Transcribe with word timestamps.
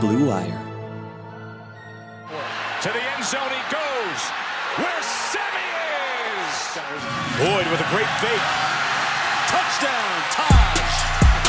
Blue 0.00 0.26
Wire. 0.28 0.62
To 2.82 2.88
the 2.88 3.02
end 3.02 3.24
zone 3.26 3.50
he 3.50 3.62
goes. 3.66 4.20
Where 4.78 5.02
Sammy 5.02 5.66
is. 6.38 6.78
Boyd 7.42 7.66
with 7.66 7.82
a 7.82 7.88
great 7.90 8.06
fake. 8.22 8.46
Touchdown, 9.50 10.22
Taj. 10.30 10.78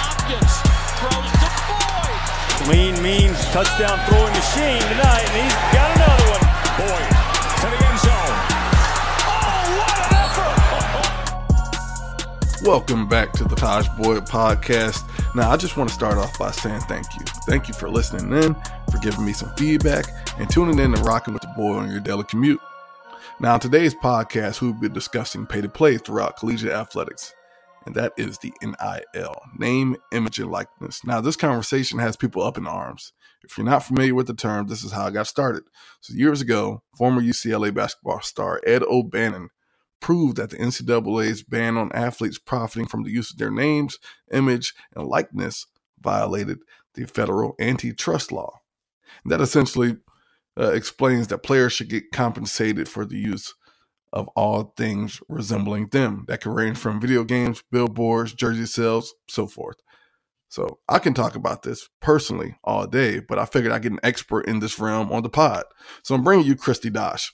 Hopkins 0.01 0.65
throws 0.97 1.29
to 1.29 1.49
Boyd. 1.69 2.73
Lean 2.73 2.97
means 3.03 3.37
touchdown 3.53 4.01
throwing 4.09 4.33
machine 4.33 4.81
tonight, 4.81 5.29
and 5.29 5.35
he's 5.45 5.53
got 5.69 5.93
another 5.93 6.25
one. 6.33 6.41
Boyd 6.81 7.05
to 7.61 7.69
the 7.69 7.77
end 7.85 7.99
zone. 8.01 8.33
Oh, 9.29 9.77
what 9.77 9.93
an 9.93 10.25
effort! 10.25 10.57
Welcome 12.65 13.05
back 13.07 13.31
to 13.33 13.43
the 13.43 13.55
Taj 13.55 13.87
Boyd 13.89 14.25
podcast. 14.25 15.05
Now, 15.35 15.51
I 15.51 15.57
just 15.57 15.77
want 15.77 15.89
to 15.89 15.93
start 15.93 16.17
off 16.17 16.39
by 16.39 16.49
saying 16.49 16.81
thank 16.81 17.05
you. 17.19 17.28
Thank 17.49 17.67
you 17.67 17.73
for 17.73 17.89
listening 17.89 18.31
in, 18.43 18.53
for 18.91 18.99
giving 19.01 19.25
me 19.25 19.33
some 19.33 19.49
feedback, 19.55 20.05
and 20.37 20.47
tuning 20.47 20.77
in 20.77 20.93
and 20.93 21.03
rocking 21.03 21.33
with 21.33 21.41
the 21.41 21.51
boy 21.57 21.77
on 21.77 21.89
your 21.89 21.99
daily 21.99 22.23
commute. 22.25 22.59
Now, 23.39 23.55
in 23.55 23.59
today's 23.59 23.95
podcast, 23.95 24.61
we'll 24.61 24.73
be 24.73 24.87
discussing 24.87 25.47
pay 25.47 25.59
to 25.61 25.67
play 25.67 25.97
throughout 25.97 26.37
collegiate 26.37 26.73
athletics, 26.73 27.33
and 27.87 27.95
that 27.95 28.13
is 28.17 28.37
the 28.37 28.53
NIL 28.61 29.41
name, 29.57 29.97
image, 30.11 30.37
and 30.37 30.51
likeness. 30.51 31.03
Now, 31.03 31.21
this 31.21 31.35
conversation 31.35 31.97
has 31.97 32.15
people 32.15 32.43
up 32.43 32.55
in 32.55 32.67
arms. 32.67 33.13
If 33.43 33.57
you're 33.57 33.65
not 33.65 33.83
familiar 33.83 34.13
with 34.13 34.27
the 34.27 34.35
term, 34.35 34.67
this 34.67 34.83
is 34.83 34.91
how 34.91 35.07
it 35.07 35.13
got 35.13 35.25
started. 35.25 35.63
So, 36.01 36.13
years 36.13 36.41
ago, 36.41 36.83
former 36.95 37.19
UCLA 37.19 37.73
basketball 37.73 38.21
star 38.21 38.61
Ed 38.63 38.83
O'Bannon 38.83 39.49
proved 39.99 40.37
that 40.37 40.51
the 40.51 40.57
NCAA's 40.57 41.41
ban 41.41 41.77
on 41.77 41.91
athletes 41.93 42.37
profiting 42.37 42.85
from 42.85 43.01
the 43.01 43.11
use 43.11 43.31
of 43.31 43.39
their 43.39 43.49
names, 43.49 43.97
image, 44.31 44.75
and 44.95 45.07
likeness 45.07 45.65
violated 46.01 46.59
the 46.99 47.07
federal 47.07 47.55
antitrust 47.59 48.31
law. 48.31 48.59
And 49.23 49.31
that 49.31 49.41
essentially 49.41 49.97
uh, 50.59 50.71
explains 50.71 51.27
that 51.27 51.39
players 51.39 51.73
should 51.73 51.89
get 51.89 52.11
compensated 52.11 52.87
for 52.87 53.05
the 53.05 53.17
use 53.17 53.53
of 54.11 54.27
all 54.29 54.73
things 54.75 55.21
resembling 55.29 55.87
them. 55.87 56.25
That 56.27 56.41
can 56.41 56.51
range 56.51 56.77
from 56.77 56.99
video 56.99 57.23
games, 57.23 57.63
billboards, 57.71 58.33
jersey 58.33 58.65
sales, 58.65 59.13
so 59.27 59.47
forth. 59.47 59.77
So 60.49 60.79
I 60.89 60.97
can 60.97 61.13
talk 61.13 61.35
about 61.35 61.61
this 61.61 61.87
personally 62.01 62.55
all 62.63 62.87
day, 62.87 63.19
but 63.19 63.37
I 63.37 63.45
figured 63.45 63.71
I'd 63.71 63.83
get 63.83 63.91
an 63.91 63.99
expert 64.01 64.47
in 64.47 64.59
this 64.59 64.79
realm 64.79 65.11
on 65.11 65.21
the 65.21 65.29
pod. 65.29 65.63
So 66.03 66.15
I'm 66.15 66.23
bringing 66.23 66.45
you 66.47 66.55
Kristi 66.55 66.91
Dosh. 66.91 67.31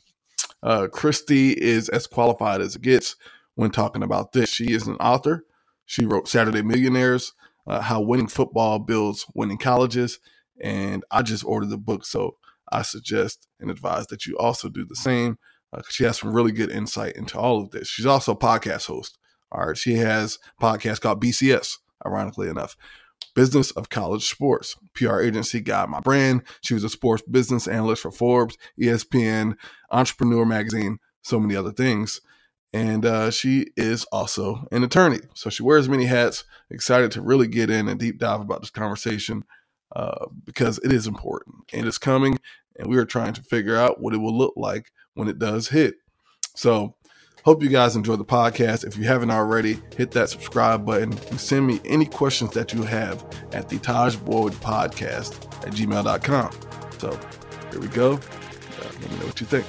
Uh, 0.61 0.87
Kristi 0.91 1.53
is 1.53 1.87
as 1.89 2.07
qualified 2.07 2.59
as 2.59 2.75
it 2.75 2.81
gets 2.81 3.15
when 3.55 3.71
talking 3.71 4.03
about 4.03 4.33
this. 4.33 4.49
She 4.49 4.71
is 4.73 4.85
an 4.85 4.97
author. 4.97 5.45
She 5.85 6.05
wrote 6.05 6.27
Saturday 6.27 6.61
Millionaires, 6.61 7.33
uh, 7.67 7.81
How 7.81 8.01
Winning 8.01 8.27
Football 8.27 8.79
Builds 8.79 9.25
Winning 9.33 9.57
Colleges, 9.57 10.19
and 10.61 11.03
I 11.11 11.21
just 11.21 11.45
ordered 11.45 11.69
the 11.69 11.77
book. 11.77 12.05
So 12.05 12.37
I 12.71 12.81
suggest 12.81 13.47
and 13.59 13.69
advise 13.69 14.07
that 14.07 14.25
you 14.25 14.37
also 14.37 14.69
do 14.69 14.85
the 14.85 14.95
same. 14.95 15.37
Uh, 15.73 15.81
she 15.89 16.03
has 16.03 16.19
some 16.19 16.33
really 16.33 16.51
good 16.51 16.71
insight 16.71 17.15
into 17.15 17.37
all 17.37 17.61
of 17.61 17.71
this. 17.71 17.87
She's 17.87 18.05
also 18.05 18.33
a 18.33 18.37
podcast 18.37 18.87
host. 18.87 19.17
All 19.51 19.67
right, 19.67 19.77
she 19.77 19.95
has 19.95 20.39
podcast 20.61 21.01
called 21.01 21.23
BCS, 21.23 21.77
ironically 22.05 22.49
enough. 22.49 22.75
Business 23.35 23.71
of 23.71 23.89
College 23.89 24.29
Sports. 24.29 24.75
PR 24.93 25.19
agency 25.19 25.59
Guide 25.59 25.89
My 25.89 25.99
Brand. 25.99 26.43
She 26.61 26.73
was 26.73 26.83
a 26.83 26.89
sports 26.89 27.23
business 27.29 27.67
analyst 27.67 28.01
for 28.01 28.11
Forbes, 28.11 28.57
ESPN, 28.79 29.55
Entrepreneur 29.91 30.45
Magazine, 30.45 30.99
so 31.21 31.39
many 31.39 31.55
other 31.55 31.71
things. 31.71 32.21
And 32.75 33.05
uh, 33.05 33.31
she 33.31 33.67
is 33.77 34.03
also 34.11 34.67
an 34.69 34.83
attorney. 34.83 35.19
So 35.33 35.49
she 35.49 35.63
wears 35.63 35.87
many 35.87 36.03
hats. 36.05 36.43
Excited 36.69 37.09
to 37.11 37.21
really 37.21 37.47
get 37.47 37.69
in 37.69 37.87
and 37.87 37.97
deep 37.97 38.19
dive 38.19 38.41
about 38.41 38.59
this 38.59 38.69
conversation 38.69 39.45
uh, 39.95 40.25
because 40.43 40.77
it 40.79 40.91
is 40.91 41.07
important 41.07 41.55
and 41.71 41.87
it's 41.87 41.97
coming. 41.97 42.37
And 42.77 42.89
we 42.89 42.97
are 42.97 43.05
trying 43.05 43.31
to 43.35 43.41
figure 43.41 43.77
out 43.77 44.01
what 44.01 44.13
it 44.13 44.17
will 44.17 44.37
look 44.37 44.55
like 44.57 44.91
when 45.13 45.29
it 45.29 45.39
does 45.39 45.69
hit. 45.69 45.95
So 46.53 46.95
Hope 47.45 47.61
you 47.61 47.69
guys 47.69 47.95
enjoy 47.95 48.15
the 48.15 48.25
podcast. 48.25 48.87
If 48.87 48.97
you 48.97 49.03
haven't 49.03 49.29
already, 49.29 49.79
hit 49.95 50.09
that 50.13 50.31
subscribe 50.31 50.83
button 50.83 51.13
and 51.29 51.39
send 51.39 51.67
me 51.67 51.79
any 51.85 52.07
questions 52.07 52.49
that 52.55 52.73
you 52.73 52.81
have 52.81 53.23
at 53.51 53.69
the 53.69 53.77
Taj 53.77 54.15
Boyd 54.15 54.53
podcast 54.53 55.45
at 55.63 55.73
gmail.com. 55.73 56.51
So 56.97 57.19
here 57.69 57.79
we 57.79 57.87
go. 57.89 58.13
Uh, 58.13 58.19
let 58.99 59.11
me 59.11 59.19
know 59.19 59.27
what 59.27 59.39
you 59.39 59.45
think. 59.45 59.63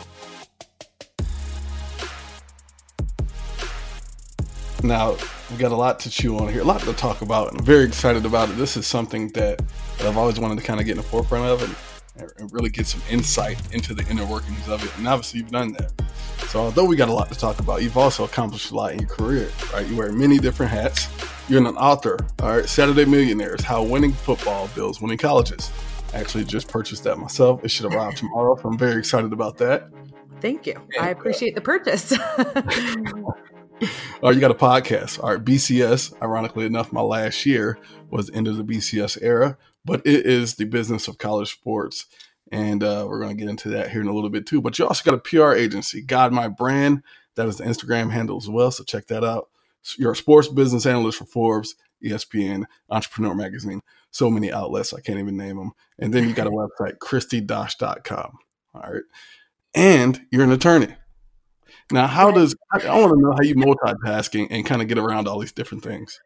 Now, 4.86 5.16
we've 5.50 5.58
got 5.58 5.72
a 5.72 5.76
lot 5.76 5.98
to 6.00 6.10
chew 6.10 6.38
on 6.38 6.48
here, 6.52 6.60
a 6.60 6.64
lot 6.64 6.80
to 6.82 6.92
talk 6.92 7.20
about, 7.20 7.48
and 7.48 7.58
I'm 7.58 7.66
very 7.66 7.84
excited 7.84 8.24
about 8.24 8.48
it. 8.50 8.56
This 8.56 8.76
is 8.76 8.86
something 8.86 9.28
that, 9.30 9.58
that 9.98 10.06
I've 10.06 10.16
always 10.16 10.38
wanted 10.38 10.58
to 10.58 10.64
kind 10.64 10.78
of 10.78 10.86
get 10.86 10.92
in 10.92 10.98
the 10.98 11.02
forefront 11.02 11.44
of 11.44 11.62
and, 12.16 12.30
and 12.38 12.52
really 12.52 12.70
get 12.70 12.86
some 12.86 13.02
insight 13.10 13.60
into 13.74 13.94
the 13.94 14.08
inner 14.08 14.24
workings 14.24 14.68
of 14.68 14.84
it. 14.84 14.96
And 14.96 15.08
obviously, 15.08 15.40
you've 15.40 15.50
done 15.50 15.72
that. 15.72 15.92
So 16.48 16.60
although 16.60 16.84
we 16.84 16.94
got 16.94 17.08
a 17.08 17.12
lot 17.12 17.32
to 17.32 17.38
talk 17.38 17.58
about, 17.58 17.82
you've 17.82 17.96
also 17.96 18.24
accomplished 18.24 18.70
a 18.70 18.76
lot 18.76 18.92
in 18.92 19.00
your 19.00 19.08
career, 19.08 19.50
right? 19.72 19.86
You 19.86 19.96
wear 19.96 20.12
many 20.12 20.38
different 20.38 20.70
hats. 20.70 21.08
You're 21.48 21.66
an 21.66 21.76
author, 21.76 22.18
all 22.40 22.56
right? 22.56 22.68
Saturday 22.68 23.04
Millionaires, 23.04 23.62
How 23.62 23.82
Winning 23.82 24.12
Football 24.12 24.68
Builds 24.76 25.00
Winning 25.00 25.18
Colleges. 25.18 25.72
I 26.14 26.18
actually 26.18 26.44
just 26.44 26.68
purchased 26.68 27.02
that 27.04 27.18
myself. 27.18 27.64
It 27.64 27.70
should 27.70 27.92
arrive 27.92 28.14
tomorrow, 28.14 28.56
so 28.56 28.68
I'm 28.68 28.78
very 28.78 28.98
excited 29.00 29.32
about 29.32 29.58
that. 29.58 29.90
Thank 30.40 30.66
you. 30.66 30.80
I 31.00 31.08
uh, 31.08 31.12
appreciate 31.12 31.56
the 31.56 31.60
purchase. 31.60 32.12
Oh, 34.22 34.30
you 34.30 34.40
got 34.40 34.50
a 34.50 34.54
podcast. 34.54 35.22
All 35.22 35.30
right, 35.30 35.44
BCS. 35.44 36.20
Ironically 36.22 36.66
enough, 36.66 36.92
my 36.92 37.02
last 37.02 37.44
year 37.44 37.78
was 38.10 38.28
the 38.28 38.34
end 38.34 38.48
of 38.48 38.56
the 38.56 38.64
BCS 38.64 39.18
era, 39.20 39.58
but 39.84 40.00
it 40.06 40.26
is 40.26 40.54
the 40.54 40.64
business 40.64 41.08
of 41.08 41.18
college 41.18 41.52
sports 41.52 42.06
and 42.52 42.82
uh, 42.82 43.06
we're 43.08 43.20
going 43.20 43.36
to 43.36 43.40
get 43.40 43.50
into 43.50 43.70
that 43.70 43.90
here 43.90 44.00
in 44.00 44.08
a 44.08 44.12
little 44.12 44.30
bit 44.30 44.46
too. 44.46 44.60
But 44.60 44.78
you 44.78 44.86
also 44.86 45.08
got 45.08 45.18
a 45.18 45.18
PR 45.18 45.52
agency, 45.52 46.02
Guide 46.02 46.32
My 46.32 46.48
Brand. 46.48 47.02
That 47.34 47.48
is 47.48 47.58
the 47.58 47.64
Instagram 47.64 48.10
handle 48.10 48.36
as 48.36 48.48
well. 48.48 48.70
So 48.70 48.84
check 48.84 49.06
that 49.08 49.24
out. 49.24 49.48
You're 49.98 50.12
a 50.12 50.16
sports 50.16 50.48
business 50.48 50.86
analyst 50.86 51.18
for 51.18 51.26
Forbes, 51.26 51.76
ESPN, 52.04 52.64
Entrepreneur 52.90 53.34
Magazine. 53.34 53.82
So 54.10 54.30
many 54.30 54.52
outlets, 54.52 54.94
I 54.94 55.00
can't 55.00 55.18
even 55.18 55.36
name 55.36 55.56
them. 55.56 55.72
And 55.98 56.12
then 56.12 56.28
you 56.28 56.34
got 56.34 56.46
a 56.46 56.50
website, 56.50 56.98
kristidosh.com. 56.98 58.38
All 58.74 58.80
right. 58.80 59.02
And 59.74 60.20
you're 60.30 60.44
an 60.44 60.52
attorney. 60.52 60.94
Now, 61.92 62.06
how 62.06 62.30
does, 62.32 62.54
I 62.72 62.98
want 62.98 63.12
to 63.12 63.20
know 63.20 63.32
how 63.32 63.42
you 63.42 63.54
multitasking 63.54 64.48
and 64.50 64.66
kind 64.66 64.82
of 64.82 64.88
get 64.88 64.98
around 64.98 65.28
all 65.28 65.38
these 65.38 65.52
different 65.52 65.84
things. 65.84 66.18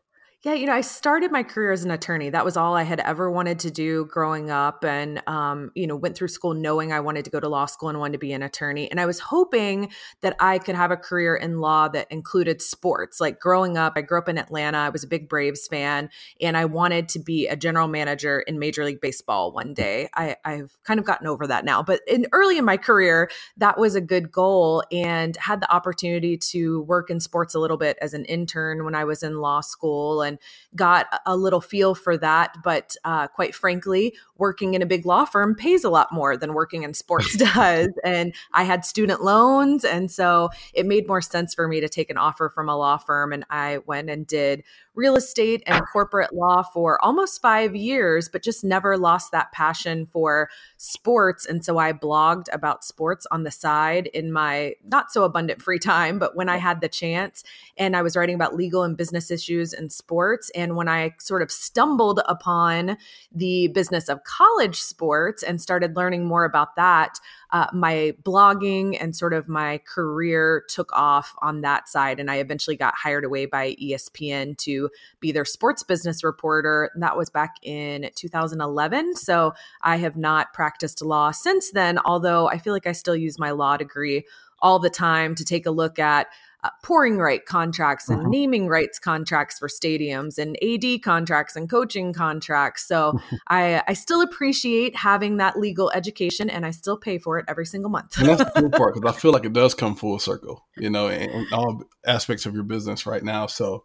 Yeah, 0.43 0.55
you 0.55 0.65
know, 0.65 0.73
I 0.73 0.81
started 0.81 1.31
my 1.31 1.43
career 1.43 1.71
as 1.71 1.85
an 1.85 1.91
attorney. 1.91 2.31
That 2.31 2.47
was 2.47 2.57
all 2.57 2.75
I 2.75 2.83
had 2.83 2.99
ever 3.01 3.31
wanted 3.31 3.59
to 3.59 3.71
do 3.71 4.07
growing 4.07 4.51
up. 4.51 4.83
And, 4.87 5.23
um, 5.27 5.71
you 5.75 5.87
know, 5.87 5.97
went 5.97 6.17
through 6.17 6.29
school 6.29 6.55
knowing 6.55 6.95
I 6.95 7.01
wanted 7.01 7.27
to 7.27 7.31
go 7.31 7.41
to 7.41 7.47
law 7.47 7.67
school 7.67 7.91
and 7.91 7.99
wanted 7.99 8.15
to 8.15 8.19
be 8.21 8.33
an 8.33 8.43
attorney. 8.43 8.91
And 8.91 8.99
I 8.99 9.05
was 9.05 9.19
hoping 9.19 9.93
that 10.23 10.37
I 10.41 10.59
could 10.59 10.77
have 10.77 10.91
a 10.91 10.97
career 10.97 11.37
in 11.37 11.59
law 11.59 11.89
that 11.89 12.11
included 12.11 12.63
sports. 12.63 13.21
Like 13.21 13.39
growing 13.39 13.77
up, 13.77 13.93
I 13.97 14.01
grew 14.01 14.17
up 14.17 14.31
in 14.31 14.39
Atlanta. 14.39 14.79
I 14.79 14.89
was 14.89 15.05
a 15.05 15.07
big 15.07 15.29
Braves 15.29 15.69
fan, 15.69 16.09
and 16.41 16.57
I 16.57 16.65
wanted 16.65 17.11
to 17.11 17.19
be 17.19 17.47
a 17.47 17.55
general 17.55 17.87
manager 17.87 18.41
in 18.41 18.59
Major 18.59 18.83
League 18.83 19.03
Baseball 19.03 19.53
one 19.53 19.75
day. 19.75 20.09
I, 20.15 20.37
I've 20.43 20.75
kind 20.85 20.99
of 20.99 21.05
gotten 21.05 21.27
over 21.27 21.47
that 21.49 21.67
now. 21.67 21.83
But 21.83 22.01
in 22.09 22.27
early 22.33 22.57
in 22.57 22.65
my 22.65 22.79
career, 22.79 23.31
that 23.59 23.77
was 23.79 23.95
a 23.95 24.01
good 24.01 24.33
goal 24.33 24.85
and 24.91 25.37
had 25.37 25.61
the 25.61 25.71
opportunity 25.71 26.39
to 26.53 26.81
work 26.85 27.11
in 27.11 27.21
sports 27.21 27.55
a 27.55 27.59
little 27.59 27.77
bit 27.77 27.99
as 28.01 28.15
an 28.15 28.25
intern 28.25 28.87
when 28.87 28.95
I 28.95 29.05
was 29.05 29.23
in 29.23 29.37
law 29.37 29.61
school 29.61 30.30
got 30.77 31.07
a 31.27 31.37
little 31.37 31.61
feel 31.61 31.95
for 31.95 32.17
that. 32.19 32.57
But 32.63 32.97
uh, 33.05 33.29
quite 33.29 33.55
frankly, 33.55 34.15
working 34.37 34.75
in 34.75 34.83
a 34.83 34.87
big 34.87 35.07
law 35.07 35.25
firm 35.25 35.55
pays 35.55 35.85
a 35.85 35.91
lot 35.91 36.13
more 36.13 36.37
than 36.37 36.55
working 36.55 36.83
in 36.83 36.95
sports 36.95 37.37
does. 37.55 37.91
And 38.05 38.35
I 38.53 38.65
had 38.65 38.85
student 38.85 39.23
loans. 39.23 39.85
And 39.85 40.11
so 40.11 40.51
it 40.75 40.87
made 40.87 41.07
more 41.07 41.21
sense 41.21 41.55
for 41.55 41.69
me 41.69 41.81
to 41.81 41.89
take 41.89 42.11
an 42.11 42.19
offer 42.19 42.49
from 42.49 42.69
a 42.69 42.77
law 42.77 42.97
firm. 42.97 43.33
And 43.33 43.45
I 43.51 43.79
went 43.87 44.11
and 44.11 44.27
did 44.27 44.65
real 44.95 45.17
estate 45.17 45.63
and 45.67 45.83
corporate 45.87 46.35
law 46.35 46.63
for 46.63 47.03
almost 47.03 47.41
five 47.41 47.77
years, 47.77 48.29
but 48.29 48.43
just 48.43 48.65
never 48.65 48.99
lost 48.99 49.33
that 49.33 49.53
passion 49.53 50.05
for 50.05 50.51
sports. 50.77 51.47
And 51.47 51.65
so 51.65 51.79
I 51.79 51.93
blogged 51.93 52.47
about 52.53 52.85
sports 52.85 53.27
on 53.31 53.45
the 53.45 53.51
side 53.51 54.09
in 54.09 54.33
my 54.33 54.75
not 54.85 55.13
so 55.13 55.25
abundant 55.25 55.63
free 55.63 55.79
time, 55.79 56.19
but 56.19 56.37
when 56.37 56.49
I 56.49 56.57
had 56.57 56.81
the 56.81 56.89
chance. 56.89 57.45
And 57.77 57.97
I 57.97 58.03
was 58.03 58.17
writing 58.17 58.35
about 58.35 58.57
legal 58.57 58.83
and 58.83 58.97
business 58.97 59.31
issues 59.31 59.73
and 59.73 59.93
sports. 59.93 60.11
And 60.55 60.77
when 60.77 60.89
I 60.89 61.15
sort 61.19 61.43
of 61.43 61.51
stumbled 61.51 62.21
upon 62.27 62.97
the 63.33 63.69
business 63.69 64.09
of 64.09 64.25
college 64.25 64.81
sports 64.81 65.43
and 65.43 65.61
started 65.61 65.97
learning 65.97 66.27
more 66.27 66.45
about 66.45 66.77
that, 66.77 67.19
uh, 67.53 67.67
my 67.73 68.15
blogging 68.23 68.97
and 69.01 69.17
sort 69.17 69.33
of 69.33 69.49
my 69.49 69.79
career 69.87 70.65
took 70.69 70.93
off 70.93 71.35
on 71.43 71.63
that 71.63 71.89
side. 71.89 72.21
And 72.21 72.31
I 72.31 72.37
eventually 72.37 72.77
got 72.77 72.95
hired 72.95 73.25
away 73.25 73.47
by 73.47 73.75
ESPN 73.75 74.57
to 74.59 74.91
be 75.21 75.33
their 75.33 75.45
sports 75.45 75.83
business 75.83 76.23
reporter. 76.23 76.91
That 76.97 77.17
was 77.17 77.31
back 77.31 77.57
in 77.63 78.11
2011. 78.15 79.17
So 79.17 79.55
I 79.83 79.97
have 79.97 80.17
not 80.17 80.53
practiced 80.53 81.03
law 81.03 81.31
since 81.31 81.71
then, 81.71 81.99
although 82.05 82.49
I 82.49 82.59
feel 82.59 82.73
like 82.73 82.87
I 82.87 82.93
still 82.93 83.17
use 83.17 83.39
my 83.39 83.51
law 83.51 83.77
degree 83.77 84.25
all 84.61 84.79
the 84.79 84.91
time 84.91 85.35
to 85.35 85.45
take 85.45 85.67
a 85.67 85.71
look 85.71 85.99
at 85.99 86.27
uh, 86.63 86.71
pouring 86.83 87.19
right 87.19 87.45
contracts 87.47 88.09
and 88.09 88.27
Mhm. 88.27 88.31
naming 88.31 88.69
rights 88.69 88.99
contracts 88.99 89.59
for 89.59 89.69
stadiums 89.69 90.39
and 90.39 90.57
AD 90.63 90.99
contracts 91.01 91.57
and 91.57 91.71
coaching 91.71 92.13
contracts. 92.13 92.87
So 92.87 93.19
I, 93.49 93.83
I 93.89 93.95
still 93.95 94.21
appreciate 94.21 94.97
having 94.97 95.39
that 95.39 95.59
legal 95.59 95.91
education 95.93 96.51
and 96.51 96.67
I 96.67 96.71
still 96.71 96.97
pay 96.97 97.19
for 97.19 97.39
it 97.39 97.47
every 97.49 97.67
single 97.67 97.91
month. 97.91 98.19
and 98.19 98.29
that's 98.29 98.43
the 98.45 98.51
cool 98.51 98.71
part 98.71 98.95
because 98.95 99.15
I 99.15 99.19
feel 99.21 99.33
like 99.33 99.45
it 99.45 99.53
does 99.53 99.75
come 99.75 99.95
full 99.97 100.19
circle, 100.19 100.67
you 100.77 100.91
know, 100.91 101.09
in, 101.09 101.31
in 101.31 101.47
all 101.53 101.83
aspects 102.07 102.47
of 102.47 102.55
your 102.55 102.65
business 102.65 103.07
right 103.07 103.23
now. 103.23 103.47
So, 103.47 103.85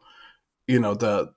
you 0.68 0.80
know, 0.80 0.94
the 0.94 1.34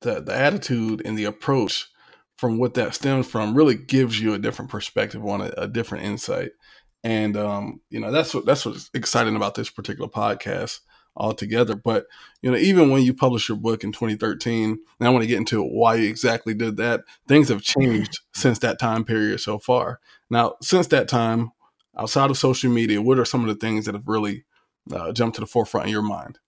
the 0.00 0.20
the 0.20 0.34
attitude 0.34 1.02
and 1.04 1.18
the 1.18 1.24
approach 1.24 1.88
from 2.36 2.58
what 2.58 2.74
that 2.74 2.94
stems 2.94 3.26
from 3.26 3.56
really 3.56 3.74
gives 3.74 4.20
you 4.20 4.32
a 4.32 4.38
different 4.38 4.70
perspective 4.70 5.24
on 5.26 5.40
a, 5.40 5.52
a 5.56 5.66
different 5.66 6.04
insight. 6.04 6.52
And 7.04 7.36
um, 7.36 7.80
you 7.90 8.00
know, 8.00 8.10
that's 8.10 8.34
what 8.34 8.44
that's 8.44 8.66
what's 8.66 8.90
exciting 8.94 9.36
about 9.36 9.54
this 9.54 9.70
particular 9.70 10.08
podcast 10.08 10.80
altogether. 11.16 11.74
But 11.74 12.06
you 12.42 12.50
know, 12.50 12.56
even 12.56 12.90
when 12.90 13.02
you 13.02 13.14
published 13.14 13.48
your 13.48 13.58
book 13.58 13.84
in 13.84 13.92
2013, 13.92 14.78
and 15.00 15.08
I 15.08 15.10
want 15.10 15.22
to 15.22 15.28
get 15.28 15.38
into 15.38 15.62
why 15.62 15.96
you 15.96 16.08
exactly 16.08 16.54
did 16.54 16.76
that. 16.78 17.02
Things 17.26 17.48
have 17.48 17.62
changed 17.62 18.20
since 18.34 18.58
that 18.60 18.78
time 18.78 19.04
period 19.04 19.40
so 19.40 19.58
far. 19.58 20.00
Now, 20.30 20.54
since 20.62 20.86
that 20.88 21.08
time, 21.08 21.52
outside 21.96 22.30
of 22.30 22.38
social 22.38 22.70
media, 22.70 23.02
what 23.02 23.18
are 23.18 23.24
some 23.24 23.42
of 23.42 23.48
the 23.48 23.54
things 23.54 23.86
that 23.86 23.94
have 23.94 24.06
really 24.08 24.44
uh, 24.92 25.12
jumped 25.12 25.36
to 25.36 25.40
the 25.40 25.46
forefront 25.46 25.86
in 25.86 25.92
your 25.92 26.02
mind? 26.02 26.38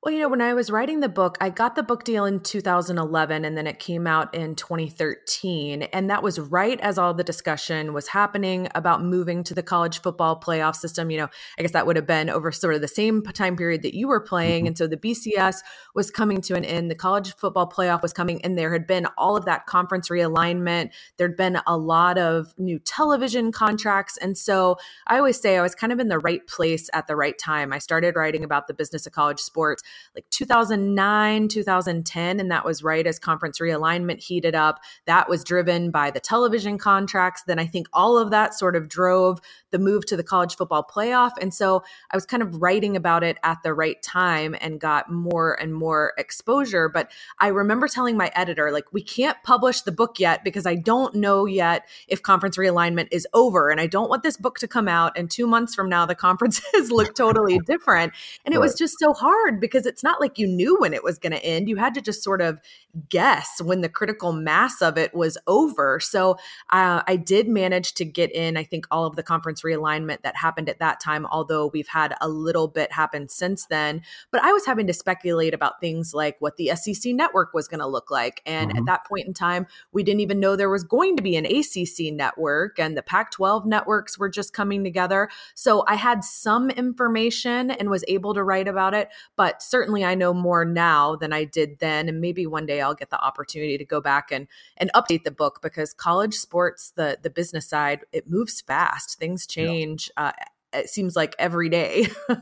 Well, 0.00 0.14
you 0.14 0.20
know, 0.20 0.28
when 0.28 0.40
I 0.40 0.54
was 0.54 0.70
writing 0.70 1.00
the 1.00 1.08
book, 1.08 1.36
I 1.40 1.50
got 1.50 1.74
the 1.74 1.82
book 1.82 2.04
deal 2.04 2.24
in 2.24 2.38
2011 2.38 3.44
and 3.44 3.58
then 3.58 3.66
it 3.66 3.80
came 3.80 4.06
out 4.06 4.32
in 4.32 4.54
2013. 4.54 5.82
And 5.82 6.08
that 6.08 6.22
was 6.22 6.38
right 6.38 6.78
as 6.80 6.98
all 6.98 7.12
the 7.14 7.24
discussion 7.24 7.92
was 7.92 8.06
happening 8.06 8.68
about 8.76 9.02
moving 9.02 9.42
to 9.42 9.54
the 9.54 9.62
college 9.62 10.00
football 10.00 10.38
playoff 10.38 10.76
system. 10.76 11.10
You 11.10 11.18
know, 11.18 11.28
I 11.58 11.62
guess 11.62 11.72
that 11.72 11.84
would 11.84 11.96
have 11.96 12.06
been 12.06 12.30
over 12.30 12.52
sort 12.52 12.74
of 12.74 12.80
the 12.80 12.86
same 12.86 13.22
time 13.22 13.56
period 13.56 13.82
that 13.82 13.92
you 13.92 14.06
were 14.06 14.20
playing. 14.20 14.64
Mhm. 14.64 14.66
And 14.68 14.78
so 14.78 14.86
the 14.86 14.96
BCS 14.96 15.64
was 15.96 16.12
coming 16.12 16.40
to 16.42 16.54
an 16.54 16.64
end, 16.64 16.92
the 16.92 16.94
college 16.94 17.34
football 17.34 17.68
playoff 17.68 18.00
was 18.00 18.12
coming, 18.12 18.40
and 18.44 18.56
there 18.56 18.72
had 18.72 18.86
been 18.86 19.06
all 19.18 19.36
of 19.36 19.46
that 19.46 19.66
conference 19.66 20.10
realignment. 20.10 20.90
There'd 21.16 21.36
been 21.36 21.58
a 21.66 21.76
lot 21.76 22.18
of 22.18 22.54
new 22.56 22.78
television 22.78 23.50
contracts. 23.50 24.16
And 24.16 24.38
so 24.38 24.78
I 25.08 25.18
always 25.18 25.40
say 25.40 25.58
I 25.58 25.62
was 25.62 25.74
kind 25.74 25.92
of 25.92 25.98
in 25.98 26.06
the 26.06 26.20
right 26.20 26.46
place 26.46 26.88
at 26.92 27.08
the 27.08 27.16
right 27.16 27.36
time. 27.36 27.72
I 27.72 27.78
started 27.78 28.14
writing 28.14 28.44
about 28.44 28.68
the 28.68 28.74
business 28.74 29.04
of 29.04 29.12
college 29.12 29.40
sports 29.40 29.82
like 30.14 30.28
2009, 30.30 31.48
2010, 31.48 32.40
and 32.40 32.50
that 32.50 32.64
was 32.64 32.82
right 32.82 33.06
as 33.06 33.18
conference 33.18 33.58
realignment 33.58 34.22
heated 34.22 34.54
up. 34.54 34.80
That 35.06 35.28
was 35.28 35.44
driven 35.44 35.90
by 35.90 36.10
the 36.10 36.20
television 36.20 36.78
contracts. 36.78 37.42
Then 37.46 37.58
I 37.58 37.66
think 37.66 37.88
all 37.92 38.18
of 38.18 38.30
that 38.30 38.54
sort 38.54 38.76
of 38.76 38.88
drove 38.88 39.40
the 39.70 39.78
move 39.78 40.06
to 40.06 40.16
the 40.16 40.22
college 40.22 40.56
football 40.56 40.84
playoff. 40.84 41.32
And 41.40 41.52
so 41.52 41.82
I 42.10 42.16
was 42.16 42.26
kind 42.26 42.42
of 42.42 42.60
writing 42.60 42.96
about 42.96 43.22
it 43.22 43.38
at 43.42 43.62
the 43.62 43.74
right 43.74 44.00
time 44.02 44.56
and 44.60 44.80
got 44.80 45.10
more 45.10 45.60
and 45.60 45.74
more 45.74 46.12
exposure. 46.18 46.88
But 46.88 47.10
I 47.38 47.48
remember 47.48 47.88
telling 47.88 48.16
my 48.16 48.30
editor, 48.34 48.70
like, 48.72 48.92
we 48.92 49.02
can't 49.02 49.36
publish 49.42 49.82
the 49.82 49.92
book 49.92 50.18
yet 50.18 50.44
because 50.44 50.66
I 50.66 50.74
don't 50.74 51.14
know 51.14 51.46
yet 51.46 51.86
if 52.06 52.22
conference 52.22 52.56
realignment 52.56 53.08
is 53.10 53.26
over. 53.34 53.70
And 53.70 53.80
I 53.80 53.86
don't 53.86 54.08
want 54.08 54.22
this 54.22 54.36
book 54.36 54.58
to 54.58 54.68
come 54.68 54.88
out 54.88 55.16
and 55.16 55.30
two 55.30 55.46
months 55.46 55.74
from 55.74 55.88
now 55.88 56.06
the 56.06 56.14
conferences 56.14 56.90
look 56.90 57.14
totally 57.14 57.58
different. 57.66 58.12
And 58.44 58.54
it 58.54 58.60
was 58.60 58.74
just 58.74 58.98
so 58.98 59.12
hard 59.12 59.60
because 59.60 59.86
it's 59.86 60.02
not 60.02 60.20
like 60.20 60.38
you 60.38 60.46
knew 60.46 60.78
when 60.78 60.94
it 60.94 61.04
was 61.04 61.18
going 61.18 61.32
to 61.32 61.44
end. 61.44 61.68
You 61.68 61.76
had 61.76 61.94
to 61.94 62.00
just 62.00 62.22
sort 62.22 62.40
of 62.40 62.60
guess 63.08 63.60
when 63.62 63.80
the 63.80 63.88
critical 63.88 64.32
mass 64.32 64.80
of 64.82 64.96
it 64.96 65.14
was 65.14 65.38
over. 65.46 66.00
So 66.00 66.32
uh, 66.70 67.02
I 67.06 67.16
did 67.16 67.48
manage 67.48 67.94
to 67.94 68.04
get 68.04 68.32
in, 68.32 68.56
I 68.56 68.64
think, 68.64 68.86
all 68.90 69.06
of 69.06 69.16
the 69.16 69.22
conference 69.22 69.57
realignment 69.62 70.22
that 70.22 70.36
happened 70.36 70.68
at 70.68 70.78
that 70.78 71.00
time, 71.00 71.26
although 71.26 71.66
we've 71.72 71.88
had 71.88 72.14
a 72.20 72.28
little 72.28 72.68
bit 72.68 72.92
happen 72.92 73.28
since 73.28 73.66
then. 73.66 74.02
But 74.30 74.42
I 74.42 74.52
was 74.52 74.66
having 74.66 74.86
to 74.86 74.92
speculate 74.92 75.54
about 75.54 75.80
things 75.80 76.14
like 76.14 76.36
what 76.40 76.56
the 76.56 76.70
SEC 76.74 77.12
network 77.14 77.54
was 77.54 77.68
going 77.68 77.80
to 77.80 77.86
look 77.86 78.10
like. 78.10 78.42
And 78.46 78.72
Mhm. 78.72 78.78
at 78.78 78.86
that 78.86 79.06
point 79.06 79.26
in 79.26 79.34
time, 79.34 79.66
we 79.92 80.02
didn't 80.02 80.20
even 80.20 80.40
know 80.40 80.56
there 80.56 80.70
was 80.70 80.84
going 80.84 81.16
to 81.16 81.22
be 81.22 81.36
an 81.36 81.46
ACC 81.46 82.10
network, 82.10 82.78
and 82.78 82.96
the 82.96 83.02
Pac 83.02 83.30
12 83.30 83.66
networks 83.66 84.18
were 84.18 84.28
just 84.28 84.52
coming 84.52 84.84
together. 84.84 85.28
So 85.54 85.84
I 85.86 85.94
had 85.94 86.24
some 86.24 86.70
information 86.70 87.70
and 87.70 87.90
was 87.90 88.04
able 88.08 88.34
to 88.34 88.42
write 88.42 88.68
about 88.68 88.94
it, 88.94 89.08
but 89.36 89.62
certainly 89.62 90.04
I 90.04 90.14
know 90.14 90.32
more 90.34 90.64
now 90.64 91.16
than 91.16 91.32
I 91.32 91.44
did 91.44 91.78
then. 91.78 92.08
And 92.08 92.20
maybe 92.20 92.46
one 92.46 92.66
day 92.66 92.80
I'll 92.80 92.94
get 92.94 93.10
the 93.10 93.20
opportunity 93.20 93.78
to 93.78 93.84
go 93.84 94.00
back 94.00 94.30
and 94.30 94.46
and 94.76 94.90
update 94.94 95.24
the 95.24 95.30
book 95.30 95.60
because 95.62 95.92
college 95.92 96.34
sports, 96.34 96.92
the 96.96 97.18
the 97.22 97.30
business 97.30 97.66
side, 97.68 98.04
it 98.12 98.28
moves 98.28 98.60
fast. 98.60 99.18
Things 99.18 99.46
change. 99.48 100.10
Uh, 100.16 100.32
it 100.72 100.88
seems 100.90 101.16
like 101.16 101.34
every 101.38 101.68
day. 101.68 102.08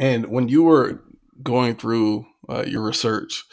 And 0.00 0.26
when 0.28 0.48
you 0.48 0.62
were 0.62 1.02
going 1.42 1.76
through 1.76 2.26
uh, 2.48 2.64
your 2.66 2.82
research, 2.82 3.44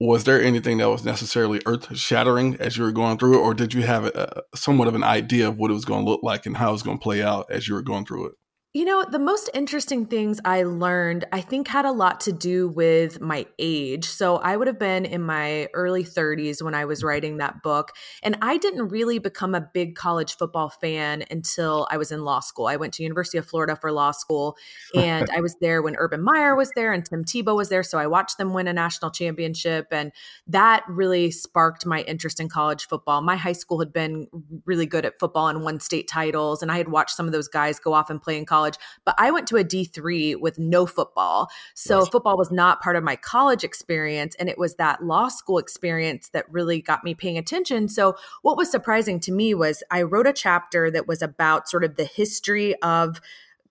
was 0.00 0.24
there 0.24 0.42
anything 0.42 0.78
that 0.78 0.90
was 0.90 1.04
necessarily 1.04 1.60
earth 1.66 1.96
shattering 1.96 2.56
as 2.58 2.76
you 2.76 2.84
were 2.84 2.92
going 2.92 3.18
through 3.18 3.38
it, 3.38 3.42
or 3.42 3.54
did 3.54 3.74
you 3.74 3.82
have 3.82 4.06
a, 4.06 4.42
somewhat 4.54 4.88
of 4.88 4.94
an 4.94 5.04
idea 5.04 5.48
of 5.48 5.58
what 5.58 5.70
it 5.70 5.74
was 5.74 5.84
going 5.84 6.04
to 6.04 6.10
look 6.10 6.22
like 6.22 6.46
and 6.46 6.56
how 6.56 6.70
it 6.70 6.72
was 6.72 6.82
going 6.82 6.98
to 6.98 7.02
play 7.02 7.22
out 7.22 7.46
as 7.50 7.68
you 7.68 7.74
were 7.74 7.82
going 7.82 8.04
through 8.04 8.26
it? 8.26 8.32
You 8.74 8.86
know, 8.86 9.04
the 9.04 9.18
most 9.18 9.50
interesting 9.52 10.06
things 10.06 10.40
I 10.46 10.62
learned, 10.62 11.26
I 11.30 11.42
think, 11.42 11.68
had 11.68 11.84
a 11.84 11.92
lot 11.92 12.20
to 12.20 12.32
do 12.32 12.68
with 12.68 13.20
my 13.20 13.44
age. 13.58 14.06
So 14.06 14.36
I 14.36 14.56
would 14.56 14.66
have 14.66 14.78
been 14.78 15.04
in 15.04 15.20
my 15.20 15.68
early 15.74 16.04
30s 16.04 16.62
when 16.62 16.74
I 16.74 16.86
was 16.86 17.04
writing 17.04 17.36
that 17.36 17.62
book. 17.62 17.92
And 18.22 18.38
I 18.40 18.56
didn't 18.56 18.88
really 18.88 19.18
become 19.18 19.54
a 19.54 19.60
big 19.60 19.94
college 19.94 20.38
football 20.38 20.70
fan 20.70 21.22
until 21.30 21.86
I 21.90 21.98
was 21.98 22.10
in 22.12 22.24
law 22.24 22.40
school. 22.40 22.64
I 22.64 22.76
went 22.76 22.94
to 22.94 23.02
University 23.02 23.36
of 23.36 23.44
Florida 23.44 23.76
for 23.76 23.92
law 23.92 24.10
school, 24.10 24.56
and 24.94 25.28
I 25.36 25.42
was 25.42 25.54
there 25.60 25.82
when 25.82 25.94
Urban 25.96 26.22
Meyer 26.22 26.56
was 26.56 26.70
there 26.74 26.94
and 26.94 27.04
Tim 27.04 27.26
Tebow 27.26 27.54
was 27.54 27.68
there. 27.68 27.82
So 27.82 27.98
I 27.98 28.06
watched 28.06 28.38
them 28.38 28.54
win 28.54 28.68
a 28.68 28.72
national 28.72 29.10
championship. 29.10 29.88
And 29.90 30.12
that 30.46 30.82
really 30.88 31.30
sparked 31.30 31.84
my 31.84 32.00
interest 32.04 32.40
in 32.40 32.48
college 32.48 32.86
football. 32.86 33.20
My 33.20 33.36
high 33.36 33.52
school 33.52 33.80
had 33.80 33.92
been 33.92 34.28
really 34.64 34.86
good 34.86 35.04
at 35.04 35.20
football 35.20 35.48
and 35.48 35.62
won 35.62 35.78
state 35.78 36.08
titles. 36.08 36.62
And 36.62 36.72
I 36.72 36.78
had 36.78 36.88
watched 36.88 37.16
some 37.16 37.26
of 37.26 37.32
those 37.32 37.48
guys 37.48 37.78
go 37.78 37.92
off 37.92 38.08
and 38.08 38.22
play 38.22 38.38
in 38.38 38.46
college. 38.46 38.61
But 39.04 39.14
I 39.18 39.30
went 39.30 39.46
to 39.48 39.56
a 39.56 39.64
D3 39.64 40.36
with 40.40 40.58
no 40.58 40.86
football. 40.86 41.50
So 41.74 42.00
Nice. 42.00 42.08
football 42.08 42.36
was 42.36 42.50
not 42.50 42.80
part 42.80 42.96
of 42.96 43.04
my 43.04 43.16
college 43.16 43.64
experience. 43.64 44.34
And 44.36 44.48
it 44.48 44.58
was 44.58 44.76
that 44.76 45.04
law 45.04 45.28
school 45.28 45.58
experience 45.58 46.28
that 46.30 46.50
really 46.50 46.80
got 46.80 47.04
me 47.04 47.14
paying 47.14 47.38
attention. 47.38 47.88
So 47.88 48.16
what 48.42 48.56
was 48.56 48.70
surprising 48.70 49.20
to 49.20 49.32
me 49.32 49.54
was 49.54 49.82
I 49.90 50.02
wrote 50.02 50.26
a 50.26 50.32
chapter 50.32 50.90
that 50.90 51.06
was 51.06 51.22
about 51.22 51.68
sort 51.68 51.84
of 51.84 51.96
the 51.96 52.04
history 52.04 52.74
of 52.82 53.20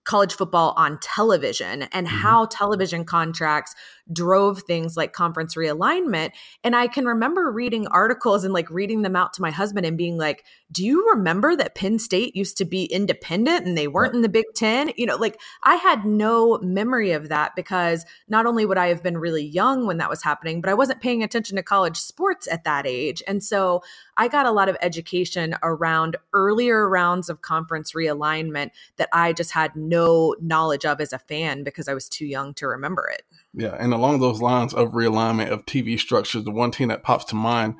college 0.04 0.34
football 0.34 0.74
on 0.76 0.98
television 0.98 1.82
and 1.92 2.08
Mhm. 2.08 2.10
how 2.10 2.46
television 2.46 3.04
contracts 3.04 3.74
drove 4.12 4.62
things 4.62 4.96
like 4.96 5.12
conference 5.12 5.54
realignment. 5.54 6.30
And 6.64 6.74
I 6.74 6.88
can 6.88 7.06
remember 7.06 7.48
reading 7.52 7.86
articles 7.86 8.42
and 8.42 8.52
like 8.52 8.68
reading 8.68 9.02
them 9.02 9.14
out 9.14 9.32
to 9.34 9.42
my 9.42 9.52
husband 9.52 9.86
and 9.86 9.96
being 9.96 10.18
like, 10.18 10.44
Do 10.72 10.84
you 10.84 11.10
remember 11.10 11.54
that 11.54 11.74
Penn 11.74 11.98
State 11.98 12.34
used 12.34 12.56
to 12.56 12.64
be 12.64 12.84
independent 12.84 13.66
and 13.66 13.76
they 13.76 13.88
weren't 13.88 14.14
in 14.14 14.22
the 14.22 14.28
Big 14.28 14.46
Ten? 14.54 14.90
You 14.96 15.04
know, 15.06 15.16
like 15.16 15.38
I 15.64 15.74
had 15.74 16.06
no 16.06 16.58
memory 16.62 17.12
of 17.12 17.28
that 17.28 17.54
because 17.54 18.06
not 18.28 18.46
only 18.46 18.64
would 18.64 18.78
I 18.78 18.88
have 18.88 19.02
been 19.02 19.18
really 19.18 19.44
young 19.44 19.86
when 19.86 19.98
that 19.98 20.08
was 20.08 20.22
happening, 20.22 20.62
but 20.62 20.70
I 20.70 20.74
wasn't 20.74 21.02
paying 21.02 21.22
attention 21.22 21.56
to 21.56 21.62
college 21.62 21.98
sports 21.98 22.48
at 22.50 22.64
that 22.64 22.86
age. 22.86 23.22
And 23.28 23.44
so 23.44 23.82
I 24.16 24.28
got 24.28 24.46
a 24.46 24.52
lot 24.52 24.68
of 24.70 24.76
education 24.80 25.56
around 25.62 26.16
earlier 26.32 26.88
rounds 26.88 27.28
of 27.28 27.42
conference 27.42 27.92
realignment 27.92 28.70
that 28.96 29.10
I 29.12 29.34
just 29.34 29.52
had 29.52 29.76
no 29.76 30.34
knowledge 30.40 30.86
of 30.86 31.00
as 31.00 31.12
a 31.12 31.18
fan 31.18 31.64
because 31.64 31.86
I 31.86 31.94
was 31.94 32.08
too 32.08 32.26
young 32.26 32.54
to 32.54 32.66
remember 32.66 33.08
it. 33.12 33.22
Yeah, 33.54 33.76
and 33.78 33.92
along 33.92 34.20
those 34.20 34.40
lines 34.40 34.72
of 34.72 34.92
realignment 34.92 35.50
of 35.50 35.66
TV 35.66 35.98
structures, 35.98 36.44
the 36.44 36.50
one 36.50 36.70
team 36.70 36.88
that 36.88 37.02
pops 37.02 37.26
to 37.26 37.34
mind 37.34 37.74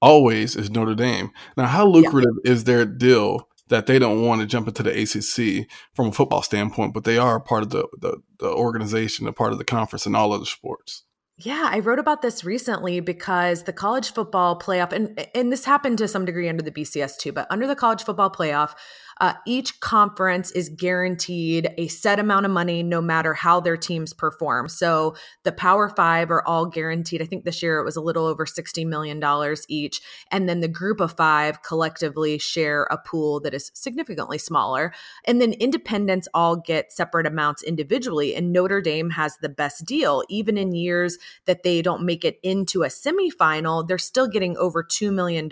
always 0.00 0.56
is 0.56 0.70
Notre 0.70 0.94
Dame. 0.94 1.30
Now, 1.56 1.66
how 1.66 1.86
lucrative 1.86 2.36
is 2.44 2.64
their 2.64 2.84
deal 2.84 3.48
that 3.68 3.86
they 3.86 3.98
don't 3.98 4.22
want 4.26 4.40
to 4.40 4.46
jump 4.46 4.68
into 4.68 4.82
the 4.82 4.90
ACC 4.90 5.68
from 5.94 6.08
a 6.08 6.12
football 6.12 6.42
standpoint, 6.42 6.92
but 6.92 7.04
they 7.04 7.18
are 7.18 7.40
part 7.40 7.62
of 7.62 7.70
the, 7.70 7.86
the, 7.98 8.18
the 8.38 8.50
organization, 8.50 9.26
a 9.26 9.32
part 9.32 9.52
of 9.52 9.58
the 9.58 9.64
conference, 9.64 10.06
and 10.06 10.16
all 10.16 10.32
other 10.32 10.44
sports? 10.44 11.04
Yeah, 11.42 11.70
I 11.70 11.78
wrote 11.78 11.98
about 11.98 12.20
this 12.20 12.44
recently 12.44 13.00
because 13.00 13.62
the 13.62 13.72
college 13.72 14.12
football 14.12 14.58
playoff, 14.58 14.92
and 14.92 15.26
and 15.34 15.50
this 15.50 15.64
happened 15.64 15.96
to 15.98 16.08
some 16.08 16.26
degree 16.26 16.50
under 16.50 16.62
the 16.62 16.70
BCS 16.70 17.16
too, 17.16 17.32
but 17.32 17.46
under 17.50 17.66
the 17.66 17.76
college 17.76 18.02
football 18.02 18.30
playoff, 18.30 18.74
uh, 19.20 19.34
each 19.46 19.80
conference 19.80 20.50
is 20.52 20.70
guaranteed 20.70 21.70
a 21.76 21.88
set 21.88 22.18
amount 22.18 22.46
of 22.46 22.52
money 22.52 22.82
no 22.82 23.02
matter 23.02 23.34
how 23.34 23.60
their 23.60 23.76
teams 23.76 24.14
perform. 24.14 24.66
So 24.66 25.14
the 25.42 25.52
Power 25.52 25.90
Five 25.90 26.30
are 26.30 26.42
all 26.46 26.64
guaranteed. 26.64 27.20
I 27.20 27.26
think 27.26 27.44
this 27.44 27.62
year 27.62 27.78
it 27.78 27.84
was 27.84 27.96
a 27.96 28.00
little 28.00 28.24
over 28.24 28.46
$60 28.46 28.86
million 28.86 29.22
each. 29.68 30.00
And 30.30 30.48
then 30.48 30.60
the 30.60 30.68
group 30.68 31.00
of 31.00 31.12
five 31.12 31.62
collectively 31.62 32.38
share 32.38 32.84
a 32.84 32.96
pool 32.96 33.40
that 33.40 33.52
is 33.52 33.70
significantly 33.74 34.38
smaller. 34.38 34.94
And 35.26 35.40
then 35.40 35.52
independents 35.52 36.26
all 36.32 36.56
get 36.56 36.90
separate 36.90 37.26
amounts 37.26 37.62
individually. 37.62 38.34
And 38.34 38.52
Notre 38.52 38.80
Dame 38.80 39.10
has 39.10 39.36
the 39.36 39.50
best 39.50 39.84
deal. 39.84 40.24
Even 40.30 40.56
in 40.56 40.74
years 40.74 41.18
that 41.44 41.62
they 41.62 41.82
don't 41.82 42.06
make 42.06 42.24
it 42.24 42.38
into 42.42 42.84
a 42.84 42.88
semifinal, 42.88 43.86
they're 43.86 43.98
still 43.98 44.28
getting 44.28 44.56
over 44.56 44.82
$2 44.82 45.12
million 45.12 45.48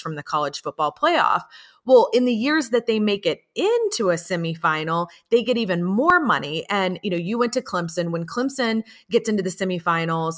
from 0.00 0.14
the 0.14 0.22
college 0.22 0.62
football 0.62 0.96
playoff. 0.96 1.42
Well, 1.88 2.10
in 2.12 2.26
the 2.26 2.34
years 2.34 2.68
that 2.68 2.84
they 2.84 3.00
make 3.00 3.24
it 3.24 3.40
into 3.54 4.10
a 4.10 4.16
semifinal, 4.16 5.08
they 5.30 5.42
get 5.42 5.56
even 5.56 5.82
more 5.82 6.20
money. 6.20 6.66
And, 6.68 7.00
you 7.02 7.08
know, 7.08 7.16
you 7.16 7.38
went 7.38 7.54
to 7.54 7.62
Clemson. 7.62 8.10
When 8.10 8.26
Clemson 8.26 8.82
gets 9.10 9.26
into 9.26 9.42
the 9.42 9.48
semifinals, 9.48 10.34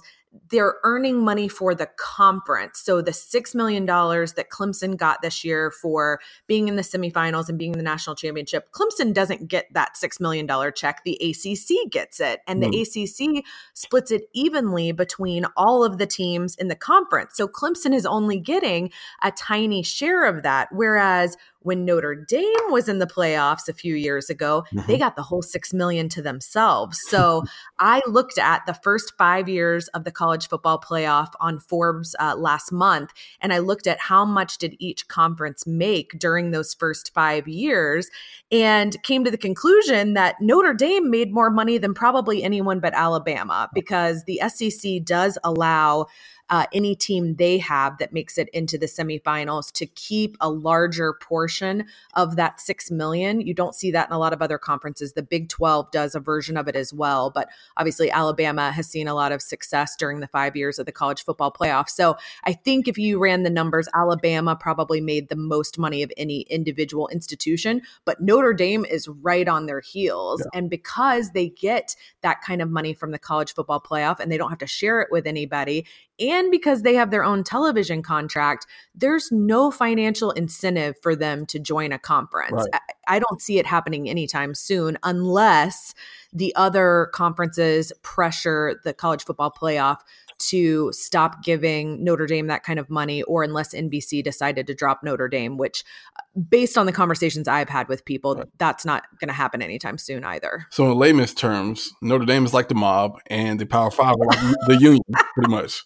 they're 0.48 0.76
earning 0.84 1.24
money 1.24 1.48
for 1.48 1.74
the 1.74 1.88
conference. 1.96 2.80
So 2.80 3.02
the 3.02 3.10
$6 3.10 3.54
million 3.54 3.84
that 3.84 4.46
Clemson 4.50 4.96
got 4.96 5.22
this 5.22 5.44
year 5.44 5.70
for 5.70 6.20
being 6.46 6.68
in 6.68 6.76
the 6.76 6.82
semifinals 6.82 7.48
and 7.48 7.58
being 7.58 7.72
in 7.72 7.78
the 7.78 7.84
national 7.84 8.14
championship, 8.14 8.70
Clemson 8.72 9.12
doesn't 9.12 9.48
get 9.48 9.66
that 9.72 9.96
$6 10.00 10.20
million 10.20 10.48
check. 10.74 11.02
The 11.04 11.18
ACC 11.20 11.90
gets 11.90 12.20
it. 12.20 12.40
And 12.46 12.62
the 12.62 12.68
mm. 12.68 13.38
ACC 13.40 13.44
splits 13.74 14.12
it 14.12 14.22
evenly 14.32 14.92
between 14.92 15.46
all 15.56 15.82
of 15.84 15.98
the 15.98 16.06
teams 16.06 16.54
in 16.56 16.68
the 16.68 16.76
conference. 16.76 17.36
So 17.36 17.48
Clemson 17.48 17.92
is 17.92 18.06
only 18.06 18.38
getting 18.38 18.92
a 19.22 19.32
tiny 19.32 19.82
share 19.82 20.24
of 20.24 20.44
that. 20.44 20.68
Whereas 20.70 21.36
when 21.60 21.84
Notre 21.84 22.14
Dame 22.14 22.70
was 22.70 22.88
in 22.88 22.98
the 22.98 23.06
playoffs 23.06 23.68
a 23.68 23.74
few 23.74 23.94
years 23.94 24.30
ago, 24.30 24.64
mm-hmm. 24.72 24.86
they 24.86 24.98
got 24.98 25.16
the 25.16 25.22
whole 25.22 25.42
6 25.42 25.74
million 25.74 26.08
to 26.10 26.22
themselves. 26.22 26.98
So 27.08 27.44
I 27.78 28.00
looked 28.06 28.38
at 28.38 28.64
the 28.66 28.74
first 28.74 29.12
5 29.18 29.48
years 29.48 29.88
of 29.88 30.04
the 30.04 30.10
college 30.10 30.48
football 30.48 30.80
playoff 30.80 31.32
on 31.40 31.58
Forbes 31.58 32.16
uh, 32.18 32.36
last 32.36 32.72
month 32.72 33.12
and 33.40 33.52
I 33.52 33.58
looked 33.58 33.86
at 33.86 34.00
how 34.00 34.24
much 34.24 34.58
did 34.58 34.74
each 34.78 35.08
conference 35.08 35.66
make 35.66 36.18
during 36.18 36.50
those 36.50 36.74
first 36.74 37.12
5 37.12 37.46
years 37.46 38.10
and 38.50 39.00
came 39.02 39.24
to 39.24 39.30
the 39.30 39.38
conclusion 39.38 40.14
that 40.14 40.36
Notre 40.40 40.74
Dame 40.74 41.10
made 41.10 41.32
more 41.32 41.50
money 41.50 41.78
than 41.78 41.94
probably 41.94 42.42
anyone 42.42 42.80
but 42.80 42.94
Alabama 42.94 43.68
because 43.74 44.24
the 44.24 44.40
SEC 44.48 45.04
does 45.04 45.38
allow 45.44 46.06
uh, 46.50 46.66
any 46.72 46.94
team 46.94 47.36
they 47.36 47.58
have 47.58 47.98
that 47.98 48.12
makes 48.12 48.36
it 48.36 48.48
into 48.50 48.76
the 48.76 48.86
semifinals 48.86 49.70
to 49.72 49.86
keep 49.86 50.36
a 50.40 50.50
larger 50.50 51.14
portion 51.14 51.86
of 52.14 52.36
that 52.36 52.60
six 52.60 52.90
million. 52.90 53.40
You 53.40 53.54
don't 53.54 53.74
see 53.74 53.90
that 53.92 54.08
in 54.08 54.12
a 54.12 54.18
lot 54.18 54.32
of 54.32 54.42
other 54.42 54.58
conferences. 54.58 55.12
The 55.12 55.22
Big 55.22 55.48
12 55.48 55.90
does 55.92 56.14
a 56.14 56.20
version 56.20 56.56
of 56.56 56.66
it 56.66 56.74
as 56.74 56.92
well, 56.92 57.30
but 57.30 57.48
obviously 57.76 58.10
Alabama 58.10 58.72
has 58.72 58.88
seen 58.88 59.06
a 59.06 59.14
lot 59.14 59.32
of 59.32 59.40
success 59.40 59.94
during 59.96 60.20
the 60.20 60.26
five 60.26 60.56
years 60.56 60.78
of 60.78 60.86
the 60.86 60.92
college 60.92 61.24
football 61.24 61.52
playoff. 61.52 61.88
So 61.88 62.16
I 62.44 62.52
think 62.52 62.88
if 62.88 62.98
you 62.98 63.18
ran 63.18 63.44
the 63.44 63.50
numbers, 63.50 63.88
Alabama 63.94 64.56
probably 64.56 65.00
made 65.00 65.28
the 65.28 65.36
most 65.36 65.78
money 65.78 66.02
of 66.02 66.12
any 66.16 66.40
individual 66.42 67.08
institution, 67.08 67.82
but 68.04 68.20
Notre 68.20 68.52
Dame 68.52 68.84
is 68.84 69.08
right 69.08 69.48
on 69.48 69.66
their 69.66 69.80
heels. 69.80 70.40
Yeah. 70.40 70.58
And 70.58 70.68
because 70.68 71.30
they 71.30 71.48
get 71.48 71.94
that 72.22 72.42
kind 72.42 72.60
of 72.60 72.70
money 72.70 72.92
from 72.92 73.12
the 73.12 73.18
college 73.18 73.54
football 73.54 73.80
playoff 73.80 74.18
and 74.18 74.32
they 74.32 74.36
don't 74.36 74.50
have 74.50 74.58
to 74.58 74.66
share 74.66 75.00
it 75.00 75.08
with 75.12 75.26
anybody, 75.26 75.86
and 76.20 76.50
because 76.50 76.82
they 76.82 76.94
have 76.94 77.10
their 77.10 77.24
own 77.24 77.42
television 77.42 78.02
contract, 78.02 78.66
there's 78.94 79.30
no 79.32 79.70
financial 79.70 80.30
incentive 80.32 80.96
for 81.02 81.16
them 81.16 81.46
to 81.46 81.58
join 81.58 81.92
a 81.92 81.98
conference. 81.98 82.52
Right. 82.72 82.80
I, 83.08 83.16
I 83.16 83.18
don't 83.18 83.40
see 83.40 83.58
it 83.58 83.66
happening 83.66 84.08
anytime 84.08 84.54
soon 84.54 84.98
unless 85.02 85.94
the 86.32 86.54
other 86.54 87.10
conferences 87.12 87.92
pressure 88.02 88.80
the 88.84 88.92
college 88.92 89.24
football 89.24 89.50
playoff 89.50 89.98
to 90.40 90.90
stop 90.92 91.44
giving 91.44 92.02
Notre 92.02 92.26
Dame 92.26 92.46
that 92.48 92.62
kind 92.62 92.78
of 92.78 92.90
money, 92.90 93.22
or 93.24 93.42
unless 93.42 93.74
NBC 93.74 94.24
decided 94.24 94.66
to 94.66 94.74
drop 94.74 95.02
Notre 95.02 95.28
Dame, 95.28 95.56
which, 95.58 95.84
uh, 96.18 96.40
based 96.48 96.78
on 96.78 96.86
the 96.86 96.92
conversations 96.92 97.46
I've 97.46 97.68
had 97.68 97.88
with 97.88 98.04
people, 98.04 98.36
right. 98.36 98.46
that's 98.58 98.84
not 98.84 99.04
going 99.20 99.28
to 99.28 99.34
happen 99.34 99.60
anytime 99.62 99.98
soon 99.98 100.24
either. 100.24 100.66
So, 100.70 100.90
in 100.90 100.98
layman's 100.98 101.34
terms, 101.34 101.92
Notre 102.00 102.24
Dame 102.24 102.44
is 102.44 102.54
like 102.54 102.68
the 102.68 102.74
mob, 102.74 103.20
and 103.26 103.60
the 103.60 103.66
Power 103.66 103.90
Five 103.90 104.14
are 104.14 104.26
like 104.26 104.56
the 104.66 104.76
union, 104.80 105.02
pretty 105.34 105.50
much. 105.50 105.84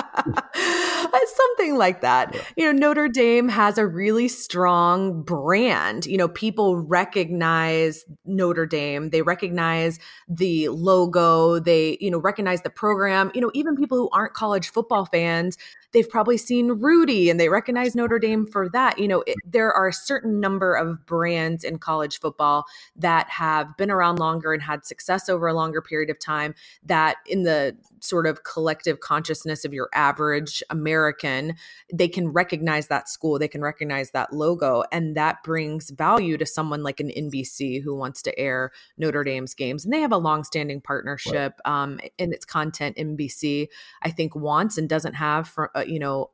Something 1.36 1.78
like 1.78 2.02
that. 2.02 2.34
Yeah. 2.34 2.42
You 2.58 2.66
know, 2.66 2.72
Notre 2.88 3.08
Dame 3.08 3.50
has 3.50 3.78
a 3.78 3.86
really 3.86 4.28
strong 4.28 5.22
brand. 5.24 6.06
You 6.06 6.18
know, 6.18 6.28
people 6.28 6.78
recognize 6.78 8.06
Notre 8.26 8.66
Dame. 8.66 9.10
They 9.10 9.22
recognize 9.22 10.00
the 10.28 10.70
logo. 10.70 11.60
They, 11.60 11.98
you 12.00 12.12
know, 12.12 12.20
recognize 12.20 12.62
the 12.62 12.70
program. 12.70 13.32
You 13.34 13.42
know, 13.42 13.52
even 13.54 13.76
people 13.76 13.98
who 13.98 14.10
aren't 14.12 14.34
college 14.34 14.70
football 14.70 15.06
fans, 15.06 15.58
they've 15.96 16.10
probably 16.10 16.38
seen 16.38 16.68
Rudy 16.68 17.30
and 17.30 17.40
they 17.40 17.50
recognize 17.50 17.96
Notre 17.96 18.20
Dame 18.20 18.46
for 18.46 18.70
that. 18.70 19.00
You 19.00 19.08
know, 19.08 19.24
it, 19.26 19.38
there 19.46 19.72
are 19.72 19.88
a 19.88 19.94
certain 19.94 20.40
number 20.40 20.76
of 20.76 21.06
brands 21.06 21.64
in 21.64 21.80
college 21.80 22.20
football 22.20 22.66
that 22.98 23.30
have 23.30 23.76
been 23.78 23.90
around 23.90 24.20
longer 24.20 24.54
and 24.54 24.62
had 24.62 24.86
success 24.86 25.30
over 25.30 25.48
a 25.48 25.54
longer 25.54 25.82
period 25.82 26.10
of 26.10 26.20
time 26.20 26.54
that 26.84 27.18
in 27.26 27.44
the 27.44 27.76
sort 28.06 28.28
of 28.28 28.44
collective 28.44 29.00
consciousness 29.00 29.66
of 29.66 29.74
your 29.74 29.90
average 29.94 30.64
American, 30.70 31.56
they 31.94 32.08
can 32.08 32.30
recognize 32.30 32.88
that 32.88 33.10
school, 33.10 33.40
they 33.40 33.48
can 33.48 33.62
recognize 33.62 34.12
that 34.12 34.34
logo, 34.34 34.84
and 34.92 35.16
that 35.16 35.44
brings 35.44 35.90
value 35.90 36.38
to 36.38 36.46
someone 36.46 36.84
like 36.84 37.00
an 37.00 37.10
NBC 37.10 37.82
who 37.84 37.96
wants 37.96 38.22
to 38.24 38.38
air 38.40 38.72
Notre 38.98 39.24
Dame's 39.24 39.54
games. 39.54 39.84
And 39.84 39.94
they 39.94 40.02
have 40.02 40.12
a 40.12 40.18
long-standing 40.18 40.82
partnership 40.82 41.60
right. 41.66 41.84
um, 41.84 42.00
in 42.18 42.34
its 42.34 42.46
content. 42.46 42.98
NBC, 42.98 43.68
I 44.02 44.12
think, 44.12 44.36
wants 44.36 44.78
and 44.78 44.88
doesn't 44.88 45.14
have 45.14 45.48
for 45.48 45.76
uh, 45.76 45.84
you 45.86 46.00
know 46.00 46.30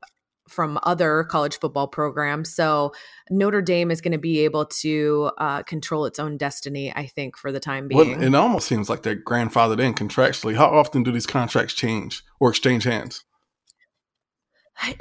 from 0.47 0.79
other 0.83 1.23
college 1.25 1.59
football 1.59 1.87
programs. 1.87 2.53
So 2.53 2.93
Notre 3.29 3.61
Dame 3.61 3.91
is 3.91 4.01
going 4.01 4.11
to 4.11 4.17
be 4.17 4.39
able 4.39 4.65
to 4.65 5.31
uh, 5.37 5.63
control 5.63 6.05
its 6.05 6.19
own 6.19 6.37
destiny, 6.37 6.93
I 6.93 7.07
think, 7.07 7.37
for 7.37 7.51
the 7.51 7.59
time 7.59 7.87
being. 7.87 8.11
Well, 8.19 8.23
it 8.23 8.35
almost 8.35 8.67
seems 8.67 8.89
like 8.89 9.03
they're 9.03 9.15
grandfathered 9.15 9.79
in 9.79 9.93
contractually. 9.93 10.55
How 10.55 10.67
often 10.67 11.03
do 11.03 11.11
these 11.11 11.27
contracts 11.27 11.73
change 11.73 12.23
or 12.39 12.49
exchange 12.49 12.83
hands? 12.83 13.23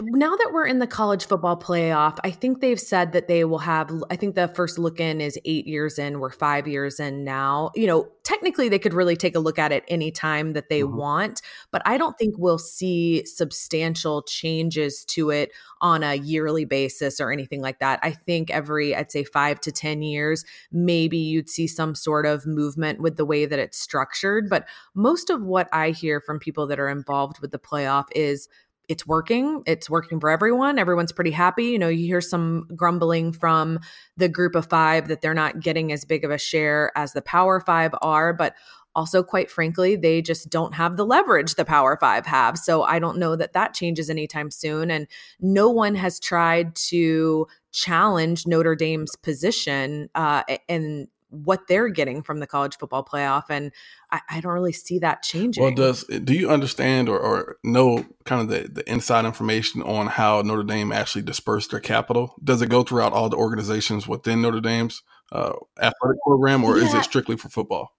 Now 0.03 0.37
that 0.37 0.51
we're 0.53 0.67
in 0.67 0.79
the 0.79 0.87
college 0.87 1.25
football 1.25 1.57
playoff, 1.57 2.19
I 2.23 2.31
think 2.31 2.61
they've 2.61 2.81
said 2.81 3.13
that 3.13 3.29
they 3.29 3.45
will 3.45 3.61
have. 3.61 3.91
I 4.11 4.17
think 4.17 4.35
the 4.35 4.49
first 4.49 4.79
look 4.79 5.01
in 5.01 5.21
is 5.21 5.39
eight 5.45 5.67
years 5.67 5.99
in. 5.99 6.21
We're 6.21 6.31
five 6.31 6.69
years 6.69 7.01
in 7.01 7.25
now. 7.25 7.71
You 7.75 7.87
know, 7.87 8.09
technically 8.23 8.69
they 8.69 8.79
could 8.79 8.93
really 8.93 9.17
take 9.17 9.35
a 9.35 9.41
look 9.41 9.59
at 9.59 9.73
it 9.73 9.85
any 9.89 10.11
time 10.11 10.53
that 10.53 10.69
they 10.69 10.83
mm-hmm. 10.83 10.97
want, 10.97 11.43
but 11.71 11.81
I 11.87 11.97
don't 11.97 12.19
think 12.19 12.35
we'll 12.37 12.59
see 12.59 13.25
substantial 13.25 14.23
changes 14.23 15.05
to 15.07 15.31
it 15.31 15.51
on 15.81 16.03
a 16.03 16.15
yearly 16.15 16.67
basis 16.67 17.19
or 17.19 17.33
anything 17.33 17.63
like 17.63 17.79
that. 17.79 18.01
I 18.03 18.11
think 18.11 18.51
every, 18.51 18.95
I'd 18.95 19.11
say 19.11 19.25
five 19.25 19.61
to 19.61 19.73
10 19.73 20.03
years, 20.03 20.45
maybe 20.71 21.17
you'd 21.17 21.49
see 21.49 21.67
some 21.67 21.95
sort 21.95 22.27
of 22.27 22.45
movement 22.47 23.01
with 23.01 23.17
the 23.17 23.25
way 23.25 23.47
that 23.47 23.59
it's 23.59 23.79
structured. 23.79 24.51
But 24.51 24.67
most 24.95 25.31
of 25.31 25.43
what 25.43 25.69
I 25.73 25.91
hear 25.91 26.21
from 26.21 26.39
people 26.39 26.67
that 26.67 26.79
are 26.79 26.89
involved 26.89 27.41
with 27.41 27.51
the 27.51 27.59
playoff 27.59 28.07
is 28.15 28.49
it's 28.91 29.07
working. 29.07 29.63
It's 29.67 29.89
working 29.89 30.19
for 30.19 30.31
everyone. 30.31 30.77
Everyone's 30.77 31.13
pretty 31.13 31.31
happy. 31.31 31.67
You 31.67 31.79
know, 31.79 31.89
you 31.89 32.07
hear 32.07 32.21
some 32.21 32.67
grumbling 32.75 33.33
from 33.33 33.79
the 34.17 34.29
group 34.29 34.57
of 34.57 34.67
five 34.67 35.07
that 35.07 35.21
they're 35.21 35.33
not 35.33 35.61
getting 35.61 35.93
as 35.93 36.05
big 36.05 36.25
of 36.25 36.33
a 36.33 36.39
share 36.39 36.91
as 36.97 37.13
the 37.13 37.23
Power 37.23 37.61
Five 37.61 37.95
are, 38.03 38.33
but 38.33 38.57
also, 38.97 39.23
quite 39.23 39.49
frankly, 39.49 39.95
they 39.95 40.21
just 40.21 40.51
don't 40.51 40.75
have 40.75 40.97
the 40.97 41.07
leverage 41.07 41.55
the 41.55 41.65
Power 41.65 41.97
Five 42.01 42.27
have. 42.27 42.59
So 42.59 42.83
I 42.83 42.99
don't 42.99 43.19
know 43.19 43.37
that 43.37 43.53
that 43.53 43.75
changes 43.75 44.11
anytime 44.11 44.51
soon. 44.51 44.91
And 44.91 45.07
no 45.39 45.71
one 45.71 45.95
has 45.95 46.19
tried 46.19 46.75
to 46.89 47.47
challenge 47.71 48.49
Notre 48.49 48.75
Dame's 48.75 49.15
position 49.23 50.11
uh, 50.17 50.43
and 50.69 51.07
what 51.31 51.67
they're 51.69 51.89
getting 51.89 52.23
from 52.23 52.41
the 52.41 52.47
college 52.47 52.77
football 52.77 53.05
playoff. 53.05 53.45
And 53.49 53.73
I, 54.11 54.21
I, 54.29 54.41
don't 54.41 54.53
really 54.53 54.73
see 54.73 54.99
that 54.99 55.23
changing. 55.23 55.63
Well, 55.63 55.75
does 55.75 56.05
do 56.05 56.35
you 56.35 56.51
understand 56.51 57.09
or, 57.09 57.19
or 57.19 57.57
know 57.65 58.05
kind 58.25 58.43
of 58.43 58.49
the, 58.49 58.69
the 58.69 58.91
inside 58.91 59.25
information 59.25 59.83
on 59.83 60.09
how 60.09 60.43
Notre 60.43 60.65
Dame 60.65 60.93
actually 60.93 61.23
dispersed 61.23 61.71
their 61.71 61.81
capital? 61.81 62.35
Does 62.43 62.63
it 62.63 62.69
go 62.69 62.83
throughout 62.83 63.13
all 63.13 63.29
the 63.29 63.37
organizations 63.37 64.07
within 64.07 64.43
Notre 64.43 64.61
Dame's 64.61 65.03
uh, 65.33 65.53
athletic 65.79 66.21
program, 66.27 66.65
or 66.65 66.77
yeah. 66.77 66.87
is 66.87 66.95
it 66.95 67.05
strictly 67.05 67.37
for 67.37 67.49
football? 67.49 67.93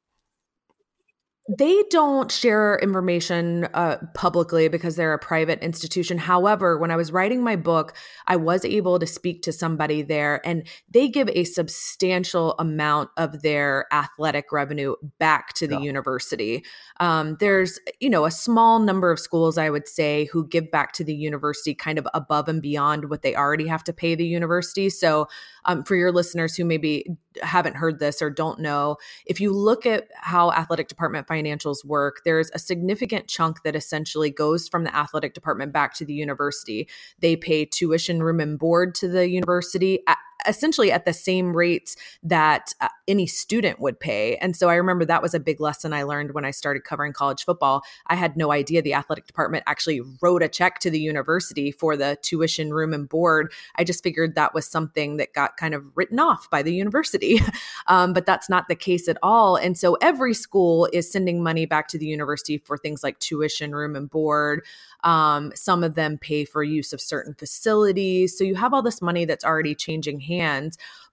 They 1.50 1.84
don't 1.90 2.32
share 2.32 2.78
information 2.84 3.68
uh, 3.74 3.98
publicly 4.14 4.68
because 4.68 4.96
they're 4.96 5.14
a 5.14 5.20
private 5.20 5.60
institution. 5.64 6.20
However, 6.20 6.78
when 6.78 6.92
I 6.92 6.96
was 6.96 7.12
writing 7.12 7.44
my 7.44 7.56
book, 7.56 7.94
I 8.28 8.36
was 8.36 8.64
able 8.64 9.00
to 9.00 9.08
speak 9.08 9.42
to 9.44 9.52
somebody 9.52 10.04
there, 10.04 10.40
and 10.46 10.68
they 10.90 11.10
give 11.10 11.30
a 11.30 11.44
substantial 11.44 12.54
amount 12.60 13.10
of 13.18 13.42
their 13.42 13.88
athletic 13.92 14.52
revenue 14.52 14.96
back 15.18 15.54
to 15.54 15.68
the 15.68 15.76
yeah. 15.76 15.82
university. 15.82 16.64
Um, 17.00 17.38
there's, 17.40 17.80
you 18.00 18.10
know, 18.12 18.26
a 18.26 18.32
small 18.32 18.78
number 18.78 19.12
of 19.12 19.20
schools, 19.20 19.58
I 19.58 19.72
would 19.72 19.88
say, 19.88 20.26
who 20.32 20.48
give 20.48 20.70
back 20.70 20.94
to 20.94 21.04
the 21.04 21.16
university 21.16 21.74
kind 21.74 21.98
of 21.98 22.08
above 22.14 22.50
and 22.50 22.62
beyond 22.62 23.10
what 23.10 23.24
they 23.24 23.36
already 23.36 23.66
have 23.66 23.84
to 23.86 23.94
pay 23.94 24.14
the 24.14 24.28
university. 24.28 24.92
So, 24.92 25.28
um, 25.66 25.84
for 25.84 25.96
your 25.96 26.12
listeners 26.12 26.56
who 26.56 26.66
maybe 26.66 27.06
haven't 27.42 27.76
heard 27.76 28.00
this 28.00 28.22
or 28.22 28.30
don't 28.30 28.60
know, 28.60 28.98
if 29.26 29.40
you 29.40 29.54
look 29.54 29.86
at 29.86 30.08
how 30.16 30.52
athletic 30.52 30.88
department 30.88 31.28
financials 31.28 31.86
work, 31.86 32.22
there's 32.26 32.52
a 32.54 32.60
significant 32.60 33.28
chunk 33.28 33.64
that 33.64 33.76
essentially 33.76 34.30
goes 34.30 34.68
from 34.68 34.84
the 34.84 34.96
athletic 34.96 35.34
department 35.34 35.72
back 35.72 35.94
to 35.96 36.06
the 36.06 36.14
university. 36.14 36.88
They 37.20 37.36
pay 37.36 37.66
tuition, 37.66 38.22
room, 38.22 38.40
and 38.40 38.60
board 38.60 38.96
to 38.96 39.08
the 39.08 39.30
university 39.30 40.00
essentially 40.48 40.92
at 40.92 41.06
the 41.06 41.14
same 41.14 41.56
rates 41.56 41.96
that 42.24 42.74
uh, 42.82 42.88
any 43.08 43.28
student 43.28 43.80
would 43.80 44.00
pay. 44.00 44.38
And 44.38 44.56
so 44.56 44.70
I 44.70 44.76
remember 44.76 45.06
that 45.06 45.22
was 45.22 45.34
a 45.34 45.40
big 45.40 45.60
lesson 45.60 45.94
I 45.94 46.04
learned 46.04 46.34
when 46.34 46.46
I 46.46 46.52
started 46.52 46.84
covering 46.84 47.14
college 47.14 47.44
football. 47.46 47.84
I 48.08 48.16
had 48.16 48.38
no 48.38 48.52
idea 48.52 48.82
the 48.82 48.94
athletic 48.94 49.28
department 49.28 49.64
actually 49.68 50.02
wrote 50.22 50.44
a 50.44 50.48
check 50.48 50.80
to 50.80 50.90
the 50.90 51.00
university 51.00 51.72
for 51.72 51.98
the 51.98 52.18
tuition, 52.22 52.74
room, 52.74 52.94
and 52.94 53.08
board. 53.08 53.52
I 53.76 53.84
just 53.84 54.04
figured 54.04 54.36
that 54.36 54.54
was 54.54 54.68
something 54.68 55.18
that 55.18 55.34
got 55.34 55.58
kind 55.58 55.74
of 55.74 55.84
written 55.96 56.20
off 56.20 56.50
by 56.50 56.62
the 56.64 56.74
university. 56.74 57.42
um, 57.88 58.14
but 58.14 58.26
that's 58.26 58.50
not 58.50 58.68
the 58.68 58.76
case 58.76 59.08
at 59.08 59.18
all. 59.22 59.56
And 59.56 59.78
so 59.78 59.98
every 60.02 60.34
school 60.34 60.88
is 60.94 61.12
sending 61.12 61.44
money 61.44 61.66
back 61.66 61.88
to 61.90 61.98
the 61.98 62.06
university 62.06 62.58
for 62.58 62.78
things 62.78 63.04
like 63.04 63.20
tuition, 63.20 63.74
room, 63.74 63.96
and 63.96 64.10
board. 64.10 64.64
Um, 65.04 65.52
some 65.56 65.84
of 65.84 65.96
them 65.96 66.18
pay 66.18 66.46
for 66.46 66.64
use 66.64 66.94
of 66.94 67.02
certain 67.02 67.34
facilities. 67.34 68.38
So 68.38 68.44
you 68.44 68.56
have 68.56 68.74
all 68.74 68.82
this 68.82 69.02
money 69.02 69.26
that's 69.26 69.44
already 69.44 69.76
changing 69.76 70.20
hands. 70.20 70.31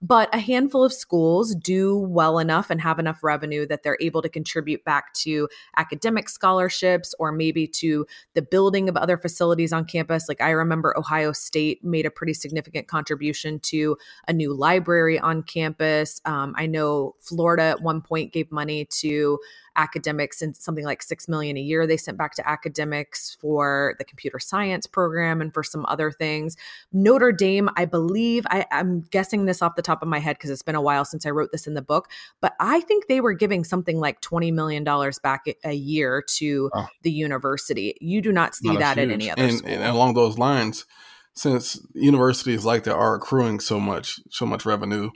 But 0.01 0.33
a 0.33 0.39
handful 0.39 0.83
of 0.83 0.93
schools 0.93 1.53
do 1.55 1.97
well 1.97 2.39
enough 2.39 2.69
and 2.69 2.79
have 2.79 2.99
enough 2.99 3.21
revenue 3.21 3.65
that 3.67 3.83
they're 3.83 3.97
able 3.99 4.21
to 4.21 4.29
contribute 4.29 4.83
back 4.85 5.13
to 5.15 5.49
academic 5.75 6.29
scholarships 6.29 7.13
or 7.19 7.33
maybe 7.33 7.67
to 7.67 8.05
the 8.33 8.41
building 8.41 8.87
of 8.87 8.95
other 8.95 9.17
facilities 9.17 9.73
on 9.73 9.83
campus. 9.83 10.29
Like 10.29 10.39
I 10.39 10.51
remember 10.51 10.97
Ohio 10.97 11.33
State 11.33 11.83
made 11.83 12.05
a 12.05 12.11
pretty 12.11 12.33
significant 12.33 12.87
contribution 12.87 13.59
to 13.61 13.97
a 14.27 14.33
new 14.33 14.53
library 14.53 15.19
on 15.19 15.43
campus. 15.43 16.21
Um, 16.23 16.55
I 16.57 16.65
know 16.65 17.15
Florida 17.19 17.63
at 17.63 17.81
one 17.81 18.01
point 18.01 18.31
gave 18.31 18.51
money 18.51 18.85
to 18.85 19.37
academics 19.79 20.41
and 20.41 20.55
something 20.55 20.83
like 20.83 21.01
six 21.01 21.27
million 21.27 21.55
a 21.55 21.61
year 21.61 21.87
they 21.87 21.97
sent 21.97 22.17
back 22.17 22.33
to 22.35 22.47
academics 22.47 23.37
for 23.39 23.95
the 23.97 24.03
computer 24.03 24.37
science 24.37 24.85
program 24.85 25.41
and 25.41 25.53
for 25.53 25.63
some 25.63 25.85
other 25.87 26.11
things. 26.11 26.57
Notre 26.91 27.31
Dame, 27.31 27.69
I 27.77 27.85
believe, 27.85 28.45
I, 28.49 28.65
I'm 28.71 29.01
guessing 29.09 29.45
this 29.45 29.61
off 29.61 29.75
the 29.75 29.81
top 29.81 30.01
of 30.01 30.09
my 30.09 30.19
head 30.19 30.35
because 30.35 30.49
it's 30.49 30.61
been 30.61 30.75
a 30.75 30.81
while 30.81 31.05
since 31.05 31.25
I 31.25 31.29
wrote 31.29 31.51
this 31.51 31.65
in 31.65 31.73
the 31.73 31.81
book, 31.81 32.09
but 32.41 32.53
I 32.59 32.81
think 32.81 33.07
they 33.07 33.21
were 33.21 33.33
giving 33.33 33.63
something 33.63 33.99
like 33.99 34.21
$20 34.21 34.53
million 34.53 34.83
back 35.23 35.45
a 35.63 35.73
year 35.73 36.23
to 36.35 36.69
oh. 36.73 36.87
the 37.03 37.11
university. 37.11 37.95
You 38.01 38.21
do 38.21 38.31
not 38.31 38.55
see 38.55 38.75
that 38.75 38.97
huge. 38.97 39.09
at 39.09 39.13
any 39.13 39.31
other 39.31 39.43
and, 39.43 39.57
school. 39.57 39.71
And 39.71 39.83
along 39.83 40.15
those 40.15 40.37
lines, 40.37 40.85
since 41.33 41.79
universities 41.93 42.65
like 42.65 42.83
that 42.83 42.95
are 42.95 43.15
accruing 43.15 43.61
so 43.61 43.79
much, 43.79 44.19
so 44.29 44.45
much 44.45 44.65
revenue, 44.65 45.11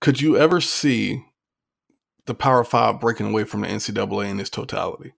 could 0.00 0.20
you 0.20 0.36
ever 0.36 0.60
see 0.60 1.24
the 2.26 2.34
Power 2.34 2.64
Five 2.64 3.00
breaking 3.00 3.26
away 3.26 3.44
from 3.44 3.62
the 3.62 3.68
NCAA 3.68 4.30
in 4.30 4.40
its 4.40 4.50
totality? 4.50 5.14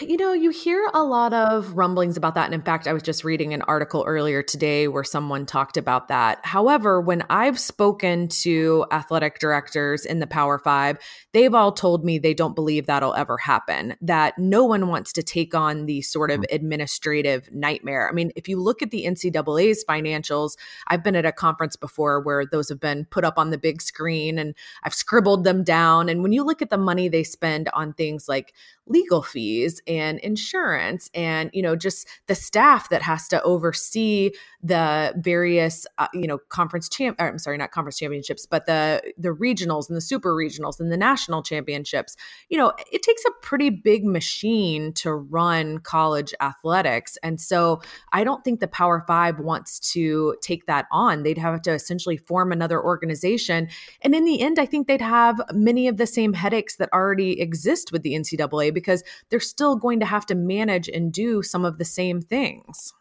You 0.00 0.16
know, 0.16 0.32
you 0.32 0.48
hear 0.48 0.88
a 0.94 1.04
lot 1.04 1.34
of 1.34 1.74
rumblings 1.74 2.16
about 2.16 2.34
that. 2.34 2.46
And 2.46 2.54
in 2.54 2.62
fact, 2.62 2.88
I 2.88 2.94
was 2.94 3.02
just 3.02 3.24
reading 3.24 3.52
an 3.52 3.60
article 3.62 4.04
earlier 4.06 4.42
today 4.42 4.88
where 4.88 5.04
someone 5.04 5.44
talked 5.44 5.76
about 5.76 6.08
that. 6.08 6.40
However, 6.44 6.98
when 6.98 7.22
I've 7.28 7.60
spoken 7.60 8.28
to 8.28 8.86
athletic 8.90 9.38
directors 9.38 10.06
in 10.06 10.18
the 10.18 10.26
Power 10.26 10.58
Five, 10.58 10.98
they've 11.32 11.52
all 11.52 11.72
told 11.72 12.06
me 12.06 12.18
they 12.18 12.32
don't 12.32 12.54
believe 12.54 12.86
that'll 12.86 13.14
ever 13.14 13.36
happen, 13.36 13.94
that 14.00 14.38
no 14.38 14.64
one 14.64 14.88
wants 14.88 15.12
to 15.12 15.22
take 15.22 15.54
on 15.54 15.84
the 15.84 16.00
sort 16.00 16.30
of 16.30 16.40
mm. 16.40 16.54
administrative 16.54 17.52
nightmare. 17.52 18.08
I 18.08 18.12
mean, 18.12 18.32
if 18.34 18.48
you 18.48 18.58
look 18.58 18.80
at 18.80 18.92
the 18.92 19.04
NCAA's 19.04 19.84
financials, 19.84 20.56
I've 20.86 21.04
been 21.04 21.16
at 21.16 21.26
a 21.26 21.32
conference 21.32 21.76
before 21.76 22.18
where 22.20 22.46
those 22.46 22.70
have 22.70 22.80
been 22.80 23.04
put 23.10 23.24
up 23.24 23.38
on 23.38 23.50
the 23.50 23.58
big 23.58 23.82
screen 23.82 24.38
and 24.38 24.54
I've 24.84 24.94
scribbled 24.94 25.44
them 25.44 25.62
down. 25.62 26.08
And 26.08 26.22
when 26.22 26.32
you 26.32 26.44
look 26.44 26.62
at 26.62 26.70
the 26.70 26.78
money 26.78 27.08
they 27.08 27.24
spend 27.24 27.68
on 27.74 27.92
things 27.92 28.26
like 28.26 28.54
legal 28.86 29.22
fees 29.22 29.81
and 29.86 30.18
insurance 30.20 31.10
and 31.14 31.50
you 31.52 31.62
know 31.62 31.76
just 31.76 32.06
the 32.26 32.34
staff 32.34 32.88
that 32.88 33.02
has 33.02 33.28
to 33.28 33.42
oversee 33.42 34.30
the 34.62 35.12
various 35.16 35.86
uh, 35.98 36.06
you 36.14 36.26
know 36.26 36.38
conference 36.48 36.88
champ 36.88 37.16
I'm 37.20 37.38
sorry 37.38 37.58
not 37.58 37.72
conference 37.72 37.98
championships 37.98 38.46
but 38.46 38.66
the 38.66 39.12
the 39.18 39.30
regionals 39.30 39.88
and 39.88 39.96
the 39.96 40.00
super 40.00 40.34
regionals 40.34 40.78
and 40.80 40.92
the 40.92 40.96
national 40.96 41.42
championships. 41.42 42.16
You 42.48 42.58
know 42.58 42.72
it 42.90 43.02
takes 43.02 43.24
a 43.24 43.30
pretty 43.42 43.70
big 43.70 44.04
machine 44.04 44.92
to 44.94 45.12
run 45.12 45.78
college 45.78 46.34
athletics 46.40 47.18
and 47.22 47.40
so 47.40 47.80
I 48.12 48.24
don't 48.24 48.44
think 48.44 48.60
the 48.60 48.68
Power 48.68 49.04
5 49.06 49.40
wants 49.40 49.80
to 49.92 50.36
take 50.42 50.66
that 50.66 50.86
on. 50.92 51.22
They'd 51.22 51.38
have 51.38 51.62
to 51.62 51.72
essentially 51.72 52.16
form 52.16 52.52
another 52.52 52.82
organization 52.82 53.68
and 54.02 54.14
in 54.14 54.24
the 54.24 54.40
end 54.40 54.58
I 54.58 54.66
think 54.66 54.86
they'd 54.86 55.00
have 55.00 55.40
many 55.52 55.88
of 55.88 55.96
the 55.96 56.06
same 56.06 56.32
headaches 56.32 56.76
that 56.76 56.92
already 56.92 57.40
exist 57.40 57.92
with 57.92 58.02
the 58.02 58.14
NCAA 58.14 58.72
because 58.72 59.02
they're 59.30 59.40
still 59.40 59.71
going 59.76 60.00
to 60.00 60.06
have 60.06 60.26
to 60.26 60.34
manage 60.34 60.88
and 60.88 61.12
do 61.12 61.42
some 61.42 61.64
of 61.64 61.78
the 61.78 61.84
same 61.84 62.20
things. 62.20 62.92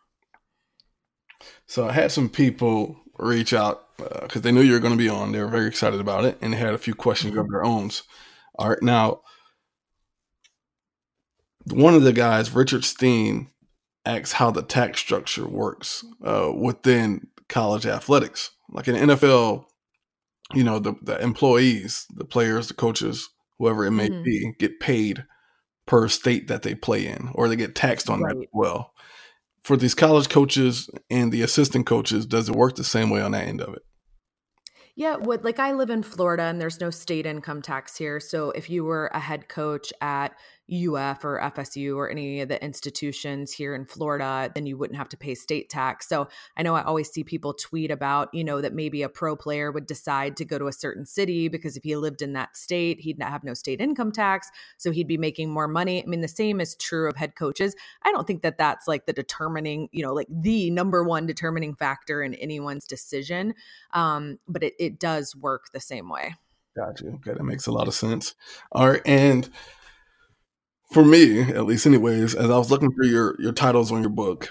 So 1.68 1.88
I 1.88 1.92
had 1.92 2.12
some 2.12 2.30
people 2.30 2.98
reach 3.18 3.54
out 3.54 3.86
because 3.98 4.38
uh, 4.38 4.40
they 4.40 4.52
knew 4.52 4.62
you 4.62 4.74
were 4.74 4.80
going 4.80 4.98
to 4.98 4.98
be 4.98 5.10
on. 5.10 5.32
They 5.32 5.40
were 5.40 5.48
very 5.48 5.68
excited 5.68 6.00
about 6.00 6.26
it, 6.26 6.38
and 6.42 6.54
they 6.54 6.58
had 6.58 6.74
a 6.74 6.80
few 6.80 6.96
questions 6.96 7.36
of 7.36 7.50
their 7.50 7.64
own. 7.64 7.92
All 8.56 8.70
right, 8.70 8.82
now 8.82 9.22
one 11.66 11.94
of 11.94 12.04
the 12.04 12.14
guys, 12.14 12.54
Richard 12.54 12.84
Steen, 12.84 13.50
asks 14.06 14.34
how 14.34 14.52
the 14.52 14.64
tax 14.64 15.00
structure 15.00 15.48
works 15.48 16.04
uh, 16.24 16.52
within 16.56 17.28
college 17.50 17.86
athletics. 17.86 18.52
Like 18.70 18.88
in 18.88 18.96
NFL, 18.96 19.66
you 20.54 20.64
know, 20.64 20.80
the, 20.80 20.96
the 21.02 21.22
employees, 21.22 22.08
the 22.14 22.26
players, 22.26 22.68
the 22.68 22.74
coaches, 22.74 23.30
whoever 23.60 23.86
it 23.86 23.92
may 23.92 24.10
mm-hmm. 24.10 24.24
be, 24.24 24.54
get 24.58 24.80
paid 24.80 25.26
per 25.92 26.08
state 26.08 26.48
that 26.48 26.62
they 26.62 26.74
play 26.74 27.06
in, 27.06 27.30
or 27.36 27.50
they 27.50 27.58
get 27.58 27.76
taxed 27.76 28.10
on 28.10 28.22
right. 28.22 28.34
that 28.34 28.44
as 28.44 28.48
well. 28.54 28.94
For 29.62 29.76
these 29.76 29.94
college 29.94 30.30
coaches 30.30 30.90
and 31.10 31.34
the 31.34 31.42
assistant 31.42 31.86
coaches, 31.86 32.26
does 32.26 32.48
it 32.48 32.56
work 32.56 32.78
the 32.78 32.86
same 32.86 33.10
way 33.10 33.22
on 33.22 33.32
that 33.34 33.46
end 33.46 33.60
of 33.60 33.74
it? 33.74 33.82
Yeah, 34.96 35.18
what 35.18 35.44
like 35.44 35.60
I 35.60 35.74
live 35.74 35.90
in 35.90 36.02
Florida 36.02 36.44
and 36.44 36.62
there's 36.62 36.80
no 36.80 36.92
state 36.92 37.26
income 37.26 37.62
tax 37.62 37.98
here. 37.98 38.22
So 38.22 38.52
if 38.52 38.70
you 38.70 38.86
were 38.86 39.12
a 39.14 39.20
head 39.20 39.50
coach 39.50 39.92
at 40.00 40.34
UF 40.72 41.26
or 41.26 41.40
FSU 41.40 41.98
or 41.98 42.10
any 42.10 42.40
of 42.40 42.48
the 42.48 42.64
institutions 42.64 43.52
here 43.52 43.76
in 43.76 43.86
Florida, 43.86 44.50
then 44.56 44.66
you 44.66 44.78
wouldn't 44.78 44.98
have 44.98 45.10
to 45.10 45.18
pay 45.18 45.36
state 45.36 45.70
tax. 45.70 46.08
So 46.08 46.30
I 46.56 46.64
know 46.64 46.76
I 46.76 46.84
always 46.84 47.12
see 47.12 47.24
people 47.24 47.54
tweet 47.54 47.92
about, 47.92 48.34
you 48.34 48.44
know, 48.44 48.62
that 48.62 48.74
maybe 48.74 49.04
a 49.04 49.10
pro 49.10 49.36
player 49.36 49.72
would 49.72 49.86
decide 49.86 50.38
to 50.38 50.46
go 50.46 50.58
to 50.58 50.68
a 50.68 50.74
certain 50.74 51.06
city 51.06 51.50
because 51.50 51.76
if 51.76 51.84
he 51.84 51.96
lived 51.96 52.22
in 52.22 52.34
that 52.34 52.56
state, 52.56 53.02
he'd 53.02 53.20
not 53.20 53.32
have 53.32 53.44
no 53.44 53.54
state 53.54 53.82
income 53.82 54.12
tax. 54.12 54.50
So 54.78 54.92
he'd 54.92 55.08
be 55.08 55.18
making 55.18 55.50
more 55.50 55.68
money. 55.68 56.02
I 56.02 56.08
mean, 56.08 56.22
the 56.22 56.28
same 56.28 56.62
is 56.62 56.76
true 56.76 57.10
of 57.10 57.18
head 57.18 57.36
coaches. 57.36 57.76
I 58.04 58.12
don't 58.12 58.26
think 58.26 58.42
that 58.44 58.58
that's 58.58 58.88
like 58.88 59.06
the 59.06 59.14
determining, 59.14 59.90
you 59.92 60.04
know, 60.04 60.14
like 60.14 60.28
the 60.30 60.72
number 60.72 61.04
one 61.04 61.26
determining 61.26 61.76
factor 61.76 62.24
in 62.24 62.34
anyone's 62.36 62.86
decision. 62.86 63.56
Um, 63.92 64.40
but 64.48 64.64
it, 64.64 64.74
it 64.80 65.00
does 65.00 65.36
work 65.36 65.66
the 65.74 65.80
same 65.82 66.10
way. 66.10 66.36
Gotcha. 66.76 67.08
Okay. 67.08 67.34
That 67.34 67.44
makes 67.44 67.68
a 67.68 67.72
lot 67.72 67.90
of 67.90 67.94
sense. 67.94 68.36
All 68.72 68.90
right. 68.90 69.02
And, 69.06 69.50
for 70.92 71.06
me, 71.06 71.42
at 71.42 71.66
least, 71.66 71.86
anyways, 71.86 72.36
as 72.36 72.50
I 72.50 72.58
was 72.58 72.70
looking 72.72 72.92
through 72.92 73.08
your 73.08 73.36
your 73.40 73.54
titles 73.54 73.92
on 73.92 74.02
your 74.02 74.10
book, 74.10 74.50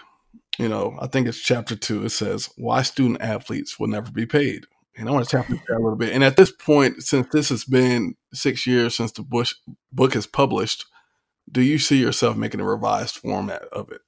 you 0.59 0.69
know, 0.69 0.97
I 1.01 1.07
think 1.07 1.29
it's 1.29 1.41
chapter 1.41 1.77
two. 1.77 2.05
It 2.05 2.11
says 2.11 2.51
why 2.57 2.83
student 2.83 3.21
athletes 3.21 3.79
will 3.79 3.89
never 3.89 4.11
be 4.11 4.27
paid, 4.27 4.67
and 4.97 5.09
I 5.09 5.13
want 5.13 5.29
to 5.29 5.37
tap 5.37 5.51
into 5.51 5.63
that 5.69 5.77
a 5.77 5.83
little 5.83 5.97
bit. 5.97 6.13
And 6.13 6.25
at 6.25 6.37
this 6.37 6.51
point, 6.51 7.03
since 7.03 7.29
this 7.33 7.49
has 7.51 7.65
been 7.65 8.15
six 8.33 8.67
years 8.67 8.97
since 8.97 9.13
the 9.13 9.23
Bush 9.23 9.55
book 9.93 10.17
is 10.17 10.27
published, 10.27 10.87
do 11.51 11.63
you 11.63 11.79
see 11.79 11.99
yourself 12.01 12.37
making 12.37 12.61
a 12.61 12.65
revised 12.65 13.17
format 13.17 13.63
of 13.73 13.91
it? 13.91 14.01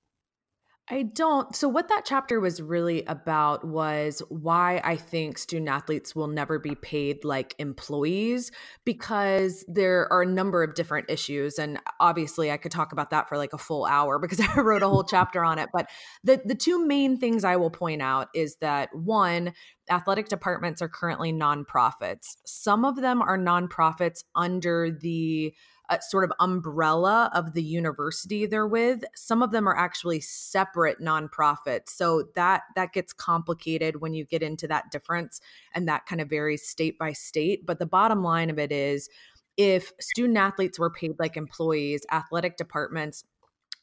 I 0.88 1.04
don't. 1.04 1.54
So, 1.54 1.68
what 1.68 1.88
that 1.88 2.02
chapter 2.04 2.40
was 2.40 2.60
really 2.60 3.04
about 3.04 3.64
was 3.64 4.20
why 4.30 4.80
I 4.82 4.96
think 4.96 5.38
student 5.38 5.68
athletes 5.68 6.16
will 6.16 6.26
never 6.26 6.58
be 6.58 6.74
paid 6.74 7.24
like 7.24 7.54
employees 7.58 8.50
because 8.84 9.64
there 9.68 10.12
are 10.12 10.22
a 10.22 10.26
number 10.26 10.64
of 10.64 10.74
different 10.74 11.08
issues. 11.08 11.56
And 11.58 11.78
obviously, 12.00 12.50
I 12.50 12.56
could 12.56 12.72
talk 12.72 12.90
about 12.90 13.10
that 13.10 13.28
for 13.28 13.38
like 13.38 13.52
a 13.52 13.58
full 13.58 13.84
hour 13.84 14.18
because 14.18 14.40
I 14.56 14.60
wrote 14.60 14.82
a 14.82 14.88
whole 14.88 15.04
chapter 15.04 15.44
on 15.44 15.60
it. 15.60 15.68
But 15.72 15.88
the, 16.24 16.42
the 16.44 16.56
two 16.56 16.84
main 16.84 17.16
things 17.16 17.44
I 17.44 17.56
will 17.56 17.70
point 17.70 18.02
out 18.02 18.28
is 18.34 18.56
that 18.56 18.92
one, 18.92 19.52
athletic 19.88 20.28
departments 20.28 20.82
are 20.82 20.88
currently 20.88 21.32
nonprofits. 21.32 22.36
Some 22.44 22.84
of 22.84 22.96
them 22.96 23.22
are 23.22 23.38
nonprofits 23.38 24.24
under 24.34 24.90
the 24.90 25.54
uh, 25.92 26.00
sort 26.00 26.24
of 26.24 26.32
umbrella 26.40 27.30
of 27.34 27.52
the 27.52 27.62
university 27.62 28.46
they're 28.46 28.66
with. 28.66 29.04
Some 29.14 29.42
of 29.42 29.50
them 29.50 29.68
are 29.68 29.76
actually 29.76 30.20
separate 30.20 31.00
nonprofits. 31.00 31.90
So 31.90 32.24
that 32.34 32.62
that 32.76 32.92
gets 32.92 33.12
complicated 33.12 34.00
when 34.00 34.14
you 34.14 34.24
get 34.24 34.42
into 34.42 34.66
that 34.68 34.90
difference 34.90 35.40
and 35.74 35.86
that 35.88 36.06
kind 36.06 36.20
of 36.20 36.30
varies 36.30 36.66
state 36.66 36.98
by 36.98 37.12
state, 37.12 37.66
but 37.66 37.78
the 37.78 37.86
bottom 37.86 38.22
line 38.22 38.48
of 38.48 38.58
it 38.58 38.72
is 38.72 39.10
if 39.58 39.92
student 40.00 40.38
athletes 40.38 40.78
were 40.78 40.90
paid 40.90 41.12
like 41.18 41.36
employees, 41.36 42.06
athletic 42.10 42.56
departments 42.56 43.24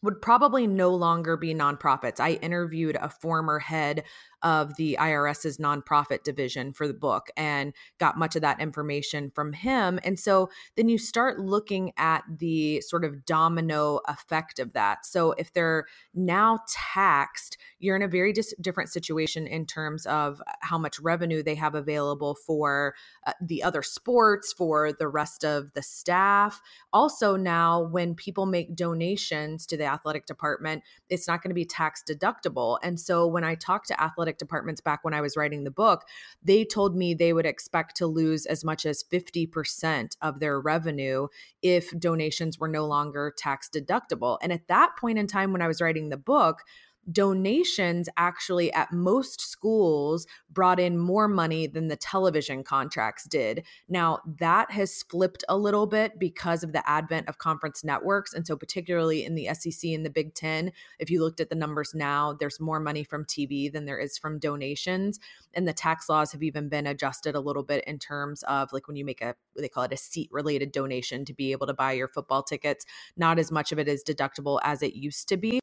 would 0.02 0.22
probably 0.22 0.65
no 0.65 0.89
longer 0.89 1.36
be 1.38 1.54
nonprofits. 1.54 2.19
I 2.19 2.34
interviewed 2.34 2.98
a 3.00 3.10
former 3.10 3.60
head 3.60 4.04
of 4.43 4.75
the 4.75 4.97
IRS's 4.99 5.58
nonprofit 5.58 6.23
division 6.23 6.73
for 6.73 6.88
the 6.88 6.93
book 6.93 7.30
and 7.36 7.73
got 7.97 8.17
much 8.17 8.36
of 8.36 8.41
that 8.41 8.60
information 8.60 9.32
from 9.32 9.54
him. 9.54 9.99
And 10.04 10.19
so 10.19 10.49
then 10.75 10.89
you 10.89 10.97
start 10.97 11.39
looking 11.39 11.91
at 11.97 12.23
the 12.38 12.82
sort 12.82 13.04
of 13.04 13.25
domino 13.25 13.99
effect 14.08 14.60
of 14.60 14.73
that. 14.73 15.06
So 15.06 15.34
if 15.34 15.52
they're 15.54 15.86
now 16.13 16.60
taxed, 16.67 17.58
you're 17.80 17.95
in 17.95 18.02
a 18.02 18.08
very 18.08 18.34
dis- 18.34 18.56
different 18.62 18.89
situation 18.89 19.47
in 19.47 19.65
terms 19.65 20.06
of 20.06 20.41
how 20.62 20.78
much 20.78 20.99
revenue 20.99 21.43
they 21.43 21.56
have 21.56 21.75
available 21.75 22.36
for 22.36 22.95
uh, 23.25 23.34
the 23.41 23.63
other 23.63 23.82
sports, 23.82 24.54
for 24.54 24.93
the 24.93 25.08
rest 25.08 25.43
of 25.43 25.73
the 25.73 25.82
staff. 25.82 26.62
Also, 26.93 27.36
now 27.36 27.82
when 27.82 28.15
people 28.15 28.45
make 28.45 28.75
donations 28.75 29.65
to 29.65 29.78
the 29.78 29.86
athletic 29.86 30.25
department, 30.25 30.84
it's 31.10 31.28
not 31.28 31.41
going 31.41 31.49
to 31.49 31.56
be 31.56 31.65
tax 31.65 32.04
deductible. 32.08 32.78
And 32.84 32.99
so 32.99 33.28
when 33.28 33.43
I 33.43 33.56
talk 33.56 33.86
to 33.86 34.02
athletic 34.02 34.28
departments 34.37 34.81
back 34.81 35.03
when 35.03 35.13
I 35.13 35.21
was 35.21 35.35
writing 35.35 35.63
the 35.63 35.71
book, 35.71 36.05
they 36.43 36.63
told 36.65 36.95
me 36.95 37.13
they 37.13 37.33
would 37.33 37.45
expect 37.45 37.95
to 37.97 38.07
lose 38.07 38.45
as 38.45 38.63
much 38.63 38.85
as 38.85 39.03
50% 39.03 40.15
of 40.21 40.39
their 40.39 40.59
revenue 40.59 41.27
if 41.61 41.97
donations 41.99 42.59
were 42.59 42.67
no 42.67 42.85
longer 42.85 43.33
tax 43.35 43.69
deductible. 43.69 44.37
And 44.41 44.51
at 44.51 44.67
that 44.67 44.95
point 44.97 45.17
in 45.17 45.27
time, 45.27 45.51
when 45.51 45.61
I 45.61 45.67
was 45.67 45.81
writing 45.81 46.09
the 46.09 46.17
book, 46.17 46.63
donations 47.12 48.10
actually 48.17 48.72
at 48.74 48.91
most 48.91 49.41
schools 49.41 50.28
brought 50.52 50.80
in 50.80 50.98
more 50.98 51.28
money 51.28 51.67
than 51.67 51.88
the 51.88 51.95
television 51.95 52.63
contracts 52.63 53.26
did. 53.26 53.63
Now, 53.88 54.19
that 54.39 54.72
has 54.72 55.04
flipped 55.04 55.43
a 55.50 55.58
little 55.58 55.88
bit 55.88 56.19
because 56.19 56.63
of 56.63 56.74
the 56.74 56.88
advent 56.89 57.28
of 57.28 57.38
conference 57.38 57.84
networks. 57.84 58.34
And 58.34 58.45
so, 58.45 58.56
particularly 58.56 59.26
in 59.26 59.36
the 59.36 59.50
SEC 59.54 59.91
and 59.91 60.06
the 60.06 60.10
Big 60.10 60.34
Ten, 60.34 60.72
if 61.00 61.10
you 61.10 61.22
looked 61.22 61.39
at 61.39 61.50
the 61.50 61.56
numbers 61.56 61.93
now, 61.93 62.34
there's 62.34 62.60
more 62.60 62.80
money 62.80 63.04
from 63.04 63.26
TV 63.26 63.72
than 63.72 63.86
there 63.86 64.00
is 64.00 64.17
from 64.17 64.39
donations. 64.39 65.19
And 65.54 65.67
the 65.67 65.74
tax 65.74 66.10
laws 66.10 66.32
have 66.32 66.43
even 66.43 66.69
been 66.69 66.88
adjusted 66.88 67.36
a 67.36 67.39
little 67.39 67.63
bit 67.63 67.84
in 67.86 68.00
terms 68.00 68.43
of 68.43 68.72
like 68.74 68.88
when 68.88 68.98
you 68.98 69.06
make 69.06 69.22
a, 69.22 69.36
they 69.56 69.69
call 69.69 69.84
it 69.84 69.93
a 69.93 69.98
seat 69.98 70.30
related 70.32 70.72
donation 70.72 71.26
to 71.26 71.34
be 71.34 71.52
able 71.52 71.67
to 71.67 71.74
buy 71.74 71.93
your 71.93 72.08
football 72.08 72.43
tickets, 72.43 72.86
not 73.17 73.39
as 73.39 73.52
much 73.52 73.72
of 73.72 73.80
it 73.80 73.88
is 73.88 74.04
deductible 74.04 74.60
as 74.63 74.84
it 74.84 74.93
used 74.93 75.28
to 75.30 75.38
be. 75.38 75.60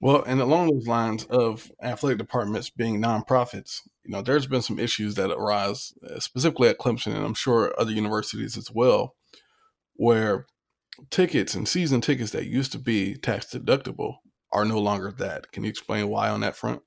Well, 0.00 0.22
and 0.22 0.40
along 0.40 0.70
those 0.70 0.86
lines 0.86 1.24
of 1.24 1.72
athletic 1.82 2.18
departments 2.18 2.70
being 2.70 3.02
nonprofits, 3.02 3.80
you 4.04 4.12
know, 4.12 4.22
there's 4.22 4.46
been 4.46 4.62
some 4.62 4.78
issues 4.78 5.16
that 5.16 5.32
arise 5.32 5.92
uh, 6.08 6.20
specifically 6.20 6.68
at 6.68 6.78
Clemson, 6.78 7.16
and 7.16 7.24
I'm 7.24 7.34
sure 7.34 7.74
other 7.78 7.90
universities 7.90 8.56
as 8.56 8.70
well, 8.70 9.16
where 9.94 10.46
tickets 11.10 11.54
and 11.54 11.66
season 11.68 12.00
tickets 12.00 12.30
that 12.30 12.46
used 12.46 12.72
to 12.72 12.78
be 12.78 13.16
tax 13.16 13.46
deductible 13.46 14.16
are 14.52 14.64
no 14.64 14.78
longer 14.78 15.12
that. 15.18 15.50
Can 15.52 15.64
you 15.64 15.70
explain 15.70 16.08
why 16.08 16.30
on 16.30 16.40
that 16.40 16.56
front? 16.56 16.82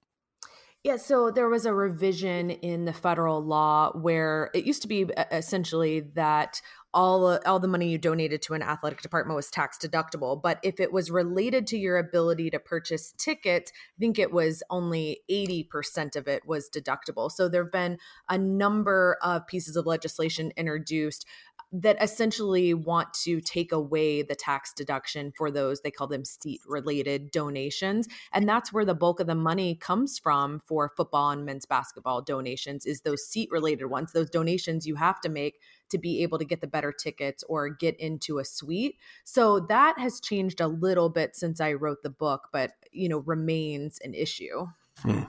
Yeah, 0.84 0.97
so 0.97 1.30
there 1.30 1.47
was 1.47 1.67
a 1.67 1.74
revision 1.74 2.50
in 2.50 2.86
the 2.86 2.93
federal 2.93 3.43
law 3.43 3.91
where 3.91 4.50
it 4.56 4.65
used 4.65 4.82
to 4.82 4.88
be 4.88 5.06
essentially 5.32 6.00
that 6.15 6.60
all 6.93 7.25
uh, 7.27 7.39
all 7.45 7.60
the 7.60 7.67
money 7.67 7.89
you 7.89 7.97
donated 7.97 8.41
to 8.43 8.54
an 8.54 8.62
athletic 8.62 9.01
department 9.01 9.36
was 9.36 9.49
tax 9.49 9.77
deductible, 9.77 10.41
but 10.41 10.60
if 10.63 10.80
it 10.80 10.91
was 10.91 11.10
related 11.10 11.67
to 11.67 11.77
your 11.77 11.97
ability 11.97 12.49
to 12.49 12.60
purchase 12.60 13.13
tickets, 13.17 13.71
I 13.75 13.99
think 13.99 14.19
it 14.19 14.34
was 14.34 14.63
only 14.69 15.21
80% 15.30 16.15
of 16.15 16.27
it 16.27 16.45
was 16.45 16.69
deductible. 16.69 17.32
So 17.32 17.47
there've 17.47 17.71
been 17.71 17.97
a 18.30 18.38
number 18.38 19.17
of 19.21 19.47
pieces 19.47 19.75
of 19.75 19.86
legislation 19.86 20.51
introduced 20.58 21.25
that 21.71 22.01
essentially 22.01 22.73
want 22.73 23.13
to 23.13 23.39
take 23.39 23.71
away 23.71 24.21
the 24.21 24.36
tax 24.36 24.73
deduction 24.73 25.31
for 25.38 25.49
those 25.49 25.81
they 25.81 25.91
call 25.91 26.07
them 26.07 26.25
seat 26.25 26.60
related 26.67 27.31
donations 27.31 28.07
and 28.34 28.47
that's 28.47 28.73
where 28.73 28.84
the 28.84 28.93
bulk 28.93 29.19
of 29.19 29.27
the 29.27 29.36
money 29.36 29.75
comes 29.75 30.19
from 30.19 30.60
for 30.60 30.91
football 30.97 31.29
and 31.29 31.45
men's 31.45 31.65
basketball 31.65 32.21
donations 32.21 32.86
is 32.86 33.01
those 33.01 33.25
seat 33.25 33.49
related 33.51 33.86
ones 33.86 34.12
those 34.12 34.29
donations 34.29 34.86
you 34.86 34.95
have 34.95 35.21
to 35.21 35.29
make 35.29 35.60
to 35.89 35.97
be 35.97 36.23
able 36.23 36.38
to 36.38 36.45
get 36.45 36.62
the 36.62 36.67
better 36.67 36.91
tickets 36.91 37.43
or 37.47 37.69
get 37.69 37.97
into 37.99 38.39
a 38.39 38.45
suite 38.45 38.97
so 39.23 39.60
that 39.60 39.97
has 39.97 40.19
changed 40.19 40.60
a 40.60 40.67
little 40.67 41.10
bit 41.10 41.36
since 41.36 41.62
i 41.62 41.71
wrote 41.71 42.03
the 42.03 42.10
book 42.10 42.49
but 42.51 42.73
you 42.91 43.07
know 43.07 43.19
remains 43.19 43.99
an 44.03 44.13
issue 44.13 44.67
hmm. 44.99 45.23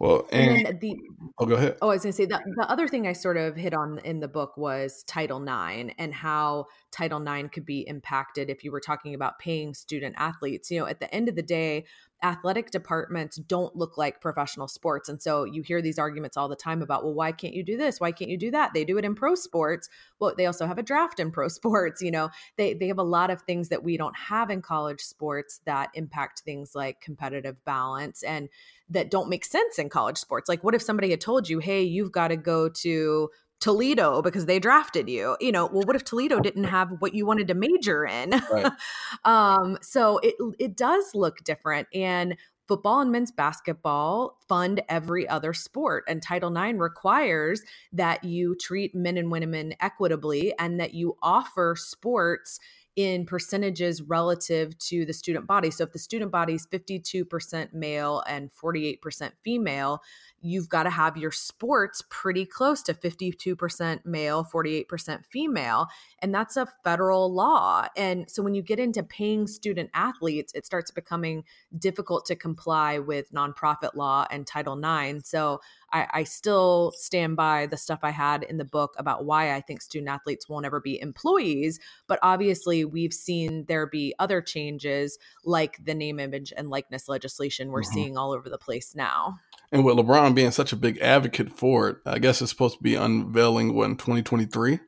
Well, 0.00 0.26
and, 0.32 0.66
and 0.66 0.80
the 0.80 0.96
oh, 1.38 1.44
go 1.44 1.56
ahead. 1.56 1.76
Oh, 1.82 1.90
I 1.90 1.92
was 1.92 2.02
going 2.02 2.12
to 2.12 2.16
say 2.16 2.24
that 2.24 2.42
the 2.56 2.70
other 2.70 2.88
thing 2.88 3.06
I 3.06 3.12
sort 3.12 3.36
of 3.36 3.54
hit 3.54 3.74
on 3.74 3.98
in 3.98 4.20
the 4.20 4.28
book 4.28 4.56
was 4.56 5.02
Title 5.02 5.42
IX 5.42 5.92
and 5.98 6.14
how 6.14 6.68
Title 6.90 7.22
IX 7.22 7.50
could 7.50 7.66
be 7.66 7.86
impacted 7.86 8.48
if 8.48 8.64
you 8.64 8.72
were 8.72 8.80
talking 8.80 9.12
about 9.12 9.38
paying 9.38 9.74
student 9.74 10.14
athletes. 10.16 10.70
You 10.70 10.80
know, 10.80 10.86
at 10.86 11.00
the 11.00 11.14
end 11.14 11.28
of 11.28 11.36
the 11.36 11.42
day, 11.42 11.84
athletic 12.22 12.70
departments 12.70 13.36
don't 13.36 13.74
look 13.76 13.96
like 13.96 14.20
professional 14.20 14.68
sports. 14.68 15.08
And 15.08 15.20
so 15.20 15.44
you 15.44 15.62
hear 15.62 15.80
these 15.82 15.98
arguments 15.98 16.36
all 16.36 16.48
the 16.48 16.56
time 16.56 16.82
about, 16.82 17.04
well, 17.04 17.14
why 17.14 17.32
can't 17.32 17.54
you 17.54 17.62
do 17.62 17.76
this? 17.76 18.00
Why 18.00 18.12
can't 18.12 18.30
you 18.30 18.36
do 18.36 18.50
that? 18.50 18.72
They 18.74 18.84
do 18.84 18.98
it 18.98 19.04
in 19.04 19.14
pro 19.14 19.34
sports. 19.34 19.88
Well, 20.18 20.34
they 20.36 20.46
also 20.46 20.66
have 20.66 20.78
a 20.78 20.82
draft 20.82 21.20
in 21.20 21.30
pro 21.30 21.48
sports. 21.48 22.00
You 22.00 22.10
know, 22.10 22.30
they, 22.56 22.72
they 22.72 22.88
have 22.88 22.98
a 22.98 23.02
lot 23.02 23.30
of 23.30 23.42
things 23.42 23.68
that 23.68 23.84
we 23.84 23.98
don't 23.98 24.16
have 24.16 24.48
in 24.48 24.62
college 24.62 25.00
sports 25.00 25.60
that 25.66 25.90
impact 25.92 26.40
things 26.40 26.74
like 26.74 27.02
competitive 27.02 27.62
balance 27.64 28.22
and 28.22 28.48
that 28.90 29.10
don't 29.10 29.28
make 29.28 29.44
sense 29.44 29.78
in 29.78 29.88
college 29.90 30.18
sports. 30.18 30.48
Like, 30.48 30.64
what 30.64 30.74
if 30.74 30.82
somebody 30.82 31.10
had 31.10 31.20
told 31.20 31.48
you, 31.48 31.58
hey, 31.58 31.82
you've 31.82 32.12
got 32.12 32.28
to 32.28 32.36
go 32.36 32.68
to 32.68 33.30
Toledo 33.60 34.22
because 34.22 34.46
they 34.46 34.58
drafted 34.58 35.08
you. 35.08 35.36
You 35.40 35.52
know, 35.52 35.66
well, 35.66 35.82
what 35.82 35.94
if 35.94 36.04
Toledo 36.04 36.40
didn't 36.40 36.64
have 36.64 36.90
what 37.00 37.14
you 37.14 37.26
wanted 37.26 37.48
to 37.48 37.54
major 37.54 38.06
in? 38.06 38.30
Right. 38.50 38.72
um, 39.24 39.78
so 39.82 40.18
it 40.18 40.34
it 40.58 40.76
does 40.76 41.14
look 41.14 41.44
different. 41.44 41.86
And 41.94 42.36
football 42.70 43.00
and 43.00 43.10
men's 43.10 43.32
basketball 43.32 44.38
fund 44.48 44.80
every 44.88 45.28
other 45.28 45.52
sport. 45.52 46.04
And 46.06 46.22
Title 46.22 46.56
IX 46.56 46.78
requires 46.78 47.62
that 47.92 48.22
you 48.22 48.54
treat 48.54 48.94
men 48.94 49.16
and 49.16 49.28
women 49.28 49.74
equitably 49.80 50.54
and 50.56 50.78
that 50.78 50.94
you 50.94 51.16
offer 51.20 51.74
sports 51.76 52.60
in 53.00 53.24
percentages 53.24 54.02
relative 54.02 54.76
to 54.78 55.04
the 55.04 55.12
student 55.12 55.46
body. 55.46 55.70
So 55.70 55.84
if 55.84 55.92
the 55.92 55.98
student 55.98 56.30
body 56.30 56.54
is 56.54 56.66
52% 56.66 57.72
male 57.72 58.22
and 58.26 58.50
48% 58.52 59.32
female, 59.42 60.02
you've 60.42 60.68
got 60.68 60.84
to 60.84 60.90
have 60.90 61.16
your 61.16 61.30
sports 61.30 62.02
pretty 62.08 62.46
close 62.46 62.82
to 62.82 62.94
52% 62.94 64.06
male, 64.06 64.44
48% 64.44 65.24
female. 65.26 65.88
And 66.20 66.34
that's 66.34 66.56
a 66.56 66.66
federal 66.84 67.32
law. 67.32 67.86
And 67.96 68.30
so 68.30 68.42
when 68.42 68.54
you 68.54 68.62
get 68.62 68.78
into 68.78 69.02
paying 69.02 69.46
student 69.46 69.90
athletes, 69.94 70.52
it 70.54 70.66
starts 70.66 70.90
becoming 70.90 71.44
difficult 71.78 72.24
to 72.26 72.36
comply 72.36 72.98
with 72.98 73.32
nonprofit 73.32 73.94
law 73.94 74.26
and 74.30 74.46
Title 74.46 74.78
IX. 74.78 75.28
So 75.28 75.60
I, 75.92 76.06
I 76.12 76.24
still 76.24 76.92
stand 76.96 77.36
by 77.36 77.66
the 77.66 77.76
stuff 77.76 78.00
I 78.02 78.10
had 78.10 78.42
in 78.44 78.58
the 78.58 78.64
book 78.64 78.94
about 78.96 79.24
why 79.24 79.54
I 79.54 79.60
think 79.60 79.82
student 79.82 80.08
athletes 80.08 80.48
won't 80.48 80.66
ever 80.66 80.80
be 80.80 81.00
employees. 81.00 81.80
But 82.06 82.18
obviously, 82.22 82.84
we've 82.84 83.12
seen 83.12 83.64
there 83.66 83.86
be 83.86 84.14
other 84.18 84.40
changes 84.40 85.18
like 85.44 85.84
the 85.84 85.94
name, 85.94 86.20
image, 86.20 86.52
and 86.56 86.70
likeness 86.70 87.08
legislation 87.08 87.70
we're 87.70 87.82
mm-hmm. 87.82 87.92
seeing 87.92 88.16
all 88.16 88.32
over 88.32 88.48
the 88.48 88.58
place 88.58 88.94
now. 88.94 89.38
And 89.72 89.84
with 89.84 89.96
LeBron 89.96 90.34
being 90.34 90.50
such 90.50 90.72
a 90.72 90.76
big 90.76 90.98
advocate 90.98 91.56
for 91.56 91.88
it, 91.88 91.96
I 92.04 92.18
guess 92.18 92.42
it's 92.42 92.50
supposed 92.50 92.78
to 92.78 92.82
be 92.82 92.96
unveiling 92.96 93.74
when 93.74 93.96
2023. 93.96 94.80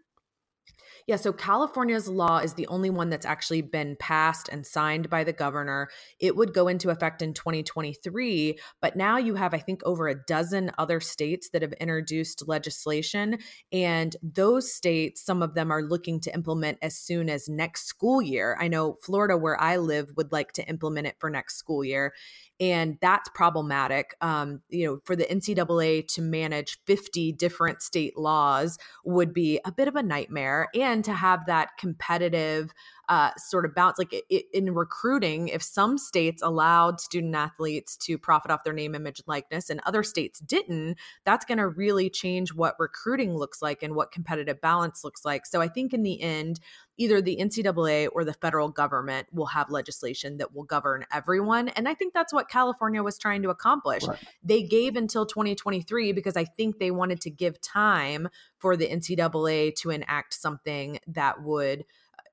Yeah, 1.09 1.17
so 1.17 1.33
California's 1.33 2.07
law 2.07 2.39
is 2.39 2.55
the 2.55 2.69
only 2.69 2.89
one 2.89 3.11
that's 3.11 3.27
actually 3.27 3.63
been 3.63 3.97
passed 3.99 4.49
and 4.49 4.65
signed 4.65 5.11
by 5.11 5.25
the 5.25 5.33
governor. 5.33 5.89
It 6.21 6.37
would 6.37 6.55
go 6.55 6.69
into 6.69 6.91
effect 6.91 7.23
in 7.23 7.35
2023, 7.35 8.59
but 8.81 8.95
now 8.95 9.17
you 9.19 9.35
have, 9.35 9.53
I 9.53 9.59
think, 9.59 9.83
over 9.85 10.07
a 10.07 10.25
dozen 10.27 10.71
other 10.79 11.01
states 11.01 11.51
that 11.51 11.63
have 11.63 11.73
introduced 11.75 12.47
legislation. 12.47 13.39
And 13.73 14.15
those 14.23 14.73
states, 14.73 15.25
some 15.25 15.43
of 15.43 15.55
them 15.55 15.73
are 15.73 15.83
looking 15.83 16.21
to 16.21 16.35
implement 16.35 16.79
as 16.83 16.97
soon 16.97 17.29
as 17.29 17.49
next 17.49 17.87
school 17.87 18.23
year. 18.23 18.57
I 18.61 18.69
know 18.69 18.97
Florida, 19.03 19.37
where 19.37 19.61
I 19.61 19.79
live, 19.79 20.13
would 20.17 20.31
like 20.31 20.53
to 20.53 20.69
implement 20.69 21.09
it 21.09 21.17
for 21.19 21.31
next 21.31 21.57
school 21.57 21.85
year 21.85 22.13
and 22.61 22.99
that's 23.01 23.29
problematic. 23.35 24.15
Um, 24.21 24.63
you 24.69 24.87
know, 24.87 24.99
for 25.05 25.17
the 25.17 25.25
NCAA 25.25 26.07
to 26.15 26.23
manage 26.23 26.79
50 26.87 27.33
different 27.33 27.83
state 27.83 28.17
laws 28.17 28.79
would 29.05 29.33
be 29.33 29.61
a 29.65 29.73
bit 29.73 29.89
of 29.89 29.97
a 29.97 30.03
nightmare, 30.03 30.69
and 30.75 31.05
to 31.05 31.13
have 31.13 31.47
that 31.47 31.71
competitive 31.79 32.73
uh, 33.09 33.31
sort 33.37 33.65
of 33.65 33.75
bounce. 33.75 33.99
Like 33.99 34.13
it, 34.13 34.45
in 34.53 34.75
recruiting, 34.75 35.49
if 35.49 35.63
some 35.63 35.99
states 35.99 36.43
allowed 36.43 37.01
student 37.01 37.35
athletes 37.35 37.97
to 37.99 38.19
profit 38.19 38.51
off 38.51 38.65
their 38.65 38.73
name, 38.73 38.95
image, 38.95 39.21
and 39.21 39.29
likeness, 39.29 39.71
and 39.71 39.81
other 39.87 40.03
states 40.03 40.39
didn't, 40.41 40.99
that's 41.25 41.45
going 41.45 41.59
to 41.59 41.69
really 41.69 42.11
change 42.11 42.55
what 42.55 42.75
recruiting 42.79 43.35
looks 43.35 43.63
like 43.63 43.83
and 43.83 43.95
what 43.95 44.13
competitive 44.13 44.61
balance 44.61 45.05
looks 45.05 45.25
like. 45.25 45.47
So 45.47 45.61
I 45.61 45.69
think 45.69 45.93
in 45.93 46.03
the 46.03 46.21
end, 46.21 46.61
either 46.99 47.21
the 47.21 47.37
NCAA 47.37 48.09
or 48.13 48.25
the 48.25 48.35
federal 48.35 48.69
government 48.69 49.27
will 49.33 49.47
have 49.47 49.71
legislation 49.71 50.39
that 50.39 50.55
will 50.55 50.65
govern 50.65 51.05
everyone. 51.13 51.69
And 51.69 51.89
I 51.89 51.95
think 51.95 52.15
that's 52.15 52.33
what 52.33 52.49
California 52.49 53.03
was 53.03 53.19
trying 53.19 53.43
to 53.43 53.51
accomplish. 53.51 54.07
Right. 54.07 54.19
They 54.43 54.63
gave 54.63 54.97
until 54.97 55.27
2023 55.27 56.13
because 56.13 56.37
I 56.37 56.45
think 56.45 56.79
they 56.79 56.91
wanted 56.91 57.21
to 57.23 57.31
give 57.31 57.61
time 57.61 58.29
for 58.59 58.77
the 58.77 58.87
NCAA 58.87 59.75
to 59.77 59.91
enact 59.91 60.35
something 60.35 60.99
that 61.09 61.43
would 61.43 61.85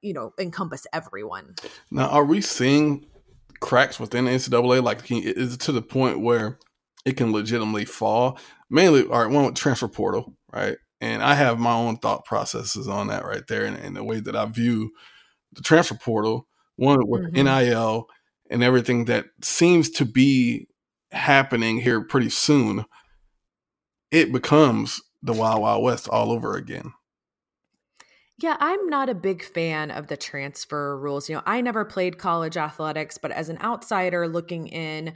you 0.02 0.14
know 0.14 0.34
encompass 0.40 0.86
everyone. 0.94 1.56
Now, 1.92 2.10
are 2.10 2.26
we 2.26 2.42
seeing 2.42 3.06
cracks 3.60 4.00
within 4.00 4.26
NCAA? 4.26 4.84
Like, 4.84 5.10
is 5.12 5.56
it 5.56 5.60
to 5.62 5.72
the 5.72 5.82
point 5.82 6.20
where 6.22 6.58
it 7.06 7.18
can 7.18 7.32
legitimately 7.32 7.86
fall. 7.86 8.40
Mainly, 8.70 9.04
all 9.04 9.24
right, 9.24 9.32
one 9.32 9.46
with 9.46 9.56
transfer 9.56 9.88
portal, 9.88 10.36
right? 10.54 10.78
And 11.02 11.24
I 11.24 11.34
have 11.36 11.60
my 11.60 11.74
own 11.74 11.98
thought 11.98 12.26
processes 12.26 12.88
on 12.88 13.08
that 13.08 13.26
right 13.26 13.46
there, 13.48 13.66
and, 13.66 13.78
and 13.78 13.96
the 13.96 14.04
way 14.04 14.20
that 14.20 14.36
I 14.36 14.46
view 14.46 14.92
the 15.54 15.62
transfer 15.62 15.96
portal, 15.96 16.48
one 16.76 17.00
with 17.08 17.34
mm-hmm. 17.34 17.46
NIL 17.46 18.08
and 18.52 18.64
everything 18.64 19.06
that 19.06 19.26
seems 19.42 19.90
to 19.92 20.06
be 20.06 20.68
happening 21.12 21.80
here 21.80 22.02
pretty 22.02 22.30
soon, 22.30 22.86
it 24.12 24.32
becomes 24.32 25.02
the 25.24 25.34
Wild 25.34 25.62
Wild 25.62 25.84
West 25.84 26.08
all 26.10 26.32
over 26.32 26.56
again. 26.56 26.94
Yeah, 28.42 28.56
I'm 28.60 28.88
not 28.88 29.10
a 29.10 29.16
big 29.16 29.44
fan 29.44 29.92
of 29.92 30.08
the 30.08 30.16
transfer 30.16 30.98
rules. 30.98 31.28
You 31.30 31.36
know, 31.36 31.42
I 31.46 31.60
never 31.60 31.84
played 31.84 32.18
college 32.18 32.56
athletics, 32.56 33.18
but 33.18 33.32
as 33.32 33.50
an 33.50 33.58
outsider 33.62 34.28
looking 34.30 34.68
in, 34.68 35.14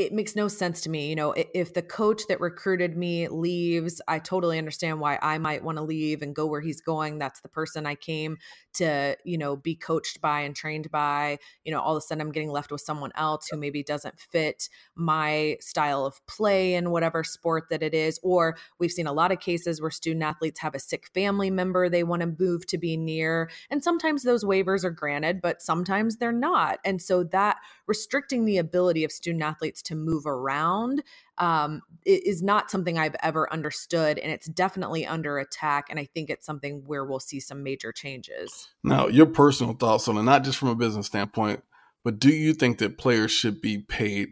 it 0.00 0.12
makes 0.14 0.34
no 0.34 0.48
sense 0.48 0.80
to 0.80 0.90
me. 0.90 1.08
You 1.08 1.16
know, 1.16 1.34
if 1.36 1.74
the 1.74 1.82
coach 1.82 2.22
that 2.28 2.40
recruited 2.40 2.96
me 2.96 3.28
leaves, 3.28 4.00
I 4.08 4.18
totally 4.18 4.56
understand 4.56 4.98
why 4.98 5.18
I 5.20 5.36
might 5.36 5.62
want 5.62 5.76
to 5.76 5.84
leave 5.84 6.22
and 6.22 6.34
go 6.34 6.46
where 6.46 6.62
he's 6.62 6.80
going. 6.80 7.18
That's 7.18 7.40
the 7.42 7.48
person 7.48 7.84
I 7.86 7.96
came 7.96 8.38
to, 8.74 9.16
you 9.24 9.36
know, 9.36 9.56
be 9.56 9.74
coached 9.74 10.20
by 10.22 10.40
and 10.40 10.56
trained 10.56 10.90
by. 10.90 11.38
You 11.64 11.72
know, 11.72 11.80
all 11.80 11.96
of 11.96 11.98
a 11.98 12.00
sudden 12.00 12.22
I'm 12.22 12.32
getting 12.32 12.50
left 12.50 12.72
with 12.72 12.80
someone 12.80 13.12
else 13.14 13.48
who 13.50 13.58
maybe 13.58 13.82
doesn't 13.82 14.18
fit 14.18 14.68
my 14.94 15.58
style 15.60 16.06
of 16.06 16.24
play 16.26 16.74
in 16.74 16.90
whatever 16.90 17.22
sport 17.22 17.64
that 17.70 17.82
it 17.82 17.92
is. 17.92 18.18
Or 18.22 18.56
we've 18.78 18.90
seen 18.90 19.06
a 19.06 19.12
lot 19.12 19.32
of 19.32 19.40
cases 19.40 19.82
where 19.82 19.90
student 19.90 20.22
athletes 20.22 20.60
have 20.60 20.74
a 20.74 20.78
sick 20.78 21.08
family 21.12 21.50
member 21.50 21.88
they 21.88 22.04
want 22.04 22.22
to 22.22 22.34
move 22.38 22.66
to 22.68 22.78
be 22.78 22.96
near. 22.96 23.50
And 23.68 23.84
sometimes 23.84 24.22
those 24.22 24.44
waivers 24.44 24.82
are 24.82 24.90
granted, 24.90 25.42
but 25.42 25.60
sometimes 25.60 26.16
they're 26.16 26.32
not. 26.32 26.78
And 26.86 27.02
so 27.02 27.24
that 27.24 27.58
restricting 27.86 28.46
the 28.46 28.58
ability 28.58 29.04
of 29.04 29.12
student 29.12 29.42
athletes 29.42 29.82
to 29.90 29.96
move 29.96 30.24
around 30.24 31.02
um, 31.38 31.82
is 32.06 32.42
not 32.42 32.70
something 32.70 32.96
I've 32.96 33.16
ever 33.22 33.52
understood. 33.52 34.18
And 34.18 34.30
it's 34.30 34.46
definitely 34.46 35.04
under 35.04 35.38
attack. 35.38 35.88
And 35.90 35.98
I 35.98 36.04
think 36.04 36.30
it's 36.30 36.46
something 36.46 36.84
where 36.86 37.04
we'll 37.04 37.18
see 37.18 37.40
some 37.40 37.64
major 37.64 37.90
changes. 37.90 38.68
Now, 38.84 39.08
your 39.08 39.26
personal 39.26 39.74
thoughts 39.74 40.06
on 40.06 40.16
it, 40.16 40.22
not 40.22 40.44
just 40.44 40.58
from 40.58 40.68
a 40.68 40.76
business 40.76 41.06
standpoint, 41.06 41.62
but 42.04 42.20
do 42.20 42.30
you 42.30 42.54
think 42.54 42.78
that 42.78 42.98
players 42.98 43.32
should 43.32 43.60
be 43.60 43.78
paid 43.78 44.28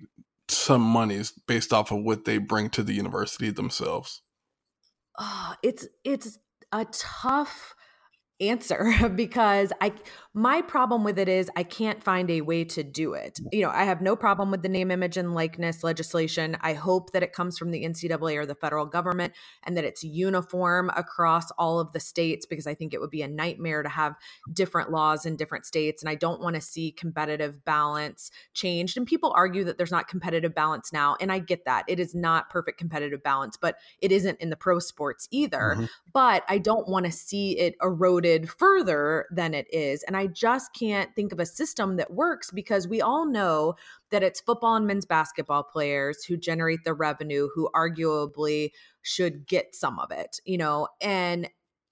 some 0.48 0.80
monies 0.80 1.32
based 1.46 1.72
off 1.72 1.90
of 1.90 2.02
what 2.02 2.24
they 2.24 2.38
bring 2.38 2.70
to 2.70 2.82
the 2.82 2.94
university 2.94 3.50
themselves? 3.50 4.22
Oh, 5.18 5.54
it's 5.62 5.86
it's 6.04 6.38
a 6.72 6.86
tough 6.92 7.74
answer 8.40 9.08
because 9.14 9.72
I 9.80 9.92
my 10.34 10.62
problem 10.62 11.02
with 11.02 11.18
it 11.18 11.28
is 11.28 11.50
I 11.56 11.64
can't 11.64 12.00
find 12.02 12.30
a 12.30 12.42
way 12.42 12.62
to 12.62 12.84
do 12.84 13.14
it. 13.14 13.40
You 13.50 13.62
know, 13.62 13.70
I 13.70 13.82
have 13.82 14.00
no 14.00 14.14
problem 14.14 14.52
with 14.52 14.62
the 14.62 14.68
name, 14.68 14.92
image, 14.92 15.16
and 15.16 15.34
likeness 15.34 15.82
legislation. 15.82 16.56
I 16.60 16.74
hope 16.74 17.10
that 17.10 17.24
it 17.24 17.32
comes 17.32 17.58
from 17.58 17.72
the 17.72 17.82
NCAA 17.82 18.36
or 18.36 18.46
the 18.46 18.54
federal 18.54 18.86
government 18.86 19.32
and 19.64 19.76
that 19.76 19.82
it's 19.82 20.04
uniform 20.04 20.92
across 20.94 21.50
all 21.52 21.80
of 21.80 21.92
the 21.92 21.98
states 21.98 22.46
because 22.46 22.68
I 22.68 22.74
think 22.74 22.94
it 22.94 23.00
would 23.00 23.10
be 23.10 23.22
a 23.22 23.26
nightmare 23.26 23.82
to 23.82 23.88
have 23.88 24.14
different 24.52 24.92
laws 24.92 25.26
in 25.26 25.34
different 25.34 25.66
states. 25.66 26.04
And 26.04 26.08
I 26.08 26.14
don't 26.14 26.40
want 26.40 26.54
to 26.54 26.60
see 26.60 26.92
competitive 26.92 27.64
balance 27.64 28.30
changed. 28.54 28.96
And 28.96 29.08
people 29.08 29.32
argue 29.34 29.64
that 29.64 29.76
there's 29.76 29.90
not 29.90 30.06
competitive 30.06 30.54
balance 30.54 30.92
now. 30.92 31.16
And 31.20 31.32
I 31.32 31.40
get 31.40 31.64
that. 31.64 31.84
It 31.88 31.98
is 31.98 32.14
not 32.14 32.48
perfect 32.48 32.78
competitive 32.78 33.24
balance, 33.24 33.56
but 33.56 33.76
it 34.00 34.12
isn't 34.12 34.40
in 34.40 34.50
the 34.50 34.56
pro 34.56 34.78
sports 34.78 35.26
either. 35.32 35.74
Mm-hmm. 35.74 35.84
But 36.12 36.44
I 36.48 36.58
don't 36.58 36.86
want 36.86 37.06
to 37.06 37.12
see 37.12 37.58
it 37.58 37.74
eroded 37.82 38.27
further 38.48 39.26
than 39.30 39.54
it 39.54 39.66
is. 39.72 40.02
And 40.02 40.16
I 40.16 40.26
just 40.26 40.72
can't 40.74 41.14
think 41.14 41.32
of 41.32 41.40
a 41.40 41.46
system 41.46 41.96
that 41.96 42.12
works 42.12 42.50
because 42.50 42.88
we 42.88 43.00
all 43.00 43.26
know 43.26 43.74
that 44.10 44.22
it's 44.22 44.40
football 44.40 44.76
and 44.76 44.86
men's 44.86 45.06
basketball 45.06 45.62
players 45.62 46.24
who 46.24 46.36
generate 46.36 46.84
the 46.84 46.94
revenue 46.94 47.48
who 47.54 47.70
arguably 47.74 48.70
should 49.02 49.46
get 49.46 49.74
some 49.74 49.98
of 49.98 50.10
it, 50.10 50.40
you 50.44 50.58
know, 50.58 50.88
and 51.00 51.48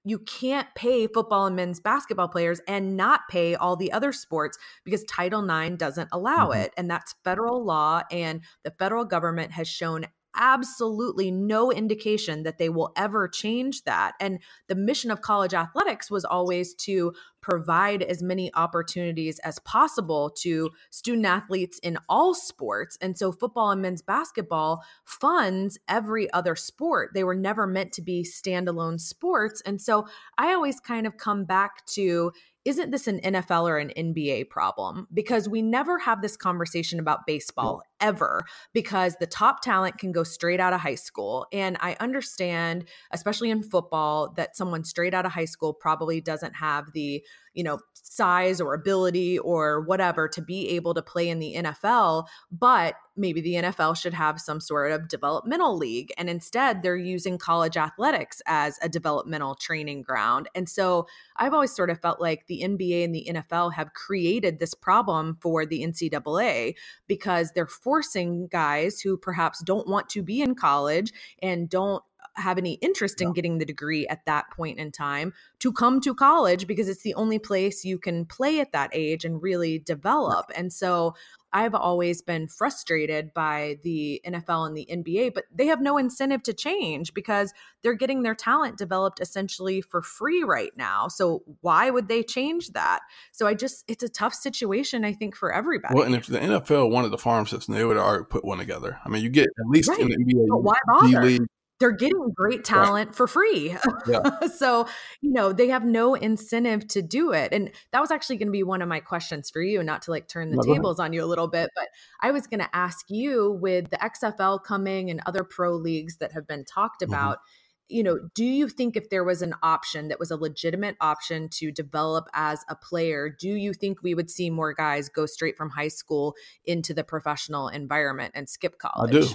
you 0.06 0.20
can't 0.20 0.68
pay 0.76 1.08
football 1.08 1.46
and 1.46 1.56
men's 1.56 1.80
basketball 1.80 2.28
players 2.28 2.60
and 2.68 2.96
not 2.96 3.22
pay 3.28 3.56
all 3.56 3.74
the 3.74 3.90
other 3.90 4.12
sports 4.12 4.56
because 4.84 5.02
Title 5.04 5.44
IX 5.44 5.76
doesn't 5.76 6.08
allow 6.12 6.50
mm-hmm. 6.50 6.60
it. 6.60 6.72
And 6.76 6.88
that's 6.88 7.16
federal 7.24 7.64
law. 7.64 8.02
And 8.12 8.40
the 8.62 8.70
federal 8.70 9.04
government 9.04 9.50
has 9.50 9.66
shown 9.66 10.06
absolutely 10.36 11.30
no 11.30 11.72
indication 11.72 12.42
that 12.44 12.58
they 12.58 12.68
will 12.68 12.92
ever 12.96 13.28
change 13.28 13.84
that. 13.84 14.12
And 14.20 14.38
the 14.68 14.74
mission 14.74 15.10
of 15.10 15.20
college 15.20 15.54
athletics 15.54 16.10
was 16.10 16.24
always 16.24 16.74
to 16.74 17.12
provide 17.40 18.02
as 18.02 18.22
many 18.22 18.52
opportunities 18.54 19.38
as 19.40 19.58
possible 19.60 20.30
to 20.30 20.70
student 20.90 21.26
athletes 21.26 21.78
in 21.78 21.96
all 22.08 22.34
sports. 22.34 22.98
And 23.00 23.16
so 23.16 23.30
football 23.30 23.70
and 23.70 23.80
men's 23.80 24.02
basketball 24.02 24.82
funds 25.04 25.78
every 25.88 26.32
other 26.32 26.56
sport. 26.56 27.10
They 27.14 27.22
were 27.22 27.36
never 27.36 27.66
meant 27.66 27.92
to 27.92 28.02
be 28.02 28.24
standalone 28.24 29.00
sports. 29.00 29.62
And 29.64 29.80
so 29.80 30.08
I 30.36 30.54
always 30.54 30.80
kind 30.80 31.06
of 31.06 31.18
come 31.18 31.44
back 31.44 31.86
to 31.94 32.32
isn't 32.66 32.90
this 32.90 33.06
an 33.06 33.20
NFL 33.20 33.68
or 33.68 33.78
an 33.78 33.92
NBA 33.96 34.50
problem? 34.50 35.06
Because 35.14 35.48
we 35.48 35.62
never 35.62 36.00
have 36.00 36.20
this 36.20 36.36
conversation 36.36 36.98
about 36.98 37.24
baseball 37.24 37.82
ever 38.00 38.44
because 38.72 39.16
the 39.16 39.26
top 39.26 39.62
talent 39.62 39.98
can 39.98 40.12
go 40.12 40.22
straight 40.22 40.60
out 40.60 40.72
of 40.72 40.80
high 40.80 40.94
school. 40.94 41.46
And 41.52 41.76
I 41.80 41.96
understand, 42.00 42.84
especially 43.10 43.50
in 43.50 43.62
football, 43.62 44.32
that 44.36 44.56
someone 44.56 44.84
straight 44.84 45.14
out 45.14 45.26
of 45.26 45.32
high 45.32 45.44
school 45.44 45.72
probably 45.72 46.20
doesn't 46.20 46.54
have 46.56 46.92
the 46.92 47.22
you 47.56 47.64
know, 47.64 47.80
size 47.94 48.60
or 48.60 48.74
ability 48.74 49.38
or 49.38 49.80
whatever 49.80 50.28
to 50.28 50.42
be 50.42 50.68
able 50.68 50.92
to 50.92 51.02
play 51.02 51.28
in 51.28 51.38
the 51.38 51.54
NFL, 51.56 52.26
but 52.52 52.94
maybe 53.16 53.40
the 53.40 53.54
NFL 53.54 53.96
should 53.96 54.12
have 54.12 54.38
some 54.38 54.60
sort 54.60 54.92
of 54.92 55.08
developmental 55.08 55.74
league. 55.74 56.12
And 56.18 56.28
instead, 56.28 56.82
they're 56.82 56.96
using 56.96 57.38
college 57.38 57.78
athletics 57.78 58.42
as 58.46 58.78
a 58.82 58.90
developmental 58.90 59.54
training 59.54 60.02
ground. 60.02 60.50
And 60.54 60.68
so 60.68 61.06
I've 61.36 61.54
always 61.54 61.74
sort 61.74 61.88
of 61.88 61.98
felt 61.98 62.20
like 62.20 62.46
the 62.46 62.60
NBA 62.62 63.04
and 63.04 63.14
the 63.14 63.26
NFL 63.30 63.72
have 63.72 63.94
created 63.94 64.58
this 64.58 64.74
problem 64.74 65.38
for 65.40 65.64
the 65.64 65.82
NCAA 65.82 66.74
because 67.08 67.52
they're 67.52 67.66
forcing 67.86 68.48
guys 68.48 69.00
who 69.00 69.16
perhaps 69.16 69.62
don't 69.62 69.86
want 69.86 70.08
to 70.08 70.20
be 70.20 70.42
in 70.42 70.56
college 70.56 71.12
and 71.40 71.70
don't 71.70 72.02
have 72.36 72.58
any 72.58 72.74
interest 72.74 73.20
in 73.20 73.32
getting 73.32 73.58
the 73.58 73.64
degree 73.64 74.06
at 74.06 74.24
that 74.26 74.50
point 74.50 74.78
in 74.78 74.92
time 74.92 75.32
to 75.58 75.72
come 75.72 76.00
to 76.00 76.14
college 76.14 76.66
because 76.66 76.88
it's 76.88 77.02
the 77.02 77.14
only 77.14 77.38
place 77.38 77.84
you 77.84 77.98
can 77.98 78.24
play 78.24 78.60
at 78.60 78.72
that 78.72 78.90
age 78.92 79.24
and 79.24 79.42
really 79.42 79.78
develop. 79.78 80.50
And 80.54 80.72
so 80.72 81.14
I've 81.52 81.74
always 81.74 82.20
been 82.20 82.48
frustrated 82.48 83.32
by 83.32 83.78
the 83.82 84.20
NFL 84.26 84.66
and 84.66 84.76
the 84.76 84.86
NBA, 84.90 85.32
but 85.32 85.44
they 85.54 85.66
have 85.66 85.80
no 85.80 85.96
incentive 85.96 86.42
to 86.42 86.52
change 86.52 87.14
because 87.14 87.54
they're 87.82 87.94
getting 87.94 88.22
their 88.22 88.34
talent 88.34 88.76
developed 88.76 89.20
essentially 89.20 89.80
for 89.80 90.02
free 90.02 90.42
right 90.42 90.72
now. 90.76 91.08
So 91.08 91.44
why 91.62 91.88
would 91.88 92.08
they 92.08 92.22
change 92.22 92.72
that? 92.72 93.00
So 93.32 93.46
I 93.46 93.54
just, 93.54 93.84
it's 93.88 94.02
a 94.02 94.08
tough 94.08 94.34
situation, 94.34 95.04
I 95.04 95.14
think, 95.14 95.34
for 95.34 95.50
everybody. 95.50 95.94
Well, 95.94 96.04
and 96.04 96.14
if 96.14 96.26
the 96.26 96.38
NFL 96.38 96.90
wanted 96.90 97.10
the 97.10 97.18
farm 97.18 97.46
system, 97.46 97.74
they 97.74 97.84
would 97.84 97.96
have 97.96 98.04
already 98.04 98.24
put 98.24 98.44
one 98.44 98.58
together. 98.58 98.98
I 99.04 99.08
mean, 99.08 99.22
you 99.22 99.30
get 99.30 99.44
at 99.46 99.66
least 99.68 99.88
right. 99.88 99.98
in 99.98 100.08
the 100.08 100.16
NBA, 100.16 100.48
but 100.48 100.62
why 100.62 100.76
bother? 100.86 101.38
They're 101.78 101.92
getting 101.92 102.30
great 102.34 102.64
talent 102.64 103.14
for 103.14 103.26
free. 103.26 103.76
Yeah. 104.06 104.46
so, 104.54 104.86
you 105.20 105.32
know, 105.32 105.52
they 105.52 105.68
have 105.68 105.84
no 105.84 106.14
incentive 106.14 106.86
to 106.88 107.02
do 107.02 107.32
it. 107.32 107.52
And 107.52 107.72
that 107.90 108.00
was 108.00 108.12
actually 108.12 108.36
going 108.36 108.48
to 108.48 108.52
be 108.52 108.62
one 108.62 108.80
of 108.80 108.88
my 108.88 109.00
questions 109.00 109.50
for 109.50 109.60
you, 109.60 109.82
not 109.82 110.02
to 110.02 110.12
like 110.12 110.28
turn 110.28 110.50
the 110.50 110.56
no, 110.56 110.74
tables 110.74 111.00
on 111.00 111.12
you 111.12 111.24
a 111.24 111.26
little 111.26 111.48
bit, 111.48 111.70
but 111.74 111.88
I 112.20 112.30
was 112.30 112.46
going 112.46 112.60
to 112.60 112.76
ask 112.76 113.06
you 113.08 113.58
with 113.60 113.90
the 113.90 113.96
XFL 113.96 114.62
coming 114.62 115.10
and 115.10 115.20
other 115.26 115.42
pro 115.42 115.74
leagues 115.74 116.18
that 116.18 116.32
have 116.32 116.46
been 116.46 116.64
talked 116.64 117.02
mm-hmm. 117.02 117.12
about. 117.12 117.38
Mm-hmm. 117.38 117.96
You 117.96 118.02
know, 118.02 118.18
do 118.34 118.44
you 118.44 118.68
think 118.68 118.96
if 118.96 119.10
there 119.10 119.24
was 119.24 119.42
an 119.42 119.54
option 119.62 120.08
that 120.08 120.20
was 120.20 120.30
a 120.30 120.36
legitimate 120.36 120.96
option 121.00 121.48
to 121.54 121.72
develop 121.72 122.28
as 122.32 122.64
a 122.68 122.76
player, 122.76 123.28
do 123.28 123.50
you 123.50 123.72
think 123.72 124.02
we 124.02 124.14
would 124.14 124.30
see 124.30 124.50
more 124.50 124.72
guys 124.72 125.08
go 125.08 125.26
straight 125.26 125.56
from 125.56 125.70
high 125.70 125.88
school 125.88 126.34
into 126.64 126.94
the 126.94 127.04
professional 127.04 127.68
environment 127.68 128.32
and 128.36 128.48
skip 128.48 128.78
college? 128.78 129.14
I 129.14 129.20
do. 129.20 129.28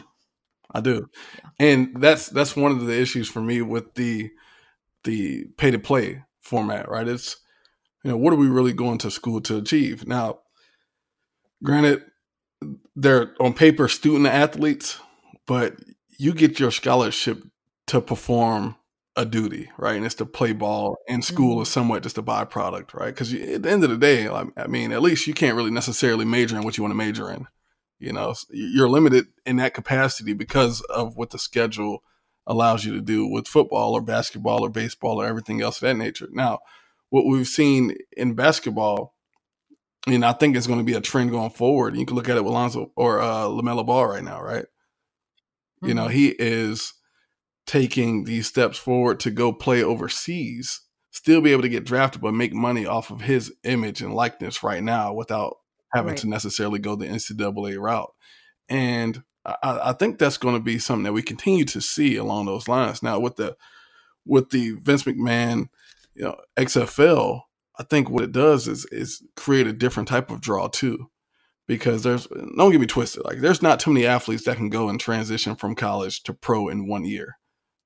I 0.73 0.81
do, 0.81 1.07
yeah. 1.37 1.49
and 1.59 2.01
that's 2.01 2.27
that's 2.27 2.55
one 2.55 2.71
of 2.71 2.85
the 2.85 2.99
issues 2.99 3.27
for 3.27 3.41
me 3.41 3.61
with 3.61 3.93
the 3.95 4.31
the 5.03 5.45
pay 5.57 5.71
to 5.71 5.79
play 5.79 6.23
format. 6.39 6.89
Right? 6.89 7.07
It's 7.07 7.37
you 8.03 8.11
know 8.11 8.17
what 8.17 8.33
are 8.33 8.37
we 8.37 8.47
really 8.47 8.73
going 8.73 8.97
to 8.99 9.11
school 9.11 9.41
to 9.41 9.57
achieve? 9.57 10.07
Now, 10.07 10.39
granted, 11.63 12.03
they're 12.95 13.33
on 13.39 13.53
paper 13.53 13.87
student 13.87 14.27
athletes, 14.27 14.99
but 15.45 15.75
you 16.17 16.33
get 16.33 16.59
your 16.59 16.71
scholarship 16.71 17.43
to 17.87 18.01
perform 18.01 18.75
a 19.15 19.25
duty, 19.25 19.69
right? 19.77 19.95
And 19.95 20.05
it's 20.05 20.15
to 20.15 20.25
play 20.25 20.53
ball 20.53 20.97
in 21.07 21.21
school 21.21 21.55
mm-hmm. 21.55 21.63
is 21.63 21.69
somewhat 21.69 22.03
just 22.03 22.17
a 22.17 22.23
byproduct, 22.23 22.93
right? 22.93 23.13
Because 23.13 23.33
at 23.33 23.63
the 23.63 23.69
end 23.69 23.83
of 23.83 23.89
the 23.89 23.97
day, 23.97 24.29
I 24.29 24.67
mean, 24.67 24.91
at 24.91 25.01
least 25.01 25.27
you 25.27 25.33
can't 25.33 25.55
really 25.55 25.71
necessarily 25.71 26.25
major 26.25 26.55
in 26.55 26.63
what 26.63 26.77
you 26.77 26.83
want 26.83 26.91
to 26.91 26.97
major 26.97 27.29
in. 27.29 27.47
You 28.01 28.13
know, 28.13 28.33
you're 28.49 28.89
limited 28.89 29.27
in 29.45 29.57
that 29.57 29.75
capacity 29.75 30.33
because 30.33 30.81
of 30.81 31.15
what 31.15 31.29
the 31.29 31.37
schedule 31.37 32.03
allows 32.47 32.83
you 32.83 32.93
to 32.95 33.01
do 33.01 33.27
with 33.27 33.47
football 33.47 33.93
or 33.93 34.01
basketball 34.01 34.65
or 34.65 34.69
baseball 34.69 35.21
or 35.21 35.27
everything 35.27 35.61
else 35.61 35.77
of 35.77 35.81
that 35.81 35.97
nature. 35.97 36.27
Now, 36.31 36.59
what 37.11 37.27
we've 37.27 37.47
seen 37.47 37.95
in 38.17 38.33
basketball, 38.33 39.13
and 40.07 40.25
I 40.25 40.33
think 40.33 40.57
it's 40.57 40.65
going 40.65 40.79
to 40.79 40.85
be 40.85 40.95
a 40.95 41.01
trend 41.01 41.29
going 41.29 41.51
forward. 41.51 41.95
You 41.95 42.07
can 42.07 42.15
look 42.15 42.27
at 42.27 42.37
it 42.37 42.43
with 42.43 42.53
Lonzo 42.53 42.91
or 42.95 43.21
uh, 43.21 43.45
LaMelo 43.45 43.85
Ball 43.85 44.07
right 44.07 44.23
now, 44.23 44.41
right? 44.41 44.65
Mm-hmm. 44.65 45.87
You 45.87 45.93
know, 45.93 46.05
mm-hmm. 46.05 46.15
he 46.15 46.29
is 46.39 46.93
taking 47.67 48.23
these 48.23 48.47
steps 48.47 48.79
forward 48.79 49.19
to 49.19 49.29
go 49.29 49.53
play 49.53 49.83
overseas, 49.83 50.81
still 51.11 51.39
be 51.39 51.51
able 51.51 51.61
to 51.61 51.69
get 51.69 51.85
drafted, 51.85 52.23
but 52.23 52.33
make 52.33 52.51
money 52.51 52.87
off 52.87 53.11
of 53.11 53.21
his 53.21 53.53
image 53.63 54.01
and 54.01 54.15
likeness 54.15 54.63
right 54.63 54.81
now 54.81 55.13
without 55.13 55.57
having 55.93 56.11
right. 56.11 56.17
to 56.19 56.27
necessarily 56.27 56.79
go 56.79 56.95
the 56.95 57.07
NCAA 57.07 57.79
route. 57.79 58.13
And 58.69 59.23
I, 59.45 59.55
I 59.85 59.93
think 59.93 60.17
that's 60.17 60.37
going 60.37 60.55
to 60.55 60.61
be 60.61 60.79
something 60.79 61.03
that 61.03 61.13
we 61.13 61.23
continue 61.23 61.65
to 61.65 61.81
see 61.81 62.15
along 62.15 62.45
those 62.45 62.67
lines. 62.67 63.01
Now 63.03 63.19
with 63.19 63.35
the 63.35 63.57
with 64.25 64.51
the 64.51 64.71
Vince 64.81 65.03
McMahon, 65.03 65.69
you 66.13 66.23
know, 66.23 66.37
XFL, 66.57 67.41
I 67.77 67.83
think 67.83 68.09
what 68.09 68.23
it 68.23 68.31
does 68.31 68.67
is 68.67 68.85
is 68.85 69.23
create 69.35 69.67
a 69.67 69.73
different 69.73 70.09
type 70.09 70.29
of 70.29 70.41
draw 70.41 70.67
too. 70.67 71.09
Because 71.67 72.03
there's 72.03 72.27
don't 72.27 72.71
get 72.71 72.81
me 72.81 72.87
twisted, 72.87 73.23
like 73.23 73.39
there's 73.39 73.61
not 73.61 73.79
too 73.79 73.91
many 73.91 74.05
athletes 74.05 74.43
that 74.43 74.57
can 74.57 74.69
go 74.69 74.89
and 74.89 74.99
transition 74.99 75.55
from 75.55 75.75
college 75.75 76.21
to 76.23 76.33
pro 76.33 76.67
in 76.67 76.87
one 76.87 77.05
year. 77.05 77.37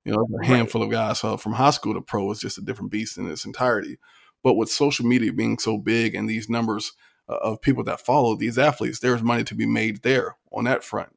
You 0.04 0.12
know, 0.12 0.26
a 0.42 0.46
handful 0.46 0.80
right. 0.82 0.86
of 0.86 0.92
guys. 0.92 1.20
So 1.20 1.36
from 1.36 1.52
high 1.52 1.70
school 1.70 1.94
to 1.94 2.00
pro 2.00 2.30
is 2.30 2.40
just 2.40 2.58
a 2.58 2.62
different 2.62 2.90
beast 2.90 3.16
in 3.16 3.30
its 3.30 3.44
entirety. 3.44 3.98
But 4.42 4.54
with 4.54 4.70
social 4.70 5.06
media 5.06 5.32
being 5.32 5.58
so 5.58 5.78
big 5.78 6.14
and 6.14 6.28
these 6.28 6.48
numbers 6.48 6.92
of 7.28 7.60
people 7.60 7.84
that 7.84 8.00
follow 8.00 8.34
these 8.34 8.58
athletes, 8.58 9.00
there's 9.00 9.22
money 9.22 9.44
to 9.44 9.54
be 9.54 9.66
made 9.66 10.02
there 10.02 10.36
on 10.52 10.64
that 10.64 10.84
front. 10.84 11.10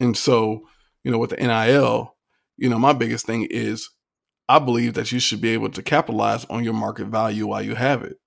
And 0.00 0.16
so, 0.16 0.68
you 1.04 1.10
know, 1.10 1.18
with 1.18 1.30
the 1.30 1.36
NIL, 1.36 2.14
you 2.56 2.68
know, 2.68 2.78
my 2.78 2.92
biggest 2.92 3.26
thing 3.26 3.46
is 3.50 3.90
I 4.48 4.58
believe 4.58 4.94
that 4.94 5.12
you 5.12 5.18
should 5.18 5.40
be 5.40 5.50
able 5.50 5.70
to 5.70 5.82
capitalize 5.82 6.44
on 6.46 6.64
your 6.64 6.74
market 6.74 7.06
value 7.06 7.46
while 7.46 7.62
you 7.62 7.74
have 7.74 8.02
it. 8.02 8.18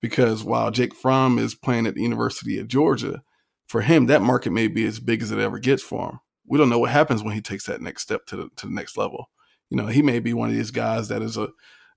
Because 0.00 0.44
while 0.44 0.70
Jake 0.70 0.94
Fromm 0.94 1.38
is 1.38 1.54
playing 1.54 1.86
at 1.86 1.94
the 1.94 2.02
University 2.02 2.58
of 2.58 2.68
Georgia, 2.68 3.22
for 3.66 3.80
him, 3.80 4.06
that 4.06 4.22
market 4.22 4.52
may 4.52 4.68
be 4.68 4.86
as 4.86 5.00
big 5.00 5.22
as 5.22 5.32
it 5.32 5.38
ever 5.38 5.58
gets 5.58 5.82
for 5.82 6.10
him 6.10 6.20
we 6.48 6.58
don't 6.58 6.70
know 6.70 6.78
what 6.78 6.90
happens 6.90 7.22
when 7.22 7.34
he 7.34 7.40
takes 7.40 7.66
that 7.66 7.80
next 7.80 8.02
step 8.02 8.26
to 8.26 8.36
the 8.36 8.48
to 8.56 8.66
the 8.66 8.72
next 8.72 8.96
level. 8.96 9.30
You 9.70 9.76
know, 9.76 9.86
he 9.86 10.02
may 10.02 10.18
be 10.18 10.32
one 10.32 10.48
of 10.48 10.54
these 10.54 10.70
guys 10.70 11.08
that 11.08 11.22
is 11.22 11.36
a 11.36 11.48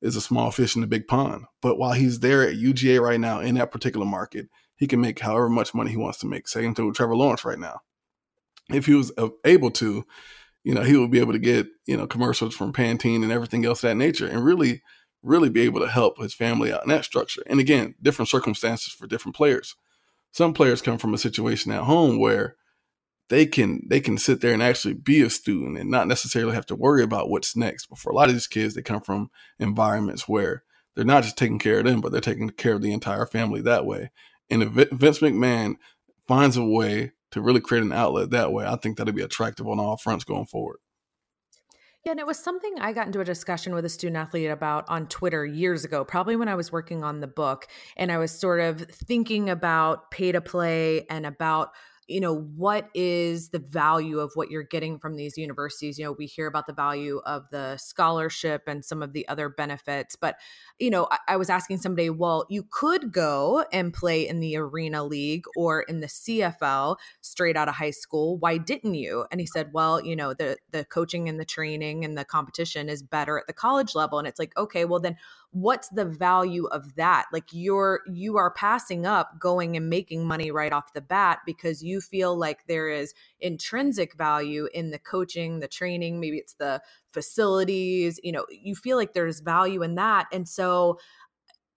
is 0.02 0.16
a 0.16 0.22
small 0.22 0.52
fish 0.52 0.76
in 0.76 0.82
the 0.82 0.88
big 0.88 1.08
pond. 1.08 1.46
But 1.62 1.78
while 1.78 1.94
he's 1.94 2.20
there 2.20 2.44
at 2.44 2.56
UGA 2.56 3.02
right 3.02 3.20
now 3.20 3.40
in 3.40 3.56
that 3.56 3.72
particular 3.72 4.06
market, 4.06 4.48
he 4.76 4.88
can 4.88 5.00
make 5.00 5.20
however 5.20 5.50
much 5.50 5.74
money 5.74 5.92
he 5.92 5.98
wants 5.98 6.18
to 6.20 6.28
make. 6.28 6.48
Same 6.48 6.74
thing 6.74 6.88
with 6.88 6.96
Trevor 6.96 7.16
Lawrence 7.16 7.46
right 7.46 7.60
now. 7.60 7.82
If 8.70 8.88
he 8.88 8.96
was 8.96 9.12
able 9.46 9.70
to, 9.72 10.06
you 10.64 10.74
know, 10.74 10.82
he 10.82 10.98
would 10.98 11.12
be 11.12 11.20
able 11.20 11.34
to 11.34 11.40
get 11.40 11.68
you 11.86 11.98
know 11.98 12.08
commercials 12.08 12.56
from 12.56 12.74
Pantene 12.74 13.24
and 13.24 13.32
everything 13.32 13.66
else 13.66 13.84
of 13.84 13.90
that 13.90 13.96
nature, 13.96 14.28
and 14.28 14.44
really, 14.44 14.82
really 15.22 15.50
be 15.50 15.62
able 15.62 15.82
to 15.82 15.88
help 15.88 16.18
his 16.20 16.34
family 16.34 16.74
out 16.74 16.84
in 16.84 16.90
that 16.90 17.06
structure. 17.06 17.44
And 17.46 17.60
again, 17.60 17.96
different 18.02 18.30
circumstances 18.30 18.94
for 18.94 19.08
different 19.08 19.36
players. 19.36 19.76
Some 20.32 20.54
players 20.54 20.82
come 20.82 20.98
from 20.98 21.14
a 21.14 21.18
situation 21.18 21.72
at 21.72 21.84
home 21.84 22.18
where 22.18 22.56
they 23.32 23.46
can 23.46 23.82
they 23.88 24.02
can 24.02 24.18
sit 24.18 24.42
there 24.42 24.54
and 24.54 24.62
actually 24.62 24.94
be 24.94 25.22
a 25.22 25.30
student 25.30 25.78
and 25.78 25.90
not 25.90 26.06
necessarily 26.06 26.54
have 26.54 26.66
to 26.66 26.76
worry 26.76 27.02
about 27.02 27.30
what's 27.30 27.56
next. 27.56 27.88
But 27.88 27.98
for 27.98 28.12
a 28.12 28.16
lot 28.16 28.28
of 28.28 28.36
these 28.36 28.46
kids, 28.46 28.76
they 28.76 28.82
come 28.82 29.02
from 29.02 29.32
environments 29.58 30.28
where 30.28 30.64
they're 30.94 31.06
not 31.06 31.24
just 31.24 31.38
taking 31.38 31.58
care 31.58 31.80
of 31.80 31.86
them, 31.86 32.02
but 32.02 32.12
they're 32.12 32.20
taking 32.20 32.50
care 32.50 32.74
of 32.74 32.82
the 32.82 32.92
entire 32.92 33.26
family 33.26 33.62
that 33.62 33.86
way. 33.86 34.12
And 34.50 34.62
if 34.62 34.90
Vince 34.92 35.20
McMahon 35.20 35.78
finds 36.28 36.58
a 36.58 36.64
way 36.64 37.14
to 37.32 37.42
really 37.42 37.62
create 37.62 37.84
an 37.84 37.94
outlet 37.94 38.32
that 38.32 38.52
way, 38.52 38.66
I 38.66 38.76
think 38.76 38.98
that'll 38.98 39.14
be 39.14 39.22
attractive 39.22 39.66
on 39.66 39.80
all 39.80 39.96
fronts 39.96 40.26
going 40.26 40.46
forward. 40.46 40.80
Yeah, 42.04 42.12
and 42.12 42.20
it 42.20 42.28
was 42.28 42.38
something 42.38 42.74
I 42.80 42.92
got 42.92 43.06
into 43.06 43.22
a 43.22 43.26
discussion 43.26 43.74
with 43.74 43.86
a 43.86 43.90
student 43.90 44.18
athlete 44.18 44.50
about 44.50 44.90
on 44.90 45.08
Twitter 45.08 45.46
years 45.46 45.86
ago, 45.86 46.04
probably 46.04 46.36
when 46.36 46.50
I 46.50 46.56
was 46.56 46.70
working 46.70 47.06
on 47.06 47.22
the 47.22 47.28
book. 47.28 47.68
And 47.96 48.12
I 48.12 48.18
was 48.18 48.32
sort 48.32 48.60
of 48.60 48.82
thinking 48.82 49.50
about 49.50 50.12
pay 50.12 50.34
to 50.34 50.42
play 50.42 51.06
and 51.10 51.26
about 51.26 51.70
you 52.08 52.20
know 52.20 52.36
what 52.36 52.90
is 52.94 53.50
the 53.50 53.60
value 53.60 54.20
of 54.20 54.32
what 54.36 54.50
you're 54.50 54.64
getting 54.64 55.00
from 55.00 55.16
these 55.16 55.38
universities? 55.38 55.98
You 55.98 56.06
know 56.06 56.12
we 56.12 56.26
hear 56.26 56.48
about 56.48 56.68
the 56.68 56.74
value 56.74 57.22
of 57.26 57.50
the 57.52 57.78
scholarship 57.78 58.64
and 58.68 58.84
some 58.84 59.02
of 59.02 59.14
the 59.14 59.28
other 59.28 59.50
benefits 59.50 60.16
but 60.16 60.36
you 60.80 60.90
know 60.90 61.08
I, 61.12 61.18
I, 61.30 61.38
was 61.38 61.50
asking 61.50 61.78
somebody 61.78 62.10
well 62.10 62.46
you 62.50 62.66
could 62.70 63.12
go 63.12 63.66
and 63.72 63.94
play 63.94 64.28
in 64.28 64.40
the 64.40 64.58
arena 64.58 65.04
league 65.04 65.46
or 65.56 65.82
in 65.82 66.00
the 66.00 66.08
cfl 66.08 66.98
straight 67.22 67.58
out 67.58 67.68
of 67.68 67.76
high 67.76 67.92
school. 67.92 68.38
Why 68.38 68.58
didn't 68.58 68.96
you? 68.96 69.26
And 69.32 69.40
he 69.40 69.48
said 69.48 69.72
well 69.74 70.04
you 70.04 70.16
know 70.16 70.34
the 70.34 70.58
the 70.72 70.86
coaching 70.86 71.30
and 71.30 71.40
the 71.40 71.46
training 71.46 72.06
and 72.06 72.18
the 72.18 72.26
competition 72.26 72.90
is 72.90 73.04
better 73.04 73.38
at 73.38 73.48
the 73.48 73.54
college 73.54 73.96
level. 73.96 74.20
And 74.20 74.28
it's 74.28 74.40
like 74.40 74.56
okay 74.58 74.86
well 74.86 75.00
then 75.00 75.18
what's 75.52 75.90
the 75.90 76.06
value 76.06 76.66
of 76.68 76.96
that? 76.96 77.26
Like 77.32 77.46
you're 77.52 78.02
you 78.08 78.38
are 78.38 78.52
passing 78.52 79.06
up 79.06 79.40
going 79.40 79.76
and 79.76 79.90
making 79.90 80.26
money 80.26 80.50
right 80.50 80.72
off 80.72 80.94
the 80.94 81.02
bat 81.02 81.40
because 81.46 81.84
you 81.84 82.02
feel 82.02 82.38
like 82.38 82.66
there 82.68 82.90
is 82.90 83.14
intrinsic 83.40 84.16
value 84.16 84.68
in 84.74 84.92
the 84.92 85.00
coaching 85.00 85.60
the 85.60 85.68
training 85.68 86.20
maybe 86.20 86.38
it's 86.38 86.54
the 86.54 86.82
facilities 87.12 88.20
you 88.24 88.32
know 88.32 88.46
you 88.50 88.76
feel 88.76 88.98
like 88.98 89.14
there's 89.14 89.42
value 89.42 89.84
in 89.84 89.96
that. 89.96 90.28
And 90.32 90.48
so 90.48 91.00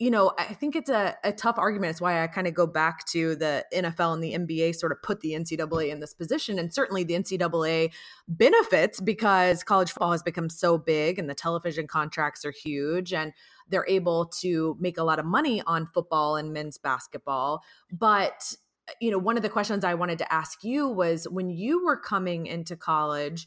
you 0.00 0.10
know, 0.10 0.32
I 0.36 0.54
think 0.54 0.74
it's 0.74 0.90
a, 0.90 1.16
a 1.22 1.32
tough 1.32 1.56
argument. 1.56 1.90
It's 1.90 2.00
why 2.00 2.22
I 2.22 2.26
kind 2.26 2.48
of 2.48 2.54
go 2.54 2.66
back 2.66 3.06
to 3.10 3.36
the 3.36 3.64
NFL 3.72 4.14
and 4.14 4.22
the 4.22 4.34
NBA 4.34 4.74
sort 4.74 4.90
of 4.90 5.00
put 5.02 5.20
the 5.20 5.32
NCAA 5.32 5.90
in 5.90 6.00
this 6.00 6.12
position. 6.12 6.58
And 6.58 6.74
certainly 6.74 7.04
the 7.04 7.14
NCAA 7.14 7.92
benefits 8.26 9.00
because 9.00 9.62
college 9.62 9.92
football 9.92 10.10
has 10.10 10.22
become 10.22 10.48
so 10.48 10.78
big 10.78 11.20
and 11.20 11.30
the 11.30 11.34
television 11.34 11.86
contracts 11.86 12.44
are 12.44 12.50
huge. 12.50 13.12
And 13.12 13.32
they're 13.68 13.86
able 13.88 14.26
to 14.40 14.76
make 14.80 14.98
a 14.98 15.04
lot 15.04 15.20
of 15.20 15.26
money 15.26 15.62
on 15.64 15.86
football 15.86 16.36
and 16.36 16.52
men's 16.52 16.76
basketball. 16.76 17.62
But, 17.92 18.52
you 19.00 19.12
know, 19.12 19.18
one 19.18 19.36
of 19.36 19.44
the 19.44 19.48
questions 19.48 19.84
I 19.84 19.94
wanted 19.94 20.18
to 20.18 20.32
ask 20.32 20.64
you 20.64 20.88
was 20.88 21.28
when 21.28 21.50
you 21.50 21.84
were 21.84 21.96
coming 21.96 22.46
into 22.46 22.76
college, 22.76 23.46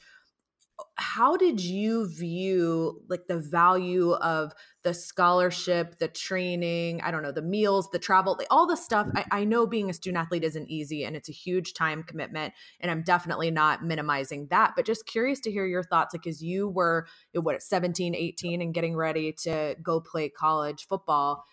how 0.96 1.38
did 1.38 1.60
you 1.60 2.08
view 2.08 3.02
like 3.08 3.28
the 3.28 3.40
value 3.40 4.12
of 4.14 4.54
the 4.84 4.94
scholarship 4.94 5.98
the 6.00 6.08
training 6.08 7.02
i 7.02 7.10
don't 7.10 7.24
know 7.24 7.32
the 7.32 7.42
meals 7.42 7.90
the 7.92 8.00
travel 8.00 8.40
all 8.50 8.68
the 8.68 8.76
stuff? 8.76 9.08
I, 9.16 9.26
I, 9.32 9.44
know 9.44 9.66
being 9.66 9.90
a 9.90 9.94
student 9.94 10.24
athlete 10.24 10.44
isn't 10.44 10.70
easy 10.70 11.04
and 11.04 11.16
it's 11.16 11.30
a 11.30 11.34
huge 11.34 11.74
time 11.74 12.04
commitment 12.04 12.54
and 12.80 12.92
i'm 12.92 13.02
definitely 13.02 13.50
not 13.52 13.84
minimizing 13.84 14.48
that 14.50 14.74
but 14.76 14.86
just 14.86 15.06
curious 15.08 15.40
to 15.42 15.52
hear 15.52 15.66
your 15.66 15.84
thoughts 15.84 16.14
like 16.14 16.28
as 16.28 16.44
you 16.44 16.70
were 16.70 17.08
what 17.34 17.62
17 17.62 18.14
18 18.16 18.62
and 18.62 18.74
getting 18.74 18.96
ready 18.96 19.34
to 19.44 19.76
go 19.82 20.00
play 20.00 20.30
college 20.30 20.86
football 20.88 21.44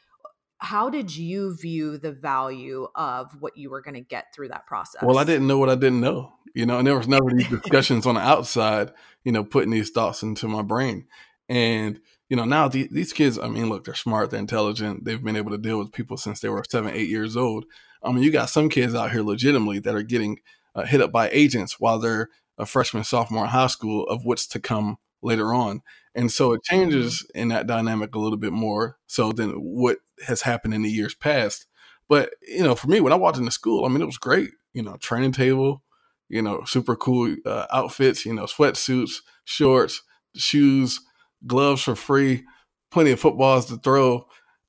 how 0.65 0.91
did 0.91 1.15
you 1.15 1.57
view 1.57 1.99
the 1.99 2.13
value 2.13 2.89
of 2.95 3.31
what 3.41 3.57
you 3.57 3.71
were 3.71 3.83
going 3.83 3.95
to 3.95 4.01
get 4.01 4.35
through 4.35 4.49
that 4.49 4.67
process 4.67 5.03
well 5.03 5.19
i 5.19 5.25
didn't 5.25 5.47
know 5.47 5.59
what 5.59 5.69
i 5.69 5.75
didn't 5.75 6.01
know 6.01 6.33
you 6.55 6.67
know 6.67 6.79
and 6.79 6.87
there 6.87 6.97
was 6.97 7.09
never 7.09 7.31
these 7.31 7.49
discussions 7.63 8.07
on 8.07 8.15
the 8.15 8.21
outside 8.21 8.91
you 9.25 9.33
know, 9.33 9.43
putting 9.43 9.71
these 9.71 9.91
thoughts 9.91 10.23
into 10.23 10.47
my 10.47 10.63
brain. 10.63 11.07
And, 11.49 12.01
you 12.29 12.37
know, 12.37 12.45
now 12.45 12.69
the, 12.69 12.89
these 12.91 13.13
kids, 13.13 13.39
I 13.39 13.49
mean, 13.49 13.69
look, 13.69 13.85
they're 13.85 13.95
smart, 13.95 14.31
they're 14.31 14.41
intelligent, 14.41 15.05
they've 15.05 15.23
been 15.23 15.37
able 15.37 15.51
to 15.51 15.59
deal 15.59 15.79
with 15.79 15.93
people 15.93 16.17
since 16.17 16.41
they 16.41 16.49
were 16.49 16.65
seven, 16.69 16.95
eight 16.95 17.09
years 17.09 17.37
old. 17.37 17.65
I 18.03 18.13
mean, 18.13 18.23
you 18.23 18.31
got 18.31 18.51
some 18.51 18.69
kids 18.69 18.95
out 18.95 19.13
here 19.13 19.23
legitimately 19.23 19.81
that 19.81 19.95
are 19.95 20.03
getting 20.03 20.41
uh, 20.75 20.85
hit 20.85 21.01
up 21.01 21.11
by 21.11 21.31
agents 21.31 21.81
while 21.81 21.99
they're 21.99 22.29
a 22.59 22.67
freshman, 22.67 23.03
sophomore 23.03 23.45
in 23.45 23.51
high 23.51 23.67
school 23.67 24.07
of 24.07 24.25
what's 24.25 24.47
to 24.49 24.61
come 24.61 24.99
later 25.25 25.53
on. 25.55 25.83
And 26.15 26.31
so 26.31 26.53
it 26.53 26.63
changes 26.63 27.27
in 27.35 27.49
that 27.49 27.67
dynamic 27.67 28.15
a 28.15 28.19
little 28.19 28.39
bit 28.39 28.53
more 28.53 28.99
so 29.07 29.33
than 29.33 29.53
what 29.53 29.99
has 30.27 30.43
happened 30.43 30.75
in 30.75 30.83
the 30.83 30.91
years 30.91 31.15
past. 31.15 31.67
But, 32.09 32.35
you 32.47 32.63
know, 32.63 32.75
for 32.75 32.89
me, 32.89 33.01
when 33.01 33.13
I 33.13 33.17
walked 33.17 33.39
into 33.39 33.51
school, 33.51 33.85
I 33.85 33.89
mean, 33.89 34.03
it 34.03 34.07
was 34.07 34.19
great. 34.19 34.51
You 34.75 34.83
know, 34.83 34.97
training 34.97 35.33
table, 35.33 35.83
you 36.29 36.43
know, 36.43 36.63
super 36.65 36.95
cool 36.97 37.35
uh, 37.47 37.67
outfits, 37.73 38.25
you 38.27 38.35
know, 38.35 38.45
sweatsuits, 38.45 39.17
shorts, 39.45 40.03
shoes, 40.37 41.01
gloves 41.47 41.83
for 41.83 41.97
free, 41.97 42.45
plenty 42.91 43.13
of 43.13 43.21
footballs 43.21 43.67
to 43.67 43.77
throw. 43.77 44.27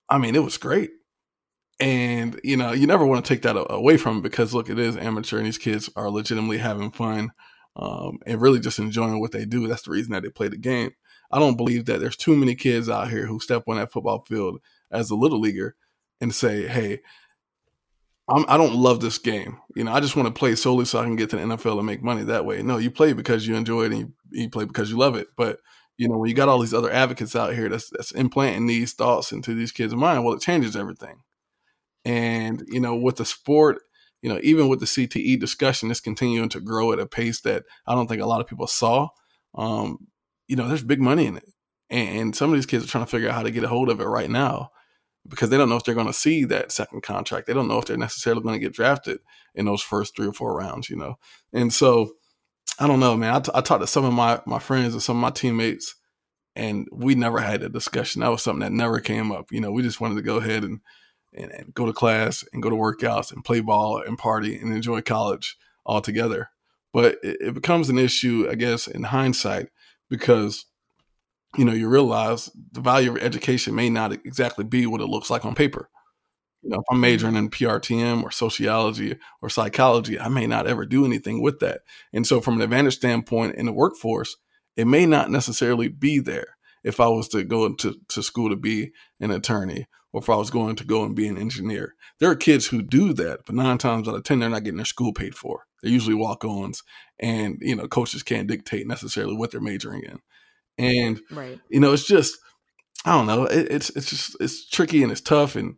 I 0.09 0.17
mean, 0.17 0.35
it 0.35 0.43
was 0.43 0.57
great. 0.57 0.91
And, 1.79 2.39
you 2.43 2.55
know, 2.55 2.71
you 2.71 2.87
never 2.87 3.05
want 3.05 3.25
to 3.25 3.33
take 3.33 3.41
that 3.41 3.57
away 3.69 3.97
from 3.97 4.15
them 4.15 4.21
because, 4.21 4.53
look, 4.53 4.69
it 4.69 4.79
is 4.79 4.95
amateur 4.95 5.37
and 5.37 5.45
these 5.45 5.57
kids 5.57 5.89
are 5.95 6.09
legitimately 6.09 6.59
having 6.59 6.91
fun 6.91 7.31
um, 7.75 8.19
and 8.25 8.41
really 8.41 8.59
just 8.59 8.79
enjoying 8.79 9.19
what 9.19 9.31
they 9.31 9.45
do. 9.45 9.67
That's 9.67 9.83
the 9.83 9.91
reason 9.91 10.13
that 10.13 10.23
they 10.23 10.29
play 10.29 10.47
the 10.47 10.57
game. 10.57 10.91
I 11.31 11.39
don't 11.39 11.57
believe 11.57 11.85
that 11.85 11.99
there's 11.99 12.15
too 12.15 12.35
many 12.35 12.55
kids 12.55 12.89
out 12.89 13.09
here 13.09 13.25
who 13.25 13.39
step 13.39 13.63
on 13.67 13.77
that 13.77 13.91
football 13.91 14.23
field 14.27 14.59
as 14.91 15.09
a 15.09 15.15
little 15.15 15.39
leaguer 15.39 15.75
and 16.21 16.33
say, 16.33 16.67
hey, 16.67 17.01
I'm, 18.27 18.45
I 18.47 18.57
do 18.57 18.63
not 18.63 18.75
love 18.75 19.01
this 19.01 19.17
game. 19.17 19.59
You 19.75 19.83
know, 19.83 19.91
I 19.91 19.99
just 19.99 20.15
want 20.15 20.27
to 20.27 20.38
play 20.38 20.55
solely 20.55 20.85
so 20.85 20.99
I 20.99 21.03
can 21.03 21.15
get 21.15 21.29
to 21.31 21.35
the 21.35 21.43
NFL 21.43 21.77
and 21.77 21.85
make 21.85 22.01
money 22.01 22.23
that 22.23 22.45
way. 22.45 22.61
No, 22.63 22.77
you 22.77 22.89
play 22.89 23.13
because 23.13 23.47
you 23.47 23.55
enjoy 23.55 23.83
it 23.83 23.91
and 23.91 23.99
you, 23.99 24.13
you 24.31 24.49
play 24.49 24.65
because 24.65 24.89
you 24.89 24.97
love 24.97 25.15
it. 25.15 25.27
But 25.35 25.59
you 25.97 26.09
know, 26.09 26.17
when 26.17 26.29
you 26.29 26.35
got 26.35 26.49
all 26.49 26.59
these 26.59 26.73
other 26.73 26.91
advocates 26.91 27.35
out 27.35 27.53
here 27.53 27.69
that's 27.69 27.89
that's 27.89 28.11
implanting 28.11 28.67
these 28.67 28.93
thoughts 28.93 29.31
into 29.31 29.53
these 29.53 29.71
kids' 29.71 29.95
mind, 29.95 30.23
well, 30.25 30.33
it 30.33 30.41
changes 30.41 30.75
everything. 30.75 31.21
And 32.03 32.63
you 32.67 32.79
know, 32.79 32.95
with 32.95 33.17
the 33.17 33.25
sport, 33.25 33.81
you 34.25 34.33
know, 34.33 34.39
even 34.41 34.67
with 34.67 34.79
the 34.79 34.88
CTE 34.88 35.39
discussion, 35.39 35.91
it's 35.91 35.99
continuing 35.99 36.49
to 36.49 36.59
grow 36.59 36.91
at 36.91 36.97
a 36.97 37.05
pace 37.05 37.41
that 37.41 37.63
I 37.85 37.93
don't 37.93 38.07
think 38.07 38.23
a 38.23 38.25
lot 38.25 38.41
of 38.41 38.47
people 38.47 38.65
saw. 38.65 39.09
Um, 39.53 40.07
you 40.47 40.55
know, 40.55 40.67
there's 40.67 40.83
big 40.83 40.99
money 40.99 41.27
in 41.27 41.38
it, 41.38 41.47
and, 41.91 42.35
some 42.35 42.49
of 42.49 42.55
these 42.55 42.65
kids 42.65 42.83
are 42.83 42.88
trying 42.88 43.05
to 43.05 43.11
figure 43.11 43.29
out 43.29 43.35
how 43.35 43.43
to 43.43 43.51
get 43.51 43.63
a 43.63 43.67
hold 43.67 43.88
of 43.88 43.99
it 43.99 44.05
right 44.05 44.31
now 44.31 44.71
because 45.29 45.52
they 45.52 45.58
don't 45.58 45.69
know 45.69 45.75
if 45.75 45.83
they're 45.83 45.93
going 45.93 46.08
to 46.08 46.12
see 46.12 46.43
that 46.45 46.71
second 46.71 47.04
contract. 47.04 47.45
They 47.45 47.54
don't 47.54 47.67
know 47.67 47.77
if 47.77 47.85
they're 47.85 47.97
necessarily 47.97 48.41
going 48.41 48.56
to 48.56 48.60
get 48.60 48.73
drafted 48.73 49.19
in 49.54 49.65
those 49.65 49.83
first 49.83 50.15
three 50.15 50.25
or 50.25 50.33
four 50.33 50.58
rounds, 50.58 50.89
you 50.89 50.95
know. 50.95 51.19
And 51.54 51.71
so, 51.71 52.13
I 52.79 52.87
don't 52.87 53.00
know, 53.00 53.15
man. 53.15 53.35
I, 53.35 53.39
t- 53.41 53.52
I 53.54 53.62
talked 53.62 53.81
to 53.81 53.87
some 53.87 54.06
of 54.06 54.13
my 54.13 54.41
my 54.47 54.58
friends 54.58 54.93
and 54.93 55.04
some 55.04 55.17
of 55.17 55.21
my 55.21 55.29
teammates, 55.29 55.93
and 56.56 56.87
we 56.91 57.13
never 57.13 57.41
had 57.41 57.62
a 57.62 57.69
discussion. 57.69 58.21
That 58.21 58.31
was 58.31 58.41
something 58.41 58.62
that 58.62 58.71
never 58.71 59.00
came 59.02 59.31
up. 59.31 59.52
You 59.52 59.62
know, 59.62 59.71
we 59.71 59.83
just 59.83 60.02
wanted 60.02 60.15
to 60.15 60.23
go 60.23 60.37
ahead 60.37 60.63
and 60.63 60.79
and, 61.36 61.52
and 61.52 61.73
go 61.73 61.86
to 61.86 61.94
class 61.94 62.44
and 62.54 62.63
go 62.63 62.69
to 62.69 62.75
workouts 62.75 63.31
and 63.31 63.44
play 63.44 63.60
ball 63.60 64.02
and 64.02 64.17
party 64.17 64.58
and 64.58 64.73
enjoy 64.73 65.02
college 65.02 65.58
all 65.86 66.02
together. 66.02 66.50
But 66.94 67.17
it, 67.23 67.38
it 67.42 67.54
becomes 67.54 67.90
an 67.90 68.00
issue, 68.00 68.48
I 68.50 68.56
guess, 68.56 68.88
in 68.88 69.04
hindsight, 69.04 69.67
because 70.10 70.65
you 71.58 71.65
know 71.65 71.73
you 71.73 71.88
realize 71.88 72.50
the 72.71 72.81
value 72.81 73.12
of 73.12 73.17
education 73.17 73.75
may 73.75 73.90
not 73.90 74.13
exactly 74.13 74.63
be 74.63 74.86
what 74.86 75.02
it 75.02 75.08
looks 75.08 75.29
like 75.29 75.46
on 75.46 75.56
paper. 75.56 75.90
You 76.63 76.71
know, 76.71 76.77
if 76.77 76.86
I'm 76.90 76.96
mm-hmm. 76.96 77.02
majoring 77.02 77.36
in 77.36 77.50
PRTM 77.50 78.23
or 78.23 78.31
sociology 78.31 79.17
or 79.42 79.50
psychology, 79.50 80.19
I 80.19 80.29
may 80.29 80.48
not 80.48 80.65
ever 80.65 80.86
do 80.86 81.06
anything 81.06 81.42
with 81.42 81.60
that. 81.60 81.81
And 82.12 82.25
so, 82.25 82.42
from 82.42 82.56
an 82.56 82.62
advantage 82.62 82.96
standpoint 82.96 83.56
in 83.56 83.67
the 83.67 83.73
workforce, 83.73 84.38
it 84.75 84.88
may 84.88 85.06
not 85.06 85.29
necessarily 85.29 85.90
be 85.90 86.19
there 86.19 86.58
if 86.83 87.00
I 87.00 87.08
was 87.08 87.27
to 87.29 87.44
go 87.44 87.65
into 87.65 87.96
to 88.10 88.23
school 88.23 88.50
to 88.50 88.56
be 88.56 88.92
an 89.19 89.31
attorney 89.31 89.88
or 90.15 90.19
if 90.19 90.29
I 90.29 90.37
was 90.37 90.49
going 90.49 90.77
to 90.77 90.85
go 90.85 91.03
and 91.03 91.13
be 91.13 91.27
an 91.27 91.37
engineer. 91.37 91.93
There 92.19 92.31
are 92.31 92.37
kids 92.37 92.67
who 92.67 92.81
do 92.81 93.11
that, 93.15 93.41
but 93.45 93.53
nine 93.53 93.77
times 93.77 94.07
out 94.07 94.15
of 94.15 94.23
10, 94.23 94.39
they're 94.39 94.47
not 94.47 94.63
getting 94.63 94.77
their 94.77 94.85
school 94.85 95.11
paid 95.11 95.35
for. 95.35 95.65
They're 95.81 95.91
usually 95.91 96.15
walk 96.15 96.45
ons, 96.45 96.83
and, 97.19 97.57
you 97.59 97.75
know, 97.75 97.85
coaches 97.89 98.23
can't 98.23 98.47
dictate 98.47 98.87
necessarily 98.87 99.35
what 99.35 99.51
they're 99.51 99.59
majoring 99.59 100.03
in. 100.03 100.19
And, 100.77 101.19
right. 101.29 101.59
you 101.67 101.81
know, 101.81 101.91
it's 101.91 102.07
just, 102.07 102.37
I 103.03 103.11
don't 103.11 103.27
know, 103.27 103.43
it, 103.43 103.69
it's, 103.69 103.89
it's 103.89 104.09
just, 104.09 104.37
it's 104.39 104.69
tricky 104.69 105.03
and 105.03 105.11
it's 105.11 105.19
tough. 105.19 105.57
And, 105.57 105.75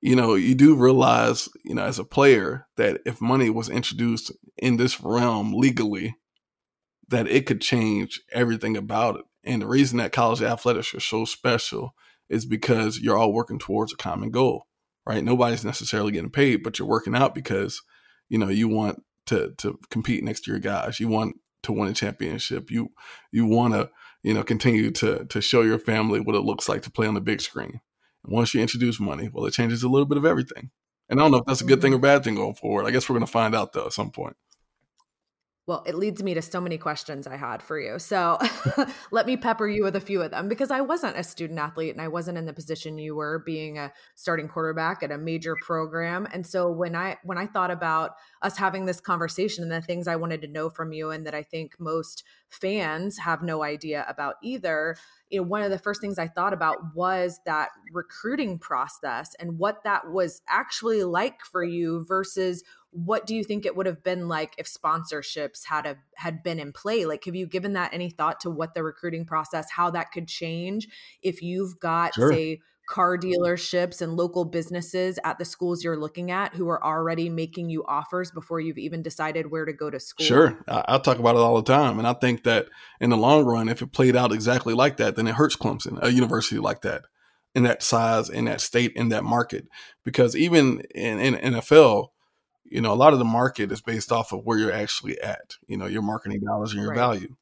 you 0.00 0.16
know, 0.16 0.34
you 0.34 0.54
do 0.54 0.74
realize, 0.74 1.50
you 1.62 1.74
know, 1.74 1.84
as 1.84 1.98
a 1.98 2.04
player 2.04 2.66
that 2.78 3.02
if 3.04 3.20
money 3.20 3.50
was 3.50 3.68
introduced 3.68 4.32
in 4.56 4.78
this 4.78 4.98
realm 5.02 5.52
legally, 5.52 6.16
that 7.08 7.28
it 7.28 7.44
could 7.44 7.60
change 7.60 8.22
everything 8.32 8.78
about 8.78 9.16
it. 9.16 9.26
And 9.44 9.60
the 9.60 9.66
reason 9.66 9.98
that 9.98 10.12
college 10.12 10.40
athletics 10.40 10.94
are 10.94 11.00
so 11.00 11.26
special 11.26 11.94
is 12.28 12.46
because 12.46 13.00
you're 13.00 13.16
all 13.16 13.32
working 13.32 13.58
towards 13.58 13.92
a 13.92 13.96
common 13.96 14.30
goal, 14.30 14.66
right? 15.06 15.22
Nobody's 15.22 15.64
necessarily 15.64 16.12
getting 16.12 16.30
paid, 16.30 16.62
but 16.62 16.78
you're 16.78 16.88
working 16.88 17.14
out 17.14 17.34
because, 17.34 17.82
you 18.28 18.38
know, 18.38 18.48
you 18.48 18.68
want 18.68 19.02
to 19.26 19.52
to 19.58 19.78
compete 19.90 20.24
next 20.24 20.42
to 20.42 20.50
your 20.50 20.60
guys. 20.60 21.00
You 21.00 21.08
want 21.08 21.36
to 21.64 21.72
win 21.72 21.88
a 21.88 21.94
championship. 21.94 22.70
You 22.70 22.90
you 23.32 23.46
want 23.46 23.74
to, 23.74 23.90
you 24.22 24.34
know, 24.34 24.42
continue 24.42 24.90
to 24.92 25.26
to 25.26 25.40
show 25.40 25.62
your 25.62 25.78
family 25.78 26.20
what 26.20 26.36
it 26.36 26.40
looks 26.40 26.68
like 26.68 26.82
to 26.82 26.90
play 26.90 27.06
on 27.06 27.14
the 27.14 27.20
big 27.20 27.40
screen. 27.40 27.80
Once 28.26 28.54
you 28.54 28.60
introduce 28.60 28.98
money, 28.98 29.28
well, 29.32 29.44
it 29.44 29.52
changes 29.52 29.82
a 29.82 29.88
little 29.88 30.06
bit 30.06 30.16
of 30.16 30.24
everything. 30.24 30.70
And 31.08 31.20
I 31.20 31.22
don't 31.22 31.32
know 31.32 31.38
if 31.38 31.44
that's 31.44 31.60
a 31.60 31.66
good 31.66 31.82
thing 31.82 31.92
mm-hmm. 31.92 31.98
or 31.98 32.02
bad 32.02 32.24
thing 32.24 32.34
going 32.36 32.54
forward. 32.54 32.86
I 32.86 32.90
guess 32.90 33.08
we're 33.08 33.14
going 33.14 33.26
to 33.26 33.32
find 33.32 33.54
out 33.54 33.72
though 33.72 33.86
at 33.86 33.92
some 33.92 34.10
point. 34.10 34.36
Well, 35.66 35.82
it 35.86 35.94
leads 35.94 36.22
me 36.22 36.34
to 36.34 36.42
so 36.42 36.60
many 36.60 36.76
questions 36.76 37.26
I 37.26 37.36
had 37.36 37.62
for 37.62 37.80
you. 37.80 37.98
So 37.98 38.38
let 39.10 39.24
me 39.24 39.38
pepper 39.38 39.66
you 39.66 39.82
with 39.82 39.96
a 39.96 40.00
few 40.00 40.20
of 40.20 40.30
them 40.30 40.46
because 40.46 40.70
I 40.70 40.82
wasn't 40.82 41.16
a 41.16 41.22
student 41.22 41.58
athlete 41.58 41.92
and 41.94 42.02
I 42.02 42.08
wasn't 42.08 42.36
in 42.36 42.44
the 42.44 42.52
position 42.52 42.98
you 42.98 43.16
were 43.16 43.42
being 43.46 43.78
a 43.78 43.90
starting 44.14 44.46
quarterback 44.46 45.02
at 45.02 45.10
a 45.10 45.16
major 45.16 45.56
program. 45.62 46.28
And 46.34 46.46
so 46.46 46.70
when 46.70 46.94
I 46.94 47.16
when 47.24 47.38
I 47.38 47.46
thought 47.46 47.70
about 47.70 48.10
us 48.42 48.58
having 48.58 48.84
this 48.84 49.00
conversation 49.00 49.62
and 49.62 49.72
the 49.72 49.80
things 49.80 50.06
I 50.06 50.16
wanted 50.16 50.42
to 50.42 50.48
know 50.48 50.68
from 50.68 50.92
you 50.92 51.10
and 51.10 51.26
that 51.26 51.34
I 51.34 51.42
think 51.42 51.80
most 51.80 52.24
fans 52.50 53.16
have 53.18 53.42
no 53.42 53.62
idea 53.62 54.04
about 54.06 54.34
either, 54.42 54.96
you 55.30 55.40
know, 55.40 55.46
one 55.46 55.62
of 55.62 55.70
the 55.70 55.78
first 55.78 56.02
things 56.02 56.18
I 56.18 56.28
thought 56.28 56.52
about 56.52 56.76
was 56.94 57.40
that 57.46 57.70
recruiting 57.90 58.58
process 58.58 59.34
and 59.40 59.58
what 59.58 59.82
that 59.84 60.10
was 60.10 60.42
actually 60.46 61.04
like 61.04 61.40
for 61.50 61.64
you 61.64 62.04
versus 62.06 62.62
what 62.94 63.26
do 63.26 63.34
you 63.34 63.42
think 63.42 63.66
it 63.66 63.76
would 63.76 63.86
have 63.86 64.02
been 64.02 64.28
like 64.28 64.54
if 64.56 64.66
sponsorships 64.72 65.64
had 65.66 65.84
a, 65.84 65.96
had 66.16 66.42
been 66.42 66.60
in 66.60 66.72
play? 66.72 67.04
Like 67.04 67.24
have 67.24 67.34
you 67.34 67.46
given 67.46 67.72
that 67.74 67.92
any 67.92 68.08
thought 68.08 68.40
to 68.40 68.50
what 68.50 68.74
the 68.74 68.82
recruiting 68.82 69.24
process 69.26 69.70
how 69.70 69.90
that 69.90 70.12
could 70.12 70.28
change 70.28 70.88
if 71.22 71.42
you've 71.42 71.78
got 71.80 72.14
sure. 72.14 72.32
say 72.32 72.60
car 72.88 73.16
dealerships 73.16 74.02
and 74.02 74.14
local 74.14 74.44
businesses 74.44 75.18
at 75.24 75.38
the 75.38 75.44
schools 75.44 75.82
you're 75.82 75.96
looking 75.96 76.30
at 76.30 76.54
who 76.54 76.68
are 76.68 76.84
already 76.84 77.30
making 77.30 77.70
you 77.70 77.82
offers 77.86 78.30
before 78.30 78.60
you've 78.60 78.78
even 78.78 79.02
decided 79.02 79.50
where 79.50 79.64
to 79.64 79.72
go 79.72 79.88
to 79.88 79.98
school? 79.98 80.26
Sure. 80.26 80.62
I 80.68 80.98
talk 80.98 81.18
about 81.18 81.34
it 81.34 81.38
all 81.38 81.56
the 81.56 81.62
time 81.62 81.98
and 81.98 82.06
i 82.06 82.12
think 82.12 82.44
that 82.44 82.66
in 83.00 83.10
the 83.10 83.16
long 83.16 83.44
run 83.44 83.68
if 83.68 83.80
it 83.80 83.92
played 83.92 84.14
out 84.14 84.32
exactly 84.32 84.74
like 84.74 84.98
that 84.98 85.16
then 85.16 85.26
it 85.26 85.34
hurts 85.34 85.56
clemson 85.56 85.98
a 86.02 86.12
university 86.12 86.58
like 86.58 86.82
that 86.82 87.04
in 87.54 87.62
that 87.62 87.82
size 87.82 88.28
in 88.28 88.44
that 88.46 88.60
state 88.60 88.92
in 88.96 89.08
that 89.10 89.24
market. 89.24 89.66
Because 90.04 90.36
even 90.36 90.80
in, 90.94 91.18
in 91.18 91.54
nfl 91.54 92.08
you 92.74 92.80
know, 92.80 92.92
a 92.92 92.96
lot 92.96 93.12
of 93.12 93.20
the 93.20 93.24
market 93.24 93.70
is 93.70 93.80
based 93.80 94.10
off 94.10 94.32
of 94.32 94.44
where 94.44 94.58
you're 94.58 94.72
actually 94.72 95.20
at, 95.20 95.54
you 95.68 95.76
know, 95.76 95.86
your 95.86 96.02
marketing 96.02 96.40
dollars 96.40 96.72
and 96.72 96.80
your 96.80 96.90
right. 96.90 96.98
value. 96.98 97.36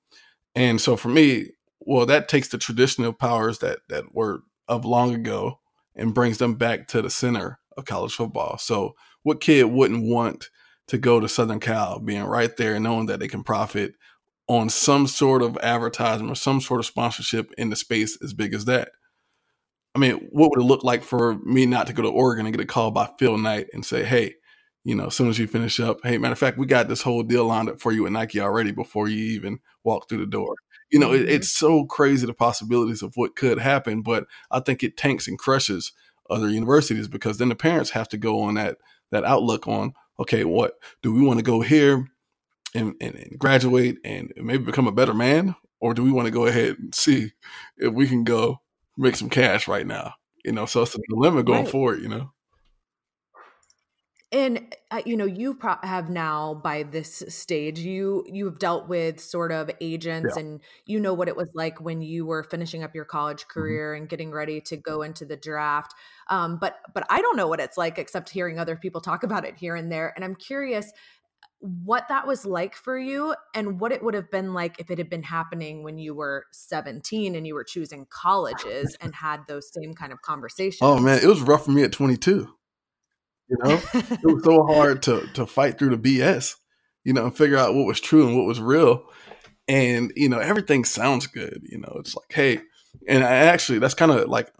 And 0.55 0.79
so 0.79 0.95
for 0.95 1.09
me, 1.09 1.53
well, 1.81 2.05
that 2.05 2.29
takes 2.29 2.49
the 2.49 2.59
traditional 2.59 3.15
powers 3.15 3.61
that 3.61 3.79
that 3.89 4.15
were 4.15 4.43
of 4.69 4.85
long 4.85 5.15
ago 5.15 5.59
and 5.97 6.13
brings 6.13 6.37
them 6.37 6.57
back 6.57 6.87
to 6.89 7.01
the 7.01 7.09
center 7.09 7.59
of 7.79 7.87
college 7.87 8.13
football. 8.13 8.59
So 8.59 8.95
what 9.23 9.41
kid 9.41 9.65
wouldn't 9.65 10.05
want 10.05 10.51
to 10.89 10.99
go 10.99 11.19
to 11.19 11.31
Southern 11.31 11.61
Cal, 11.61 11.99
being 11.99 12.25
right 12.25 12.55
there 12.59 12.75
and 12.75 12.85
knowing 12.85 13.07
that 13.07 13.19
they 13.19 13.29
can 13.29 13.43
profit 13.43 13.95
on 14.49 14.69
some 14.69 15.07
sort 15.07 15.41
of 15.41 15.57
advertisement 15.63 16.31
or 16.31 16.35
some 16.35 16.61
sort 16.61 16.81
of 16.81 16.85
sponsorship 16.85 17.55
in 17.57 17.71
the 17.71 17.77
space 17.77 18.19
as 18.23 18.35
big 18.35 18.53
as 18.53 18.67
that? 18.67 18.91
I 19.95 19.99
mean, 19.99 20.29
what 20.31 20.51
would 20.51 20.61
it 20.61 20.69
look 20.69 20.85
like 20.85 21.03
for 21.03 21.39
me 21.39 21.65
not 21.65 21.87
to 21.87 21.95
go 21.95 22.03
to 22.03 22.09
Oregon 22.09 22.45
and 22.45 22.55
get 22.55 22.63
a 22.63 22.67
call 22.67 22.91
by 22.91 23.09
Phil 23.19 23.39
Knight 23.39 23.69
and 23.73 23.85
say, 23.85 24.05
hey, 24.05 24.35
you 24.85 24.95
know, 24.95 25.07
as 25.07 25.15
soon 25.15 25.29
as 25.29 25.39
you 25.39 25.47
finish 25.47 25.79
up, 25.79 26.01
hey, 26.03 26.19
matter 26.19 26.33
of 26.33 26.39
fact, 26.39 26.59
we 26.59 26.67
got 26.67 26.89
this 26.89 27.03
whole 27.03 27.23
deal 27.23 27.45
lined 27.45 27.69
up 27.69 27.81
for 27.81 27.93
you 27.93 28.07
at 28.07 28.13
Nike 28.13 28.41
already 28.41 28.73
before 28.73 29.09
you 29.09 29.17
even 29.35 29.61
walk 29.85 30.09
through 30.09 30.19
the 30.19 30.27
door. 30.27 30.57
You 30.91 30.99
know, 30.99 31.11
mm-hmm. 31.11 31.23
it, 31.23 31.29
it's 31.29 31.51
so 31.51 31.85
crazy 31.85 32.27
the 32.27 32.35
possibilities 32.35 33.03
of 33.03 33.17
what 33.17 33.37
could 33.37 33.59
happen, 33.59 34.03
but 34.03 34.27
I 34.51 34.61
think 34.61 34.83
it 34.83 34.97
tanks 34.97 35.29
and 35.29 35.39
crushes 35.39 35.93
other 36.29 36.49
universities 36.49 37.09
because 37.09 37.39
then 37.39 37.49
the 37.49 37.55
parents 37.55 37.91
have 37.91 38.09
to 38.09 38.17
go 38.17 38.41
on 38.41 38.55
that 38.55 38.79
that 39.11 39.25
outlook 39.25 39.69
on, 39.69 39.93
okay, 40.19 40.45
what 40.45 40.75
do 41.03 41.13
we 41.13 41.21
want 41.21 41.39
to 41.39 41.45
go 41.45 41.61
here 41.61 42.09
and, 42.75 42.95
and, 43.01 43.15
and 43.15 43.39
graduate 43.39 43.99
and 44.05 44.33
maybe 44.37 44.65
become 44.65 44.87
a 44.87 44.93
better 44.93 45.13
man, 45.13 45.55
or 45.81 45.93
do 45.93 46.03
we 46.03 46.11
want 46.11 46.27
to 46.27 46.33
go 46.33 46.47
ahead 46.47 46.77
and 46.79 46.95
see 46.95 47.33
if 47.77 47.93
we 47.93 48.09
can 48.09 48.25
go 48.25 48.61
make 48.97 49.17
some 49.17 49.29
cash 49.29 49.69
right 49.69 49.87
now? 49.87 50.15
You 50.45 50.53
know, 50.53 50.67
so 50.67 50.83
it's 50.83 50.95
a 50.95 50.99
dilemma 51.09 51.43
going 51.43 51.65
right. 51.65 51.71
forward. 51.71 52.03
You 52.03 52.09
know 52.09 52.33
and 54.33 54.75
uh, 54.91 55.03
you 55.05 55.17
know 55.17 55.27
you 55.27 55.55
pro- 55.55 55.77
have 55.83 56.09
now 56.09 56.55
by 56.55 56.83
this 56.83 57.23
stage 57.29 57.79
you 57.79 58.25
you 58.27 58.47
have 58.47 58.59
dealt 58.59 58.89
with 58.89 59.21
sort 59.21 59.53
of 59.53 59.71
agents 59.81 60.35
yeah. 60.35 60.43
and 60.43 60.61
you 60.87 60.99
know 60.99 61.13
what 61.15 61.29
it 61.29 61.37
was 61.37 61.49
like 61.55 61.81
when 61.81 62.01
you 62.01 62.25
were 62.25 62.43
finishing 62.43 62.83
up 62.83 62.95
your 62.95 63.05
college 63.05 63.43
mm-hmm. 63.43 63.61
career 63.61 63.93
mm-hmm. 63.93 64.03
and 64.03 64.09
getting 64.09 64.31
ready 64.31 64.61
to 64.61 64.77
go 64.77 65.03
into 65.03 65.25
the 65.25 65.37
draft 65.37 65.95
um, 66.29 66.57
but 66.59 66.79
but 66.95 67.05
i 67.11 67.21
don't 67.21 67.37
know 67.37 67.47
what 67.47 67.61
it's 67.61 67.77
like 67.77 67.99
except 67.99 68.31
hearing 68.31 68.59
other 68.59 68.77
people 68.77 69.01
talk 69.01 69.23
about 69.23 69.45
it 69.45 69.57
here 69.57 69.77
and 69.77 69.93
there 69.93 70.13
and 70.17 70.25
i'm 70.25 70.35
curious 70.35 70.93
what 71.63 72.09
that 72.09 72.27
was 72.27 72.45
like 72.45 72.75
for 72.75 72.99
you 72.99 73.37
and 73.55 73.79
what 73.79 73.93
it 73.93 74.03
would 74.03 74.15
have 74.15 74.29
been 74.33 74.53
like 74.53 74.81
if 74.81 74.91
it 74.91 74.99
had 74.99 75.09
been 75.09 75.23
happening 75.23 75.85
when 75.85 75.97
you 75.97 76.13
were 76.13 76.45
17 76.51 77.37
and 77.37 77.47
you 77.47 77.55
were 77.55 77.63
choosing 77.63 78.05
colleges 78.11 78.97
and 79.01 79.15
had 79.15 79.43
those 79.47 79.73
same 79.73 79.95
kind 79.95 80.13
of 80.13 80.21
conversations. 80.23 80.81
Oh 80.83 80.99
man, 80.99 81.21
it 81.23 81.27
was 81.27 81.41
rough 81.41 81.67
for 81.67 81.71
me 81.71 81.85
at 81.85 81.93
22. 81.93 82.53
You 83.53 83.59
know, 83.63 83.81
it 83.95 84.25
was 84.25 84.45
so 84.45 84.65
hard 84.65 85.03
to 85.03 85.27
to 85.35 85.45
fight 85.45 85.79
through 85.79 85.95
the 85.95 86.19
BS, 86.19 86.55
you 87.05 87.13
know, 87.13 87.25
and 87.25 87.37
figure 87.37 87.59
out 87.59 87.75
what 87.75 87.87
was 87.87 88.01
true 88.01 88.27
and 88.27 88.35
what 88.35 88.47
was 88.47 88.61
real. 88.61 89.05
And 89.69 90.11
you 90.17 90.31
know, 90.31 90.39
everything 90.39 90.87
sounds 90.87 91.27
good. 91.27 91.61
You 91.65 91.79
know, 91.79 91.97
it's 91.99 92.17
like, 92.17 92.33
hey, 92.33 92.61
and 93.07 93.23
I 93.23 93.29
actually 93.31 93.79
that's 93.79 93.93
kind 93.93 94.11
of 94.11 94.27
like 94.29 94.51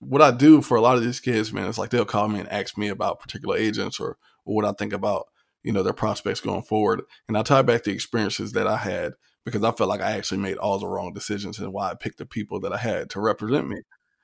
what 0.00 0.20
I 0.20 0.32
do 0.32 0.62
for 0.62 0.76
a 0.76 0.80
lot 0.80 0.96
of 0.96 1.04
these 1.04 1.20
kids, 1.20 1.52
man. 1.52 1.68
It's 1.68 1.78
like 1.78 1.90
they'll 1.90 2.04
call 2.04 2.26
me 2.26 2.40
and 2.40 2.50
ask 2.50 2.76
me 2.76 2.88
about 2.88 3.20
particular 3.20 3.56
agents 3.56 4.00
or, 4.00 4.16
or 4.44 4.56
what 4.56 4.64
I 4.64 4.72
think 4.72 4.92
about 4.92 5.26
you 5.62 5.70
know 5.70 5.84
their 5.84 5.92
prospects 5.92 6.40
going 6.40 6.62
forward, 6.62 7.02
and 7.28 7.38
I 7.38 7.42
tie 7.42 7.62
back 7.62 7.84
the 7.84 7.92
experiences 7.92 8.50
that 8.52 8.66
I 8.66 8.78
had 8.78 9.12
because 9.44 9.62
I 9.62 9.70
felt 9.70 9.90
like 9.90 10.00
I 10.00 10.16
actually 10.16 10.38
made 10.38 10.56
all 10.56 10.80
the 10.80 10.88
wrong 10.88 11.12
decisions 11.12 11.60
and 11.60 11.72
why 11.72 11.90
I 11.90 11.94
picked 11.94 12.18
the 12.18 12.26
people 12.26 12.58
that 12.60 12.72
I 12.72 12.78
had 12.78 13.10
to 13.10 13.20
represent 13.20 13.68
me. 13.68 13.76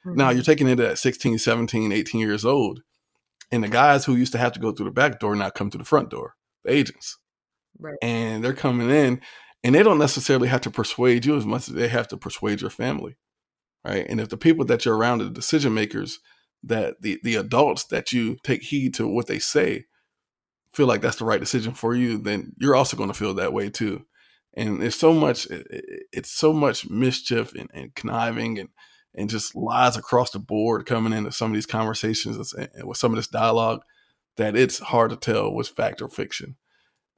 Mm-hmm. 0.05 0.17
Now 0.17 0.31
you're 0.31 0.43
taking 0.43 0.67
it 0.67 0.81
at 0.81 0.99
16, 0.99 1.39
17, 1.39 1.93
18 1.93 2.21
years 2.21 2.45
old 2.45 2.81
and 3.53 3.64
the 3.64 3.68
guys 3.68 4.05
who 4.05 4.16
used 4.16 4.32
to 4.32 4.38
have 4.38 4.53
to 4.53 4.61
go 4.61 4.72
through 4.72 4.86
the 4.86 4.92
back 4.92 5.18
door 5.20 5.34
now 5.34 5.51
come 5.51 5.70
to 5.70 5.78
the 5.78 5.84
front 5.84 6.11
door, 6.11 6.34
the 6.64 6.72
agents. 6.72 7.18
Right. 7.78 7.98
And 8.03 8.44
they're 8.44 8.53
coming 8.53 8.90
in 8.90 9.20
and 9.62 9.74
they 9.74 9.82
don't 9.82 9.98
necessarily 9.98 10.48
have 10.48 10.61
to 10.62 10.70
persuade 10.70 11.24
you 11.24 11.36
as 11.36 11.46
much 11.46 11.68
as 11.68 11.74
they 11.74 11.88
have 11.88 12.09
to 12.09 12.16
persuade 12.16 12.61
your 12.61 12.70
family. 12.70 13.16
Right. 13.84 14.07
And 14.09 14.20
if 14.20 14.28
the 14.28 14.36
people 14.36 14.64
that 14.66 14.84
you're 14.84 14.96
around, 14.96 15.18
the 15.18 15.30
decision 15.30 15.72
makers, 15.74 16.20
that 16.62 17.01
the, 17.01 17.18
the 17.22 17.36
adults 17.36 17.84
that 17.84 18.12
you 18.12 18.36
take 18.44 18.62
heed 18.62 18.94
to 18.94 19.09
what 19.09 19.26
they 19.26 19.38
say 19.38 19.86
feel 20.74 20.86
like 20.86 21.01
that's 21.01 21.16
the 21.16 21.24
right 21.24 21.40
decision 21.40 21.72
for 21.72 21.94
you, 21.94 22.18
then 22.18 22.53
you're 22.59 22.76
also 22.76 22.96
going 22.96 23.09
to 23.09 23.14
feel 23.14 23.34
that 23.34 23.53
way 23.53 23.70
too. 23.70 24.05
And 24.55 24.82
it's 24.82 24.96
so 24.96 25.12
much, 25.12 25.46
it's 25.51 26.30
so 26.30 26.53
much 26.53 26.88
mischief 26.90 27.55
and, 27.55 27.70
and 27.72 27.94
conniving 27.94 28.59
and 28.59 28.68
and 29.15 29.29
just 29.29 29.55
lies 29.55 29.97
across 29.97 30.31
the 30.31 30.39
board 30.39 30.87
coming 30.87 31.13
into 31.13 31.33
some 31.33 31.51
of 31.51 31.55
these 31.55 31.67
conversations 31.67 32.53
and 32.55 32.87
with 32.87 32.99
some 32.99 33.13
of 33.13 33.17
this 33.17 33.29
dialogue 33.29 33.83
that 34.37 34.57
it's 34.57 34.79
hard 34.79 35.11
to 35.11 35.17
tell 35.17 35.53
what's 35.53 35.69
fact 35.69 36.01
or 36.01 36.09
fiction. 36.09 36.57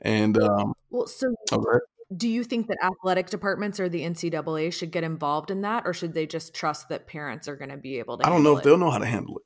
And 0.00 0.40
um, 0.42 0.74
well, 0.90 1.06
so 1.06 1.34
okay. 1.52 1.78
Do 2.14 2.28
you 2.28 2.44
think 2.44 2.66
that 2.66 2.78
athletic 2.82 3.30
departments 3.30 3.80
or 3.80 3.88
the 3.88 4.02
NCAA 4.02 4.72
should 4.72 4.90
get 4.90 5.04
involved 5.04 5.50
in 5.50 5.62
that, 5.62 5.84
or 5.86 5.94
should 5.94 6.12
they 6.12 6.26
just 6.26 6.52
trust 6.52 6.88
that 6.90 7.06
parents 7.06 7.48
are 7.48 7.56
going 7.56 7.70
to 7.70 7.76
be 7.76 7.98
able 7.98 8.18
to? 8.18 8.26
I 8.26 8.28
don't 8.28 8.42
know 8.42 8.54
if 8.54 8.60
it? 8.60 8.64
they'll 8.64 8.76
know 8.76 8.90
how 8.90 8.98
to 8.98 9.06
handle 9.06 9.38
it. 9.38 9.44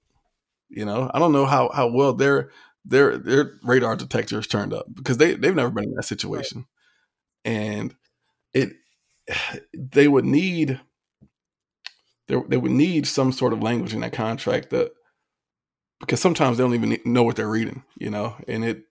You 0.68 0.84
know, 0.84 1.10
I 1.12 1.18
don't 1.18 1.32
know 1.32 1.46
how 1.46 1.70
how 1.72 1.88
well 1.88 2.12
their 2.12 2.50
their 2.84 3.18
their 3.18 3.58
radar 3.62 3.94
detectors 3.94 4.46
turned 4.46 4.72
up 4.72 4.86
because 4.92 5.18
they 5.18 5.34
they've 5.34 5.54
never 5.54 5.70
been 5.70 5.84
in 5.84 5.94
that 5.94 6.04
situation, 6.04 6.66
right. 7.44 7.52
and 7.52 7.94
it 8.52 8.72
they 9.74 10.08
would 10.08 10.24
need 10.24 10.80
they, 12.28 12.36
they 12.48 12.56
would 12.56 12.72
need 12.72 13.06
some 13.06 13.32
sort 13.32 13.52
of 13.52 13.62
language 13.62 13.94
in 13.94 14.00
that 14.00 14.12
contract 14.12 14.70
that 14.70 14.92
because 16.00 16.20
sometimes 16.20 16.58
they 16.58 16.64
don't 16.64 16.74
even 16.74 16.98
know 17.04 17.22
what 17.22 17.36
they're 17.36 17.48
reading, 17.48 17.82
you 17.96 18.10
know, 18.10 18.36
and 18.46 18.64
it 18.64 18.82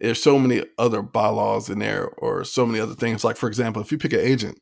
there's 0.00 0.22
so 0.22 0.38
many 0.38 0.64
other 0.78 1.02
bylaws 1.02 1.68
in 1.68 1.78
there 1.78 2.08
or 2.08 2.44
so 2.44 2.64
many 2.64 2.80
other 2.80 2.94
things. 2.94 3.24
Like 3.24 3.36
for 3.36 3.48
example, 3.48 3.82
if 3.82 3.92
you 3.92 3.98
pick 3.98 4.12
an 4.12 4.20
agent, 4.20 4.58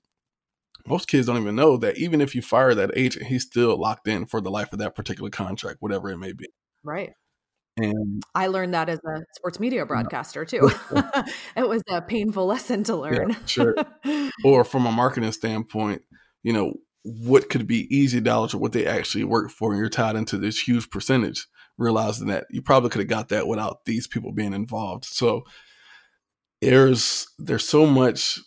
most 0.86 1.08
kids 1.08 1.26
don't 1.26 1.40
even 1.40 1.56
know 1.56 1.76
that 1.76 1.98
even 1.98 2.20
if 2.20 2.34
you 2.34 2.42
fire 2.42 2.74
that 2.74 2.90
agent, 2.96 3.26
he's 3.26 3.44
still 3.44 3.78
locked 3.78 4.08
in 4.08 4.26
for 4.26 4.40
the 4.40 4.50
life 4.50 4.72
of 4.72 4.78
that 4.78 4.94
particular 4.94 5.30
contract, 5.30 5.76
whatever 5.80 6.10
it 6.10 6.18
may 6.18 6.32
be. 6.32 6.48
Right. 6.82 7.12
And 7.76 8.22
I 8.34 8.48
learned 8.48 8.74
that 8.74 8.88
as 8.88 8.98
a 8.98 9.22
sports 9.36 9.60
media 9.60 9.86
broadcaster 9.86 10.44
too. 10.44 10.70
it 11.56 11.68
was 11.68 11.82
a 11.88 12.02
painful 12.02 12.46
lesson 12.46 12.82
to 12.84 12.96
learn. 12.96 13.30
Yeah, 13.30 13.36
sure. 13.46 13.76
or 14.44 14.64
from 14.64 14.86
a 14.86 14.92
marketing 14.92 15.32
standpoint, 15.32 16.02
you 16.42 16.52
know, 16.52 16.74
what 17.02 17.48
could 17.48 17.66
be 17.66 17.94
easy 17.94 18.20
dollars 18.20 18.54
or 18.54 18.58
what 18.58 18.72
they 18.72 18.86
actually 18.86 19.24
work 19.24 19.50
for, 19.50 19.72
and 19.72 19.80
you're 19.80 19.88
tied 19.88 20.16
into 20.16 20.36
this 20.36 20.60
huge 20.66 20.90
percentage, 20.90 21.46
realizing 21.76 22.28
that 22.28 22.46
you 22.50 22.62
probably 22.62 22.90
could 22.90 23.00
have 23.00 23.08
got 23.08 23.28
that 23.28 23.46
without 23.46 23.84
these 23.84 24.06
people 24.06 24.32
being 24.32 24.52
involved. 24.52 25.04
So 25.04 25.44
there's 26.60 27.26
there's 27.38 27.68
so 27.68 27.86
much 27.86 28.38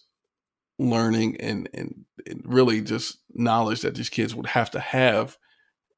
learning 0.78 1.38
and, 1.40 1.70
and, 1.74 2.06
and 2.26 2.42
really 2.44 2.82
just 2.82 3.20
knowledge 3.34 3.82
that 3.82 3.96
these 3.96 4.10
kids 4.10 4.36
would 4.36 4.48
have 4.48 4.72
to 4.72 4.80
have. 4.80 5.38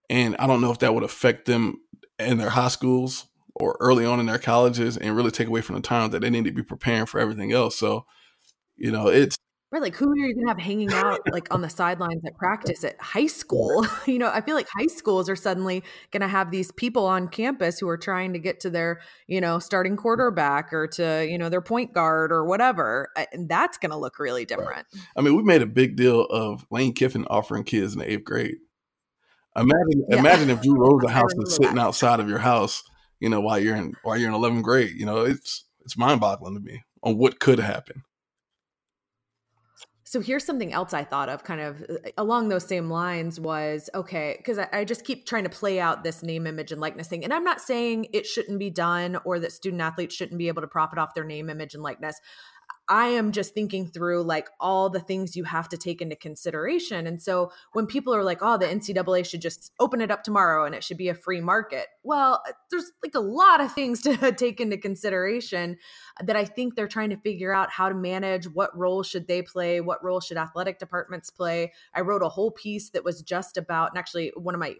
And 0.09 0.35
I 0.37 0.47
don't 0.47 0.61
know 0.61 0.71
if 0.71 0.79
that 0.79 0.93
would 0.93 1.03
affect 1.03 1.45
them 1.45 1.77
in 2.19 2.37
their 2.37 2.49
high 2.49 2.67
schools 2.67 3.27
or 3.55 3.77
early 3.79 4.05
on 4.05 4.19
in 4.19 4.25
their 4.25 4.39
colleges 4.39 4.97
and 4.97 5.15
really 5.15 5.31
take 5.31 5.47
away 5.47 5.61
from 5.61 5.75
the 5.75 5.81
time 5.81 6.11
that 6.11 6.21
they 6.21 6.29
need 6.29 6.45
to 6.45 6.51
be 6.51 6.63
preparing 6.63 7.05
for 7.05 7.19
everything 7.19 7.51
else. 7.51 7.77
So, 7.77 8.05
you 8.75 8.91
know, 8.91 9.07
it's 9.07 9.37
Right, 9.73 9.81
like 9.81 9.95
who 9.95 10.11
are 10.11 10.15
you 10.15 10.35
gonna 10.35 10.49
have 10.49 10.59
hanging 10.59 10.93
out 10.93 11.21
like 11.31 11.51
on 11.51 11.61
the 11.61 11.69
sidelines 11.69 12.23
at 12.27 12.37
practice 12.37 12.83
at 12.83 13.01
high 13.01 13.25
school? 13.25 13.83
you 14.05 14.19
know, 14.19 14.29
I 14.31 14.39
feel 14.41 14.53
like 14.53 14.67
high 14.69 14.85
schools 14.85 15.27
are 15.27 15.35
suddenly 15.35 15.83
gonna 16.11 16.27
have 16.27 16.51
these 16.51 16.71
people 16.71 17.07
on 17.07 17.27
campus 17.27 17.79
who 17.79 17.89
are 17.89 17.97
trying 17.97 18.33
to 18.33 18.39
get 18.39 18.59
to 18.59 18.69
their, 18.69 19.01
you 19.25 19.41
know, 19.41 19.57
starting 19.57 19.97
quarterback 19.97 20.71
or 20.73 20.85
to, 20.89 21.27
you 21.27 21.39
know, 21.39 21.49
their 21.49 21.59
point 21.59 21.91
guard 21.91 22.31
or 22.31 22.45
whatever. 22.45 23.09
And 23.33 23.49
that's 23.49 23.79
gonna 23.79 23.97
look 23.97 24.19
really 24.19 24.45
different. 24.45 24.69
Right. 24.93 25.03
I 25.17 25.21
mean, 25.21 25.35
we 25.35 25.41
made 25.41 25.63
a 25.63 25.65
big 25.65 25.95
deal 25.95 26.25
of 26.25 26.67
Lane 26.69 26.93
Kiffin 26.93 27.25
offering 27.31 27.63
kids 27.63 27.93
in 27.93 27.99
the 27.99 28.11
eighth 28.11 28.25
grade. 28.25 28.57
Imagine, 29.55 30.05
yeah. 30.07 30.19
imagine 30.19 30.51
if 30.51 30.61
Drew 30.61 30.75
Rosenhaus 30.77 31.31
is 31.47 31.55
sitting 31.55 31.77
that. 31.77 31.81
outside 31.81 32.19
of 32.19 32.29
your 32.29 32.37
house, 32.37 32.83
you 33.19 33.27
know, 33.27 33.41
while 33.41 33.57
you're 33.57 33.75
in 33.75 33.95
while 34.03 34.17
you're 34.17 34.29
in 34.29 34.35
11th 34.35 34.61
grade. 34.61 34.93
You 34.95 35.07
know, 35.07 35.23
it's 35.23 35.65
it's 35.83 35.97
mind 35.97 36.21
boggling 36.21 36.53
to 36.53 36.59
me 36.59 36.83
on 37.01 37.17
what 37.17 37.39
could 37.39 37.57
happen. 37.57 38.03
So 40.13 40.21
here's 40.21 40.45
something 40.45 40.71
else 40.71 40.93
I 40.93 41.03
thought 41.03 41.27
of 41.27 41.43
kind 41.43 41.59
of 41.59 41.81
uh, 41.89 42.09
along 42.19 42.49
those 42.49 42.67
same 42.67 42.87
lines 42.87 43.39
was 43.39 43.89
okay, 43.95 44.35
because 44.37 44.59
I, 44.59 44.67
I, 44.71 44.85
just 44.85 45.05
keep 45.05 45.25
trying 45.25 45.43
to 45.43 45.49
play 45.49 45.79
out 45.79 46.03
this 46.03 46.21
name, 46.21 46.45
image, 46.45 46.71
and 46.71 46.79
likeness 46.79 47.07
thing. 47.07 47.23
And 47.23 47.33
I'm 47.33 47.43
not 47.43 47.59
saying 47.59 48.09
it 48.13 48.27
shouldn't 48.27 48.59
be 48.59 48.69
done 48.69 49.17
or 49.25 49.39
that 49.39 49.51
student 49.51 49.81
athletes 49.81 50.13
shouldn't 50.13 50.37
be 50.37 50.49
able 50.49 50.61
to 50.61 50.67
profit 50.67 50.99
off 50.99 51.15
their 51.15 51.23
name, 51.23 51.49
image, 51.49 51.73
and 51.73 51.81
likeness. 51.81 52.21
I 52.89 53.07
am 53.07 53.31
just 53.31 53.53
thinking 53.53 53.87
through 53.87 54.23
like 54.23 54.49
all 54.59 54.89
the 54.89 54.99
things 54.99 55.37
you 55.37 55.45
have 55.45 55.69
to 55.69 55.77
take 55.77 56.01
into 56.01 56.17
consideration. 56.17 57.07
And 57.07 57.21
so 57.21 57.51
when 57.71 57.87
people 57.87 58.13
are 58.13 58.23
like, 58.23 58.39
oh, 58.41 58.57
the 58.57 58.65
NCAA 58.65 59.25
should 59.25 59.41
just 59.41 59.71
open 59.79 60.01
it 60.01 60.11
up 60.11 60.23
tomorrow 60.23 60.65
and 60.65 60.75
it 60.75 60.83
should 60.83 60.97
be 60.97 61.07
a 61.07 61.15
free 61.15 61.39
market. 61.39 61.87
Well, 62.03 62.43
uh, 62.47 62.51
there's 62.69 62.91
like 63.01 63.15
a 63.15 63.21
lot 63.21 63.61
of 63.61 63.71
things 63.71 64.01
to 64.03 64.31
take 64.33 64.59
into 64.59 64.77
consideration 64.77 65.77
that 66.21 66.35
I 66.35 66.43
think 66.43 66.75
they're 66.75 66.87
trying 66.87 67.11
to 67.11 67.17
figure 67.17 67.53
out 67.53 67.71
how 67.71 67.87
to 67.87 67.95
manage. 67.95 68.47
What 68.49 68.77
role 68.77 69.01
should 69.01 69.27
they 69.27 69.41
play? 69.41 69.79
What 69.79 70.03
role 70.03 70.19
should 70.19 70.37
athletic 70.37 70.77
departments 70.77 71.29
play? 71.29 71.71
I 71.93 72.01
wrote 72.01 72.21
a 72.21 72.29
whole 72.29 72.51
piece 72.51 72.89
that 72.89 73.05
was 73.05 73.21
just 73.21 73.57
about, 73.57 73.91
and 73.91 73.97
actually, 73.97 74.33
one 74.35 74.55
of 74.55 74.59
my 74.59 74.75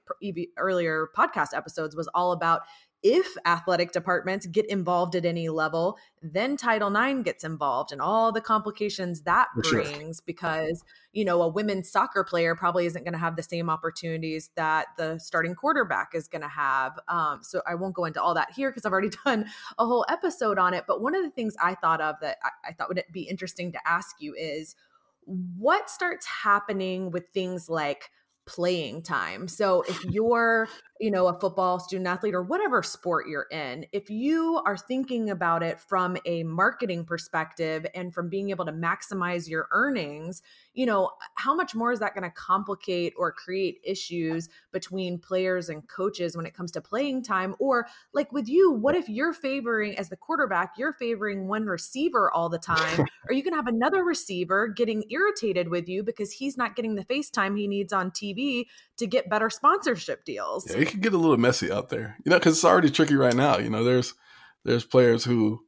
earlier 0.58 1.08
podcast 1.16 1.56
episodes 1.56 1.95
was 1.95 2.10
all 2.14 2.34
about 2.34 2.62
if 3.04 3.36
athletic 3.45 3.91
departments 3.91 4.45
get 4.45 4.66
involved 4.68 5.14
at 5.14 5.26
any 5.26 5.49
level, 5.49 5.97
then 6.22 6.56
Title 6.56 6.95
IX 6.95 7.22
gets 7.24 7.43
involved 7.43 7.91
and 7.91 8.01
all 8.01 8.32
the 8.32 8.39
complications 8.39 9.24
that 9.24 9.49
For 9.56 9.62
brings 9.62 10.18
sure. 10.18 10.24
because, 10.26 10.86
you 11.12 11.26
know, 11.26 11.41
a 11.41 11.49
women's 11.49 11.91
soccer 11.91 12.24
player 12.24 12.56
probably 12.56 12.86
isn't 12.86 13.04
going 13.04 13.12
to 13.14 13.20
have 13.20 13.36
the 13.36 13.43
same 13.43 13.70
opportunities 13.70 14.51
that 14.56 14.88
the 14.97 15.20
starting 15.20 15.54
quarterback 15.54 16.12
is 16.16 16.30
going 16.30 16.43
to 16.43 16.47
have. 16.47 16.97
Um, 17.10 17.39
so 17.43 17.62
I 17.68 17.76
won't 17.76 17.93
go 17.93 18.06
into 18.06 18.22
all 18.22 18.34
that 18.36 18.51
here 18.56 18.72
because 18.72 18.86
I've 18.86 18.93
already 18.93 19.12
done 19.26 19.47
a 19.78 19.86
whole 19.86 20.06
episode 20.08 20.58
on 20.58 20.74
it. 20.74 20.86
But 20.88 21.01
one 21.01 21.14
of 21.14 21.24
the 21.24 21.32
things 21.32 21.56
I 21.62 21.76
thought 21.76 21.99
of 21.99 22.16
that 22.22 22.38
I, 22.41 22.70
I 22.70 22.74
thought 22.74 22.88
would 22.88 23.04
be 23.12 23.24
interesting 23.24 23.74
to 23.74 23.80
ask 23.86 24.16
you 24.20 24.34
is 24.34 24.76
what 25.26 25.89
starts 25.89 26.26
happening 26.26 27.12
with 27.12 27.26
things 27.34 27.70
like 27.70 28.10
playing 28.46 29.02
time. 29.02 29.48
So 29.48 29.84
if 29.88 30.04
you're, 30.06 30.68
you 31.00 31.10
know, 31.10 31.28
a 31.28 31.39
football 31.39 31.80
student 31.80 32.08
athlete 32.08 32.34
or 32.34 32.44
whatever 32.44 32.84
sport 32.84 33.28
you're 33.28 33.48
in, 33.52 33.86
if 33.91 34.10
you 34.10 34.62
are 34.66 34.78
thinking 34.78 35.30
about 35.30 35.64
it 35.64 35.80
from 35.80 36.18
a 36.26 36.44
marketing 36.44 37.06
perspective 37.06 37.86
and 37.96 38.14
from 38.14 38.30
being 38.30 38.50
able 38.50 38.66
to 38.66 38.72
maximize 38.72 39.48
your 39.48 39.68
earnings, 39.72 40.41
you 40.74 40.86
know, 40.86 41.12
how 41.36 41.56
much 41.56 41.74
more 41.74 41.91
is 41.91 42.00
that 42.00 42.14
going 42.14 42.24
to 42.24 42.36
complicate 42.36 43.14
or 43.18 43.32
create 43.32 43.80
issues 43.84 44.50
between 44.72 45.20
players 45.20 45.70
and 45.70 45.88
coaches 45.88 46.36
when 46.36 46.46
it 46.46 46.54
comes 46.54 46.72
to 46.72 46.82
playing 46.82 47.24
time? 47.24 47.56
Or 47.60 47.88
like 48.14 48.32
with 48.32 48.50
you, 48.50 48.72
what 48.72 48.96
if 48.96 49.08
you're 49.08 49.34
favoring 49.34 49.98
as 49.98 50.10
the 50.10 50.18
quarterback, 50.18 50.74
you're 50.78 50.94
favoring 50.94 51.48
one 51.48 51.66
receiver 51.66 52.32
all 52.32 52.50
the 52.50 52.60
time? 52.60 53.06
Are 53.30 53.34
you 53.34 53.41
going 53.41 53.54
to 53.54 53.58
have 53.58 53.68
another 53.68 54.04
receiver 54.04 54.68
getting 54.68 55.06
irritated 55.10 55.70
with 55.70 55.88
you 55.88 56.04
because 56.04 56.34
he's 56.34 56.58
not 56.58 56.76
getting 56.76 56.96
the 56.96 57.06
face 57.06 57.30
time 57.30 57.56
he 57.56 57.68
needs 57.68 57.94
on 57.94 58.12
TV 58.12 58.32
to 58.36 59.07
get 59.07 59.29
better 59.29 59.49
sponsorship 59.49 60.25
deals? 60.25 60.69
Yeah, 60.69 60.77
it 60.77 60.89
can 60.89 60.99
get 60.99 61.13
a 61.13 61.17
little 61.17 61.38
messy 61.38 61.71
out 61.71 61.89
there, 61.89 62.17
you 62.25 62.29
know, 62.29 62.38
because 62.38 62.55
it's 62.55 62.65
already 62.65 62.91
tricky 62.91 63.15
right 63.15 63.36
now. 63.36 63.57
You 63.57 63.69
know, 63.69 63.84
there's 63.84 64.13
there's 64.65 64.86
players 64.86 65.23
who 65.23 65.61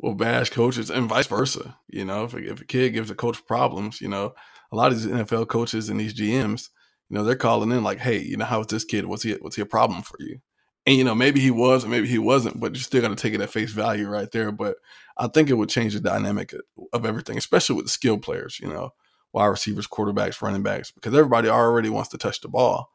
will 0.00 0.14
bash 0.14 0.50
coaches 0.50 0.90
and 0.90 1.08
vice 1.08 1.26
versa. 1.26 1.78
You 1.88 2.04
know, 2.04 2.24
if 2.24 2.34
a, 2.34 2.38
if 2.38 2.60
a 2.60 2.64
kid 2.64 2.90
gives 2.90 3.10
a 3.10 3.14
coach 3.14 3.44
problems, 3.46 4.00
you 4.00 4.08
know, 4.08 4.34
a 4.72 4.76
lot 4.76 4.92
of 4.92 5.00
these 5.00 5.10
NFL 5.10 5.48
coaches 5.48 5.88
and 5.88 5.98
these 5.98 6.14
GMs, 6.14 6.68
you 7.08 7.16
know, 7.16 7.24
they're 7.24 7.36
calling 7.36 7.70
in 7.70 7.84
like, 7.84 7.98
hey, 7.98 8.18
you 8.18 8.36
know, 8.36 8.44
how 8.44 8.60
is 8.60 8.66
this 8.66 8.84
kid? 8.84 9.06
Was 9.06 9.22
he 9.22 9.36
was 9.40 9.54
he 9.54 9.62
a 9.62 9.66
problem 9.66 10.02
for 10.02 10.16
you? 10.20 10.40
And 10.84 10.96
you 10.96 11.04
know, 11.04 11.14
maybe 11.14 11.40
he 11.40 11.50
was, 11.50 11.84
or 11.84 11.88
maybe 11.88 12.08
he 12.08 12.18
wasn't, 12.18 12.58
but 12.58 12.74
you 12.74 12.80
still 12.80 13.02
got 13.02 13.08
to 13.08 13.16
take 13.16 13.34
it 13.34 13.40
at 13.40 13.50
face 13.50 13.70
value 13.70 14.08
right 14.08 14.30
there. 14.32 14.50
But 14.50 14.76
I 15.16 15.28
think 15.28 15.48
it 15.48 15.54
would 15.54 15.68
change 15.68 15.94
the 15.94 16.00
dynamic 16.00 16.54
of 16.92 17.06
everything, 17.06 17.38
especially 17.38 17.76
with 17.76 17.84
the 17.84 17.90
skilled 17.90 18.22
players. 18.22 18.58
You 18.60 18.68
know, 18.68 18.90
wide 19.32 19.46
receivers, 19.46 19.86
quarterbacks, 19.86 20.40
running 20.42 20.62
backs, 20.62 20.90
because 20.90 21.14
everybody 21.14 21.48
already 21.48 21.88
wants 21.88 22.10
to 22.10 22.18
touch 22.18 22.40
the 22.40 22.48
ball, 22.48 22.90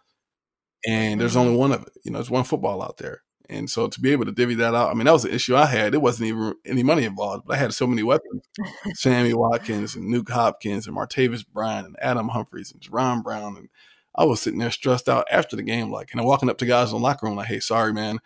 and 0.86 1.20
there's 1.20 1.36
only 1.36 1.52
mm-hmm. 1.52 1.60
one 1.60 1.72
of 1.72 1.84
it. 1.84 1.94
You 2.04 2.12
know, 2.12 2.20
there's 2.20 2.30
one 2.30 2.44
football 2.44 2.82
out 2.82 2.98
there. 2.98 3.22
And 3.50 3.70
so 3.70 3.88
to 3.88 4.02
be 4.02 4.12
able 4.12 4.26
to 4.26 4.32
divvy 4.32 4.56
that 4.56 4.76
out, 4.76 4.92
I 4.92 4.94
mean, 4.94 5.06
that 5.06 5.14
was 5.14 5.26
an 5.26 5.32
issue 5.32 5.56
I 5.56 5.66
had. 5.66 5.94
It 5.94 6.02
wasn't 6.02 6.28
even 6.28 6.56
any 6.66 6.84
money 6.84 7.06
involved, 7.06 7.46
but 7.46 7.56
I 7.56 7.60
had 7.60 7.74
so 7.74 7.88
many 7.88 8.04
weapons. 8.04 8.44
Sammy 8.94 9.34
Watkins 9.34 9.96
and 9.96 10.14
Nuk 10.14 10.30
Hopkins 10.30 10.86
and 10.86 10.96
Martavis 10.96 11.48
Bryant 11.48 11.88
and 11.88 11.96
Adam 12.02 12.30
Humphries 12.30 12.72
and 12.72 12.82
Jaron 12.82 13.24
Brown. 13.24 13.56
And 13.56 13.70
I 14.16 14.26
was 14.26 14.42
sitting 14.42 14.60
there 14.60 14.72
stressed 14.72 15.08
out 15.08 15.28
after 15.32 15.56
the 15.56 15.64
game, 15.64 15.92
like, 15.92 16.12
and 16.12 16.20
I'm 16.20 16.28
walking 16.28 16.50
up 16.50 16.58
to 16.58 16.66
guys 16.66 16.92
in 16.92 16.98
the 16.98 17.04
locker 17.04 17.26
room 17.26 17.38
like, 17.38 17.48
hey, 17.48 17.62
sorry, 17.62 17.94
man. 17.94 18.20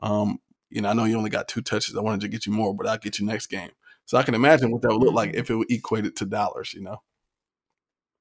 Um, 0.00 0.38
you 0.70 0.80
know, 0.80 0.90
I 0.90 0.92
know 0.92 1.04
you 1.04 1.16
only 1.16 1.30
got 1.30 1.48
two 1.48 1.62
touches. 1.62 1.96
I 1.96 2.00
wanted 2.00 2.20
to 2.20 2.28
get 2.28 2.46
you 2.46 2.52
more, 2.52 2.74
but 2.74 2.86
I'll 2.86 2.98
get 2.98 3.18
you 3.18 3.26
next 3.26 3.48
game. 3.48 3.70
So 4.04 4.16
I 4.16 4.22
can 4.22 4.34
imagine 4.34 4.70
what 4.70 4.82
that 4.82 4.92
would 4.92 5.02
look 5.02 5.14
like 5.14 5.30
mm-hmm. 5.30 5.40
if 5.40 5.50
it 5.50 5.66
equated 5.70 6.14
to 6.16 6.24
dollars, 6.24 6.72
you 6.72 6.82
know? 6.82 7.02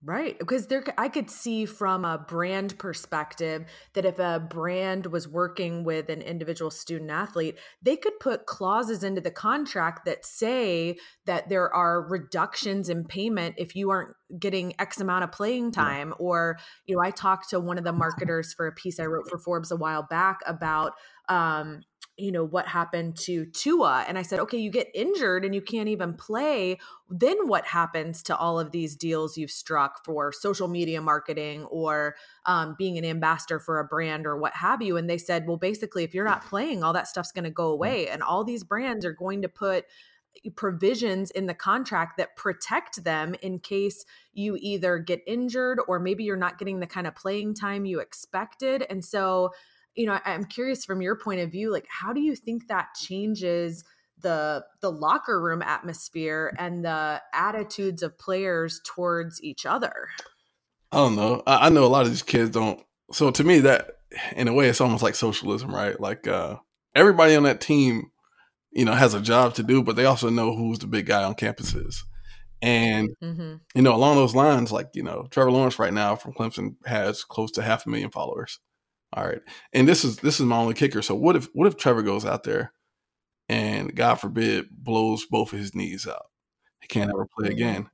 Right. 0.03 0.37
Because 0.37 0.67
there 0.67 0.83
I 0.95 1.09
could 1.09 1.31
see 1.31 1.65
from 1.65 2.05
a 2.05 2.19
brand 2.19 2.77
perspective 2.77 3.65
that 3.93 4.05
if 4.05 4.19
a 4.19 4.39
brand 4.39 5.07
was 5.07 5.27
working 5.27 5.83
with 5.83 6.09
an 6.09 6.21
individual 6.21 6.69
student 6.69 7.09
athlete, 7.09 7.57
they 7.81 7.95
could 7.95 8.19
put 8.19 8.45
clauses 8.45 9.03
into 9.03 9.21
the 9.21 9.31
contract 9.31 10.05
that 10.05 10.23
say 10.23 10.97
that 11.25 11.49
there 11.49 11.73
are 11.73 12.07
reductions 12.07 12.89
in 12.89 13.05
payment 13.05 13.55
if 13.57 13.75
you 13.75 13.89
aren't 13.89 14.13
getting 14.39 14.75
X 14.79 15.01
amount 15.01 15.23
of 15.23 15.31
playing 15.31 15.71
time. 15.71 16.13
Or, 16.19 16.59
you 16.85 16.95
know, 16.95 17.01
I 17.01 17.09
talked 17.09 17.49
to 17.49 17.59
one 17.59 17.79
of 17.79 17.83
the 17.83 17.91
marketers 17.91 18.53
for 18.53 18.67
a 18.67 18.71
piece 18.71 18.99
I 18.99 19.05
wrote 19.05 19.27
for 19.27 19.39
Forbes 19.39 19.71
a 19.71 19.75
while 19.75 20.03
back 20.03 20.41
about 20.45 20.93
um 21.27 21.81
you 22.17 22.31
know 22.31 22.43
what 22.43 22.67
happened 22.67 23.15
to 23.15 23.45
Tua 23.45 24.05
and 24.07 24.17
I 24.17 24.21
said 24.23 24.39
okay 24.39 24.57
you 24.57 24.71
get 24.71 24.89
injured 24.93 25.45
and 25.45 25.53
you 25.53 25.61
can't 25.61 25.89
even 25.89 26.13
play 26.13 26.79
then 27.09 27.47
what 27.47 27.65
happens 27.65 28.23
to 28.23 28.35
all 28.35 28.59
of 28.59 28.71
these 28.71 28.95
deals 28.95 29.37
you've 29.37 29.51
struck 29.51 30.03
for 30.03 30.31
social 30.31 30.67
media 30.67 31.01
marketing 31.01 31.63
or 31.65 32.15
um, 32.45 32.75
being 32.77 32.97
an 32.97 33.05
ambassador 33.05 33.59
for 33.59 33.79
a 33.79 33.85
brand 33.85 34.25
or 34.25 34.37
what 34.37 34.53
have 34.55 34.81
you 34.81 34.97
and 34.97 35.09
they 35.09 35.17
said 35.17 35.47
well 35.47 35.57
basically 35.57 36.03
if 36.03 36.13
you're 36.13 36.25
not 36.25 36.45
playing 36.45 36.83
all 36.83 36.93
that 36.93 37.07
stuff's 37.07 37.31
going 37.31 37.43
to 37.43 37.51
go 37.51 37.67
away 37.67 38.07
and 38.07 38.23
all 38.23 38.43
these 38.43 38.63
brands 38.63 39.05
are 39.05 39.13
going 39.13 39.41
to 39.41 39.49
put 39.49 39.85
provisions 40.55 41.31
in 41.31 41.47
the 41.47 41.53
contract 41.53 42.17
that 42.17 42.35
protect 42.35 43.03
them 43.03 43.35
in 43.41 43.59
case 43.59 44.05
you 44.33 44.57
either 44.59 44.99
get 44.99 45.21
injured 45.27 45.79
or 45.87 45.99
maybe 45.99 46.23
you're 46.23 46.37
not 46.37 46.57
getting 46.57 46.79
the 46.79 46.87
kind 46.87 47.07
of 47.07 47.15
playing 47.15 47.53
time 47.53 47.85
you 47.85 47.99
expected. 47.99 48.85
And 48.89 49.03
so, 49.03 49.51
you 49.97 50.05
know, 50.05 50.19
I'm 50.25 50.45
curious 50.45 50.85
from 50.85 51.01
your 51.01 51.15
point 51.15 51.41
of 51.41 51.51
view, 51.51 51.71
like 51.71 51.87
how 51.89 52.13
do 52.13 52.21
you 52.21 52.35
think 52.35 52.67
that 52.67 52.89
changes 52.95 53.83
the 54.21 54.63
the 54.81 54.91
locker 54.91 55.41
room 55.41 55.61
atmosphere 55.61 56.53
and 56.57 56.85
the 56.85 57.21
attitudes 57.33 58.03
of 58.03 58.17
players 58.17 58.79
towards 58.85 59.43
each 59.43 59.65
other? 59.65 60.07
I 60.91 60.97
don't 60.97 61.15
know. 61.15 61.43
I, 61.45 61.67
I 61.67 61.69
know 61.69 61.83
a 61.83 61.87
lot 61.87 62.03
of 62.03 62.09
these 62.09 62.23
kids 62.23 62.51
don't. 62.51 62.81
So 63.11 63.31
to 63.31 63.43
me, 63.43 63.59
that 63.59 63.91
in 64.35 64.47
a 64.47 64.53
way, 64.53 64.69
it's 64.69 64.81
almost 64.81 65.03
like 65.03 65.15
socialism, 65.15 65.73
right? 65.73 65.99
Like 65.99 66.27
uh, 66.27 66.57
everybody 66.95 67.35
on 67.35 67.43
that 67.43 67.59
team 67.59 68.11
you 68.77 68.85
know, 68.85 68.93
has 68.93 69.15
a 69.15 69.21
job 69.21 69.55
to 69.55 69.63
do, 69.63 69.81
but 69.81 69.95
they 69.95 70.05
also 70.05 70.29
know 70.29 70.55
who's 70.55 70.77
the 70.77 70.85
big 70.87 71.07
guy 71.07 71.23
on 71.23 71.33
campuses. 71.33 72.03
And 72.61 73.09
mm-hmm. 73.23 73.55
you 73.73 73.81
know, 73.81 73.95
along 73.95 74.17
those 74.17 74.35
lines, 74.35 74.71
like 74.71 74.89
you 74.93 75.01
know, 75.01 75.27
Trevor 75.31 75.51
Lawrence 75.51 75.79
right 75.79 75.93
now 75.93 76.15
from 76.15 76.33
Clemson 76.33 76.75
has 76.85 77.23
close 77.23 77.51
to 77.53 77.63
half 77.63 77.85
a 77.85 77.89
million 77.89 78.11
followers. 78.11 78.59
All 79.13 79.25
right, 79.25 79.41
and 79.73 79.87
this 79.87 80.03
is 80.03 80.17
this 80.17 80.39
is 80.39 80.45
my 80.45 80.57
only 80.57 80.73
kicker. 80.73 81.01
So 81.01 81.15
what 81.15 81.35
if 81.35 81.47
what 81.53 81.67
if 81.67 81.77
Trevor 81.77 82.03
goes 82.03 82.25
out 82.25 82.43
there 82.43 82.73
and 83.47 83.95
God 83.95 84.15
forbid 84.15 84.67
blows 84.69 85.25
both 85.25 85.53
of 85.53 85.59
his 85.59 85.73
knees 85.73 86.07
out? 86.07 86.25
He 86.81 86.87
can't 86.87 87.09
ever 87.09 87.27
play 87.37 87.49
mm-hmm. 87.49 87.53
again. 87.53 87.89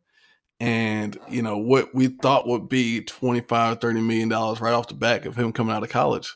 And 0.59 1.17
you 1.29 1.41
know 1.41 1.57
what 1.57 1.93
we 1.93 2.07
thought 2.07 2.47
would 2.47 2.69
be 2.69 3.01
25 3.01 3.79
30 3.79 4.01
million 4.01 4.29
dollars 4.29 4.61
right 4.61 4.73
off 4.73 4.87
the 4.87 4.93
back 4.93 5.25
of 5.25 5.35
him 5.35 5.51
coming 5.51 5.75
out 5.75 5.83
of 5.83 5.89
college 5.89 6.33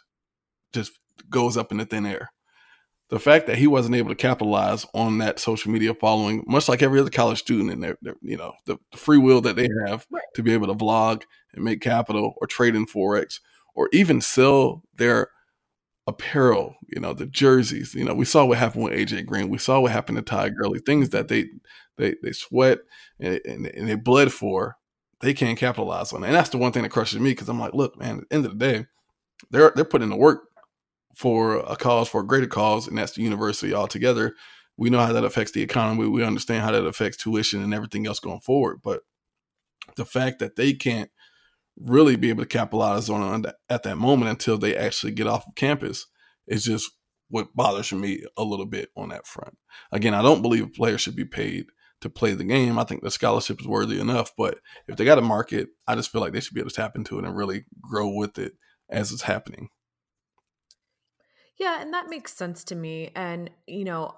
just 0.74 0.92
goes 1.30 1.58
up 1.58 1.72
in 1.72 1.78
the 1.78 1.86
thin 1.86 2.06
air 2.06 2.32
the 3.10 3.20
fact 3.20 3.48
that 3.48 3.58
he 3.58 3.68
wasn't 3.68 3.96
able 3.96 4.10
to 4.10 4.16
capitalize 4.16 4.86
on 4.94 5.20
that 5.20 5.40
social 5.40 5.72
media 5.72 5.94
following, 5.94 6.44
much 6.46 6.68
like 6.68 6.82
every 6.82 7.00
other 7.00 7.10
college 7.10 7.40
student, 7.40 7.72
and 7.72 7.82
their, 7.82 7.98
their 8.02 8.16
you 8.22 8.36
know 8.38 8.54
the, 8.66 8.78
the, 8.92 8.98
free 8.98 9.18
will 9.18 9.42
that 9.42 9.56
they 9.56 9.70
have 9.86 10.06
right. 10.12 10.24
to 10.36 10.44
be 10.44 10.54
able 10.54 10.68
to 10.68 10.74
vlog 10.74 11.24
and 11.54 11.64
make 11.64 11.82
capital, 11.82 12.34
or 12.38 12.48
trade 12.48 12.76
in 12.76 12.86
forex, 12.86 13.40
or 13.78 13.88
even 13.94 14.20
sell 14.20 14.84
their 14.96 15.30
apparel, 16.08 16.76
you 16.88 17.00
know, 17.00 17.14
the 17.14 17.28
jerseys. 17.28 17.94
You 17.94 18.04
know, 18.04 18.16
we 18.16 18.26
saw 18.26 18.44
what 18.44 18.58
happened 18.58 18.86
with 18.86 18.94
AJ 18.94 19.28
Green. 19.28 19.50
We 19.50 19.60
saw 19.60 19.80
what 19.80 19.92
happened 19.92 20.18
to 20.18 20.24
Ty 20.24 20.50
Gurley. 20.50 20.80
Things 20.80 21.12
that 21.12 21.28
they 21.28 21.46
they 21.98 22.16
they 22.24 22.32
sweat 22.32 22.80
and, 23.20 23.40
and, 23.46 23.68
and 23.68 23.88
they 23.88 23.96
bled 23.96 24.34
for, 24.34 24.78
they 25.22 25.34
can't 25.34 25.60
capitalize 25.60 26.12
on. 26.12 26.24
It. 26.24 26.28
And 26.28 26.36
that's 26.36 26.50
the 26.50 26.58
one 26.58 26.72
thing 26.72 26.84
that 26.84 26.90
crushes 26.90 27.20
me 27.20 27.32
because 27.32 27.50
I'm 27.50 27.60
like, 27.60 27.76
look, 27.76 27.98
man, 27.98 28.18
at 28.18 28.30
the 28.30 28.36
end 28.36 28.46
of 28.46 28.58
the 28.58 28.58
day, 28.58 28.86
they're 29.52 29.72
they're 29.76 29.86
putting 29.86 30.10
the 30.10 30.18
work 30.18 30.46
for 31.16 31.58
a 31.58 31.76
cause, 31.76 32.10
for 32.10 32.22
a 32.22 32.28
greater 32.28 32.48
cause, 32.48 32.88
and 32.88 32.98
that's 32.98 33.14
the 33.14 33.22
university 33.22 33.76
altogether. 33.76 34.34
We 34.76 34.90
know 34.90 35.00
how 35.00 35.14
that 35.14 35.24
affects 35.24 35.52
the 35.52 35.62
economy. 35.62 36.08
We 36.08 36.24
understand 36.24 36.64
how 36.64 36.72
that 36.72 36.86
affects 36.86 37.18
tuition 37.18 37.64
and 37.64 37.76
everything 37.76 38.08
else 38.08 38.20
going 38.20 38.42
forward. 38.42 38.80
But 38.84 39.02
the 39.96 40.06
fact 40.06 40.40
that 40.40 40.56
they 40.56 40.74
can't 40.74 41.10
really 41.80 42.16
be 42.16 42.30
able 42.30 42.44
to 42.44 42.48
capitalize 42.48 43.10
on 43.10 43.46
at 43.70 43.84
that 43.84 43.98
moment 43.98 44.32
until 44.32 44.58
they 44.58 44.76
actually 44.76 45.12
get 45.12 45.28
off 45.28 45.48
of 45.48 45.56
campus 45.56 46.08
is 46.48 46.64
just 46.64 46.90
what 47.30 47.56
bothers 47.56 47.92
me 47.92 48.24
a 48.38 48.44
little 48.44 48.66
bit 48.66 48.90
on 48.96 49.10
that 49.10 49.28
front. 49.28 49.58
Again, 49.92 50.14
I 50.14 50.22
don't 50.22 50.42
believe 50.42 50.64
a 50.64 50.68
player 50.68 50.98
should 50.98 51.16
be 51.16 51.26
paid 51.26 51.66
to 52.02 52.10
play 52.10 52.34
the 52.34 52.44
game. 52.44 52.80
I 52.80 52.84
think 52.84 53.04
the 53.04 53.12
scholarship 53.12 53.60
is 53.60 53.68
worthy 53.68 54.00
enough, 54.00 54.32
but 54.38 54.60
if 54.88 54.96
they 54.96 55.06
got 55.06 55.18
a 55.18 55.22
market, 55.24 55.70
I 55.88 55.96
just 55.96 56.12
feel 56.12 56.22
like 56.22 56.34
they 56.34 56.40
should 56.40 56.54
be 56.54 56.62
able 56.62 56.70
to 56.70 56.76
tap 56.76 56.96
into 56.96 57.20
it 57.20 57.26
and 57.26 57.36
really 57.36 57.66
grow 57.82 58.10
with 58.10 58.38
it 58.38 58.54
as 58.90 59.12
it's 59.12 59.24
happening. 59.24 59.70
Yeah, 61.60 61.82
and 61.82 61.94
that 61.94 62.10
makes 62.10 62.34
sense 62.34 62.64
to 62.66 62.76
me. 62.76 63.12
And, 63.16 63.50
you 63.66 63.84
know, 63.84 64.16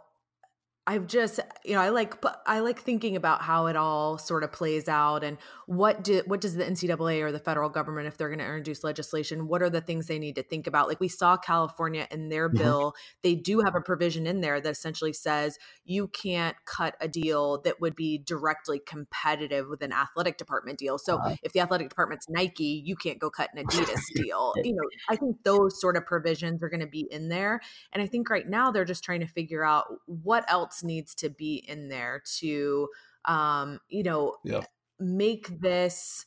I've 0.90 1.06
just, 1.06 1.40
you 1.64 1.76
know, 1.76 1.82
I 1.82 1.90
like, 1.90 2.16
I 2.48 2.62
like 2.62 2.82
thinking 2.82 3.16
about 3.16 3.44
how 3.44 3.68
it 3.68 3.76
all 3.76 4.18
sort 4.18 4.44
of 4.44 4.52
plays 4.52 4.88
out 4.88 5.24
and 5.24 5.38
what 5.68 6.04
do, 6.04 6.24
what 6.26 6.42
does 6.42 6.56
the 6.56 6.64
NCAA 6.64 7.22
or 7.22 7.32
the 7.32 7.38
federal 7.38 7.70
government, 7.70 8.08
if 8.08 8.18
they're 8.18 8.30
going 8.30 8.40
to 8.40 8.46
introduce 8.46 8.84
legislation, 8.84 9.48
what 9.48 9.62
are 9.62 9.70
the 9.70 9.82
things 9.82 10.08
they 10.08 10.18
need 10.18 10.34
to 10.38 10.42
think 10.42 10.66
about? 10.66 10.88
Like 10.88 11.00
we 11.00 11.08
saw 11.08 11.38
California 11.38 12.08
in 12.10 12.30
their 12.30 12.50
mm-hmm. 12.50 12.58
bill, 12.58 12.96
they 13.22 13.36
do 13.36 13.60
have 13.60 13.76
a 13.76 13.82
provision 13.82 14.26
in 14.26 14.42
there 14.42 14.60
that 14.60 14.68
essentially 14.68 15.14
says 15.14 15.60
you 15.86 16.08
can't 16.08 16.56
cut 16.66 16.96
a 17.00 17.08
deal 17.08 17.62
that 17.62 17.80
would 17.80 17.96
be 17.96 18.18
directly 18.18 18.82
competitive 18.84 19.68
with 19.70 19.84
an 19.84 19.94
athletic 19.94 20.40
department 20.40 20.80
deal. 20.80 20.98
So 20.98 21.18
uh-huh. 21.18 21.36
if 21.44 21.54
the 21.54 21.60
athletic 21.60 21.90
department's 21.90 22.28
Nike, 22.30 22.82
you 22.84 22.96
can't 22.96 23.20
go 23.20 23.30
cut 23.30 23.52
an 23.56 23.64
Adidas 23.68 24.02
deal. 24.16 24.56
You 24.64 24.74
know, 24.74 24.90
I 25.08 25.16
think 25.18 25.44
those 25.44 25.80
sort 25.80 25.98
of 25.98 26.08
provisions 26.08 26.64
are 26.64 26.70
going 26.70 26.80
to 26.80 26.88
be 26.88 27.08
in 27.12 27.30
there. 27.30 27.62
And 27.94 28.02
I 28.02 28.08
think 28.08 28.32
right 28.32 28.50
now 28.50 28.72
they're 28.72 28.86
just 28.86 29.04
trying 29.04 29.20
to 29.20 29.28
figure 29.28 29.64
out 29.64 29.86
what 30.08 30.52
else 30.52 30.78
needs 30.84 31.15
to 31.15 31.30
be 31.30 31.63
in 31.67 31.89
there 31.89 32.21
to 32.39 32.88
um 33.25 33.80
you 33.89 34.03
know 34.03 34.36
yeah. 34.43 34.61
make 34.99 35.59
this 35.59 36.25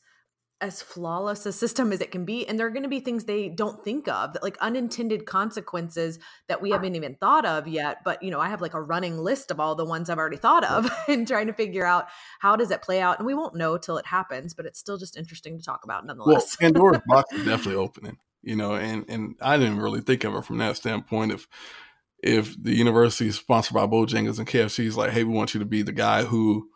as 0.63 0.81
flawless 0.81 1.45
a 1.45 1.51
system 1.51 1.91
as 1.91 1.99
it 1.99 2.09
can 2.09 2.23
be 2.23 2.47
and 2.47 2.57
there 2.57 2.65
are 2.65 2.69
going 2.69 2.83
to 2.83 2.89
be 2.89 3.01
things 3.01 3.25
they 3.25 3.49
don't 3.49 3.83
think 3.83 4.07
of 4.07 4.37
like 4.41 4.57
unintended 4.59 5.25
consequences 5.25 6.19
that 6.47 6.61
we 6.61 6.69
haven't 6.69 6.95
even 6.95 7.15
thought 7.15 7.45
of 7.45 7.67
yet 7.67 7.97
but 8.05 8.23
you 8.23 8.31
know 8.31 8.39
i 8.39 8.47
have 8.47 8.61
like 8.61 8.73
a 8.73 8.81
running 8.81 9.17
list 9.17 9.51
of 9.51 9.59
all 9.59 9.75
the 9.75 9.83
ones 9.83 10.09
i've 10.09 10.17
already 10.17 10.37
thought 10.37 10.63
of 10.63 10.89
and 11.09 11.27
trying 11.27 11.47
to 11.47 11.53
figure 11.53 11.85
out 11.85 12.05
how 12.39 12.55
does 12.55 12.71
it 12.71 12.81
play 12.81 13.01
out 13.01 13.19
and 13.19 13.27
we 13.27 13.33
won't 13.33 13.55
know 13.55 13.77
till 13.77 13.97
it 13.97 14.05
happens 14.05 14.53
but 14.53 14.65
it's 14.65 14.79
still 14.79 14.97
just 14.97 15.17
interesting 15.17 15.57
to 15.57 15.63
talk 15.63 15.83
about 15.83 16.05
nonetheless. 16.05 16.55
Well 16.61 16.71
pandora's 16.71 17.01
box 17.07 17.33
is 17.33 17.45
definitely 17.45 17.75
opening 17.75 18.17
you 18.41 18.55
know 18.55 18.75
and 18.75 19.03
and 19.09 19.35
i 19.41 19.57
didn't 19.57 19.79
really 19.79 20.01
think 20.01 20.23
of 20.23 20.33
it 20.33 20.45
from 20.45 20.59
that 20.59 20.77
standpoint 20.77 21.33
of 21.33 21.45
if 22.23 22.55
the 22.61 22.73
university 22.73 23.27
is 23.27 23.35
sponsored 23.35 23.75
by 23.75 23.85
Bojangles 23.85 24.39
and 24.39 24.47
KFC 24.47 24.85
is 24.85 24.97
like, 24.97 25.11
hey, 25.11 25.25
we 25.25 25.33
want 25.33 25.53
you 25.53 25.59
to 25.59 25.65
be 25.65 25.81
the 25.81 25.91
guy 25.91 26.23
who 26.23 26.69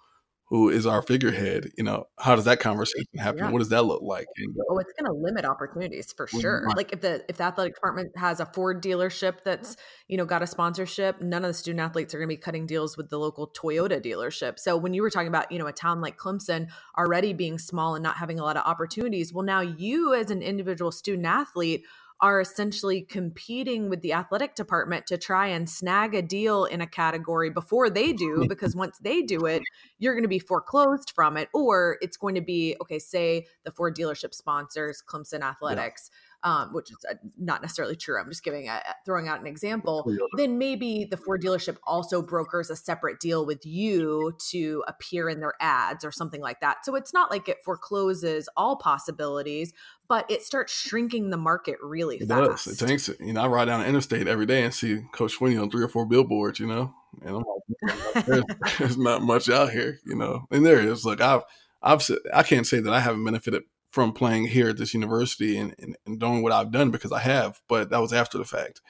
who 0.49 0.69
is 0.69 0.85
our 0.85 1.01
figurehead, 1.01 1.71
you 1.77 1.83
know, 1.83 2.05
how 2.17 2.33
does 2.33 2.45
that 2.45 2.61
conversation 2.61 3.17
happen? 3.17 3.39
Yeah. 3.39 3.51
What 3.51 3.59
does 3.59 3.67
that 3.67 3.83
look 3.83 4.01
like? 4.01 4.27
And, 4.37 4.55
oh, 4.69 4.77
it's 4.77 4.93
going 4.93 5.05
to 5.05 5.11
limit 5.11 5.43
opportunities 5.43 6.13
for 6.13 6.25
sure. 6.25 6.65
Like 6.73 6.93
if 6.93 7.01
the 7.01 7.25
if 7.27 7.35
the 7.35 7.43
athletic 7.43 7.75
department 7.75 8.17
has 8.17 8.39
a 8.39 8.45
Ford 8.45 8.81
dealership 8.81 9.43
that's 9.43 9.75
you 10.07 10.17
know 10.17 10.25
got 10.25 10.41
a 10.41 10.47
sponsorship, 10.47 11.21
none 11.21 11.43
of 11.43 11.49
the 11.49 11.53
student 11.53 11.81
athletes 11.81 12.13
are 12.13 12.17
going 12.17 12.29
to 12.29 12.35
be 12.35 12.39
cutting 12.39 12.65
deals 12.65 12.95
with 12.95 13.09
the 13.09 13.19
local 13.19 13.49
Toyota 13.49 14.01
dealership. 14.01 14.57
So 14.57 14.77
when 14.77 14.93
you 14.93 15.01
were 15.01 15.09
talking 15.09 15.27
about 15.27 15.51
you 15.51 15.59
know 15.59 15.67
a 15.67 15.73
town 15.73 15.99
like 16.01 16.17
Clemson 16.17 16.69
already 16.97 17.33
being 17.33 17.57
small 17.57 17.95
and 17.95 18.03
not 18.03 18.17
having 18.17 18.39
a 18.39 18.43
lot 18.43 18.55
of 18.55 18.63
opportunities, 18.65 19.33
well 19.33 19.45
now 19.45 19.59
you 19.59 20.13
as 20.13 20.31
an 20.31 20.41
individual 20.41 20.91
student 20.93 21.25
athlete 21.25 21.83
are 22.21 22.41
essentially 22.41 23.01
competing 23.01 23.89
with 23.89 24.01
the 24.01 24.13
athletic 24.13 24.55
department 24.55 25.05
to 25.07 25.17
try 25.17 25.47
and 25.47 25.69
snag 25.69 26.15
a 26.15 26.21
deal 26.21 26.65
in 26.65 26.81
a 26.81 26.87
category 26.87 27.49
before 27.49 27.89
they 27.89 28.11
do 28.11 28.45
because 28.49 28.75
once 28.75 28.97
they 28.99 29.21
do 29.21 29.45
it 29.45 29.61
you're 29.99 30.13
going 30.13 30.23
to 30.23 30.29
be 30.29 30.39
foreclosed 30.39 31.11
from 31.13 31.37
it 31.37 31.47
or 31.53 31.97
it's 32.01 32.17
going 32.17 32.35
to 32.35 32.41
be 32.41 32.75
okay 32.81 32.99
say 32.99 33.45
the 33.65 33.71
ford 33.71 33.95
dealership 33.95 34.33
sponsors 34.33 35.03
clemson 35.07 35.41
athletics 35.41 36.09
yeah 36.11 36.27
um, 36.43 36.71
which 36.71 36.91
is 36.91 36.97
uh, 37.09 37.15
not 37.37 37.61
necessarily 37.61 37.95
true. 37.95 38.19
I'm 38.19 38.29
just 38.29 38.43
giving 38.43 38.69
a 38.69 38.81
throwing 39.05 39.27
out 39.27 39.39
an 39.41 39.47
example. 39.47 40.09
Then 40.35 40.57
maybe 40.57 41.05
the 41.09 41.17
Ford 41.17 41.41
dealership 41.41 41.77
also 41.83 42.21
brokers 42.21 42.69
a 42.69 42.75
separate 42.75 43.19
deal 43.19 43.45
with 43.45 43.65
you 43.65 44.33
to 44.51 44.83
appear 44.87 45.29
in 45.29 45.39
their 45.39 45.55
ads 45.59 46.05
or 46.05 46.11
something 46.11 46.41
like 46.41 46.59
that. 46.61 46.85
So 46.85 46.95
it's 46.95 47.13
not 47.13 47.31
like 47.31 47.49
it 47.49 47.57
forecloses 47.65 48.47
all 48.55 48.75
possibilities, 48.75 49.73
but 50.09 50.29
it 50.29 50.43
starts 50.43 50.73
shrinking 50.73 51.29
the 51.29 51.37
market 51.37 51.77
really 51.81 52.17
it 52.17 52.27
fast. 52.27 52.65
Does. 52.65 52.81
It 52.81 52.87
takes 52.87 53.09
it. 53.09 53.19
You 53.19 53.33
know, 53.33 53.41
I 53.43 53.47
ride 53.47 53.65
down 53.65 53.81
the 53.81 53.87
interstate 53.87 54.27
every 54.27 54.45
day 54.45 54.63
and 54.63 54.73
see 54.73 55.01
Coach 55.11 55.37
Swinney 55.37 55.61
on 55.61 55.69
three 55.69 55.83
or 55.83 55.89
four 55.89 56.05
billboards. 56.05 56.59
You 56.59 56.67
know, 56.67 56.93
and 57.21 57.37
I'm 57.37 57.43
like, 57.43 58.25
there's, 58.25 58.43
there's 58.77 58.97
not 58.97 59.21
much 59.21 59.49
out 59.49 59.71
here. 59.71 59.99
You 60.05 60.15
know, 60.15 60.45
and 60.51 60.65
there 60.65 60.79
is. 60.79 61.05
Look, 61.05 61.21
I've 61.21 61.43
I've 61.81 62.09
I 62.33 62.43
can't 62.43 62.67
say 62.67 62.79
that 62.79 62.93
I 62.93 62.99
haven't 62.99 63.25
benefited 63.25 63.63
from 63.91 64.13
playing 64.13 64.47
here 64.47 64.69
at 64.69 64.77
this 64.77 64.93
university 64.93 65.57
and, 65.57 65.73
and, 65.79 65.95
and, 66.05 66.19
doing 66.19 66.43
what 66.43 66.51
I've 66.51 66.71
done 66.71 66.91
because 66.91 67.11
I 67.11 67.19
have, 67.19 67.61
but 67.69 67.89
that 67.89 68.01
was 68.01 68.11
after 68.11 68.37
the 68.37 68.43
fact. 68.43 68.81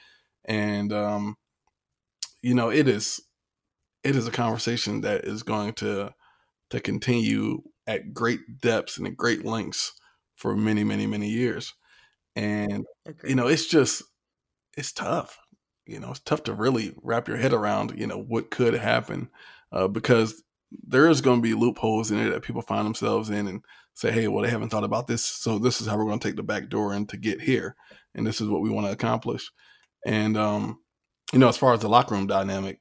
And 0.44 0.92
um, 0.92 1.36
you 2.42 2.54
know, 2.54 2.70
it 2.70 2.88
is 2.88 3.20
it 4.04 4.16
is 4.16 4.26
a 4.26 4.32
conversation 4.32 5.00
that 5.02 5.24
is 5.24 5.42
going 5.42 5.74
to 5.74 6.14
to 6.70 6.80
continue 6.80 7.62
at 7.86 8.12
great 8.12 8.60
depths 8.60 8.98
and 8.98 9.06
at 9.06 9.16
great 9.16 9.44
lengths 9.44 9.97
for 10.38 10.56
many, 10.56 10.84
many, 10.84 11.06
many 11.06 11.28
years. 11.28 11.74
And 12.34 12.86
you 13.24 13.34
know, 13.34 13.48
it's 13.48 13.66
just 13.66 14.02
it's 14.76 14.92
tough. 14.92 15.36
You 15.86 16.00
know, 16.00 16.10
it's 16.10 16.20
tough 16.20 16.44
to 16.44 16.54
really 16.54 16.94
wrap 17.02 17.28
your 17.28 17.36
head 17.36 17.52
around, 17.52 17.98
you 17.98 18.06
know, 18.06 18.20
what 18.20 18.50
could 18.50 18.74
happen 18.74 19.28
uh, 19.72 19.88
because 19.88 20.42
there 20.86 21.08
is 21.08 21.20
going 21.20 21.38
to 21.38 21.42
be 21.42 21.54
loopholes 21.54 22.10
in 22.10 22.18
it 22.18 22.30
that 22.30 22.42
people 22.42 22.62
find 22.62 22.86
themselves 22.86 23.30
in 23.30 23.48
and 23.48 23.62
say, 23.94 24.12
hey, 24.12 24.28
well, 24.28 24.44
they 24.44 24.50
haven't 24.50 24.68
thought 24.68 24.84
about 24.84 25.06
this. 25.06 25.24
So 25.24 25.58
this 25.58 25.80
is 25.80 25.86
how 25.86 25.96
we're 25.96 26.04
going 26.04 26.20
to 26.20 26.28
take 26.28 26.36
the 26.36 26.42
back 26.42 26.68
door 26.68 26.94
in 26.94 27.06
to 27.06 27.16
get 27.16 27.40
here. 27.40 27.74
And 28.14 28.26
this 28.26 28.40
is 28.40 28.48
what 28.48 28.60
we 28.60 28.70
want 28.70 28.86
to 28.86 28.92
accomplish. 28.92 29.50
And, 30.06 30.36
um, 30.36 30.78
you 31.32 31.38
know, 31.38 31.48
as 31.48 31.56
far 31.56 31.72
as 31.72 31.80
the 31.80 31.88
locker 31.88 32.14
room 32.14 32.26
dynamic, 32.26 32.80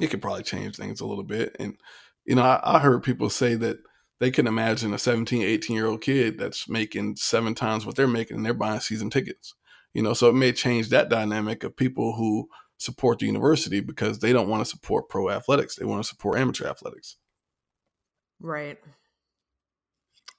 it 0.00 0.08
could 0.08 0.22
probably 0.22 0.42
change 0.42 0.76
things 0.76 1.00
a 1.00 1.06
little 1.06 1.24
bit. 1.24 1.54
And, 1.60 1.76
you 2.24 2.34
know, 2.34 2.42
I, 2.42 2.60
I 2.64 2.78
heard 2.80 3.02
people 3.02 3.30
say 3.30 3.54
that 3.54 3.78
they 4.18 4.30
can 4.30 4.46
imagine 4.46 4.94
a 4.94 4.98
17, 4.98 5.42
18 5.42 5.76
year 5.76 5.86
old 5.86 6.00
kid 6.00 6.38
that's 6.38 6.68
making 6.68 7.16
seven 7.16 7.54
times 7.54 7.84
what 7.84 7.96
they're 7.96 8.06
making 8.06 8.36
and 8.36 8.46
they're 8.46 8.54
buying 8.54 8.80
season 8.80 9.10
tickets. 9.10 9.54
You 9.92 10.02
know, 10.02 10.12
so 10.12 10.28
it 10.28 10.34
may 10.34 10.52
change 10.52 10.88
that 10.90 11.08
dynamic 11.08 11.64
of 11.64 11.76
people 11.76 12.14
who 12.14 12.48
support 12.78 13.18
the 13.18 13.26
university 13.26 13.80
because 13.80 14.18
they 14.18 14.32
don't 14.32 14.48
want 14.48 14.62
to 14.62 14.70
support 14.70 15.08
pro 15.08 15.30
athletics. 15.30 15.76
They 15.76 15.84
want 15.84 16.02
to 16.02 16.08
support 16.08 16.38
amateur 16.38 16.66
athletics. 16.66 17.16
Right. 18.40 18.78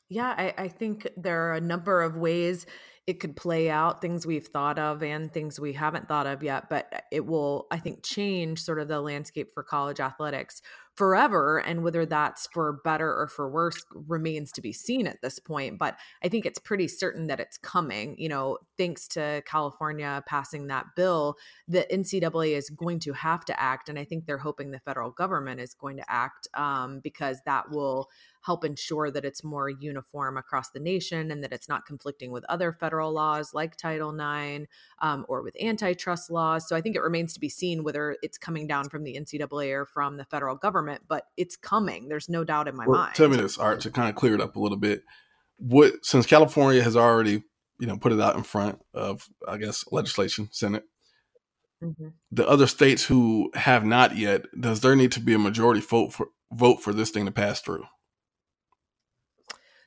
Yeah, 0.09 0.34
I, 0.38 0.53
I 0.57 0.67
think 0.67 1.07
there 1.17 1.49
are 1.49 1.55
a 1.55 1.61
number 1.61 2.01
of 2.01 2.15
ways 2.15 2.65
it 3.08 3.22
could 3.22 3.38
play 3.38 3.70
out, 3.70 4.01
things 4.01 4.28
we've 4.28 4.47
thought 4.47 4.78
of 4.78 5.01
and 5.01 5.32
things 5.32 5.62
we 5.62 5.72
haven't 5.72 6.10
thought 6.10 6.28
of 6.28 6.43
yet, 6.43 6.70
but 6.70 7.05
it 7.10 7.26
will, 7.26 7.66
I 7.72 7.80
think, 7.80 8.03
change 8.03 8.62
sort 8.62 8.80
of 8.80 8.89
the 8.89 8.99
landscape 8.99 9.53
for 9.53 9.64
college 9.64 10.01
athletics 10.01 10.62
forever. 10.93 11.60
And 11.60 11.84
whether 11.84 12.05
that's 12.05 12.47
for 12.51 12.82
better 12.84 13.08
or 13.08 13.28
for 13.28 13.49
worse 13.49 13.82
remains 13.93 14.51
to 14.53 14.62
be 14.62 14.74
seen 14.74 15.08
at 15.08 15.22
this 15.22 15.39
point. 15.39 15.78
But 15.78 15.95
I 16.22 16.28
think 16.28 16.45
it's 16.45 16.60
pretty 16.60 16.89
certain 16.89 17.28
that 17.28 17.39
it's 17.39 17.58
coming. 17.58 18.16
You 18.18 18.28
know, 18.28 18.58
thanks 18.78 19.08
to 19.10 19.41
California 19.45 20.22
passing 20.28 20.68
that 20.68 20.88
bill, 20.97 21.38
the 21.66 21.86
NCAA 21.89 22.58
is 22.58 22.70
going 22.70 22.99
to 23.01 23.14
have 23.14 23.45
to 23.45 23.58
act. 23.58 23.88
And 23.88 23.97
I 23.97 24.03
think 24.03 24.26
they're 24.26 24.38
hoping 24.38 24.72
the 24.72 24.80
federal 24.80 25.12
government 25.12 25.62
is 25.62 25.74
going 25.74 25.95
to 25.95 26.12
act 26.12 26.49
um, 26.55 26.99
because 26.99 27.39
that 27.45 27.72
will 27.72 28.10
help 28.48 28.64
ensure 28.64 29.12
that 29.12 29.26
it's 29.26 29.43
more 29.43 29.70
uniform 29.70 30.38
across 30.38 30.70
the 30.70 30.80
nation 30.80 31.32
and 31.32 31.43
that 31.43 31.52
it's 31.52 31.68
not 31.68 31.86
conflicting 31.86 32.32
with 32.32 32.45
other 32.48 32.72
federal 32.72 33.12
laws 33.12 33.54
like 33.54 33.76
Title 33.76 34.10
IX 34.18 34.68
um, 35.02 35.26
or 35.28 35.43
with 35.43 35.54
antitrust 35.62 36.32
laws. 36.32 36.66
So 36.66 36.74
I 36.74 36.80
think 36.80 36.95
it 36.95 37.02
remains 37.02 37.34
to 37.34 37.41
be 37.41 37.50
seen 37.50 37.84
whether 37.84 38.16
it's 38.22 38.38
coming 38.38 38.66
down 38.66 38.88
from 38.88 39.04
the 39.04 39.20
NCAA 39.20 39.74
or 39.74 39.86
from 39.86 40.16
the 40.16 40.24
federal 40.24 40.56
government, 40.56 41.02
but 41.10 41.26
it's 41.36 41.58
coming. 41.58 42.08
There's 42.08 42.30
no 42.30 42.45
doubt 42.45 42.70
in 42.70 42.76
my 42.78 42.88
well, 42.88 43.02
mind. 43.02 43.16
Tell 43.16 43.28
me 43.28 43.36
this, 43.36 43.58
Art, 43.58 43.82
to 43.82 43.91
kind 43.91 44.08
of 44.08 44.16
clear 44.16 44.34
it 44.34 44.39
up 44.39 44.56
a 44.56 44.62
little 44.62 44.78
bit. 44.78 45.04
What 45.58 46.06
since 46.06 46.26
California 46.26 46.82
has 46.82 46.95
already, 46.95 47.43
you 47.82 47.88
know, 47.88 47.98
put 47.98 48.14
it 48.14 48.22
out 48.22 48.38
in 48.38 48.43
front 48.43 48.80
of, 48.93 49.28
I 49.45 49.58
guess, 49.58 49.84
legislation, 49.91 50.48
Senate. 50.54 50.86
Mm-hmm. 51.84 52.08
The 52.32 52.48
other 52.48 52.66
states 52.66 53.04
who 53.04 53.52
have 53.56 53.84
not 53.84 54.16
yet, 54.16 54.43
does 54.58 54.80
there 54.80 54.95
need 54.95 55.12
to 55.12 55.20
be 55.20 55.34
a 55.34 55.39
majority 55.39 55.82
vote 55.82 56.14
for 56.14 56.30
vote 56.50 56.82
for 56.82 56.93
this 56.93 57.10
thing 57.10 57.26
to 57.26 57.32
pass 57.32 57.60
through? 57.60 57.84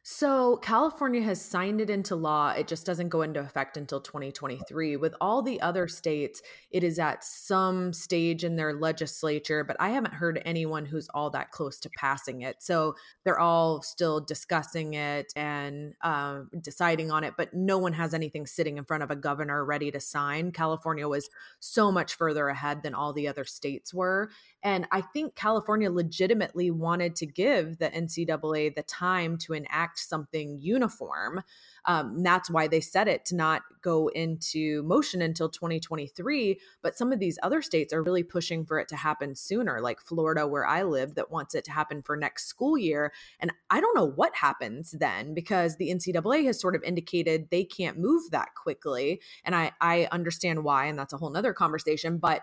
So, 0.02 0.56
California 0.56 1.20
has 1.20 1.42
signed 1.42 1.78
it 1.78 1.90
into 1.90 2.16
law. 2.16 2.52
It 2.52 2.66
just 2.66 2.86
doesn't 2.86 3.10
go 3.10 3.20
into 3.20 3.40
effect 3.40 3.76
until 3.76 4.00
2023. 4.00 4.96
With 4.96 5.14
all 5.20 5.42
the 5.42 5.60
other 5.60 5.88
states, 5.88 6.40
it 6.70 6.82
is 6.82 6.98
at 6.98 7.22
some 7.22 7.92
stage 7.92 8.42
in 8.42 8.56
their 8.56 8.72
legislature, 8.72 9.62
but 9.62 9.76
I 9.78 9.90
haven't 9.90 10.14
heard 10.14 10.40
anyone 10.46 10.86
who's 10.86 11.10
all 11.12 11.28
that 11.30 11.50
close 11.50 11.78
to 11.80 11.90
passing 11.98 12.40
it. 12.40 12.62
So, 12.62 12.94
they're 13.24 13.38
all 13.38 13.82
still 13.82 14.20
discussing 14.20 14.94
it 14.94 15.34
and 15.36 15.92
um, 16.00 16.48
deciding 16.62 17.10
on 17.10 17.22
it, 17.22 17.34
but 17.36 17.52
no 17.52 17.76
one 17.76 17.92
has 17.92 18.14
anything 18.14 18.46
sitting 18.46 18.78
in 18.78 18.84
front 18.84 19.02
of 19.02 19.10
a 19.10 19.16
governor 19.16 19.62
ready 19.66 19.90
to 19.90 20.00
sign. 20.00 20.50
California 20.50 21.06
was 21.06 21.28
so 21.58 21.92
much 21.92 22.14
further 22.14 22.48
ahead 22.48 22.82
than 22.82 22.94
all 22.94 23.12
the 23.12 23.28
other 23.28 23.44
states 23.44 23.92
were. 23.92 24.30
And 24.62 24.86
I 24.92 25.02
think 25.02 25.34
California 25.34 25.90
legitimately 25.90 26.70
wanted 26.70 27.16
to 27.16 27.26
give 27.26 27.78
the 27.78 27.90
NCAA 27.90 28.74
the 28.74 28.82
time 28.82 29.36
to 29.38 29.52
enact 29.52 29.89
something 29.98 30.58
uniform. 30.60 31.42
Um, 31.84 32.22
that's 32.22 32.50
why 32.50 32.68
they 32.68 32.80
set 32.80 33.08
it 33.08 33.24
to 33.26 33.36
not 33.36 33.62
go 33.82 34.08
into 34.08 34.82
motion 34.82 35.22
until 35.22 35.48
2023. 35.48 36.60
But 36.82 36.96
some 36.96 37.12
of 37.12 37.18
these 37.18 37.38
other 37.42 37.62
states 37.62 37.92
are 37.92 38.02
really 38.02 38.22
pushing 38.22 38.64
for 38.64 38.78
it 38.78 38.88
to 38.88 38.96
happen 38.96 39.34
sooner, 39.34 39.80
like 39.80 40.00
Florida, 40.00 40.46
where 40.46 40.66
I 40.66 40.82
live, 40.82 41.14
that 41.14 41.30
wants 41.30 41.54
it 41.54 41.64
to 41.64 41.72
happen 41.72 42.02
for 42.02 42.16
next 42.16 42.46
school 42.46 42.76
year. 42.76 43.12
And 43.38 43.52
I 43.70 43.80
don't 43.80 43.96
know 43.96 44.08
what 44.08 44.34
happens 44.34 44.92
then 44.92 45.34
because 45.34 45.76
the 45.76 45.90
NCAA 45.90 46.44
has 46.44 46.60
sort 46.60 46.76
of 46.76 46.82
indicated 46.82 47.48
they 47.50 47.64
can't 47.64 47.98
move 47.98 48.30
that 48.30 48.54
quickly. 48.54 49.20
And 49.44 49.54
I, 49.54 49.72
I 49.80 50.08
understand 50.12 50.64
why, 50.64 50.86
and 50.86 50.98
that's 50.98 51.12
a 51.12 51.16
whole 51.16 51.30
nother 51.30 51.54
conversation. 51.54 52.18
But 52.18 52.42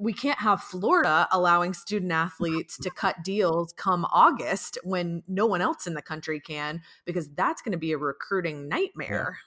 we 0.00 0.12
can't 0.12 0.38
have 0.38 0.62
Florida 0.62 1.28
allowing 1.30 1.74
student 1.74 2.10
athletes 2.10 2.78
to 2.78 2.90
cut 2.90 3.22
deals 3.22 3.72
come 3.74 4.06
August 4.06 4.78
when 4.82 5.22
no 5.28 5.46
one 5.46 5.60
else 5.60 5.86
in 5.86 5.94
the 5.94 6.02
country 6.02 6.40
can, 6.40 6.80
because 7.04 7.28
that's 7.34 7.62
going 7.62 7.72
to 7.72 7.78
be 7.78 7.92
a 7.92 7.98
recruiting 7.98 8.66
nightmare. 8.68 9.38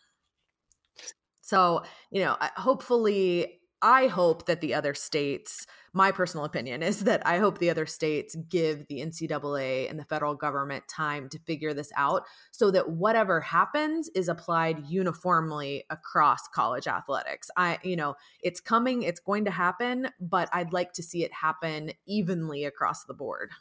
Yeah. 0.98 1.06
So, 1.42 1.84
you 2.12 2.22
know, 2.22 2.38
hopefully, 2.56 3.60
I 3.84 4.08
hope 4.08 4.48
that 4.48 4.62
the 4.62 4.74
other 4.74 4.96
states 4.96 5.68
my 5.94 6.12
personal 6.12 6.46
opinion 6.46 6.82
is 6.82 7.02
that 7.02 7.26
I 7.26 7.38
hope 7.38 7.60
the 7.60 7.70
other 7.70 7.86
states 7.86 8.36
give 8.50 8.88
the 8.88 9.00
NCAA 9.02 9.90
and 9.90 10.00
the 10.00 10.06
federal 10.06 10.34
government 10.34 10.88
time 10.88 11.30
to 11.30 11.40
figure 11.40 11.74
this 11.74 11.92
out 11.96 12.24
so 12.52 12.72
that 12.72 12.90
whatever 12.90 13.40
happens 13.40 14.10
is 14.16 14.28
applied 14.28 14.88
uniformly 14.88 15.84
across 15.92 16.48
college 16.48 16.88
athletics. 16.88 17.52
I, 17.56 17.78
you 17.84 17.96
know, 17.96 18.16
it's 18.42 18.60
coming, 18.60 19.04
it's 19.04 19.20
going 19.20 19.46
to 19.46 19.52
happen, 19.52 20.10
but 20.20 20.50
I'd 20.52 20.74
like 20.74 20.94
to 20.94 21.04
see 21.04 21.24
it 21.24 21.32
happen 21.32 21.92
evenly 22.08 22.66
across 22.66 23.04
the 23.04 23.14
board. 23.14 23.52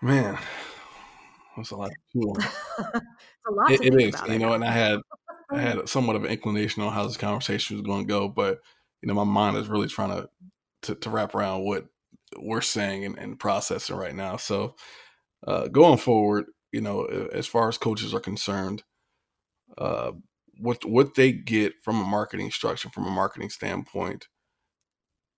Man, 0.00 0.38
that's 1.58 1.72
a 1.72 1.76
lot. 1.76 1.90
it's 2.14 2.46
a 3.46 3.52
lot. 3.52 3.70
it, 3.70 3.82
it 3.82 4.00
is, 4.00 4.14
you 4.30 4.38
know, 4.38 4.54
and 4.54 4.64
I 4.64 4.70
had 4.70 5.00
I 5.52 5.60
had 5.60 5.88
somewhat 5.88 6.16
of 6.16 6.24
an 6.24 6.30
inclination 6.30 6.82
on 6.82 6.92
how 6.92 7.06
this 7.06 7.16
conversation 7.16 7.76
was 7.76 7.86
going 7.86 8.06
to 8.06 8.08
go, 8.08 8.28
but 8.28 8.60
you 9.02 9.08
know, 9.08 9.14
my 9.14 9.24
mind 9.24 9.56
is 9.56 9.68
really 9.68 9.88
trying 9.88 10.10
to 10.10 10.28
to, 10.82 10.94
to 10.94 11.10
wrap 11.10 11.34
around 11.34 11.64
what 11.64 11.86
we're 12.38 12.60
saying 12.60 13.04
and, 13.04 13.18
and 13.18 13.38
processing 13.38 13.96
right 13.96 14.14
now. 14.14 14.36
So 14.36 14.76
uh, 15.46 15.68
going 15.68 15.98
forward, 15.98 16.46
you 16.72 16.80
know, 16.80 17.04
as 17.04 17.46
far 17.46 17.68
as 17.68 17.78
coaches 17.78 18.14
are 18.14 18.20
concerned, 18.20 18.82
uh, 19.76 20.12
what 20.58 20.84
what 20.84 21.14
they 21.14 21.32
get 21.32 21.74
from 21.82 22.00
a 22.00 22.04
marketing 22.04 22.50
structure, 22.50 22.90
from 22.90 23.06
a 23.06 23.10
marketing 23.10 23.50
standpoint, 23.50 24.28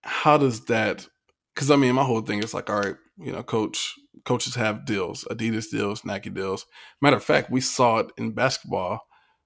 how 0.02 0.36
does 0.36 0.66
that? 0.66 1.06
Because 1.54 1.70
I 1.70 1.76
mean, 1.76 1.94
my 1.94 2.04
whole 2.04 2.22
thing 2.22 2.42
is 2.42 2.54
like, 2.54 2.68
all 2.68 2.80
right, 2.80 2.96
you 3.18 3.32
know, 3.32 3.42
coach 3.42 3.94
coaches 4.24 4.54
have 4.54 4.84
deals, 4.84 5.24
Adidas 5.30 5.70
deals, 5.70 6.04
Nike 6.04 6.30
deals. 6.30 6.66
Matter 7.00 7.16
of 7.16 7.24
fact, 7.24 7.50
we 7.50 7.60
saw 7.60 7.98
it 7.98 8.10
in 8.16 8.32
basketball, 8.32 9.00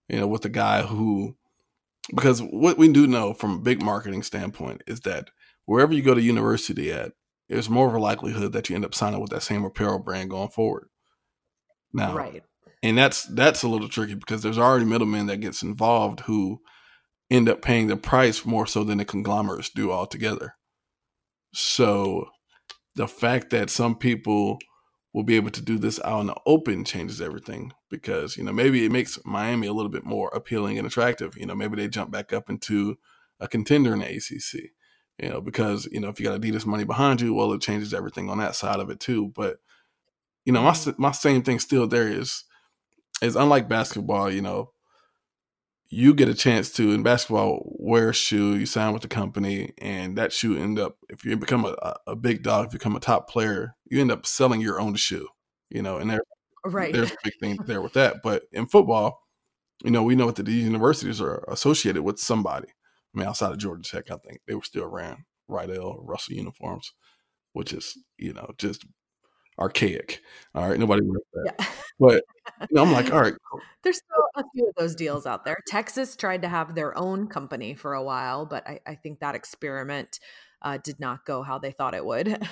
you 0.09 0.19
know, 0.19 0.27
with 0.27 0.43
the 0.43 0.49
guy 0.49 0.83
who, 0.83 1.37
because 2.15 2.41
what 2.41 2.79
we 2.79 2.89
do 2.89 3.07
know 3.07 3.35
from 3.35 3.55
a 3.55 3.59
big 3.59 3.83
marketing 3.83 4.23
standpoint 4.23 4.83
is 4.87 5.01
that 5.01 5.31
wherever 5.65 5.93
you 5.93 6.03
go 6.03 6.15
to 6.15 6.21
university 6.21 6.93
at, 6.93 7.13
there's 7.49 7.71
more 7.71 7.89
of 7.89 7.95
a 7.95 7.99
likelihood 7.99 8.53
that 8.53 8.69
you 8.69 8.77
end 8.77 8.85
up 8.85 8.95
signing 8.95 9.21
with 9.21 9.31
that 9.31 9.43
same 9.43 9.65
apparel 9.65 9.99
brand 9.99 10.31
going 10.31 10.49
forward. 10.49 10.89
Now, 11.93 12.15
right. 12.15 12.43
And 12.83 12.99
that's 12.99 13.25
that's 13.25 13.63
a 13.63 13.69
little 13.69 13.89
tricky 13.89 14.15
because 14.15 14.43
there's 14.43 14.59
already 14.59 14.85
middlemen 14.85 15.27
that 15.27 15.39
gets 15.39 15.63
involved 15.63 16.21
who 16.21 16.61
end 17.31 17.49
up 17.49 17.63
paying 17.63 17.87
the 17.87 17.97
price 17.97 18.45
more 18.45 18.67
so 18.67 18.85
than 18.85 18.99
the 18.99 19.05
conglomerates 19.05 19.71
do 19.71 19.91
altogether. 19.91 20.55
So 21.53 22.27
the 22.95 23.09
fact 23.09 23.51
that 23.51 23.71
some 23.71 23.97
people 23.97 24.59
will 25.17 25.25
be 25.25 25.37
able 25.37 25.51
to 25.51 25.63
do 25.63 25.79
this 25.79 25.99
out 26.05 26.21
in 26.21 26.27
the 26.27 26.37
open 26.45 26.85
changes 26.85 27.21
everything 27.21 27.73
because 27.91 28.37
you 28.37 28.45
know 28.45 28.53
maybe 28.53 28.85
it 28.85 28.93
makes 28.93 29.19
Miami 29.25 29.67
a 29.67 29.73
little 29.73 29.91
bit 29.91 30.05
more 30.05 30.29
appealing 30.29 30.79
and 30.79 30.87
attractive. 30.87 31.37
You 31.37 31.47
know, 31.47 31.55
maybe 31.57 31.75
they 31.75 31.89
jump 31.89 32.13
back 32.13 32.33
up 32.33 32.49
into 32.49 32.99
a 33.41 33.49
contender 33.49 33.95
in 33.95 34.01
the 34.01 34.07
ACC 34.07 34.71
you 35.19 35.31
know, 35.31 35.41
because 35.41 35.87
you 35.91 36.01
know 36.01 36.09
if 36.09 36.21
you 36.21 36.27
got 36.27 36.41
Adidas 36.41 36.67
money 36.67 36.85
behind 36.85 37.21
you, 37.21 37.33
well, 37.35 37.53
it 37.53 37.63
changes 37.63 37.95
everything 37.95 38.29
on 38.29 38.39
that 38.39 38.55
side 38.55 38.81
of 38.81 38.91
it 38.91 39.01
too. 39.01 39.33
But 39.35 39.57
you 40.45 40.53
know, 40.53 40.63
my 40.63 40.73
mm-hmm. 40.73 41.01
my 41.01 41.13
same 41.13 41.43
thing 41.43 41.59
still 41.59 41.87
there 41.87 42.09
is 42.09 42.45
is 43.23 43.37
unlike 43.37 43.69
basketball. 43.69 44.31
You 44.31 44.43
know, 44.43 44.73
you 45.89 46.15
get 46.15 46.29
a 46.29 46.35
chance 46.35 46.71
to 46.73 46.93
in 46.93 47.03
basketball 47.03 47.61
wear 47.79 48.11
a 48.11 48.15
shoe, 48.15 48.57
you 48.57 48.67
sign 48.67 48.93
with 48.93 49.03
the 49.03 49.09
company, 49.09 49.73
and 49.79 50.17
that 50.19 50.33
shoe 50.33 50.57
end 50.57 50.79
up 50.79 50.97
if 51.09 51.25
you 51.25 51.37
become 51.37 51.65
a, 51.65 51.97
a 52.07 52.17
big 52.17 52.43
dog, 52.43 52.67
if 52.67 52.73
you 52.73 52.79
become 52.79 52.97
a 52.97 53.01
top 53.01 53.29
player, 53.29 53.77
you 53.85 54.01
end 54.01 54.11
up 54.11 54.27
selling 54.27 54.61
your 54.61 54.81
own 54.81 54.95
shoe. 54.97 55.29
You 55.71 55.83
know, 55.83 55.99
and 55.99 56.11
there, 56.11 56.21
right. 56.65 56.93
there's 56.93 57.13
a 57.13 57.17
big 57.25 57.35
thing 57.41 57.59
there 57.67 57.83
with 57.83 57.95
that. 57.95 58.17
But 58.23 58.45
in 58.53 58.67
football, 58.67 59.21
you 59.85 59.91
know, 59.91 60.03
we 60.03 60.17
know 60.17 60.31
that 60.31 60.47
these 60.47 60.65
universities 60.65 61.21
are 61.21 61.45
associated 61.49 62.03
with 62.03 62.19
somebody. 62.19 62.69
I 62.69 63.19
mean, 63.19 63.29
outside 63.29 63.53
of 63.53 63.59
Georgia 63.59 63.89
Tech, 63.89 64.11
I 64.11 64.17
think 64.17 64.41
they 64.47 64.55
were 64.55 64.63
still 64.63 64.87
ran 64.87 65.25
Riddell 65.49 66.01
Russell 66.03 66.35
uniforms, 66.35 66.93
which 67.53 67.73
is 67.73 67.97
you 68.19 68.33
know 68.33 68.51
just 68.59 68.85
archaic. 69.59 70.23
All 70.55 70.69
right, 70.69 70.79
nobody 70.79 71.03
wears 71.03 71.23
that. 71.35 71.55
Yeah. 71.59 71.67
But 71.99 72.25
you 72.61 72.69
know, 72.73 72.83
I'm 72.83 72.93
like, 72.93 73.13
all 73.13 73.21
right. 73.21 73.35
There's 73.83 73.99
still 73.99 74.25
a 74.37 74.45
few 74.55 74.69
of 74.69 74.75
those 74.77 74.95
deals 74.95 75.27
out 75.27 75.45
there. 75.45 75.59
Texas 75.67 76.17
tried 76.17 76.43
to 76.43 76.49
have 76.49 76.75
their 76.75 76.97
own 76.99 77.29
company 77.29 77.75
for 77.75 77.95
a 77.95 78.03
while, 78.03 78.47
but 78.47 78.67
I, 78.67 78.81
I 78.87 78.95
think 78.95 79.21
that 79.21 79.35
experiment 79.35 80.19
uh, 80.63 80.79
did 80.79 80.99
not 81.01 81.25
go 81.25 81.43
how 81.43 81.59
they 81.59 81.71
thought 81.71 81.95
it 81.95 82.05
would. 82.05 82.29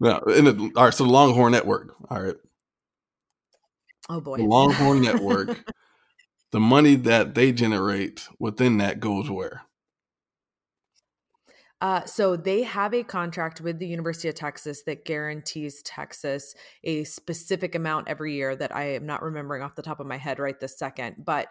no, 0.00 0.18
in 0.20 0.44
the, 0.44 0.72
all 0.76 0.84
right, 0.84 0.94
so 0.94 1.04
the 1.04 1.10
Longhorn 1.10 1.52
Network. 1.52 1.94
All 2.10 2.22
right. 2.22 2.36
Oh 4.08 4.20
boy. 4.20 4.36
The 4.36 4.44
Longhorn 4.44 5.00
Network 5.02 5.72
the 6.54 6.60
money 6.60 6.94
that 6.94 7.34
they 7.34 7.50
generate 7.50 8.28
within 8.38 8.78
that 8.78 9.00
goes 9.00 9.28
where? 9.28 9.62
Uh, 11.80 12.04
so 12.06 12.36
they 12.36 12.62
have 12.62 12.94
a 12.94 13.02
contract 13.02 13.60
with 13.60 13.78
the 13.78 13.86
University 13.86 14.28
of 14.28 14.34
Texas 14.34 14.84
that 14.84 15.04
guarantees 15.04 15.82
Texas 15.82 16.54
a 16.84 17.04
specific 17.04 17.74
amount 17.74 18.08
every 18.08 18.34
year 18.34 18.56
that 18.56 18.74
I 18.74 18.94
am 18.94 19.04
not 19.04 19.22
remembering 19.22 19.62
off 19.62 19.74
the 19.74 19.82
top 19.82 20.00
of 20.00 20.06
my 20.06 20.16
head 20.16 20.38
right 20.38 20.58
this 20.58 20.78
second. 20.78 21.16
But 21.18 21.48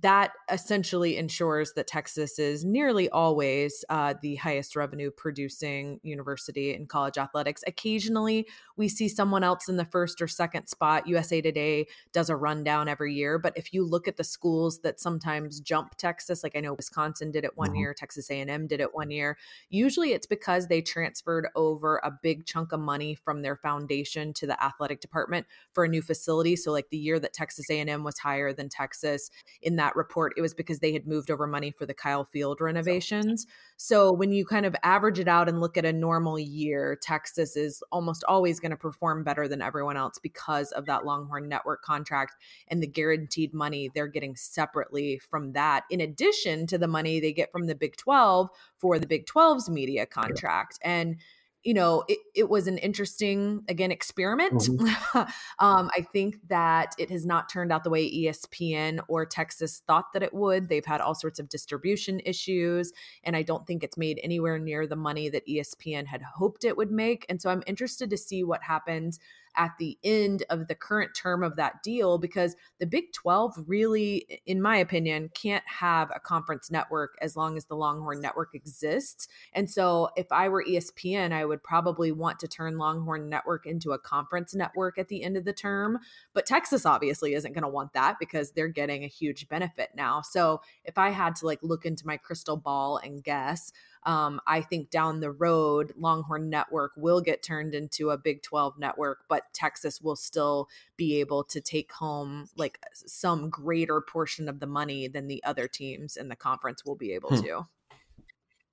that 0.00 0.32
essentially 0.50 1.16
ensures 1.16 1.74
that 1.74 1.86
Texas 1.86 2.38
is 2.38 2.64
nearly 2.64 3.08
always 3.10 3.84
uh, 3.88 4.14
the 4.20 4.36
highest 4.36 4.74
revenue 4.74 5.10
producing 5.10 6.00
university 6.02 6.74
in 6.74 6.86
college 6.86 7.18
athletics. 7.18 7.62
Occasionally, 7.66 8.46
we 8.76 8.88
see 8.88 9.08
someone 9.08 9.44
else 9.44 9.68
in 9.68 9.76
the 9.76 9.84
first 9.84 10.20
or 10.20 10.28
second 10.28 10.66
spot. 10.66 11.06
USA 11.06 11.40
Today 11.40 11.86
does 12.12 12.30
a 12.30 12.36
rundown 12.36 12.88
every 12.88 13.14
year, 13.14 13.38
but 13.38 13.52
if 13.56 13.72
you 13.72 13.84
look 13.84 14.08
at 14.08 14.16
the 14.16 14.24
schools 14.24 14.80
that 14.80 14.98
sometimes 14.98 15.60
jump 15.60 15.94
Texas, 15.96 16.42
like 16.42 16.56
I 16.56 16.60
know 16.60 16.74
Wisconsin 16.74 17.30
did 17.30 17.44
it 17.44 17.56
one 17.56 17.68
mm-hmm. 17.68 17.76
year, 17.76 17.94
Texas 17.94 18.30
A&M 18.30 18.66
did 18.66 18.80
it 18.80 18.94
one 18.94 19.10
year, 19.10 19.36
Usually 19.70 20.12
it's 20.12 20.26
because 20.26 20.66
they 20.66 20.82
transferred 20.82 21.48
over 21.54 22.00
a 22.02 22.12
big 22.22 22.46
chunk 22.46 22.72
of 22.72 22.80
money 22.80 23.14
from 23.14 23.42
their 23.42 23.56
foundation 23.56 24.32
to 24.34 24.46
the 24.46 24.62
athletic 24.62 25.00
department 25.00 25.46
for 25.72 25.84
a 25.84 25.88
new 25.88 26.02
facility. 26.02 26.56
So 26.56 26.72
like 26.72 26.90
the 26.90 26.96
year 26.96 27.18
that 27.20 27.32
Texas 27.32 27.70
A&M 27.70 28.04
was 28.04 28.18
higher 28.18 28.52
than 28.52 28.68
Texas 28.68 29.30
in 29.62 29.76
that 29.76 29.96
report, 29.96 30.34
it 30.36 30.42
was 30.42 30.54
because 30.54 30.80
they 30.80 30.92
had 30.92 31.06
moved 31.06 31.30
over 31.30 31.46
money 31.46 31.70
for 31.70 31.86
the 31.86 31.94
Kyle 31.94 32.24
Field 32.24 32.60
renovations. 32.60 33.46
So 33.80 34.12
when 34.12 34.32
you 34.32 34.44
kind 34.44 34.66
of 34.66 34.74
average 34.82 35.20
it 35.20 35.28
out 35.28 35.48
and 35.48 35.60
look 35.60 35.76
at 35.76 35.84
a 35.84 35.92
normal 35.92 36.36
year, 36.36 36.98
Texas 37.00 37.56
is 37.56 37.80
almost 37.92 38.24
always 38.24 38.58
going 38.58 38.72
to 38.72 38.76
perform 38.76 39.22
better 39.22 39.46
than 39.46 39.62
everyone 39.62 39.96
else 39.96 40.18
because 40.18 40.72
of 40.72 40.84
that 40.86 41.06
Longhorn 41.06 41.48
Network 41.48 41.82
contract 41.82 42.34
and 42.66 42.82
the 42.82 42.88
guaranteed 42.88 43.54
money 43.54 43.88
they're 43.94 44.08
getting 44.08 44.34
separately 44.34 45.20
from 45.30 45.52
that 45.52 45.84
in 45.90 46.00
addition 46.00 46.66
to 46.66 46.76
the 46.76 46.88
money 46.88 47.20
they 47.20 47.32
get 47.32 47.52
from 47.52 47.68
the 47.68 47.74
Big 47.76 47.96
12 47.96 48.50
for 48.78 48.98
the 48.98 49.06
Big 49.06 49.26
12's 49.26 49.70
media 49.70 50.06
contract. 50.06 50.80
And 50.82 51.18
you 51.64 51.74
know, 51.74 52.04
it, 52.08 52.18
it 52.34 52.48
was 52.48 52.66
an 52.66 52.78
interesting, 52.78 53.64
again, 53.68 53.90
experiment. 53.90 54.54
Mm-hmm. 54.54 55.18
um, 55.58 55.90
I 55.96 56.06
think 56.12 56.36
that 56.48 56.94
it 56.98 57.10
has 57.10 57.26
not 57.26 57.48
turned 57.48 57.72
out 57.72 57.84
the 57.84 57.90
way 57.90 58.10
ESPN 58.10 59.00
or 59.08 59.26
Texas 59.26 59.82
thought 59.86 60.12
that 60.12 60.22
it 60.22 60.32
would. 60.32 60.68
They've 60.68 60.84
had 60.84 61.00
all 61.00 61.14
sorts 61.14 61.38
of 61.38 61.48
distribution 61.48 62.20
issues, 62.24 62.92
and 63.24 63.34
I 63.36 63.42
don't 63.42 63.66
think 63.66 63.82
it's 63.82 63.98
made 63.98 64.20
anywhere 64.22 64.58
near 64.58 64.86
the 64.86 64.96
money 64.96 65.28
that 65.28 65.46
ESPN 65.46 66.06
had 66.06 66.22
hoped 66.22 66.64
it 66.64 66.76
would 66.76 66.92
make. 66.92 67.26
And 67.28 67.42
so 67.42 67.50
I'm 67.50 67.62
interested 67.66 68.10
to 68.10 68.16
see 68.16 68.44
what 68.44 68.62
happens 68.62 69.18
at 69.56 69.72
the 69.78 69.98
end 70.04 70.44
of 70.50 70.68
the 70.68 70.74
current 70.74 71.14
term 71.14 71.42
of 71.42 71.56
that 71.56 71.82
deal 71.82 72.18
because 72.18 72.56
the 72.78 72.86
Big 72.86 73.12
12 73.12 73.64
really, 73.66 74.40
in 74.46 74.62
my 74.62 74.76
opinion, 74.76 75.30
can't 75.34 75.64
have 75.66 76.10
a 76.14 76.20
conference 76.20 76.70
network 76.70 77.16
as 77.20 77.36
long 77.36 77.56
as 77.56 77.66
the 77.66 77.76
Longhorn 77.76 78.20
Network 78.20 78.54
exists. 78.54 79.28
And 79.52 79.70
so 79.70 80.10
if 80.16 80.30
I 80.30 80.48
were 80.48 80.64
ESPN, 80.64 81.32
I 81.32 81.44
would 81.44 81.62
probably 81.62 82.12
want 82.12 82.38
to 82.40 82.48
turn 82.48 82.78
Longhorn 82.78 83.28
Network 83.28 83.66
into 83.66 83.92
a 83.92 83.98
conference 83.98 84.54
network 84.54 84.98
at 84.98 85.08
the 85.08 85.22
end 85.22 85.36
of 85.36 85.44
the 85.44 85.52
term. 85.52 85.98
But 86.34 86.46
Texas 86.46 86.86
obviously 86.86 87.34
isn't 87.34 87.52
going 87.52 87.62
to 87.62 87.68
want 87.68 87.92
that 87.94 88.16
because 88.18 88.52
they're 88.52 88.68
getting 88.68 89.04
a 89.04 89.08
huge 89.08 89.48
benefit 89.48 89.90
now. 89.94 90.22
So 90.22 90.60
if 90.84 90.98
I 90.98 91.10
had 91.10 91.36
to 91.36 91.46
like 91.46 91.60
look 91.62 91.84
into 91.84 92.06
my 92.06 92.16
crystal 92.16 92.56
ball 92.56 92.98
and 92.98 93.22
guess, 93.22 93.72
um, 94.08 94.40
I 94.46 94.62
think 94.62 94.88
down 94.88 95.20
the 95.20 95.30
road, 95.30 95.92
Longhorn 95.98 96.48
Network 96.48 96.92
will 96.96 97.20
get 97.20 97.42
turned 97.42 97.74
into 97.74 98.08
a 98.08 98.16
Big 98.16 98.42
12 98.42 98.78
network, 98.78 99.24
but 99.28 99.42
Texas 99.52 100.00
will 100.00 100.16
still 100.16 100.66
be 100.96 101.20
able 101.20 101.44
to 101.44 101.60
take 101.60 101.92
home 101.92 102.48
like 102.56 102.80
some 102.94 103.50
greater 103.50 104.00
portion 104.00 104.48
of 104.48 104.60
the 104.60 104.66
money 104.66 105.08
than 105.08 105.28
the 105.28 105.44
other 105.44 105.68
teams 105.68 106.16
in 106.16 106.28
the 106.30 106.36
conference 106.36 106.86
will 106.86 106.96
be 106.96 107.12
able 107.12 107.28
hmm. 107.28 107.42
to. 107.42 107.66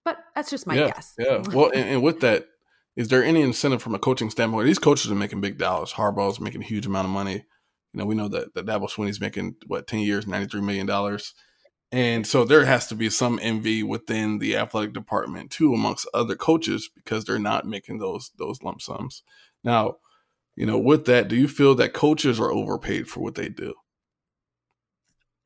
But 0.06 0.20
that's 0.36 0.50
just 0.50 0.68
my 0.68 0.76
yeah, 0.76 0.88
guess. 0.88 1.16
Yeah. 1.20 1.44
Well, 1.52 1.70
and, 1.76 1.90
and 1.90 2.02
with 2.02 2.22
that, 2.22 2.48
is 2.96 3.10
there 3.10 3.22
any 3.22 3.42
incentive 3.42 3.84
from 3.84 3.94
a 3.94 4.00
coaching 4.00 4.30
standpoint? 4.30 4.68
These 4.68 4.80
coaches 4.80 5.12
are 5.12 5.16
making 5.16 5.42
big 5.42 5.58
dollars. 5.58 5.92
Harbaugh's 5.92 6.40
making 6.40 6.62
a 6.62 6.66
huge 6.66 6.86
amount 6.86 7.08
of 7.08 7.12
money. 7.12 7.44
You 7.92 8.00
know, 8.00 8.06
we 8.06 8.16
know 8.16 8.30
that, 8.30 8.54
that 8.54 8.66
Dabo 8.66 8.90
Swinney's 8.90 9.20
making 9.20 9.56
what 9.68 9.86
ten 9.86 10.00
years, 10.00 10.28
ninety 10.28 10.48
three 10.48 10.62
million 10.62 10.86
dollars. 10.86 11.34
And 11.96 12.28
so 12.28 12.44
there 12.44 12.66
has 12.66 12.88
to 12.88 12.96
be 12.96 13.10
some 13.10 13.40
envy 13.42 13.82
within 13.82 14.40
the 14.40 14.58
athletic 14.58 14.92
department 14.92 15.50
too, 15.50 15.74
amongst 15.74 16.06
other 16.14 16.36
coaches, 16.36 16.90
because 16.94 17.24
they're 17.24 17.40
not 17.40 17.66
making 17.66 18.00
those 18.00 18.32
those 18.38 18.62
lump 18.62 18.82
sums. 18.82 19.24
Now, 19.64 19.96
you 20.58 20.66
know, 20.66 20.78
with 20.78 21.06
that, 21.06 21.30
do 21.30 21.38
you 21.38 21.48
feel 21.48 21.74
that 21.76 21.94
coaches 21.94 22.38
are 22.38 22.52
overpaid 22.52 23.08
for 23.08 23.22
what 23.22 23.36
they 23.36 23.48
do? 23.48 23.74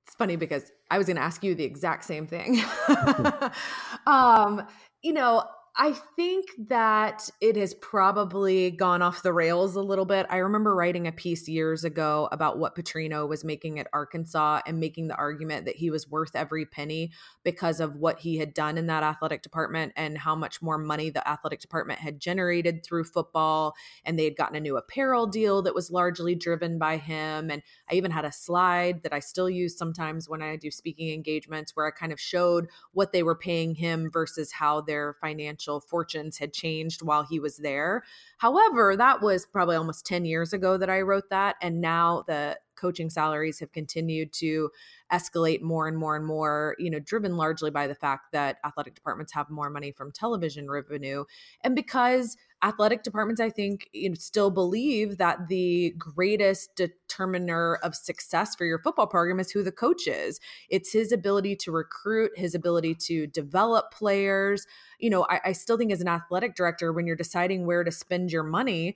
It's 0.07 0.15
funny 0.15 0.37
because 0.37 0.71
I 0.89 0.97
was 0.97 1.05
going 1.05 1.17
to 1.17 1.21
ask 1.21 1.43
you 1.43 1.53
the 1.53 1.65
exact 1.65 2.03
same 2.03 2.25
thing. 2.25 2.63
um, 4.07 4.65
you 5.03 5.13
know, 5.13 5.43
I 5.75 5.93
think 6.15 6.45
that 6.67 7.29
it 7.39 7.55
has 7.55 7.73
probably 7.75 8.71
gone 8.71 9.01
off 9.01 9.23
the 9.23 9.31
rails 9.31 9.75
a 9.75 9.81
little 9.81 10.03
bit. 10.03 10.25
I 10.29 10.37
remember 10.37 10.75
writing 10.75 11.07
a 11.07 11.11
piece 11.11 11.47
years 11.47 11.85
ago 11.85 12.27
about 12.33 12.57
what 12.57 12.75
Petrino 12.75 13.27
was 13.29 13.45
making 13.45 13.79
at 13.79 13.87
Arkansas 13.93 14.61
and 14.65 14.79
making 14.79 15.07
the 15.07 15.15
argument 15.15 15.65
that 15.65 15.77
he 15.77 15.89
was 15.89 16.09
worth 16.09 16.35
every 16.35 16.65
penny 16.65 17.13
because 17.43 17.79
of 17.79 17.95
what 17.95 18.19
he 18.19 18.37
had 18.37 18.53
done 18.53 18.77
in 18.77 18.87
that 18.87 19.03
athletic 19.03 19.41
department 19.41 19.93
and 19.95 20.17
how 20.17 20.35
much 20.35 20.61
more 20.61 20.77
money 20.77 21.09
the 21.09 21.25
athletic 21.25 21.61
department 21.61 21.99
had 21.99 22.19
generated 22.19 22.83
through 22.83 23.05
football. 23.05 23.73
And 24.03 24.19
they 24.19 24.25
had 24.25 24.35
gotten 24.35 24.57
a 24.57 24.61
new 24.61 24.75
apparel 24.75 25.27
deal 25.27 25.61
that 25.61 25.75
was 25.75 25.91
largely 25.91 26.35
driven 26.35 26.77
by 26.77 26.97
him. 26.97 27.49
And 27.49 27.61
I 27.89 27.95
even 27.95 28.11
had 28.11 28.25
a 28.25 28.31
slide 28.31 29.03
that 29.03 29.13
I 29.13 29.19
still 29.19 29.49
use 29.49 29.77
sometimes 29.77 30.27
when 30.27 30.41
I 30.41 30.57
do 30.57 30.71
speaking 30.71 31.13
engagements 31.13 31.75
where 31.75 31.87
I 31.87 31.91
kind 31.91 32.11
of 32.11 32.19
showed 32.19 32.67
what 32.91 33.13
they 33.13 33.23
were 33.23 33.35
paying 33.35 33.75
him 33.75 34.09
versus 34.11 34.51
how 34.51 34.81
their 34.81 35.15
financial 35.21 35.68
financial 35.69 35.79
fortunes 35.79 36.37
had 36.37 36.53
changed 36.53 37.01
while 37.01 37.23
he 37.23 37.39
was 37.39 37.57
there. 37.57 38.03
However, 38.37 38.95
that 38.95 39.21
was 39.21 39.45
probably 39.45 39.75
almost 39.75 40.05
10 40.05 40.25
years 40.25 40.53
ago 40.53 40.77
that 40.77 40.89
I 40.89 41.01
wrote 41.01 41.29
that. 41.29 41.55
And 41.61 41.81
now 41.81 42.23
the 42.27 42.57
coaching 42.79 43.09
salaries 43.09 43.59
have 43.59 43.71
continued 43.71 44.31
to 44.33 44.69
escalate 45.11 45.61
more 45.61 45.87
and 45.87 45.97
more 45.97 46.15
and 46.15 46.25
more, 46.25 46.75
you 46.79 46.89
know, 46.89 46.99
driven 46.99 47.35
largely 47.35 47.71
by 47.71 47.87
the 47.87 47.95
fact 47.95 48.31
that 48.31 48.57
athletic 48.63 48.95
departments 48.95 49.33
have 49.33 49.49
more 49.49 49.69
money 49.69 49.91
from 49.91 50.11
television 50.11 50.69
revenue. 50.69 51.23
And 51.63 51.75
because 51.75 52.37
athletic 52.61 53.03
departments, 53.03 53.41
I 53.41 53.49
think, 53.49 53.89
you 53.93 54.09
know, 54.09 54.15
still 54.15 54.51
believe 54.51 55.17
that 55.17 55.47
the 55.47 55.93
greatest 55.97 56.75
determiner 56.75 57.75
of 57.75 57.95
success 57.95 58.55
for 58.55 58.65
your 58.65 58.79
football 58.79 59.07
program 59.07 59.39
is 59.39 59.51
who 59.51 59.63
the 59.63 59.71
coach 59.71 60.07
is. 60.07 60.39
It's 60.69 60.91
his 60.91 61.11
ability 61.11 61.55
to 61.57 61.71
recruit, 61.71 62.31
his 62.35 62.53
ability 62.53 62.95
to 62.95 63.27
develop 63.27 63.91
players. 63.93 64.67
You 64.99 65.09
know, 65.09 65.25
I, 65.29 65.39
I 65.45 65.51
still 65.53 65.77
think 65.77 65.91
as 65.91 66.01
an 66.01 66.07
athletic 66.07 66.55
director, 66.55 66.91
when 66.91 67.07
you're 67.07 67.15
deciding 67.15 67.65
where 67.65 67.83
to 67.83 67.91
spend 67.91 68.31
your 68.31 68.43
money, 68.43 68.95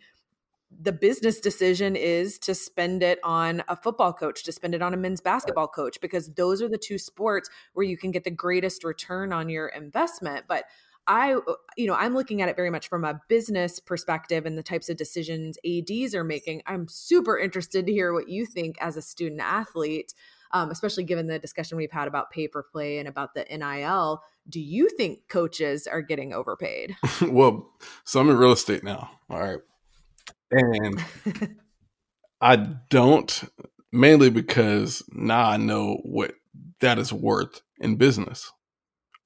the 0.82 0.92
business 0.92 1.40
decision 1.40 1.96
is 1.96 2.38
to 2.40 2.56
spend 2.56 3.04
it 3.04 3.20
on 3.24 3.64
a 3.68 3.76
football 3.76 4.14
coach, 4.14 4.44
to 4.44 4.52
spend 4.52 4.76
it 4.76 4.82
on 4.82 4.94
a 4.94 4.98
men's 4.98 5.22
basketball 5.22 5.68
coach, 5.68 6.00
because 6.02 6.34
those 6.36 6.62
are 6.62 6.70
the 6.70 6.78
two 6.78 6.98
sports 6.98 7.50
where 7.74 7.86
you 7.86 7.98
can 7.98 8.12
get 8.12 8.24
the 8.24 8.32
greatest 8.32 8.84
return 8.84 9.34
on 9.34 9.50
your 9.50 9.68
investment. 9.68 10.46
But 10.48 10.66
I, 11.08 11.34
uh, 11.34 11.54
you 11.76 11.88
know, 11.88 11.96
I'm 11.96 12.14
looking 12.14 12.42
at 12.42 12.50
it 12.50 12.56
very 12.56 12.70
much 12.70 12.88
from 12.88 13.04
a 13.04 13.20
business 13.28 13.80
perspective 13.80 14.46
and 14.46 14.58
the 14.58 14.64
types 14.64 14.90
of 14.90 14.98
decisions 14.98 15.58
ADs 15.66 16.16
are 16.16 16.24
making. 16.24 16.64
I'm 16.66 16.88
super 16.88 17.38
interested 17.38 17.86
to 17.86 17.92
hear 17.92 18.14
what 18.14 18.30
you 18.30 18.46
think 18.46 18.78
as 18.80 18.96
a 18.96 19.02
student 19.02 19.42
athlete, 19.42 20.14
um, 20.52 20.72
especially 20.72 21.04
given 21.04 21.28
the 21.28 21.40
discussion 21.40 21.78
we've 21.78 21.92
had 21.92 22.08
about 22.08 22.32
pay 22.32 22.48
for 22.48 22.64
play 22.64 23.00
and 23.00 23.08
about 23.08 23.34
the 23.34 23.44
NIL. 23.44 24.22
Do 24.48 24.62
you 24.62 24.90
think 24.90 25.28
coaches 25.28 25.88
are 25.88 26.02
getting 26.02 26.34
overpaid? 26.34 26.96
well, 27.22 27.70
so 28.06 28.22
I'm 28.22 28.30
in 28.30 28.38
real 28.38 28.52
estate 28.52 28.84
now. 28.84 29.12
All 29.30 29.42
right. 29.42 29.60
And 30.54 31.04
I 32.42 32.56
don't 32.90 33.44
mainly 33.92 34.30
because 34.30 35.04
now 35.12 35.50
I 35.50 35.58
know 35.58 36.00
what 36.04 36.36
that 36.82 37.00
is 37.00 37.12
worth 37.14 37.62
in 37.80 37.96
business 37.96 38.52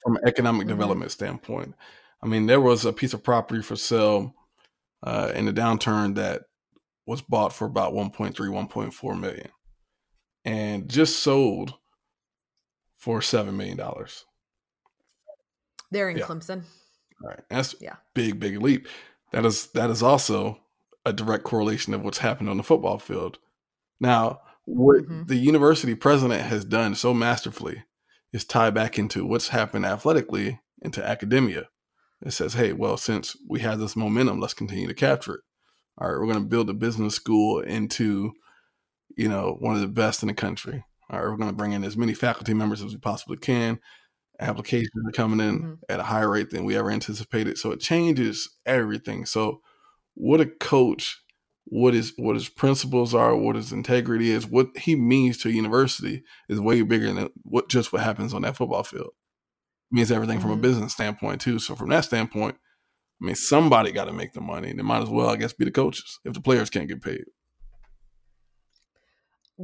from 0.03 0.17
an 0.17 0.23
economic 0.27 0.67
development 0.67 1.11
standpoint. 1.11 1.75
I 2.23 2.27
mean, 2.27 2.47
there 2.47 2.61
was 2.61 2.85
a 2.85 2.93
piece 2.93 3.13
of 3.13 3.23
property 3.23 3.61
for 3.61 3.75
sale 3.75 4.33
uh, 5.03 5.31
in 5.35 5.45
the 5.45 5.53
downturn 5.53 6.15
that 6.15 6.43
was 7.05 7.21
bought 7.21 7.53
for 7.53 7.65
about 7.65 7.93
1.3, 7.93 8.33
1.4 8.33 9.19
million 9.19 9.49
and 10.45 10.89
just 10.89 11.21
sold 11.21 11.73
for 12.97 13.19
$7 13.19 13.53
million. 13.53 13.79
They're 15.91 16.09
in 16.09 16.17
yeah. 16.17 16.25
Clemson. 16.25 16.63
All 17.23 17.29
right. 17.29 17.41
That's 17.49 17.75
yeah. 17.79 17.95
big, 18.13 18.39
big 18.39 18.61
leap. 18.61 18.87
That 19.31 19.45
is 19.45 19.67
that 19.67 19.89
is 19.89 20.01
also 20.01 20.59
a 21.07 21.13
direct 21.13 21.43
correlation 21.43 21.93
of 21.93 22.03
what's 22.03 22.19
happened 22.19 22.49
on 22.49 22.57
the 22.57 22.63
football 22.63 22.99
field. 22.99 23.39
Now, 23.99 24.41
what 24.65 25.03
mm-hmm. 25.03 25.23
the 25.25 25.37
university 25.37 25.95
president 25.95 26.41
has 26.41 26.65
done 26.65 26.95
so 26.95 27.13
masterfully 27.13 27.85
is 28.33 28.43
tie 28.43 28.69
back 28.69 28.99
into 28.99 29.25
what's 29.25 29.47
happened 29.47 29.85
athletically 29.85 30.59
into 30.81 31.03
academia. 31.03 31.69
It 32.25 32.31
says, 32.31 32.55
hey, 32.55 32.73
well, 32.73 32.97
since 32.97 33.37
we 33.47 33.61
have 33.61 33.79
this 33.79 33.95
momentum, 33.95 34.39
let's 34.39 34.53
continue 34.53 34.87
to 34.87 34.93
capture 34.93 35.35
it. 35.35 35.41
All 35.97 36.09
right, 36.09 36.19
we're 36.19 36.31
going 36.31 36.43
to 36.43 36.49
build 36.49 36.69
a 36.69 36.73
business 36.73 37.15
school 37.15 37.59
into, 37.61 38.33
you 39.15 39.29
know, 39.29 39.55
one 39.59 39.75
of 39.75 39.81
the 39.81 39.87
best 39.87 40.21
in 40.21 40.27
the 40.27 40.33
country. 40.33 40.83
All 41.09 41.19
right, 41.19 41.29
we're 41.29 41.37
going 41.37 41.49
to 41.49 41.55
bring 41.55 41.71
in 41.71 41.83
as 41.83 41.95
many 41.95 42.13
faculty 42.13 42.53
members 42.53 42.83
as 42.83 42.91
we 42.91 42.99
possibly 42.99 43.37
can. 43.37 43.79
Applications 44.39 45.07
are 45.07 45.11
coming 45.11 45.39
in 45.39 45.59
Mm-hmm. 45.59 45.73
at 45.89 45.99
a 45.99 46.03
higher 46.03 46.29
rate 46.29 46.49
than 46.49 46.65
we 46.65 46.75
ever 46.75 46.91
anticipated. 46.91 47.57
So 47.57 47.71
it 47.71 47.79
changes 47.79 48.49
everything. 48.65 49.25
So 49.25 49.61
what 50.19 50.41
a 50.41 50.47
coach, 50.47 51.21
what 51.65 51.93
his 51.93 52.13
what 52.17 52.35
his 52.35 52.49
principles 52.49 53.13
are, 53.13 53.35
what 53.35 53.55
his 53.55 53.71
integrity 53.71 54.31
is, 54.31 54.47
what 54.47 54.75
he 54.75 54.95
means 54.95 55.37
to 55.37 55.49
a 55.49 55.51
university 55.51 56.23
is 56.49 56.59
way 56.59 56.81
bigger 56.81 57.13
than 57.13 57.29
what 57.43 57.69
just 57.69 57.93
what 57.93 58.01
happens 58.01 58.33
on 58.33 58.41
that 58.41 58.57
football 58.57 58.83
field. 58.83 59.11
It 59.91 59.95
means 59.95 60.11
everything 60.11 60.39
from 60.39 60.51
a 60.51 60.57
Mhm. 60.57 60.61
business 60.61 60.93
standpoint 60.93 61.41
too. 61.41 61.59
So 61.59 61.75
from 61.75 61.89
that 61.89 62.05
standpoint, 62.05 62.55
I 63.21 63.25
mean 63.25 63.35
somebody 63.35 63.91
got 63.91 64.05
to 64.05 64.13
make 64.13 64.33
the 64.33 64.41
money. 64.41 64.73
They 64.73 64.81
might 64.81 65.03
as 65.03 65.09
well, 65.09 65.29
I 65.29 65.35
guess, 65.37 65.53
be 65.53 65.65
the 65.65 65.71
coaches 65.71 66.19
if 66.25 66.33
the 66.33 66.41
players 66.41 66.69
can't 66.69 66.87
get 66.87 67.01
paid. 67.01 67.25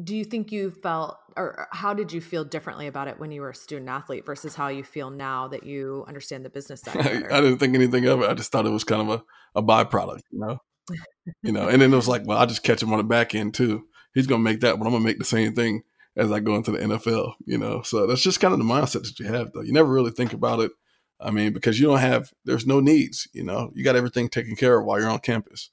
Do 0.02 0.16
you 0.16 0.24
think 0.24 0.52
you 0.52 0.72
felt, 0.72 1.18
or 1.38 1.68
how 1.72 1.94
did 1.94 2.12
you 2.12 2.20
feel 2.20 2.44
differently 2.44 2.88
about 2.88 3.08
it 3.08 3.20
when 3.20 3.32
you 3.32 3.42
were 3.42 3.52
a 3.52 3.56
student 3.56 3.90
athlete 3.90 4.26
versus 4.26 4.56
how 4.56 4.70
you 4.70 4.84
feel 4.84 5.12
now 5.12 5.48
that 5.50 5.64
you 5.64 6.04
understand 6.08 6.44
the 6.44 6.50
business 6.50 6.82
side? 6.86 6.98
I. 6.98 7.38
I 7.38 7.42
didn't 7.42 7.60
think 7.60 7.76
anything 7.76 8.06
of 8.06 8.22
it. 8.22 8.30
I 8.30 8.34
just 8.34 8.52
thought 8.52 8.66
it 8.66 8.72
was 8.72 8.84
kind 8.84 9.02
of 9.02 9.10
a, 9.10 9.60
a 9.60 9.64
byproduct, 9.64 10.22
you 10.32 10.40
know. 10.40 10.58
you 11.42 11.52
know, 11.52 11.70
and 11.70 11.82
then 11.82 11.94
it 11.94 11.96
was 11.96 12.08
like, 12.08 12.24
well, 12.26 12.38
I'll 12.38 12.48
just 12.48 12.64
catch 12.64 12.84
him 12.84 12.92
on 12.92 12.98
the 12.98 13.04
back 13.04 13.34
end 13.36 13.54
too. 13.54 13.86
He's 14.14 14.28
gonna 14.28 14.44
make 14.44 14.60
that, 14.62 14.78
but 14.78 14.86
I'm 14.86 14.92
gonna 14.92 15.04
make 15.04 15.20
the 15.20 15.26
same 15.26 15.54
thing 15.54 15.84
as 16.16 16.32
I 16.32 16.40
go 16.40 16.56
into 16.56 16.72
the 16.72 16.80
NFL, 16.80 17.34
you 17.46 17.58
know. 17.58 17.82
So 17.82 18.06
that's 18.06 18.22
just 18.22 18.40
kind 18.40 18.54
of 18.54 18.60
the 18.60 18.66
mindset 18.66 19.04
that 19.04 19.20
you 19.20 19.26
have 19.28 19.52
though. 19.54 19.62
You 19.62 19.74
never 19.74 19.92
really 19.92 20.12
think 20.12 20.34
about 20.34 20.60
it. 20.60 20.72
I 21.20 21.32
mean, 21.32 21.54
because 21.54 21.80
you 21.80 21.88
don't 21.88 22.00
have 22.00 22.32
there's 22.46 22.68
no 22.68 22.80
needs, 22.80 23.28
you 23.34 23.44
know. 23.44 23.72
You 23.74 23.84
got 23.84 23.96
everything 23.96 24.30
taken 24.30 24.56
care 24.56 24.78
of 24.78 24.86
while 24.86 25.00
you're 25.00 25.10
on 25.10 25.20
campus. 25.20 25.70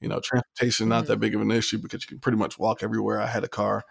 You 0.00 0.08
know, 0.08 0.20
transportation 0.20 0.88
not 0.88 1.06
that 1.06 1.18
big 1.18 1.34
of 1.34 1.40
an 1.40 1.50
issue 1.50 1.78
because 1.78 2.02
you 2.02 2.08
can 2.08 2.20
pretty 2.20 2.38
much 2.38 2.58
walk 2.58 2.82
everywhere. 2.82 3.20
I 3.20 3.26
had 3.26 3.44
a 3.44 3.48
car, 3.48 3.84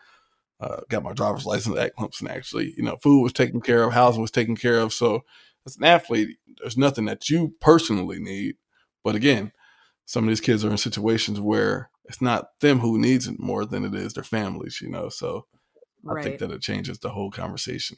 uh, 0.60 0.82
got 0.90 1.04
my 1.04 1.14
driver's 1.14 1.46
license 1.46 1.78
at 1.78 1.96
Clemson 1.96 2.30
actually. 2.30 2.74
You 2.76 2.84
know, 2.84 2.98
food 3.02 3.22
was 3.22 3.34
taken 3.34 3.62
care 3.62 3.84
of, 3.84 3.94
housing 3.94 4.22
was 4.22 4.32
taken 4.32 4.56
care 4.56 4.80
of. 4.80 4.94
So 4.94 5.24
as 5.66 5.78
an 5.78 5.84
athlete, 5.84 6.38
there's 6.60 6.78
nothing 6.78 7.06
that 7.06 7.30
you 7.30 7.54
personally 7.62 8.20
need. 8.20 8.56
But 9.04 9.16
again, 9.16 9.52
some 10.06 10.24
of 10.24 10.30
these 10.30 10.42
kids 10.42 10.66
are 10.66 10.72
in 10.72 10.78
situations 10.78 11.40
where 11.40 11.92
it's 12.06 12.22
not 12.22 12.60
them 12.62 12.80
who 12.80 12.98
needs 12.98 13.28
it 13.28 13.40
more 13.40 13.66
than 13.66 13.86
it 13.86 13.94
is 13.94 14.14
their 14.14 14.24
families, 14.24 14.82
you 14.82 14.90
know. 14.90 15.10
So 15.10 15.46
I 16.10 16.22
think 16.24 16.40
that 16.40 16.52
it 16.52 16.62
changes 16.62 17.00
the 17.00 17.10
whole 17.10 17.30
conversation. 17.30 17.98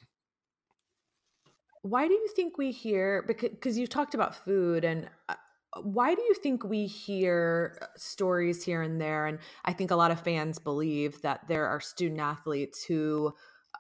Why 1.84 2.08
do 2.08 2.14
you 2.14 2.28
think 2.36 2.58
we 2.58 2.72
hear 2.72 3.24
because 3.26 3.50
because 3.50 3.78
you 3.78 3.88
talked 3.88 4.14
about 4.14 4.36
food 4.36 4.84
and 4.84 5.10
uh, 5.30 5.36
why 5.82 6.14
do 6.14 6.22
you 6.22 6.34
think 6.34 6.64
we 6.64 6.86
hear 6.86 7.78
uh, 7.82 7.86
stories 7.96 8.64
here 8.64 8.82
and 8.82 9.00
there? 9.00 9.26
And 9.26 9.40
I 9.64 9.74
think 9.74 9.92
a 9.92 9.96
lot 9.96 10.12
of 10.12 10.20
fans 10.20 10.60
believe 10.60 11.22
that 11.22 11.48
there 11.48 11.68
are 11.68 11.80
student 11.80 12.20
athletes 12.20 12.84
who 12.84 13.34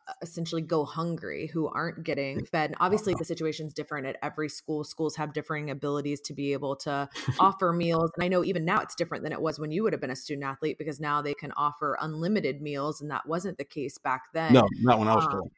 uh, 0.07 0.13
essentially 0.21 0.61
go 0.61 0.85
hungry 0.85 1.47
who 1.47 1.67
aren't 1.67 2.03
getting 2.03 2.45
fed. 2.45 2.69
And 2.69 2.77
obviously 2.79 3.13
the 3.17 3.25
situation 3.25 3.67
is 3.67 3.73
different 3.73 4.07
at 4.07 4.15
every 4.23 4.47
school. 4.47 4.85
Schools 4.85 5.17
have 5.17 5.33
differing 5.33 5.69
abilities 5.69 6.21
to 6.21 6.33
be 6.33 6.53
able 6.53 6.77
to 6.77 7.09
offer 7.39 7.73
meals. 7.73 8.09
And 8.15 8.23
I 8.23 8.29
know 8.29 8.43
even 8.45 8.63
now 8.63 8.79
it's 8.79 8.95
different 8.95 9.23
than 9.23 9.33
it 9.33 9.41
was 9.41 9.59
when 9.59 9.71
you 9.71 9.83
would 9.83 9.91
have 9.91 10.01
been 10.01 10.11
a 10.11 10.15
student 10.15 10.45
athlete 10.45 10.77
because 10.77 11.01
now 11.01 11.21
they 11.21 11.33
can 11.33 11.51
offer 11.57 11.97
unlimited 11.99 12.61
meals 12.61 13.01
and 13.01 13.11
that 13.11 13.27
wasn't 13.27 13.57
the 13.57 13.65
case 13.65 13.97
back 13.97 14.23
then. 14.33 14.53
No, 14.53 14.63
not 14.79 14.97
when 14.97 15.09
I 15.09 15.15
was 15.15 15.25
Um, 15.25 15.49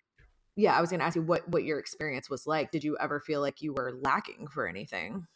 yeah, 0.56 0.78
I 0.78 0.82
was 0.82 0.90
going 0.90 1.00
to 1.00 1.06
ask 1.06 1.16
you 1.16 1.24
what 1.24 1.48
what 1.50 1.64
your 1.64 1.80
experience 1.80 2.30
was 2.30 2.46
like. 2.46 2.72
Did 2.72 2.84
you 2.84 2.98
ever 3.00 3.20
feel 3.20 3.42
like 3.42 3.62
you 3.62 3.74
were 3.74 3.92
lacking 4.04 4.48
for 4.48 4.68
anything? 4.68 5.28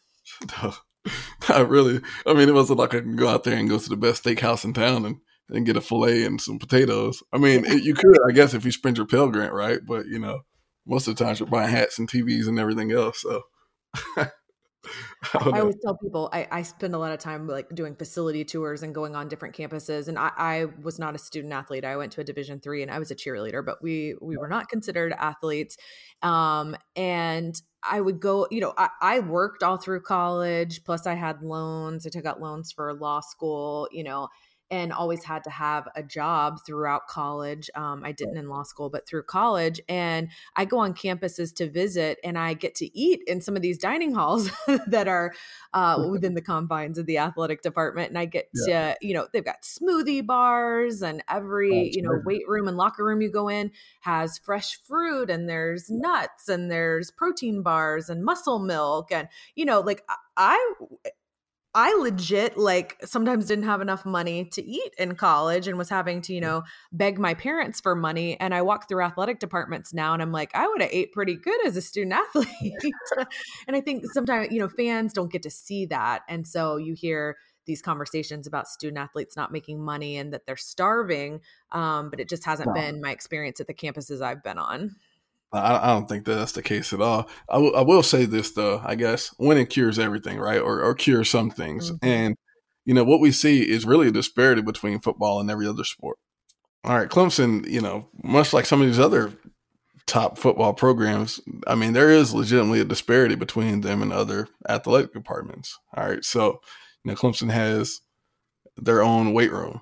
Not 1.49 1.69
really. 1.69 2.01
I 2.25 2.33
mean, 2.33 2.49
it 2.49 2.53
wasn't 2.53 2.79
like 2.79 2.93
I 2.93 2.99
can 2.99 3.15
go 3.15 3.27
out 3.27 3.43
there 3.43 3.55
and 3.57 3.69
go 3.69 3.79
to 3.79 3.89
the 3.89 3.97
best 3.97 4.23
steakhouse 4.23 4.65
in 4.65 4.73
town 4.73 5.05
and, 5.05 5.17
and 5.49 5.65
get 5.65 5.77
a 5.77 5.81
fillet 5.81 6.25
and 6.25 6.41
some 6.41 6.59
potatoes. 6.59 7.23
I 7.31 7.37
mean, 7.37 7.65
it, 7.65 7.83
you 7.83 7.93
could, 7.93 8.17
I 8.27 8.31
guess, 8.33 8.53
if 8.53 8.65
you 8.65 8.71
spend 8.71 8.97
your 8.97 9.07
Pell 9.07 9.29
Grant, 9.29 9.53
right? 9.53 9.79
But, 9.85 10.07
you 10.07 10.19
know, 10.19 10.41
most 10.85 11.07
of 11.07 11.15
the 11.15 11.23
times 11.23 11.39
you're 11.39 11.47
buying 11.47 11.69
hats 11.69 11.99
and 11.99 12.09
TVs 12.09 12.47
and 12.47 12.59
everything 12.59 12.91
else. 12.91 13.21
So, 13.21 13.43
I 15.33 15.49
I 15.53 15.59
always 15.61 15.75
tell 15.83 15.97
people 15.97 16.29
I, 16.33 16.47
I 16.51 16.61
spend 16.61 16.95
a 16.95 16.97
lot 16.97 17.11
of 17.11 17.19
time 17.19 17.47
like 17.47 17.69
doing 17.73 17.95
facility 17.95 18.43
tours 18.45 18.83
and 18.83 18.93
going 18.93 19.15
on 19.15 19.27
different 19.27 19.55
campuses. 19.55 20.07
And 20.07 20.17
I, 20.17 20.31
I 20.37 20.65
was 20.81 20.99
not 20.99 21.15
a 21.15 21.17
student 21.17 21.53
athlete. 21.53 21.85
I 21.85 21.97
went 21.97 22.11
to 22.13 22.21
a 22.21 22.23
Division 22.23 22.59
three 22.59 22.81
and 22.81 22.91
I 22.91 22.99
was 22.99 23.11
a 23.11 23.15
cheerleader, 23.15 23.65
but 23.65 23.81
we 23.81 24.15
we 24.21 24.37
were 24.37 24.47
not 24.47 24.69
considered 24.69 25.13
athletes. 25.13 25.77
Um, 26.21 26.75
and 26.95 27.59
I 27.83 28.01
would 28.01 28.19
go, 28.19 28.47
you 28.51 28.61
know, 28.61 28.73
I, 28.77 28.89
I 29.01 29.19
worked 29.19 29.63
all 29.63 29.77
through 29.77 30.01
college. 30.01 30.83
Plus, 30.83 31.07
I 31.07 31.13
had 31.15 31.41
loans. 31.41 32.05
I 32.05 32.09
took 32.09 32.25
out 32.25 32.41
loans 32.41 32.71
for 32.71 32.93
law 32.93 33.21
school. 33.21 33.87
You 33.91 34.03
know. 34.03 34.29
And 34.69 34.91
always 34.91 35.23
had 35.23 35.43
to 35.45 35.49
have 35.49 35.87
a 35.95 36.03
job 36.03 36.59
throughout 36.65 37.07
college. 37.07 37.69
Um, 37.75 38.03
I 38.03 38.11
didn't 38.11 38.37
in 38.37 38.49
law 38.49 38.63
school, 38.63 38.89
but 38.89 39.07
through 39.07 39.23
college. 39.23 39.79
And 39.87 40.29
I 40.55 40.65
go 40.65 40.79
on 40.79 40.93
campuses 40.93 41.55
to 41.55 41.69
visit 41.69 42.19
and 42.23 42.37
I 42.37 42.53
get 42.53 42.75
to 42.75 42.97
eat 42.97 43.21
in 43.27 43.41
some 43.41 43.55
of 43.55 43.61
these 43.61 43.77
dining 43.77 44.13
halls 44.13 44.49
that 44.87 45.07
are 45.07 45.33
uh, 45.73 46.07
within 46.11 46.33
the 46.33 46.41
confines 46.41 46.97
of 46.97 47.05
the 47.05 47.17
athletic 47.17 47.61
department. 47.61 48.09
And 48.09 48.17
I 48.17 48.25
get 48.25 48.49
to, 48.65 48.95
you 49.01 49.13
know, 49.13 49.27
they've 49.31 49.43
got 49.43 49.61
smoothie 49.61 50.25
bars 50.25 51.01
and 51.01 51.23
every, 51.29 51.85
That's 51.85 51.95
you 51.95 52.01
know, 52.01 52.11
right. 52.11 52.25
weight 52.25 52.47
room 52.47 52.67
and 52.67 52.77
locker 52.77 53.03
room 53.03 53.21
you 53.21 53.31
go 53.31 53.47
in 53.49 53.71
has 54.01 54.37
fresh 54.37 54.79
fruit 54.83 55.29
and 55.29 55.47
there's 55.47 55.89
nuts 55.89 56.49
and 56.49 56.69
there's 56.71 57.11
protein 57.11 57.61
bars 57.61 58.09
and 58.09 58.23
muscle 58.23 58.59
milk. 58.59 59.11
And, 59.11 59.27
you 59.55 59.65
know, 59.65 59.79
like 59.79 60.03
I, 60.35 60.73
I 61.79 61.93
legit 61.93 62.57
like 62.57 62.97
sometimes 63.05 63.45
didn't 63.45 63.65
have 63.65 63.81
enough 63.81 64.03
money 64.03 64.45
to 64.45 64.63
eat 64.65 64.95
in 64.97 65.13
college 65.13 65.67
and 65.67 65.77
was 65.77 65.89
having 65.89 66.21
to, 66.23 66.33
you 66.33 66.41
know, 66.41 66.63
beg 66.91 67.19
my 67.19 67.35
parents 67.35 67.79
for 67.79 67.93
money. 67.93 68.35
And 68.39 68.55
I 68.55 68.63
walk 68.63 68.89
through 68.89 69.03
athletic 69.03 69.37
departments 69.37 69.93
now 69.93 70.11
and 70.13 70.23
I'm 70.23 70.31
like, 70.31 70.49
I 70.55 70.67
would 70.67 70.81
have 70.81 70.89
ate 70.91 71.11
pretty 71.13 71.35
good 71.35 71.63
as 71.67 71.77
a 71.77 71.81
student 71.83 72.13
athlete. 72.13 72.49
and 73.67 73.75
I 73.77 73.81
think 73.81 74.05
sometimes, 74.11 74.51
you 74.51 74.59
know, 74.59 74.69
fans 74.69 75.13
don't 75.13 75.31
get 75.31 75.43
to 75.43 75.51
see 75.51 75.85
that. 75.85 76.23
And 76.27 76.47
so 76.47 76.77
you 76.77 76.95
hear 76.95 77.37
these 77.67 77.83
conversations 77.83 78.47
about 78.47 78.67
student 78.67 78.97
athletes 78.97 79.35
not 79.35 79.51
making 79.51 79.79
money 79.79 80.17
and 80.17 80.33
that 80.33 80.47
they're 80.47 80.57
starving. 80.57 81.41
Um, 81.71 82.09
but 82.09 82.19
it 82.19 82.27
just 82.27 82.43
hasn't 82.43 82.69
No. 82.69 82.73
been 82.73 83.01
my 83.01 83.11
experience 83.11 83.59
at 83.59 83.67
the 83.67 83.75
campuses 83.75 84.19
I've 84.23 84.41
been 84.41 84.57
on. 84.57 84.95
I, 85.53 85.77
I 85.77 85.87
don't 85.93 86.07
think 86.09 86.25
that 86.25 86.35
that's 86.35 86.51
the 86.51 86.61
case 86.61 86.91
at 86.93 87.01
all. 87.01 87.29
I 87.49 87.57
will- 87.57 88.03
say 88.03 88.25
this 88.25 88.51
though, 88.51 88.81
I 88.83 88.95
guess 88.95 89.33
winning 89.39 89.67
cures 89.67 89.97
everything, 89.99 90.37
right? 90.39 90.59
Or 90.61 90.81
or 90.81 90.93
cures 90.95 91.29
some 91.29 91.49
things. 91.49 91.91
Mhm. 91.91 91.97
And 92.01 92.35
you 92.85 92.93
know 92.93 93.03
what 93.03 93.19
we 93.21 93.31
see 93.31 93.61
is 93.69 93.85
really 93.85 94.07
a 94.07 94.11
disparity 94.11 94.61
between 94.61 94.99
football 94.99 95.39
and 95.39 95.49
every 95.51 95.67
other 95.67 95.83
sport. 95.83 96.17
All 96.83 96.97
right, 96.97 97.09
Clemson, 97.09 97.67
you 97.69 97.81
know, 97.81 98.07
much 98.23 98.53
like 98.53 98.65
some 98.65 98.81
of 98.81 98.87
these 98.87 98.99
other 98.99 99.33
top 100.05 100.37
football 100.37 100.73
programs, 100.73 101.41
I 101.65 101.75
mean, 101.75 101.91
there 101.93 102.09
is 102.09 102.33
legitimately 102.33 102.79
a 102.79 102.85
disparity 102.85 103.35
between 103.35 103.81
them 103.81 104.01
and 104.01 104.13
other 104.13 104.47
athletic 104.69 105.11
departments. 105.13 105.77
All 105.95 106.07
right, 106.07 106.23
so 106.23 106.61
you 107.03 107.11
know, 107.11 107.15
Clemson 107.15 107.51
has 107.51 107.99
their 108.77 109.01
own 109.01 109.33
weight 109.33 109.51
room 109.51 109.81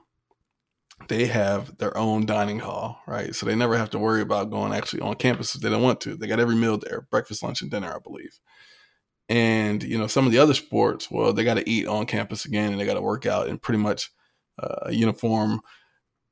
they 1.07 1.25
have 1.25 1.77
their 1.77 1.95
own 1.97 2.25
dining 2.25 2.59
hall, 2.59 2.99
right? 3.05 3.35
So 3.35 3.45
they 3.45 3.55
never 3.55 3.77
have 3.77 3.89
to 3.91 3.99
worry 3.99 4.21
about 4.21 4.49
going 4.49 4.73
actually 4.73 5.01
on 5.01 5.15
campus 5.15 5.55
if 5.55 5.61
they 5.61 5.69
don't 5.69 5.83
want 5.83 6.01
to. 6.01 6.15
They 6.15 6.27
got 6.27 6.39
every 6.39 6.55
meal 6.55 6.77
there, 6.77 7.07
breakfast, 7.11 7.43
lunch, 7.43 7.61
and 7.61 7.69
dinner, 7.69 7.93
I 7.93 7.99
believe. 7.99 8.39
And 9.29 9.83
you 9.83 9.97
know, 9.97 10.07
some 10.07 10.25
of 10.25 10.31
the 10.31 10.39
other 10.39 10.53
sports, 10.53 11.09
well, 11.09 11.33
they 11.33 11.43
got 11.43 11.55
to 11.55 11.69
eat 11.69 11.87
on 11.87 12.05
campus 12.05 12.45
again, 12.45 12.71
and 12.71 12.79
they 12.79 12.85
got 12.85 12.93
to 12.95 13.01
work 13.01 13.25
out 13.25 13.47
in 13.47 13.57
pretty 13.57 13.79
much 13.79 14.11
uh, 14.61 14.87
a 14.87 14.91
uniform 14.93 15.61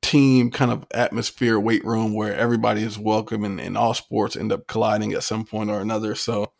team 0.02 0.50
kind 0.50 0.70
of 0.70 0.84
atmosphere, 0.92 1.58
weight 1.58 1.84
room 1.84 2.14
where 2.14 2.34
everybody 2.36 2.82
is 2.82 2.98
welcome, 2.98 3.44
and, 3.44 3.60
and 3.60 3.76
all 3.76 3.94
sports 3.94 4.36
end 4.36 4.52
up 4.52 4.66
colliding 4.66 5.12
at 5.12 5.22
some 5.24 5.44
point 5.44 5.70
or 5.70 5.80
another. 5.80 6.14
So, 6.14 6.52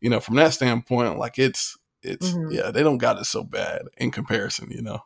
you 0.00 0.10
know, 0.10 0.20
from 0.20 0.36
that 0.36 0.54
standpoint, 0.54 1.18
like 1.18 1.38
it's 1.38 1.76
it's 2.02 2.30
Mhm. 2.30 2.52
yeah, 2.52 2.70
they 2.70 2.82
don't 2.82 2.98
got 2.98 3.18
it 3.18 3.24
so 3.24 3.42
bad 3.42 3.82
in 3.96 4.10
comparison, 4.10 4.70
you 4.70 4.82
know. 4.82 5.00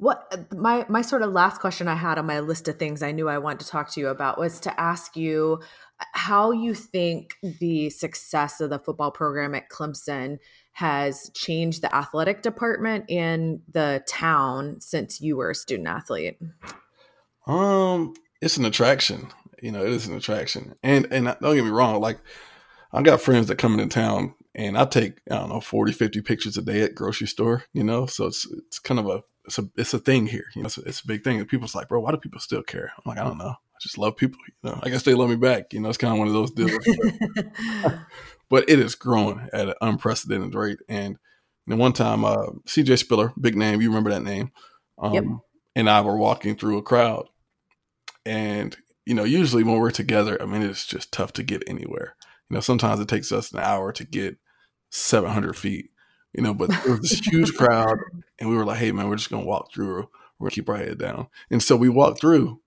What 0.00 0.46
my 0.54 0.86
my 0.88 1.02
sort 1.02 1.20
of 1.20 1.32
last 1.32 1.60
question 1.60 1.86
I 1.86 1.94
had 1.94 2.16
on 2.16 2.24
my 2.24 2.40
list 2.40 2.68
of 2.68 2.78
things 2.78 3.02
I 3.02 3.12
knew 3.12 3.28
I 3.28 3.36
wanted 3.36 3.60
to 3.60 3.68
talk 3.68 3.90
to 3.92 4.00
you 4.00 4.08
about 4.08 4.38
was 4.38 4.58
to 4.60 4.80
ask 4.80 5.14
you 5.14 5.60
uh, 6.00 6.04
how 6.14 6.52
you 6.52 6.72
think 6.72 7.34
the 7.42 7.90
success 7.90 8.62
of 8.62 8.70
the 8.70 8.78
football 8.78 9.10
program 9.10 9.54
at 9.54 9.68
Clemson 9.68 10.38
has 10.72 11.30
changed 11.34 11.82
the 11.82 11.94
athletic 11.94 12.40
department 12.40 13.04
in 13.08 13.60
the 13.70 14.02
town 14.08 14.80
since 14.80 15.20
you 15.20 15.36
were 15.36 15.50
a 15.50 15.54
student 15.54 15.86
athlete. 15.86 16.38
Um, 17.46 18.14
it's 18.40 18.56
an 18.56 18.64
attraction. 18.64 19.28
You 19.62 19.72
know, 19.72 19.84
it 19.84 19.90
is 19.90 20.06
an 20.06 20.16
attraction. 20.16 20.76
And 20.82 21.08
and 21.12 21.26
don't 21.42 21.56
get 21.56 21.64
me 21.64 21.70
wrong, 21.70 22.00
like 22.00 22.20
I 22.90 23.02
got 23.02 23.20
friends 23.20 23.48
that 23.48 23.58
come 23.58 23.78
into 23.78 23.94
town 23.94 24.34
and 24.54 24.76
I 24.76 24.84
take, 24.84 25.20
I 25.30 25.36
don't 25.36 25.50
know, 25.50 25.60
40, 25.60 25.92
50 25.92 26.22
pictures 26.22 26.56
a 26.56 26.62
day 26.62 26.80
at 26.80 26.94
grocery 26.94 27.26
store, 27.26 27.64
you 27.72 27.84
know? 27.84 28.06
So 28.06 28.26
it's 28.26 28.50
it's 28.50 28.78
kind 28.78 28.98
of 28.98 29.06
a 29.06 29.22
it's 29.50 29.58
a 29.58 29.68
it's 29.76 29.94
a 29.94 29.98
thing 29.98 30.26
here. 30.26 30.46
You 30.54 30.62
know, 30.62 30.66
it's 30.66 30.78
a, 30.78 30.82
it's 30.82 31.00
a 31.00 31.06
big 31.06 31.22
thing. 31.22 31.38
And 31.38 31.48
people's 31.48 31.74
like, 31.74 31.88
bro, 31.88 32.00
why 32.00 32.10
do 32.10 32.16
people 32.16 32.40
still 32.40 32.62
care? 32.62 32.92
I'm 32.96 33.08
like, 33.08 33.18
I 33.18 33.24
don't 33.24 33.38
know. 33.38 33.50
I 33.50 33.78
just 33.80 33.98
love 33.98 34.16
people, 34.16 34.38
you 34.46 34.70
know. 34.70 34.80
I 34.82 34.88
guess 34.90 35.02
they 35.02 35.14
love 35.14 35.30
me 35.30 35.36
back. 35.36 35.72
You 35.72 35.80
know, 35.80 35.88
it's 35.88 35.98
kind 35.98 36.12
of 36.12 36.18
one 36.18 36.28
of 36.28 36.34
those 36.34 36.50
deals. 36.50 36.72
but 38.50 38.68
it 38.68 38.78
is 38.78 38.94
growing 38.94 39.48
at 39.52 39.68
an 39.68 39.74
unprecedented 39.80 40.54
rate. 40.54 40.80
And 40.88 41.18
know, 41.70 41.76
one 41.76 41.92
time, 41.92 42.24
uh, 42.24 42.46
CJ 42.66 42.98
Spiller, 42.98 43.32
big 43.40 43.56
name, 43.56 43.80
you 43.80 43.88
remember 43.88 44.10
that 44.10 44.22
name, 44.22 44.52
um, 44.98 45.14
Yep. 45.14 45.24
and 45.76 45.90
I 45.90 46.02
were 46.02 46.16
walking 46.16 46.56
through 46.56 46.78
a 46.78 46.82
crowd, 46.82 47.26
and 48.26 48.76
you 49.06 49.14
know, 49.14 49.24
usually 49.24 49.64
when 49.64 49.78
we're 49.78 49.90
together, 49.90 50.40
I 50.40 50.46
mean, 50.46 50.62
it's 50.62 50.86
just 50.86 51.10
tough 51.10 51.32
to 51.34 51.42
get 51.42 51.62
anywhere. 51.66 52.16
You 52.48 52.54
know, 52.54 52.60
sometimes 52.60 53.00
it 53.00 53.08
takes 53.08 53.32
us 53.32 53.50
an 53.52 53.60
hour 53.60 53.92
to 53.92 54.04
get 54.04 54.36
700 54.90 55.56
feet, 55.56 55.90
you 56.32 56.42
know, 56.42 56.54
but 56.54 56.70
there 56.84 56.96
was 56.96 57.10
this 57.10 57.26
huge 57.26 57.54
crowd 57.54 57.98
and 58.38 58.48
we 58.48 58.56
were 58.56 58.64
like, 58.64 58.78
hey, 58.78 58.92
man, 58.92 59.08
we're 59.08 59.16
just 59.16 59.30
to 59.30 59.38
walk 59.38 59.72
through. 59.72 60.08
We're 60.38 60.50
to 60.50 60.54
keep 60.54 60.68
our 60.68 60.76
head 60.76 60.98
down. 60.98 61.28
And 61.50 61.62
so 61.62 61.76
we 61.76 61.88
walk 61.88 62.18
through 62.18 62.60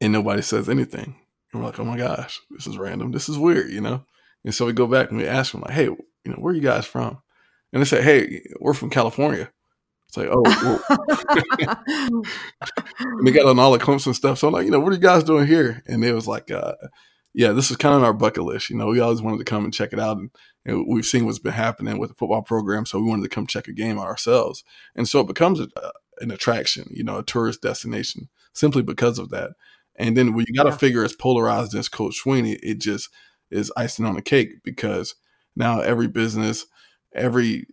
and 0.00 0.12
nobody 0.12 0.42
says 0.42 0.68
anything. 0.68 1.16
And 1.52 1.62
we're 1.62 1.68
like, 1.68 1.80
oh 1.80 1.84
my 1.84 1.96
gosh, 1.96 2.40
this 2.50 2.66
is 2.66 2.78
random. 2.78 3.12
This 3.12 3.28
is 3.28 3.38
weird, 3.38 3.70
you 3.70 3.80
know? 3.80 4.04
And 4.44 4.54
so 4.54 4.66
we 4.66 4.72
go 4.72 4.86
back 4.86 5.08
and 5.08 5.18
we 5.18 5.26
ask 5.26 5.52
them, 5.52 5.62
like, 5.62 5.72
hey, 5.72 5.84
you 5.84 6.06
know, 6.26 6.34
where 6.34 6.52
are 6.52 6.56
you 6.56 6.62
guys 6.62 6.84
from? 6.84 7.18
And 7.72 7.80
they 7.80 7.86
say, 7.86 8.02
hey, 8.02 8.42
we're 8.60 8.74
from 8.74 8.90
California. 8.90 9.50
It's 10.08 10.16
like, 10.16 10.28
oh, 10.30 10.80
and 13.00 13.26
they 13.26 13.32
got 13.32 13.46
on 13.46 13.58
all 13.58 13.72
the 13.72 13.78
Clemson 13.78 14.14
stuff. 14.14 14.38
So 14.38 14.48
I'm 14.48 14.54
like, 14.54 14.64
you 14.64 14.70
know, 14.70 14.78
what 14.78 14.92
are 14.92 14.96
you 14.96 15.00
guys 15.00 15.24
doing 15.24 15.46
here? 15.46 15.82
And 15.86 16.04
it 16.04 16.12
was 16.12 16.28
like, 16.28 16.50
uh, 16.50 16.74
yeah, 17.32 17.52
this 17.52 17.70
is 17.70 17.76
kind 17.76 17.96
of 17.96 18.04
our 18.04 18.12
bucket 18.12 18.44
list. 18.44 18.70
You 18.70 18.76
know, 18.76 18.86
we 18.86 19.00
always 19.00 19.22
wanted 19.22 19.38
to 19.38 19.44
come 19.44 19.64
and 19.64 19.74
check 19.74 19.92
it 19.92 19.98
out. 19.98 20.18
And, 20.18 20.30
we've 20.66 21.04
seen 21.04 21.26
what's 21.26 21.38
been 21.38 21.52
happening 21.52 21.98
with 21.98 22.10
the 22.10 22.16
football 22.16 22.42
program. 22.42 22.86
So 22.86 22.98
we 22.98 23.08
wanted 23.08 23.22
to 23.22 23.28
come 23.28 23.46
check 23.46 23.68
a 23.68 23.72
game 23.72 23.98
ourselves. 23.98 24.64
And 24.94 25.08
so 25.08 25.20
it 25.20 25.26
becomes 25.26 25.60
a, 25.60 25.68
an 26.20 26.30
attraction, 26.30 26.90
you 26.90 27.04
know, 27.04 27.18
a 27.18 27.22
tourist 27.22 27.62
destination 27.62 28.28
simply 28.52 28.82
because 28.82 29.18
of 29.18 29.30
that. 29.30 29.50
And 29.96 30.16
then 30.16 30.34
when 30.34 30.46
you 30.48 30.54
got 30.54 30.64
to 30.64 30.70
yeah. 30.70 30.76
figure 30.76 31.04
as 31.04 31.14
polarized 31.14 31.74
as 31.74 31.88
Coach 31.88 32.22
Swinney, 32.24 32.58
it 32.62 32.78
just 32.78 33.10
is 33.50 33.72
icing 33.76 34.06
on 34.06 34.14
the 34.14 34.22
cake 34.22 34.62
because 34.64 35.14
now 35.54 35.80
every 35.80 36.08
business, 36.08 36.66
every 37.14 37.66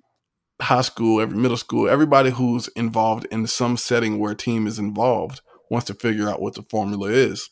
high 0.61 0.81
school, 0.81 1.19
every 1.19 1.37
middle 1.37 1.57
school, 1.57 1.89
everybody 1.89 2.29
who's 2.29 2.67
involved 2.69 3.25
in 3.31 3.47
some 3.47 3.77
setting 3.77 4.19
where 4.19 4.33
a 4.33 4.35
team 4.35 4.67
is 4.67 4.77
involved 4.77 5.41
wants 5.69 5.87
to 5.87 5.93
figure 5.93 6.29
out 6.29 6.41
what 6.41 6.53
the 6.53 6.63
formula 6.63 7.07
is. 7.07 7.49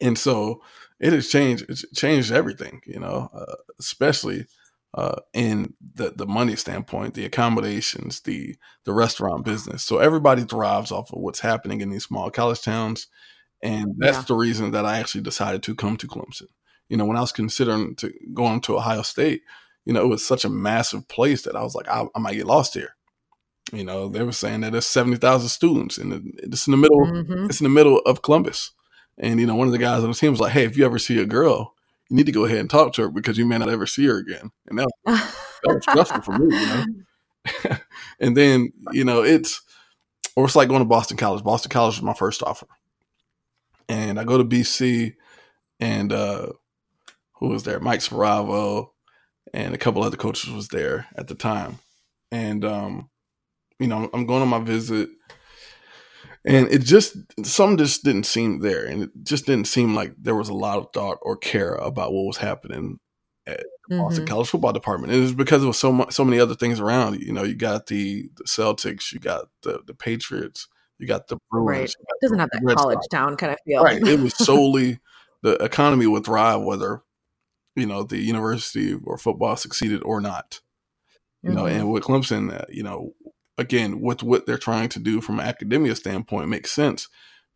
And 0.00 0.18
so 0.18 0.60
it 1.04 1.12
has 1.12 1.28
changed, 1.28 1.66
it's 1.68 1.84
changed 1.94 2.32
everything, 2.32 2.80
you 2.86 2.98
know, 2.98 3.28
uh, 3.34 3.56
especially 3.78 4.46
uh, 4.94 5.20
in 5.34 5.74
the, 5.94 6.10
the 6.16 6.26
money 6.26 6.56
standpoint, 6.56 7.12
the 7.12 7.26
accommodations, 7.26 8.22
the, 8.22 8.56
the 8.84 8.94
restaurant 8.94 9.44
business. 9.44 9.84
So 9.84 9.98
everybody 9.98 10.44
thrives 10.44 10.90
off 10.90 11.12
of 11.12 11.20
what's 11.20 11.40
happening 11.40 11.82
in 11.82 11.90
these 11.90 12.04
small 12.04 12.30
college 12.30 12.62
towns. 12.62 13.08
And 13.62 13.94
that's 13.98 14.18
yeah. 14.18 14.24
the 14.28 14.34
reason 14.34 14.70
that 14.70 14.86
I 14.86 14.98
actually 14.98 15.20
decided 15.20 15.62
to 15.64 15.74
come 15.74 15.98
to 15.98 16.08
Clemson. 16.08 16.48
You 16.88 16.96
know, 16.96 17.04
when 17.04 17.18
I 17.18 17.20
was 17.20 17.32
considering 17.32 17.96
to 17.96 18.12
going 18.32 18.62
to 18.62 18.78
Ohio 18.78 19.02
State, 19.02 19.42
you 19.84 19.92
know, 19.92 20.02
it 20.02 20.08
was 20.08 20.26
such 20.26 20.46
a 20.46 20.50
massive 20.50 21.06
place 21.08 21.42
that 21.42 21.56
I 21.56 21.62
was 21.62 21.74
like, 21.74 21.88
I, 21.88 22.06
I 22.14 22.18
might 22.18 22.36
get 22.36 22.46
lost 22.46 22.72
here. 22.72 22.96
You 23.72 23.84
know, 23.84 24.08
they 24.08 24.22
were 24.22 24.32
saying 24.32 24.60
that 24.60 24.72
there's 24.72 24.86
seventy 24.86 25.16
thousand 25.16 25.48
students, 25.48 25.98
and 25.98 26.38
it's 26.42 26.66
in 26.66 26.70
the 26.70 26.76
middle. 26.76 27.04
Mm-hmm. 27.06 27.46
It's 27.46 27.60
in 27.60 27.64
the 27.64 27.70
middle 27.70 27.98
of 28.00 28.22
Columbus. 28.22 28.72
And 29.18 29.38
you 29.40 29.46
know, 29.46 29.54
one 29.54 29.68
of 29.68 29.72
the 29.72 29.78
guys 29.78 30.02
on 30.02 30.10
the 30.10 30.14
team 30.14 30.32
was 30.32 30.40
like, 30.40 30.52
"Hey, 30.52 30.64
if 30.64 30.76
you 30.76 30.84
ever 30.84 30.98
see 30.98 31.20
a 31.20 31.26
girl, 31.26 31.74
you 32.08 32.16
need 32.16 32.26
to 32.26 32.32
go 32.32 32.44
ahead 32.44 32.58
and 32.58 32.70
talk 32.70 32.92
to 32.94 33.02
her 33.02 33.08
because 33.08 33.38
you 33.38 33.46
may 33.46 33.58
not 33.58 33.68
ever 33.68 33.86
see 33.86 34.06
her 34.06 34.18
again." 34.18 34.50
And 34.66 34.78
that, 34.78 34.88
that 35.04 35.34
was 35.64 35.82
stressful 35.82 36.22
for 36.22 36.38
me, 36.38 36.56
you 36.56 36.66
know. 36.66 37.76
and 38.20 38.36
then 38.36 38.72
you 38.92 39.04
know, 39.04 39.22
it's 39.22 39.62
or 40.36 40.44
it's 40.44 40.56
like 40.56 40.68
going 40.68 40.80
to 40.80 40.86
Boston 40.86 41.16
College. 41.16 41.44
Boston 41.44 41.70
College 41.70 41.96
was 41.96 42.02
my 42.02 42.14
first 42.14 42.42
offer, 42.42 42.66
and 43.88 44.18
I 44.18 44.24
go 44.24 44.38
to 44.38 44.44
BC, 44.44 45.14
and 45.80 46.12
uh 46.12 46.48
who 47.34 47.48
was 47.48 47.64
there? 47.64 47.80
Mike 47.80 48.00
Schiavo, 48.00 48.90
and 49.52 49.74
a 49.74 49.78
couple 49.78 50.02
other 50.02 50.16
coaches 50.16 50.50
was 50.50 50.68
there 50.68 51.06
at 51.16 51.28
the 51.28 51.34
time. 51.34 51.78
And 52.32 52.64
um, 52.64 53.10
you 53.78 53.86
know, 53.86 54.08
I'm 54.12 54.26
going 54.26 54.42
on 54.42 54.48
my 54.48 54.58
visit 54.60 55.10
and 56.44 56.68
it 56.68 56.82
just 56.82 57.16
some 57.44 57.76
just 57.76 58.04
didn't 58.04 58.26
seem 58.26 58.60
there 58.60 58.84
and 58.84 59.04
it 59.04 59.10
just 59.22 59.46
didn't 59.46 59.66
seem 59.66 59.94
like 59.94 60.14
there 60.18 60.34
was 60.34 60.48
a 60.48 60.54
lot 60.54 60.78
of 60.78 60.88
thought 60.92 61.18
or 61.22 61.36
care 61.36 61.74
about 61.74 62.12
what 62.12 62.26
was 62.26 62.36
happening 62.36 62.98
at 63.46 63.64
the 63.88 63.98
Boston 63.98 64.24
mm-hmm. 64.24 64.32
College 64.32 64.48
football 64.48 64.72
department. 64.72 65.12
And 65.12 65.20
it 65.20 65.22
was 65.22 65.34
because 65.34 65.60
there 65.62 65.68
was 65.68 65.78
so 65.78 65.92
much, 65.92 66.12
so 66.12 66.24
many 66.24 66.40
other 66.40 66.54
things 66.54 66.80
around. 66.80 67.20
You 67.20 67.32
know, 67.32 67.44
you 67.44 67.54
got 67.54 67.86
the, 67.86 68.28
the 68.36 68.44
Celtics, 68.44 69.12
you 69.12 69.18
got 69.18 69.46
the 69.62 69.80
the 69.86 69.94
Patriots, 69.94 70.68
you 70.98 71.06
got 71.06 71.28
the 71.28 71.38
Bruins. 71.50 71.68
Right. 71.68 71.90
It 71.90 72.22
doesn't 72.22 72.38
have 72.38 72.50
that 72.52 72.62
Red 72.62 72.76
college 72.76 72.96
Sox. 72.96 73.08
town 73.08 73.36
kind 73.36 73.52
of 73.52 73.58
feel. 73.66 73.82
Right. 73.82 74.02
It 74.02 74.20
was 74.20 74.36
solely 74.38 75.00
the 75.42 75.54
economy 75.62 76.06
would 76.06 76.24
thrive 76.24 76.62
whether 76.62 77.02
you 77.76 77.86
know 77.86 78.02
the 78.02 78.18
university 78.18 78.94
or 79.04 79.18
football 79.18 79.56
succeeded 79.56 80.02
or 80.02 80.20
not. 80.20 80.60
You 81.42 81.50
mm-hmm. 81.50 81.58
know, 81.58 81.66
and 81.66 81.92
with 81.92 82.04
Clemson, 82.04 82.58
uh, 82.58 82.64
you 82.70 82.82
know, 82.82 83.12
again 83.58 84.00
with 84.00 84.22
what 84.22 84.46
they're 84.46 84.58
trying 84.58 84.88
to 84.90 84.98
do 84.98 85.20
from 85.20 85.40
an 85.40 85.46
academia 85.46 85.94
standpoint 85.94 86.48
makes 86.48 86.72
sense 86.72 87.08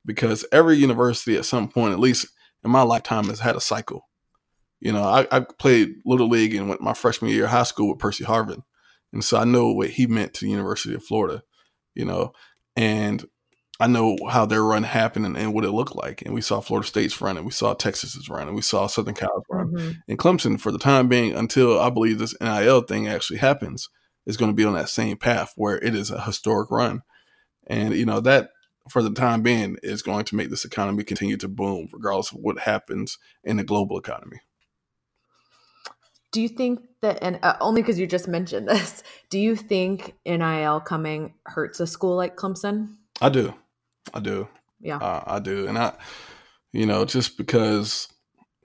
because 0.05 0.44
every 0.53 0.76
university 0.76 1.36
at 1.36 1.44
some 1.44 1.68
point, 1.68 1.92
at 1.92 2.01
least 2.01 2.26
in 2.64 2.70
my 2.70 2.82
lifetime, 2.82 3.24
has 3.26 3.40
had 3.40 3.57
a 3.57 3.61
cycle. 3.61 4.09
You 4.80 4.92
know, 4.92 5.03
I, 5.03 5.26
I 5.30 5.40
played 5.40 5.96
little 6.05 6.28
league 6.28 6.55
and 6.55 6.68
went 6.68 6.80
my 6.80 6.94
freshman 6.94 7.30
year 7.30 7.44
of 7.44 7.51
high 7.51 7.64
school 7.64 7.88
with 7.88 7.99
Percy 7.99 8.24
Harvin, 8.24 8.62
and 9.12 9.24
so 9.24 9.38
I 9.38 9.44
know 9.44 9.72
what 9.72 9.90
he 9.90 10.07
meant 10.07 10.34
to 10.34 10.44
the 10.44 10.51
University 10.51 10.94
of 10.94 11.05
Florida. 11.05 11.42
You 11.94 12.05
know, 12.05 12.32
and 12.76 13.24
I 13.80 13.86
know 13.86 14.16
how 14.28 14.44
their 14.44 14.62
run 14.62 14.82
happened 14.82 15.24
and, 15.24 15.36
and, 15.36 15.55
what 15.55 15.64
it 15.64 15.70
looked 15.70 15.94
like. 15.94 16.22
And 16.22 16.34
we 16.34 16.40
saw 16.40 16.61
Florida 16.61 16.86
State's 16.86 17.20
run 17.20 17.36
and 17.36 17.46
we 17.46 17.53
saw 17.53 17.74
Texas's 17.74 18.28
run 18.28 18.49
and 18.49 18.57
we 18.57 18.62
saw 18.62 18.88
Southern 18.88 19.14
Cal's 19.14 19.44
run. 19.51 19.68
Mm-hmm. 19.68 19.90
And 20.09 20.18
Clemson, 20.18 20.61
for 20.61 20.72
the 20.72 20.78
time 20.78 21.09
being, 21.09 21.32
until 21.32 21.78
I 21.78 21.88
believe 21.90 22.18
this 22.18 22.34
NIL 22.40 22.82
thing 22.82 23.07
actually 23.07 23.38
happens, 23.38 23.88
is 24.28 24.36
going 24.36 24.52
to 24.52 24.56
be 24.56 24.64
on 24.64 24.74
that 24.74 24.88
same 24.88 25.16
path 25.16 25.52
where 25.56 25.78
it 25.78 25.96
is 25.96 26.12
a 26.12 26.20
historic 26.20 26.70
run. 26.70 27.02
And, 27.66 27.94
you 27.94 28.06
know, 28.06 28.20
that 28.20 28.50
for 28.88 29.02
the 29.02 29.10
time 29.10 29.42
being 29.42 29.76
is 29.82 30.02
going 30.02 30.24
to 30.26 30.36
make 30.36 30.50
this 30.50 30.64
economy 30.64 31.02
continue 31.02 31.36
to 31.38 31.48
boom, 31.48 31.88
regardless 31.92 32.30
of 32.30 32.38
what 32.38 32.60
happens 32.60 33.18
in 33.42 33.56
the 33.56 33.64
global 33.64 33.98
economy. 33.98 34.38
Do 36.30 36.40
you 36.40 36.48
think 36.48 36.80
that, 37.00 37.18
and 37.22 37.40
uh, 37.42 37.56
only 37.60 37.82
because 37.82 37.98
you 37.98 38.06
just 38.06 38.28
mentioned 38.28 38.68
this, 38.68 39.02
do 39.30 39.38
you 39.40 39.56
think 39.56 40.14
NIL 40.24 40.80
coming 40.80 41.34
hurts 41.46 41.80
a 41.80 41.86
school 41.86 42.14
like 42.16 42.36
Clemson? 42.36 42.94
I 43.20 43.30
do. 43.30 43.54
I 44.14 44.20
do. 44.20 44.46
Yeah, 44.80 44.98
uh, 44.98 45.24
I 45.26 45.40
do, 45.40 45.66
and 45.66 45.76
I, 45.76 45.94
you 46.72 46.86
know, 46.86 47.04
just 47.04 47.36
because, 47.36 48.06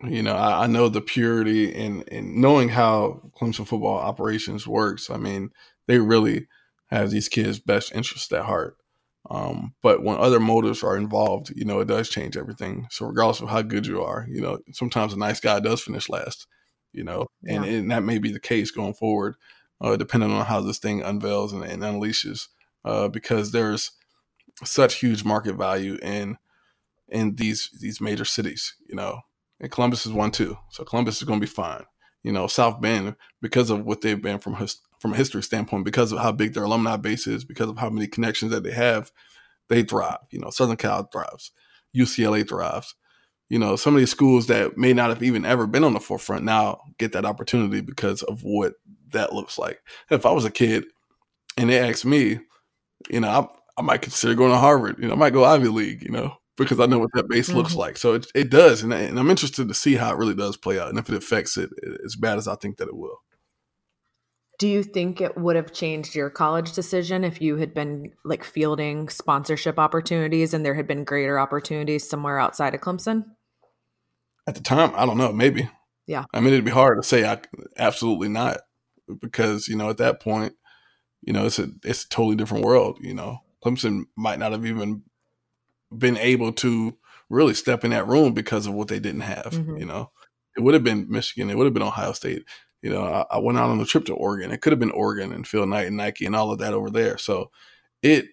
you 0.08 0.24
know, 0.24 0.36
I, 0.36 0.64
I 0.64 0.68
know 0.68 0.90
the 0.90 1.02
purity 1.02 1.74
and 1.74 2.04
and 2.12 2.36
knowing 2.36 2.70
how 2.70 3.22
Clemson 3.40 3.68
football 3.68 3.98
operations 3.98 4.68
works. 4.68 5.10
I 5.10 5.18
mean, 5.18 5.52
they 5.88 6.00
really 6.00 6.48
have 6.88 7.10
these 7.12 7.30
kids' 7.30 7.60
best 7.60 7.94
interests 7.94 8.32
at 8.32 8.46
heart. 8.46 8.78
Um, 9.30 9.74
but 9.82 10.04
when 10.04 10.18
other 10.18 10.40
motives 10.40 10.84
are 10.84 10.98
involved, 10.98 11.52
you 11.56 11.64
know, 11.64 11.80
it 11.80 11.88
does 11.88 12.10
change 12.10 12.36
everything. 12.36 12.88
So 12.92 13.06
regardless 13.06 13.40
of 13.42 13.50
how 13.50 13.62
good 13.62 13.88
you 13.88 14.02
are, 14.02 14.28
you 14.30 14.42
know, 14.42 14.60
sometimes 14.74 15.14
a 15.14 15.18
nice 15.18 15.40
guy 15.40 15.60
does 15.62 15.82
finish 15.82 16.10
last, 16.10 16.46
you 16.92 17.04
know, 17.06 17.28
and, 17.48 17.64
and 17.64 17.92
that 17.92 18.04
may 18.04 18.18
be 18.18 18.32
the 18.34 18.40
case 18.40 18.70
going 18.70 18.94
forward, 18.94 19.36
uh, 19.80 19.96
depending 19.96 20.32
on 20.32 20.46
how 20.46 20.60
this 20.60 20.78
thing 20.78 21.02
unveils 21.02 21.54
and, 21.54 21.64
and 21.64 21.82
unleashes, 21.82 22.50
uh, 22.84 23.08
because 23.08 23.52
there's 23.52 23.92
such 24.64 24.96
huge 24.96 25.24
market 25.24 25.56
value 25.56 25.98
in 26.02 26.38
in 27.08 27.36
these 27.36 27.70
these 27.80 28.02
major 28.02 28.26
cities, 28.26 28.76
you 28.88 28.96
know. 28.96 29.22
And 29.64 29.72
Columbus 29.72 30.06
is 30.06 30.12
one 30.12 30.30
too. 30.30 30.58
So 30.70 30.84
Columbus 30.84 31.18
is 31.18 31.24
going 31.24 31.40
to 31.40 31.46
be 31.46 31.52
fine. 31.52 31.86
You 32.22 32.34
know, 32.34 32.48
South 32.48 32.82
Bend 32.82 33.16
because 33.42 33.70
of 33.70 33.86
what 33.86 34.02
they've 34.02 34.22
been 34.22 34.38
from 34.38 34.56
his, 34.56 34.80
from 35.00 35.14
a 35.14 35.18
history 35.18 35.42
standpoint, 35.42 35.86
because 35.86 36.12
of 36.12 36.20
how 36.20 36.34
big 36.34 36.54
their 36.54 36.64
alumni 36.64 36.98
base 36.98 37.28
is, 37.28 37.46
because 37.46 37.70
of 37.70 37.78
how 37.78 37.90
many 37.90 38.06
connections 38.06 38.52
that 38.52 38.64
they 38.64 38.72
have, 38.72 39.12
they 39.70 39.82
thrive. 39.82 40.20
You 40.32 40.40
know, 40.40 40.50
Southern 40.50 40.76
Cal 40.76 41.06
thrives, 41.06 41.52
UCLA 41.96 42.48
thrives. 42.48 42.94
You 43.50 43.58
know, 43.58 43.78
some 43.78 43.96
of 43.96 44.00
these 44.00 44.12
schools 44.12 44.48
that 44.48 44.78
may 44.78 44.92
not 44.92 45.10
have 45.10 45.24
even 45.24 45.46
ever 45.46 45.66
been 45.66 45.84
on 45.86 45.94
the 45.94 46.00
forefront 46.02 46.44
now 46.44 46.82
get 46.98 47.14
that 47.14 47.26
opportunity 47.26 47.80
because 47.80 48.22
of 48.24 48.42
what 48.44 48.74
that 49.12 49.34
looks 49.34 49.58
like. 49.58 49.82
If 50.10 50.26
I 50.26 50.32
was 50.32 50.44
a 50.44 50.52
kid 50.52 50.86
and 51.58 51.70
they 51.70 51.80
asked 51.80 52.06
me, 52.06 52.40
you 53.10 53.22
know, 53.22 53.50
I 53.78 53.82
might 53.82 54.02
consider 54.02 54.36
going 54.36 54.52
to 54.52 54.58
Harvard. 54.58 54.98
You 55.00 55.08
know, 55.08 55.14
I 55.14 55.18
might 55.18 55.34
go 55.34 55.46
Ivy 55.46 55.70
League. 55.70 56.04
You 56.04 56.12
know, 56.12 56.38
because 56.58 56.80
I 56.80 56.86
know 56.86 57.00
what 57.00 57.12
that 57.14 57.30
base 57.30 57.50
mm-hmm. 57.50 57.58
looks 57.58 57.76
like. 57.76 57.98
So 57.98 58.14
it, 58.14 58.28
it 58.36 58.50
does, 58.50 58.84
and, 58.84 58.94
and, 58.94 59.20
I'm 59.20 59.30
interested 59.30 59.68
to 59.68 59.74
see 59.74 59.96
how 59.96 60.14
it 60.14 60.18
really 60.18 60.36
does 60.36 60.58
play 60.58 60.80
out, 60.80 60.90
and 60.90 61.00
if 61.00 61.10
it 61.10 61.16
affects 61.16 61.58
it 61.58 61.70
as 62.06 62.16
bad 62.16 62.38
as 62.38 62.48
I 62.48 62.56
think 62.56 62.78
that 62.78 62.88
it 62.88 62.96
will. 62.96 63.20
Do 64.60 64.68
you 64.68 64.84
think 64.84 65.20
it 65.20 65.38
would 65.38 65.56
have 65.56 65.74
changed 65.74 66.16
your 66.16 66.30
college 66.30 66.74
decision 66.74 67.24
if 67.24 67.42
you 67.42 67.58
had 67.58 67.74
been 67.74 68.12
like 68.24 68.44
fielding 68.44 69.10
sponsorship 69.10 69.80
opportunities 69.80 70.54
and 70.54 70.64
there 70.64 70.76
had 70.76 70.88
been 70.88 71.04
greater 71.04 71.40
opportunities 71.40 72.08
somewhere 72.08 72.40
outside 72.40 72.76
of 72.76 72.82
Clemson? 72.82 73.26
At 74.48 74.56
the 74.56 74.62
time, 74.62 74.94
I 74.96 75.06
don't 75.06 75.18
know. 75.18 75.34
Maybe. 75.34 75.70
Yeah. 76.06 76.26
I 76.34 76.40
mean, 76.40 76.54
it'd 76.54 76.66
be 76.66 76.72
hard 76.72 77.02
to 77.02 77.08
say. 77.08 77.26
I 77.26 77.40
absolutely 77.78 78.30
not, 78.30 78.60
because 79.22 79.68
you 79.68 79.76
know 79.76 79.90
at 79.90 79.98
that 79.98 80.22
point, 80.22 80.54
you 81.22 81.34
know 81.34 81.46
it's 81.46 81.60
a 81.60 81.70
it's 81.84 82.06
a 82.06 82.10
totally 82.10 82.36
different 82.36 82.64
world. 82.64 83.00
You 83.02 83.16
know, 83.16 83.40
Clemson 83.66 84.04
might 84.16 84.40
not 84.40 84.52
have 84.52 84.66
even 84.66 85.04
been 85.98 86.18
able 86.18 86.52
to 86.54 86.98
really 87.30 87.54
step 87.54 87.84
in 87.84 87.92
that 87.92 88.08
room 88.08 88.34
because 88.34 88.68
of 88.68 88.74
what 88.74 88.88
they 88.88 89.00
didn't 89.00 89.22
have. 89.22 89.52
Mm-hmm. 89.52 89.78
You 89.78 89.86
know, 89.86 90.12
it 90.56 90.62
would 90.62 90.74
have 90.74 90.84
been 90.84 91.08
Michigan, 91.10 91.50
it 91.50 91.58
would 91.58 91.66
have 91.66 91.74
been 91.74 91.84
Ohio 91.84 92.14
State. 92.14 92.46
You 92.82 92.90
know, 92.90 93.04
I, 93.04 93.36
I, 93.36 93.40
went 93.40 93.58
out 93.58 93.70
on 93.70 93.80
a 93.80 93.86
trip 93.86 94.04
to 94.06 94.14
Oregon. 94.14 94.52
It 94.52 94.62
could 94.62 94.74
have 94.74 94.80
been 94.80 94.92
Oregon 94.92 95.32
and 95.32 95.48
Phil 95.48 95.66
Knight 95.66 95.88
and 95.88 95.96
Nike 95.96 96.26
and 96.26 96.36
all 96.36 96.52
of 96.52 96.60
that 96.60 96.74
over 96.74 96.90
there. 96.90 97.18
So 97.18 97.50
it, 98.02 98.26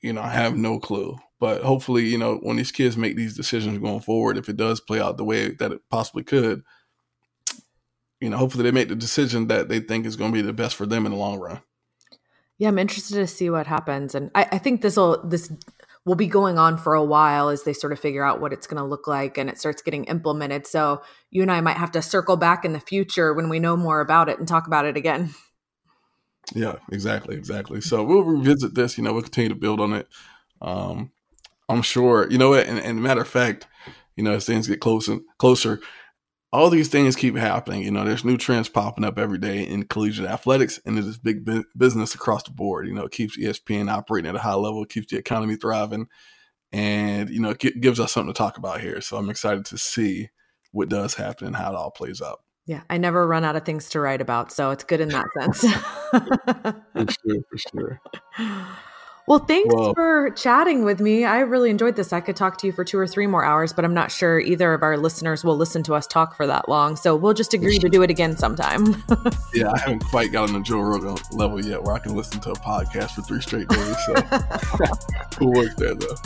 you 0.00 0.12
know, 0.12 0.22
I 0.22 0.28
have 0.28 0.56
no 0.56 0.78
clue. 0.78 1.18
But 1.40 1.62
hopefully, 1.62 2.04
you 2.04 2.18
know, 2.18 2.36
when 2.36 2.56
these 2.56 2.72
kids 2.72 2.96
make 2.96 3.16
these 3.16 3.36
decisions 3.36 3.78
going 3.78 4.00
forward, 4.00 4.38
if 4.38 4.48
it 4.48 4.56
does 4.56 4.80
play 4.80 5.00
out 5.00 5.16
the 5.16 5.24
way 5.24 5.50
that 5.50 5.72
it 5.72 5.80
possibly 5.90 6.22
could, 6.22 6.62
you 8.20 8.30
know, 8.30 8.36
hopefully 8.36 8.64
they 8.64 8.72
make 8.72 8.88
the 8.88 8.96
decision 8.96 9.46
that 9.48 9.68
they 9.68 9.80
think 9.80 10.06
is 10.06 10.16
going 10.16 10.32
to 10.32 10.36
be 10.36 10.42
the 10.42 10.52
best 10.52 10.76
for 10.76 10.86
them 10.86 11.06
in 11.06 11.12
the 11.12 11.18
long 11.18 11.38
run. 11.38 11.60
Yeah, 12.58 12.68
I'm 12.68 12.78
interested 12.78 13.14
to 13.14 13.26
see 13.28 13.50
what 13.50 13.68
happens, 13.68 14.16
and 14.16 14.32
I, 14.34 14.48
I 14.52 14.58
think 14.58 14.82
this 14.82 14.96
will 14.96 15.22
this 15.24 15.52
will 16.08 16.14
be 16.16 16.26
going 16.26 16.58
on 16.58 16.78
for 16.78 16.94
a 16.94 17.04
while 17.04 17.50
as 17.50 17.64
they 17.64 17.74
sort 17.74 17.92
of 17.92 18.00
figure 18.00 18.24
out 18.24 18.40
what 18.40 18.52
it's 18.52 18.66
going 18.66 18.82
to 18.82 18.88
look 18.88 19.06
like 19.06 19.36
and 19.36 19.50
it 19.50 19.58
starts 19.58 19.82
getting 19.82 20.04
implemented. 20.04 20.66
So 20.66 21.02
you 21.30 21.42
and 21.42 21.52
I 21.52 21.60
might 21.60 21.76
have 21.76 21.92
to 21.92 22.02
circle 22.02 22.38
back 22.38 22.64
in 22.64 22.72
the 22.72 22.80
future 22.80 23.34
when 23.34 23.50
we 23.50 23.58
know 23.58 23.76
more 23.76 24.00
about 24.00 24.30
it 24.30 24.38
and 24.38 24.48
talk 24.48 24.66
about 24.66 24.86
it 24.86 24.96
again. 24.96 25.34
Yeah, 26.54 26.76
exactly, 26.90 27.36
exactly. 27.36 27.82
So 27.82 28.02
we'll 28.02 28.24
revisit 28.24 28.74
this. 28.74 28.96
You 28.96 29.04
know, 29.04 29.12
we'll 29.12 29.22
continue 29.22 29.50
to 29.50 29.54
build 29.54 29.80
on 29.80 29.92
it. 29.92 30.08
Um, 30.62 31.12
I'm 31.68 31.82
sure. 31.82 32.26
You 32.30 32.38
know 32.38 32.50
what? 32.50 32.66
And, 32.66 32.78
and 32.78 33.02
matter 33.02 33.20
of 33.20 33.28
fact, 33.28 33.66
you 34.16 34.24
know, 34.24 34.32
as 34.32 34.46
things 34.46 34.66
get 34.66 34.80
closer, 34.80 35.18
closer, 35.36 35.78
all 36.52 36.70
these 36.70 36.88
things 36.88 37.16
keep 37.16 37.36
happening. 37.36 37.82
You 37.82 37.90
know, 37.90 38.04
there's 38.04 38.24
new 38.24 38.36
trends 38.36 38.68
popping 38.68 39.04
up 39.04 39.18
every 39.18 39.38
day 39.38 39.66
in 39.66 39.84
collegiate 39.84 40.26
athletics, 40.26 40.80
and 40.86 40.98
it 40.98 41.04
is 41.04 41.18
big 41.18 41.44
bu- 41.44 41.64
business 41.76 42.14
across 42.14 42.42
the 42.44 42.50
board. 42.50 42.86
You 42.86 42.94
know, 42.94 43.04
it 43.04 43.12
keeps 43.12 43.36
ESPN 43.36 43.90
operating 43.90 44.28
at 44.28 44.36
a 44.36 44.40
high 44.40 44.54
level, 44.54 44.84
keeps 44.84 45.10
the 45.10 45.18
economy 45.18 45.56
thriving, 45.56 46.06
and 46.72 47.28
you 47.28 47.40
know, 47.40 47.50
it 47.50 47.80
gives 47.80 48.00
us 48.00 48.12
something 48.12 48.32
to 48.32 48.38
talk 48.38 48.56
about 48.56 48.80
here. 48.80 49.00
So 49.00 49.16
I'm 49.16 49.30
excited 49.30 49.66
to 49.66 49.78
see 49.78 50.30
what 50.72 50.88
does 50.88 51.14
happen 51.14 51.48
and 51.48 51.56
how 51.56 51.72
it 51.72 51.76
all 51.76 51.90
plays 51.90 52.22
out. 52.22 52.40
Yeah, 52.66 52.82
I 52.90 52.98
never 52.98 53.26
run 53.26 53.44
out 53.44 53.56
of 53.56 53.64
things 53.64 53.88
to 53.90 54.00
write 54.00 54.20
about, 54.20 54.52
so 54.52 54.70
it's 54.70 54.84
good 54.84 55.00
in 55.00 55.08
that 55.08 55.26
sense. 55.38 55.60
for 56.10 57.06
sure, 57.24 57.42
for 57.50 57.58
sure. 57.58 58.00
Well, 59.28 59.40
thanks 59.40 59.74
well, 59.74 59.92
for 59.92 60.30
chatting 60.30 60.86
with 60.86 61.00
me. 61.00 61.26
I 61.26 61.40
really 61.40 61.68
enjoyed 61.68 61.96
this. 61.96 62.14
I 62.14 62.20
could 62.20 62.34
talk 62.34 62.56
to 62.58 62.66
you 62.66 62.72
for 62.72 62.82
two 62.82 62.98
or 62.98 63.06
three 63.06 63.26
more 63.26 63.44
hours, 63.44 63.74
but 63.74 63.84
I'm 63.84 63.92
not 63.92 64.10
sure 64.10 64.40
either 64.40 64.72
of 64.72 64.82
our 64.82 64.96
listeners 64.96 65.44
will 65.44 65.56
listen 65.56 65.82
to 65.82 65.94
us 65.94 66.06
talk 66.06 66.34
for 66.34 66.46
that 66.46 66.66
long. 66.66 66.96
So 66.96 67.14
we'll 67.14 67.34
just 67.34 67.52
agree 67.52 67.78
to 67.78 67.90
do 67.90 68.00
it 68.00 68.08
again 68.08 68.38
sometime. 68.38 69.04
yeah, 69.54 69.70
I 69.70 69.78
haven't 69.80 70.04
quite 70.06 70.32
gotten 70.32 70.54
the 70.54 70.62
Joe 70.62 70.80
Rogan 70.80 71.16
level 71.32 71.62
yet 71.62 71.82
where 71.82 71.94
I 71.94 71.98
can 71.98 72.16
listen 72.16 72.40
to 72.40 72.52
a 72.52 72.54
podcast 72.54 73.10
for 73.10 73.20
three 73.20 73.42
straight 73.42 73.68
days. 73.68 73.96
So 74.06 74.14
we'll 75.42 75.52
work 75.52 75.76
there 75.76 75.94
though. 75.94 76.16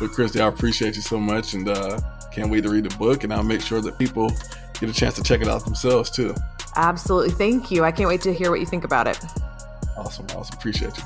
But 0.00 0.12
Kristi, 0.12 0.40
I 0.40 0.46
appreciate 0.46 0.96
you 0.96 1.02
so 1.02 1.20
much 1.20 1.52
and 1.52 1.68
uh, 1.68 2.00
can't 2.32 2.48
wait 2.48 2.62
to 2.62 2.70
read 2.70 2.84
the 2.84 2.96
book. 2.96 3.24
And 3.24 3.34
I'll 3.34 3.42
make 3.42 3.60
sure 3.60 3.82
that 3.82 3.98
people 3.98 4.32
get 4.80 4.88
a 4.88 4.94
chance 4.94 5.16
to 5.16 5.22
check 5.22 5.42
it 5.42 5.48
out 5.48 5.66
themselves 5.66 6.08
too. 6.08 6.34
Absolutely. 6.76 7.32
Thank 7.32 7.70
you. 7.70 7.84
I 7.84 7.92
can't 7.92 8.08
wait 8.08 8.22
to 8.22 8.32
hear 8.32 8.50
what 8.50 8.60
you 8.60 8.66
think 8.66 8.84
about 8.84 9.06
it. 9.06 9.22
Awesome. 9.98 10.24
Awesome. 10.34 10.56
Appreciate 10.56 10.96
you. 10.96 11.02